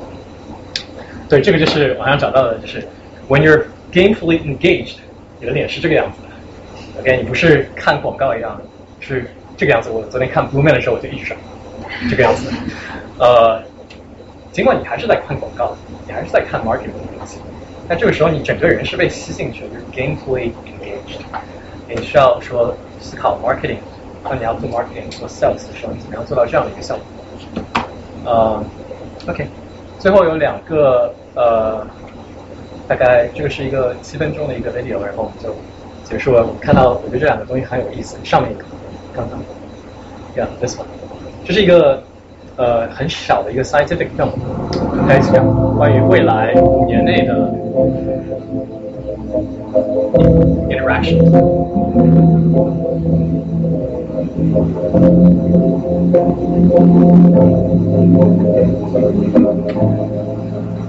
[1.32, 2.86] 对，这个就是我想找到的，就是
[3.26, 4.96] when you're gamefully engaged，
[5.40, 7.00] 你的脸是这个样子的。
[7.00, 8.60] OK，你不是看广告一样，
[9.00, 9.24] 是
[9.56, 9.88] 这个样子。
[9.88, 11.34] 我昨天看 Blue Man 的时候，我就一直说
[12.10, 12.52] 这个样子。
[13.18, 13.62] 呃，
[14.52, 15.74] 尽管你还是在看广告，
[16.06, 17.38] 你还是在看 marketing 的东西，
[17.88, 21.22] 但这个时候你整个人是被吸进去，就是 gamefully engaged。
[21.88, 23.78] 你需要说思考 marketing，
[24.22, 27.82] 当你要做 marketing 做 sales 的时候，你怎么样做到这样的一个效果？
[28.26, 28.62] 呃
[29.32, 29.46] ，OK，
[29.98, 31.10] 最后有两个。
[31.34, 31.86] 呃，
[32.86, 35.54] 大概这个是一个七分钟的一个 video，然后我们就
[36.04, 36.42] 结束了。
[36.42, 38.16] 我们看到，我觉得这两个东西很有意思。
[38.22, 38.64] 上面一个，
[39.14, 39.40] 刚刚
[40.36, 40.84] ，Yeah，this one，
[41.44, 42.02] 这是一个
[42.56, 44.30] 呃很小的一个 scientific film，
[45.08, 45.44] 开始讲
[45.76, 47.50] 关于未来五年内的
[50.68, 51.18] interaction。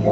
[0.03, 0.11] Good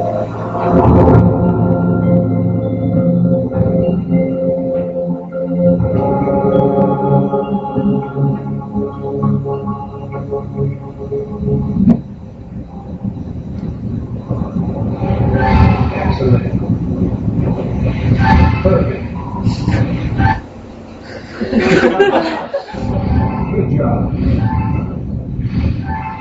[23.76, 24.16] job.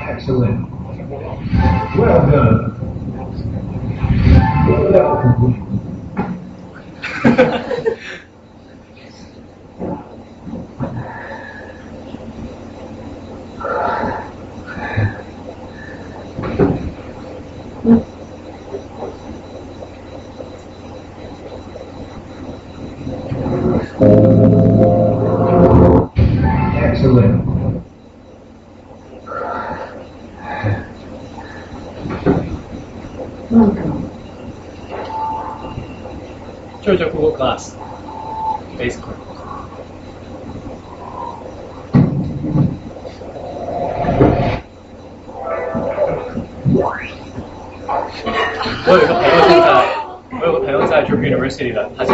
[0.09, 0.69] Excellent.
[1.97, 2.60] Well done.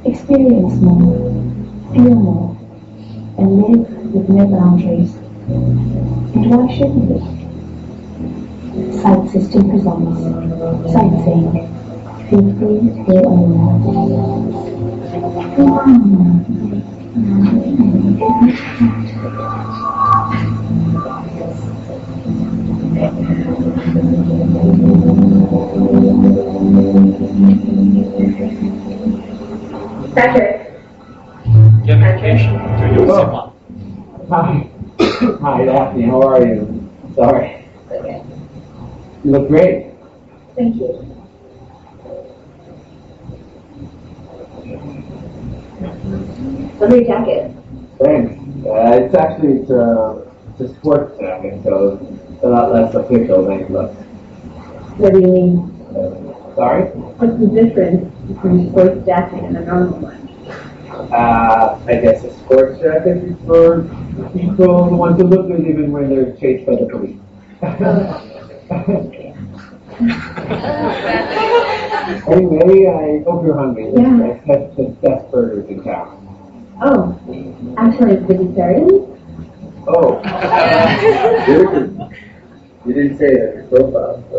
[0.04, 1.05] experience more,
[59.16, 60.28] jacket and a normal one?
[61.12, 63.82] Uh, I guess a sports jacket is for
[64.32, 67.18] people who want to look good even when they're chased by the police.
[72.28, 73.90] anyway, I hope you're hungry.
[73.94, 74.22] Yeah.
[74.22, 76.22] I had the best burgers in town.
[76.82, 77.18] Oh,
[77.78, 79.12] actually vegetarian?
[79.88, 80.20] Oh.
[82.84, 84.38] you didn't say that in your profile, so.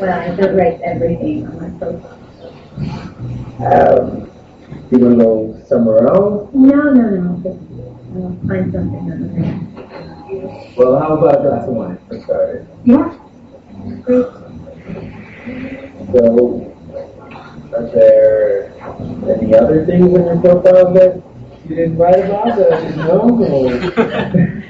[0.00, 2.18] Well, I don't write everything on my profile.
[3.58, 4.30] Um,
[4.92, 6.48] you want to go somewhere else?
[6.54, 7.40] No, no, no.
[7.42, 7.58] Just
[8.14, 9.58] I'll find something on there.
[10.76, 12.68] Well, how about a glass of wine for starters?
[12.84, 13.10] Yeah.
[14.02, 14.26] Great.
[16.12, 16.20] So,
[17.74, 18.70] are there
[19.28, 21.22] any other things in your profile that
[21.68, 23.38] you didn't write about that I didn't know?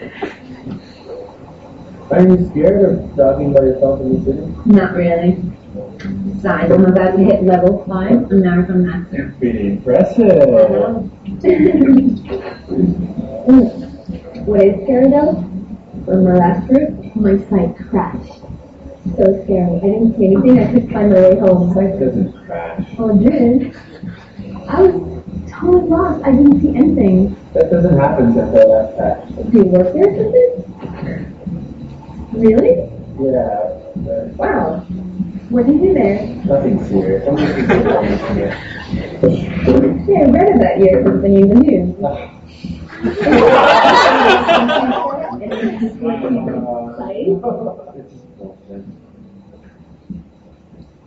[2.10, 4.46] Are you scared of driving by yourself in the city?
[4.64, 5.42] Not really.
[5.98, 9.34] Besides, I'm about to hit level 5 American Master.
[9.38, 11.10] Pretty impressive.
[14.48, 15.44] What is scary though?
[16.06, 18.40] From my last group, my site crashed.
[19.16, 19.76] So scary.
[19.76, 20.58] I didn't see anything.
[20.58, 21.74] I couldn't find my way home.
[21.74, 22.88] So I doesn't crash.
[22.98, 23.76] Oh, it did.
[24.68, 24.94] I was
[25.50, 26.24] totally lost.
[26.24, 27.36] I didn't see anything.
[27.52, 29.50] That doesn't happen since I left that.
[29.50, 30.64] Do you work there or something?
[32.32, 32.88] Really?
[33.20, 33.58] Yeah.
[34.36, 34.86] Wow.
[35.48, 36.26] What do you do there?
[36.44, 37.26] Nothing serious.
[37.26, 38.04] I'm just thinking about.
[38.04, 38.52] Yeah,
[40.20, 41.96] I read about you or something in the news.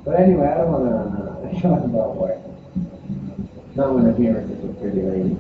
[0.04, 2.40] But anyway, I don't want to talk about work.
[3.76, 5.38] Not when I'm here with such a pretty lady.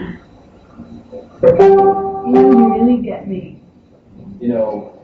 [1.40, 3.62] You really get me.
[4.40, 5.00] You know,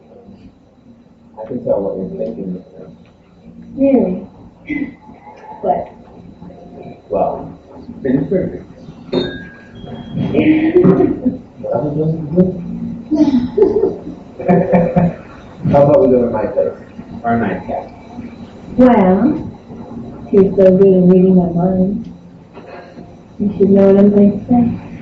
[1.40, 2.64] I can tell what you're thinking.
[3.76, 4.26] Really?
[5.62, 5.92] What?
[7.08, 7.58] Well,
[8.02, 8.64] finish perfect.
[15.70, 16.74] How about we go to my place?
[17.22, 17.90] Our nightcap.
[18.76, 19.50] well,
[20.32, 22.12] you're so good at reading my mind,
[23.38, 24.93] you should know what I'm going to say.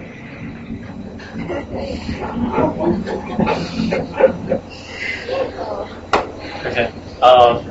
[6.65, 7.63] OK， 呃，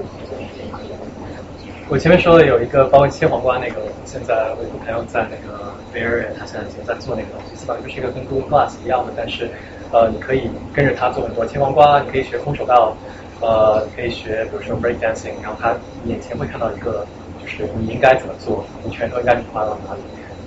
[1.88, 9.54] 我前面说的有一个包括切黄瓜那个，现在我有个朋友在那个 Bay Area，他现在已经在做那个东西，基本上就是一个跟 Google Glass 一样的，但是
[9.92, 12.98] 呃，你可以跟着他做很多切黄瓜，你可以学空手道，
[13.42, 17.08] 呃，你可以学比如说 break dancing，然后他眼前会看到一个
[17.40, 20.02] 就是你应该怎么做，你拳头应该放到哪里，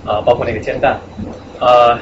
[0.05, 0.99] 呃，包括那个煎蛋，
[1.61, 1.97] 呃。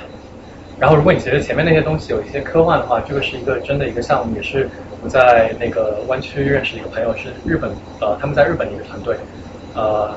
[0.80, 4.70] 然后，如果你觉得前面那些东西有一些科幻的话，这个是一个真的一个项目，也是
[5.02, 7.70] 我在那个湾区认识一个朋友，是日本
[8.02, 9.16] 呃他们在日本的一个团队，
[9.74, 10.14] 呃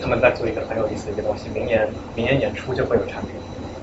[0.00, 3.30] 他们在做一个很有意思的一个东西，明年明年年初就会有产品，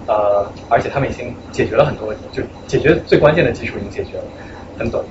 [0.08, 4.24] 呃而且他们已经解决了很多，就解决最关键的技术已经解决了，
[4.78, 5.04] 很短。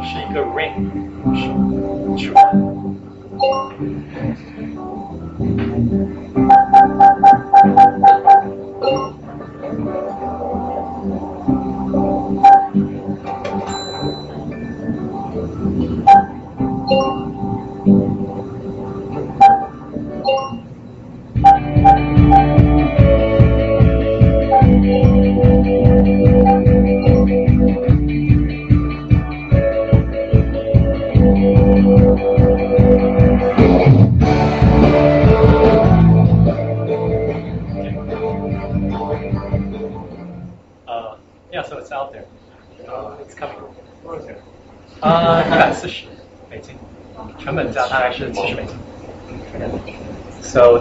[0.00, 0.72] 是一个 ring，
[2.18, 2.32] 是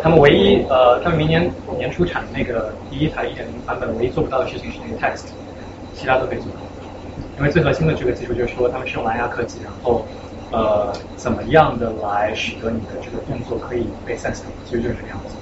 [0.07, 5.25] 他们唯一呃，他们明年年初产那个第一台一点零版本，唯一做不到的事情是那个 text，
[5.93, 6.61] 其他都可以做到。
[7.37, 10.05] 因为最核心的这个技术就是说，他们是用蓝牙科技，然后
[10.49, 15.35] 呃，怎么样的来使得你的这个动作可以被 sense，其实就是这个样子。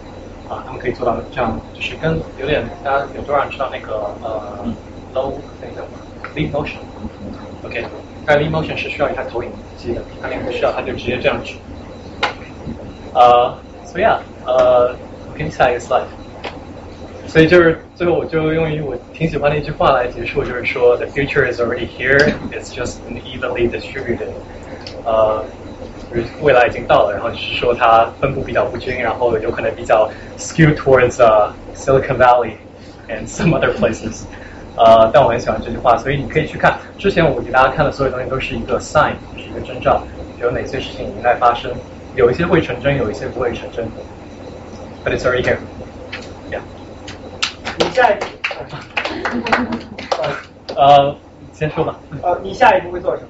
[0.49, 4.65] 啊，他们可以做到这样，就是跟有点大家有多少人知道那个呃
[5.13, 5.85] low 那个
[6.33, 7.85] leap motion？OK，
[8.25, 11.55] 但 leap motion 是需要一台投影机的，它那个不需要，它就直接这样举。
[13.13, 13.55] 呃，
[13.95, 14.93] 所以啊，呃，
[15.25, 16.03] 我给你下一个 slide。
[17.29, 22.19] 所以就是最后我就用一我挺喜欢的一句话来结束，就是说 The future is already here,
[22.51, 24.27] it's just unevenly distributed。
[25.05, 25.45] 呃，
[26.11, 32.51] 就是未来已经到了，然后只是说它分布比较不均，然后有可能比较 skew towards、uh, Silicon Valley
[33.07, 34.25] and some other places。
[34.75, 40.05] 呃，但我很喜欢这句话，所以你可以去看之前我给大家看的所有东西都是一个 sign，就是一个征兆，
[40.41, 41.71] 有哪些事情应该发生，
[42.15, 43.85] 有一些会成真，有一些不会成真。
[45.03, 45.57] But it's already here.
[46.49, 46.61] Yeah.
[47.77, 48.25] 你下一步，
[50.75, 51.15] 呃，
[51.51, 51.99] 先说吧。
[52.23, 53.29] 呃，你下一步会做什么？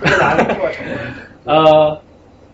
[0.00, 0.90] 会在哪里做什么？
[1.44, 2.02] 呃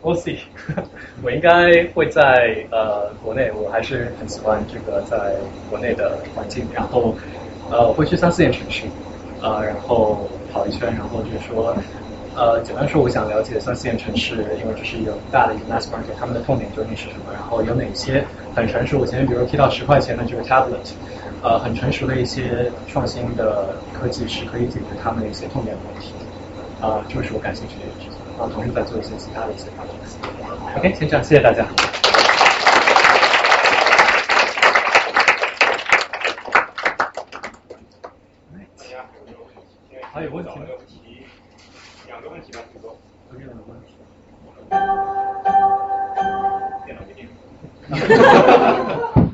[0.02, 0.38] ，We'll see。
[1.22, 5.16] 我应该会在呃国内，我还是很喜欢这个在
[5.68, 7.16] 国内的环境，然后
[7.70, 8.86] 呃我会去三四线城市，
[9.40, 11.74] 呃然后跑一圈，然后就是说
[12.38, 20.92] 呃简单说，我想了解三四线城市，因为这是一个大的一个 mass market，他们的痛点究竟是什么，然后有哪些很成熟，我前面比如提到十块钱的这个 tablet，
[21.42, 26.14] 呃很成熟的一些创新的科技是可以解决他们的一些痛点问题。
[26.80, 30.78] 啊，这个是我感兴趣的一个事情，然后同时在做一些其他的一些 project。
[30.78, 31.66] OK，先这样，谢谢大家。
[40.12, 40.66] 还有问题吗？
[42.38, 42.96] 问题吧，最多。
[43.32, 43.96] 有任何问题？
[46.86, 47.26] 电脑没电。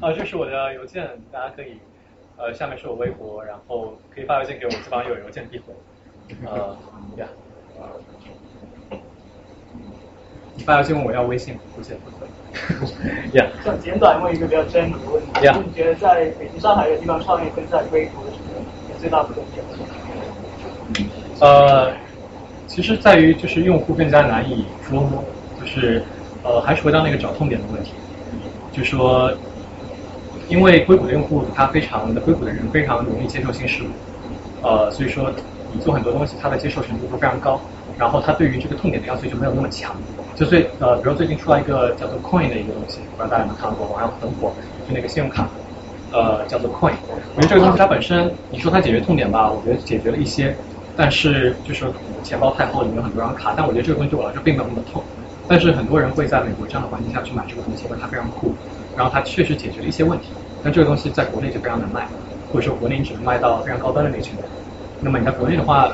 [0.00, 1.78] 啊， 这是我的邮件，大家可以，
[2.38, 5.74] 呃，下面是我微博，然后可以发邮件给我，这方有邮件必回。
[6.48, 6.74] 呃，
[7.18, 7.28] 呀，
[10.54, 12.26] 你发邮件问我要微信，估计也不会。
[13.38, 18.64] 呀，想简短问一个比较真的问题，呀你觉得在北京、上海这地方创业跟在硅谷有什么
[18.98, 19.62] 最大不同点？
[21.40, 21.92] 呃，
[22.74, 25.22] 其实在于就是用户更加难以捉摸，
[25.60, 26.02] 就是
[26.42, 27.92] 呃还是回到那个找痛点的问题，
[28.72, 29.32] 就说
[30.48, 33.86] 因为硅谷的用户他非常的硅谷的人非常容易接受新事物，
[34.66, 35.30] 呃所以说
[35.72, 37.60] 你做很多东西他的接受程度都非常高，
[37.96, 39.94] 然后他对于这个痛点的要求就没有那么强，
[40.34, 44.52] 就最呃比如最近出来一个叫做 Coin 的一个东西，不知道大家有没有看过，网上很火，
[44.88, 45.48] 就那个信用卡。
[46.10, 46.92] 呃，叫做 Coin，
[47.34, 50.56] 我觉得这个东西它本身，你说它解决痛点吧，我觉得解决了一些，
[50.94, 51.86] 但是就是
[52.24, 55.06] 钱包太厚，里面很多张卡，但我觉得这个东西对我来说并没有那么痛。
[55.46, 58.56] 但是很多人会在美国这样的环境下去买这个东西，因为它非常酷，
[58.94, 60.34] 然后它确实解决了一些问题。
[60.62, 62.10] 但这个东西在国内就非常难卖，
[62.50, 64.50] 或者说国内你只能卖到非常高端的那群人。
[64.98, 65.92] 那么你在国内的话，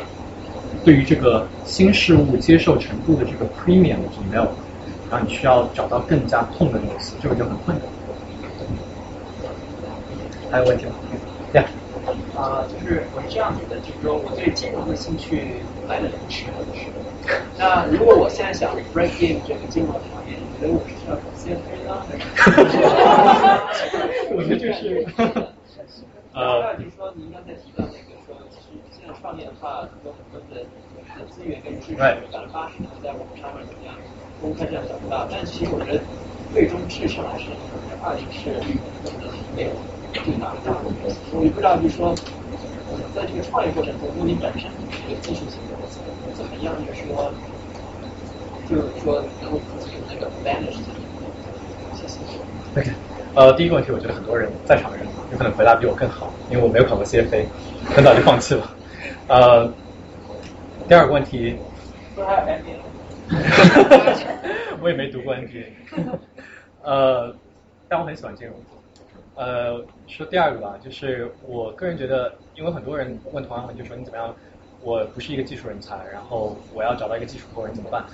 [0.84, 4.56] 对于这个新事物接受程度的这个 premium 是没有的，
[5.08, 7.86] 然后你需要找到更加痛的东西，这个就很困难。
[10.48, 10.92] 还有问题吗？
[11.54, 11.64] 呀、
[12.34, 16.90] 啊，就是我是这样子的，就是说我对金融的兴趣来的很迟很迟。
[17.56, 22.16] 那如果我现在想 break in 这个金融行业，你觉得我是需要找 CFA 呢， 还
[22.68, 24.34] 是？
[24.34, 25.04] 我觉得就是，
[26.32, 30.62] 呃，就是说您刚才提到那个说，其实现在创业的话，有很多的
[31.18, 33.94] 的资源跟知识，百分之八十可能在网上或者怎么样
[34.40, 35.26] 公开这样找不到。
[35.30, 36.00] 但其实我觉得
[36.52, 37.52] 最终制胜还是
[38.02, 38.60] 二零是
[39.04, 39.76] 我们的内容。
[40.12, 42.14] 最大的大部分，我也不知道，就是说，
[43.14, 46.00] 在这个创业过程中，如果你本身是一个技术型的公司，
[46.34, 47.32] 怎么样，就是说，
[48.66, 50.76] 就是说能够自己有那个 advantage
[51.92, 52.20] 谢谢。
[52.76, 52.90] OK，
[53.34, 57.48] 呃，第一个问题，我觉得很多人在场的人有可能回答比我更好，因为我没有考过 CFA，
[57.84, 58.76] 很早就放弃了。
[59.28, 59.72] 呃，
[60.88, 61.56] 第二个问题，
[62.14, 62.78] 说还有 MBA，
[64.80, 65.66] 我也没读过 MBA，
[66.82, 67.34] 呃，
[67.88, 68.56] 但我很喜欢金融。
[69.40, 74.34] 呃，说第二个吧，就是我个人觉得，因为很多人问同行们，就说你怎么样？
[74.82, 78.04] 我不是一个技术人才，然后我要找到一个技术工人怎么办？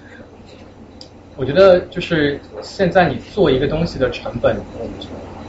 [1.34, 4.56] 我觉得就是现在你做一个东西的成本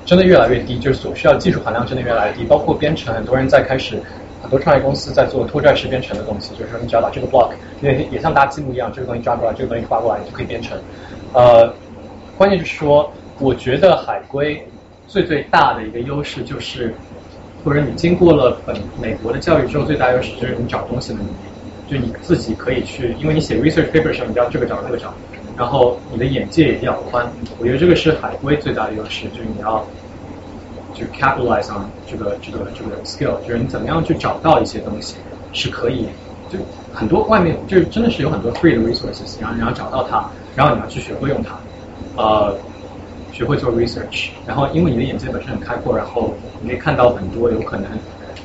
[0.03, 2.43] 真的越来越低，就是所需要技术含量真的越来越低。
[2.45, 4.01] 包括编程，很多人在开始，
[4.41, 7.51] 很多创业公司在做拖拽式编程的东西，就是说你只要把这个 block
[7.83, 10.75] 也也像搭积木一样，这个东西抓过来，这个东西抓过来，你就可以编程。
[11.35, 11.71] 呃，
[12.35, 14.59] 关键就是说，我觉得海归
[15.07, 16.93] 最最大的一个优势就是，
[17.63, 21.31] 或者你经过了本美国的教育之后，最大优势就是你找东西的能力，
[21.87, 25.13] 就你自己可以去，因为你写 research paper 时候，你要这个找那个找，
[25.55, 27.25] 然后你的眼界也比较宽。
[27.57, 29.81] 我觉得这个是海归最大的优势，就是你要
[30.93, 35.15] 就 capitalize on 这个这个这个 skill，就是你怎么样去找到一些东西
[35.53, 36.05] 是可以，
[36.49, 36.59] 就
[36.91, 41.57] 很多外面就是真的是有很多 free 的 resources，然后你要找到它，然后你要去学会用它，
[42.17, 42.53] 呃。
[43.37, 47.87] 学会做 research，然后因为你的眼界本身很开阔，然后你可以看到很多有可能，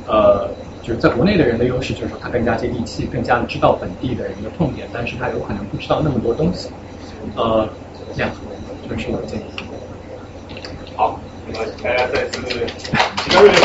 [0.06, 6.70] 呃，就是在国内的人的优势就是说他更加接地气，更加的知道本地的人的痛点，但是他有可能不知道那么多东西，
[7.34, 7.66] 呃，
[8.12, 8.30] 这样，
[8.86, 9.44] 这是我的建议。
[10.94, 13.58] 好，那么大家再次提高热烈。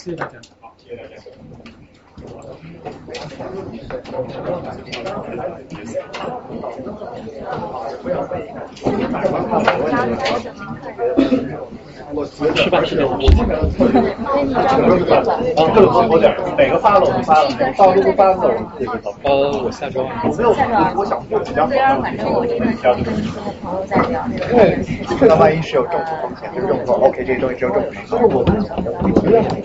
[0.00, 0.40] 谢谢大家。
[0.60, 1.81] 好，谢谢大家。
[12.14, 12.82] 我觉得是吧？
[12.84, 14.02] 是的，我基本上特别，
[15.72, 18.36] 各种多点，每个发了我发了，到时候发了
[18.78, 18.92] 这个
[19.22, 20.50] 呃，我下周我没有，
[20.96, 22.92] 我想做几张对啊，反正我这段时间
[25.18, 27.88] 跟那万一是有政府风险，就政府 OK 这些东西只有政府，
[28.28, 28.44] 我，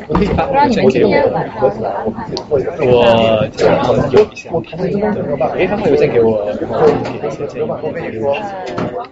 [0.07, 6.45] 我可以把我今天晚上有安排我基本上有一些，哎，他会邮件给我，
[7.81, 8.33] 我跟你说，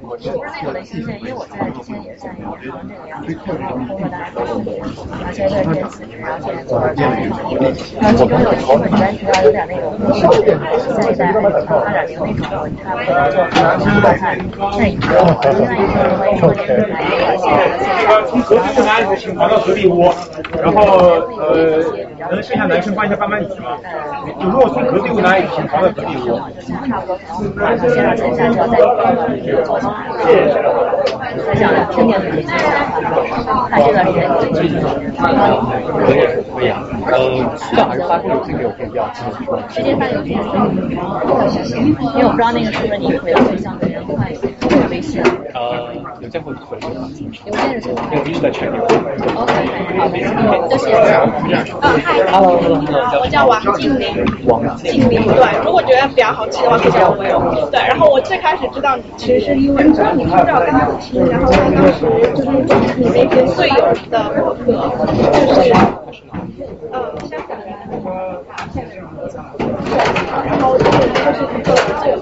[0.02, 4.80] 我不是那个雷声线，因为我在之前也是在银行这个样子，然后通过大家都了解，
[5.26, 7.60] 而且这段时间辞职，然后现在做了创业创业，
[8.00, 10.24] 然后其中有一部分你提到有点那种现
[10.96, 11.28] 在在
[11.68, 14.40] 发展零那种，他回来做好像看
[14.80, 15.12] 那一个，
[15.52, 20.08] 另外一个关于说这个来一个现在的线上，从隔壁男子请床到隔壁屋，
[20.64, 20.80] 然后
[21.36, 21.84] 呃，
[22.32, 23.78] 能剩下男生帮一下搬搬椅吗？
[24.40, 26.40] 就如果从隔壁屋拿一请床到隔壁屋。
[37.08, 39.58] 呃，需要还是发个邮件给我会比较清楚。
[39.70, 40.32] 直接发邮件，
[42.16, 44.32] 因为我不知道那个是不是你回的会相对人快
[44.90, 45.22] 微信。
[45.54, 47.08] 呃，邮件会回的吗？
[47.46, 48.02] 邮件是什么？
[48.12, 48.78] 因为我一直在群里。
[49.36, 49.54] OK，
[50.48, 51.28] 好的，就是啊，
[52.04, 52.58] 嗨，Hello，
[53.22, 57.68] 我叫王静玲，王静玲，对，如果觉得比较好记的话，可以叫我有。
[57.70, 62.50] 对，然后我最开始知道你，其实是因为知道你知道跟他们听，然后他当时就是
[62.96, 63.76] 你那些队友
[64.10, 64.72] 的博客，
[65.46, 65.74] 就是
[66.92, 66.96] 呃
[67.28, 67.68] 香港人，
[70.46, 71.68] 然后就是就是一个
[72.00, 72.16] 最有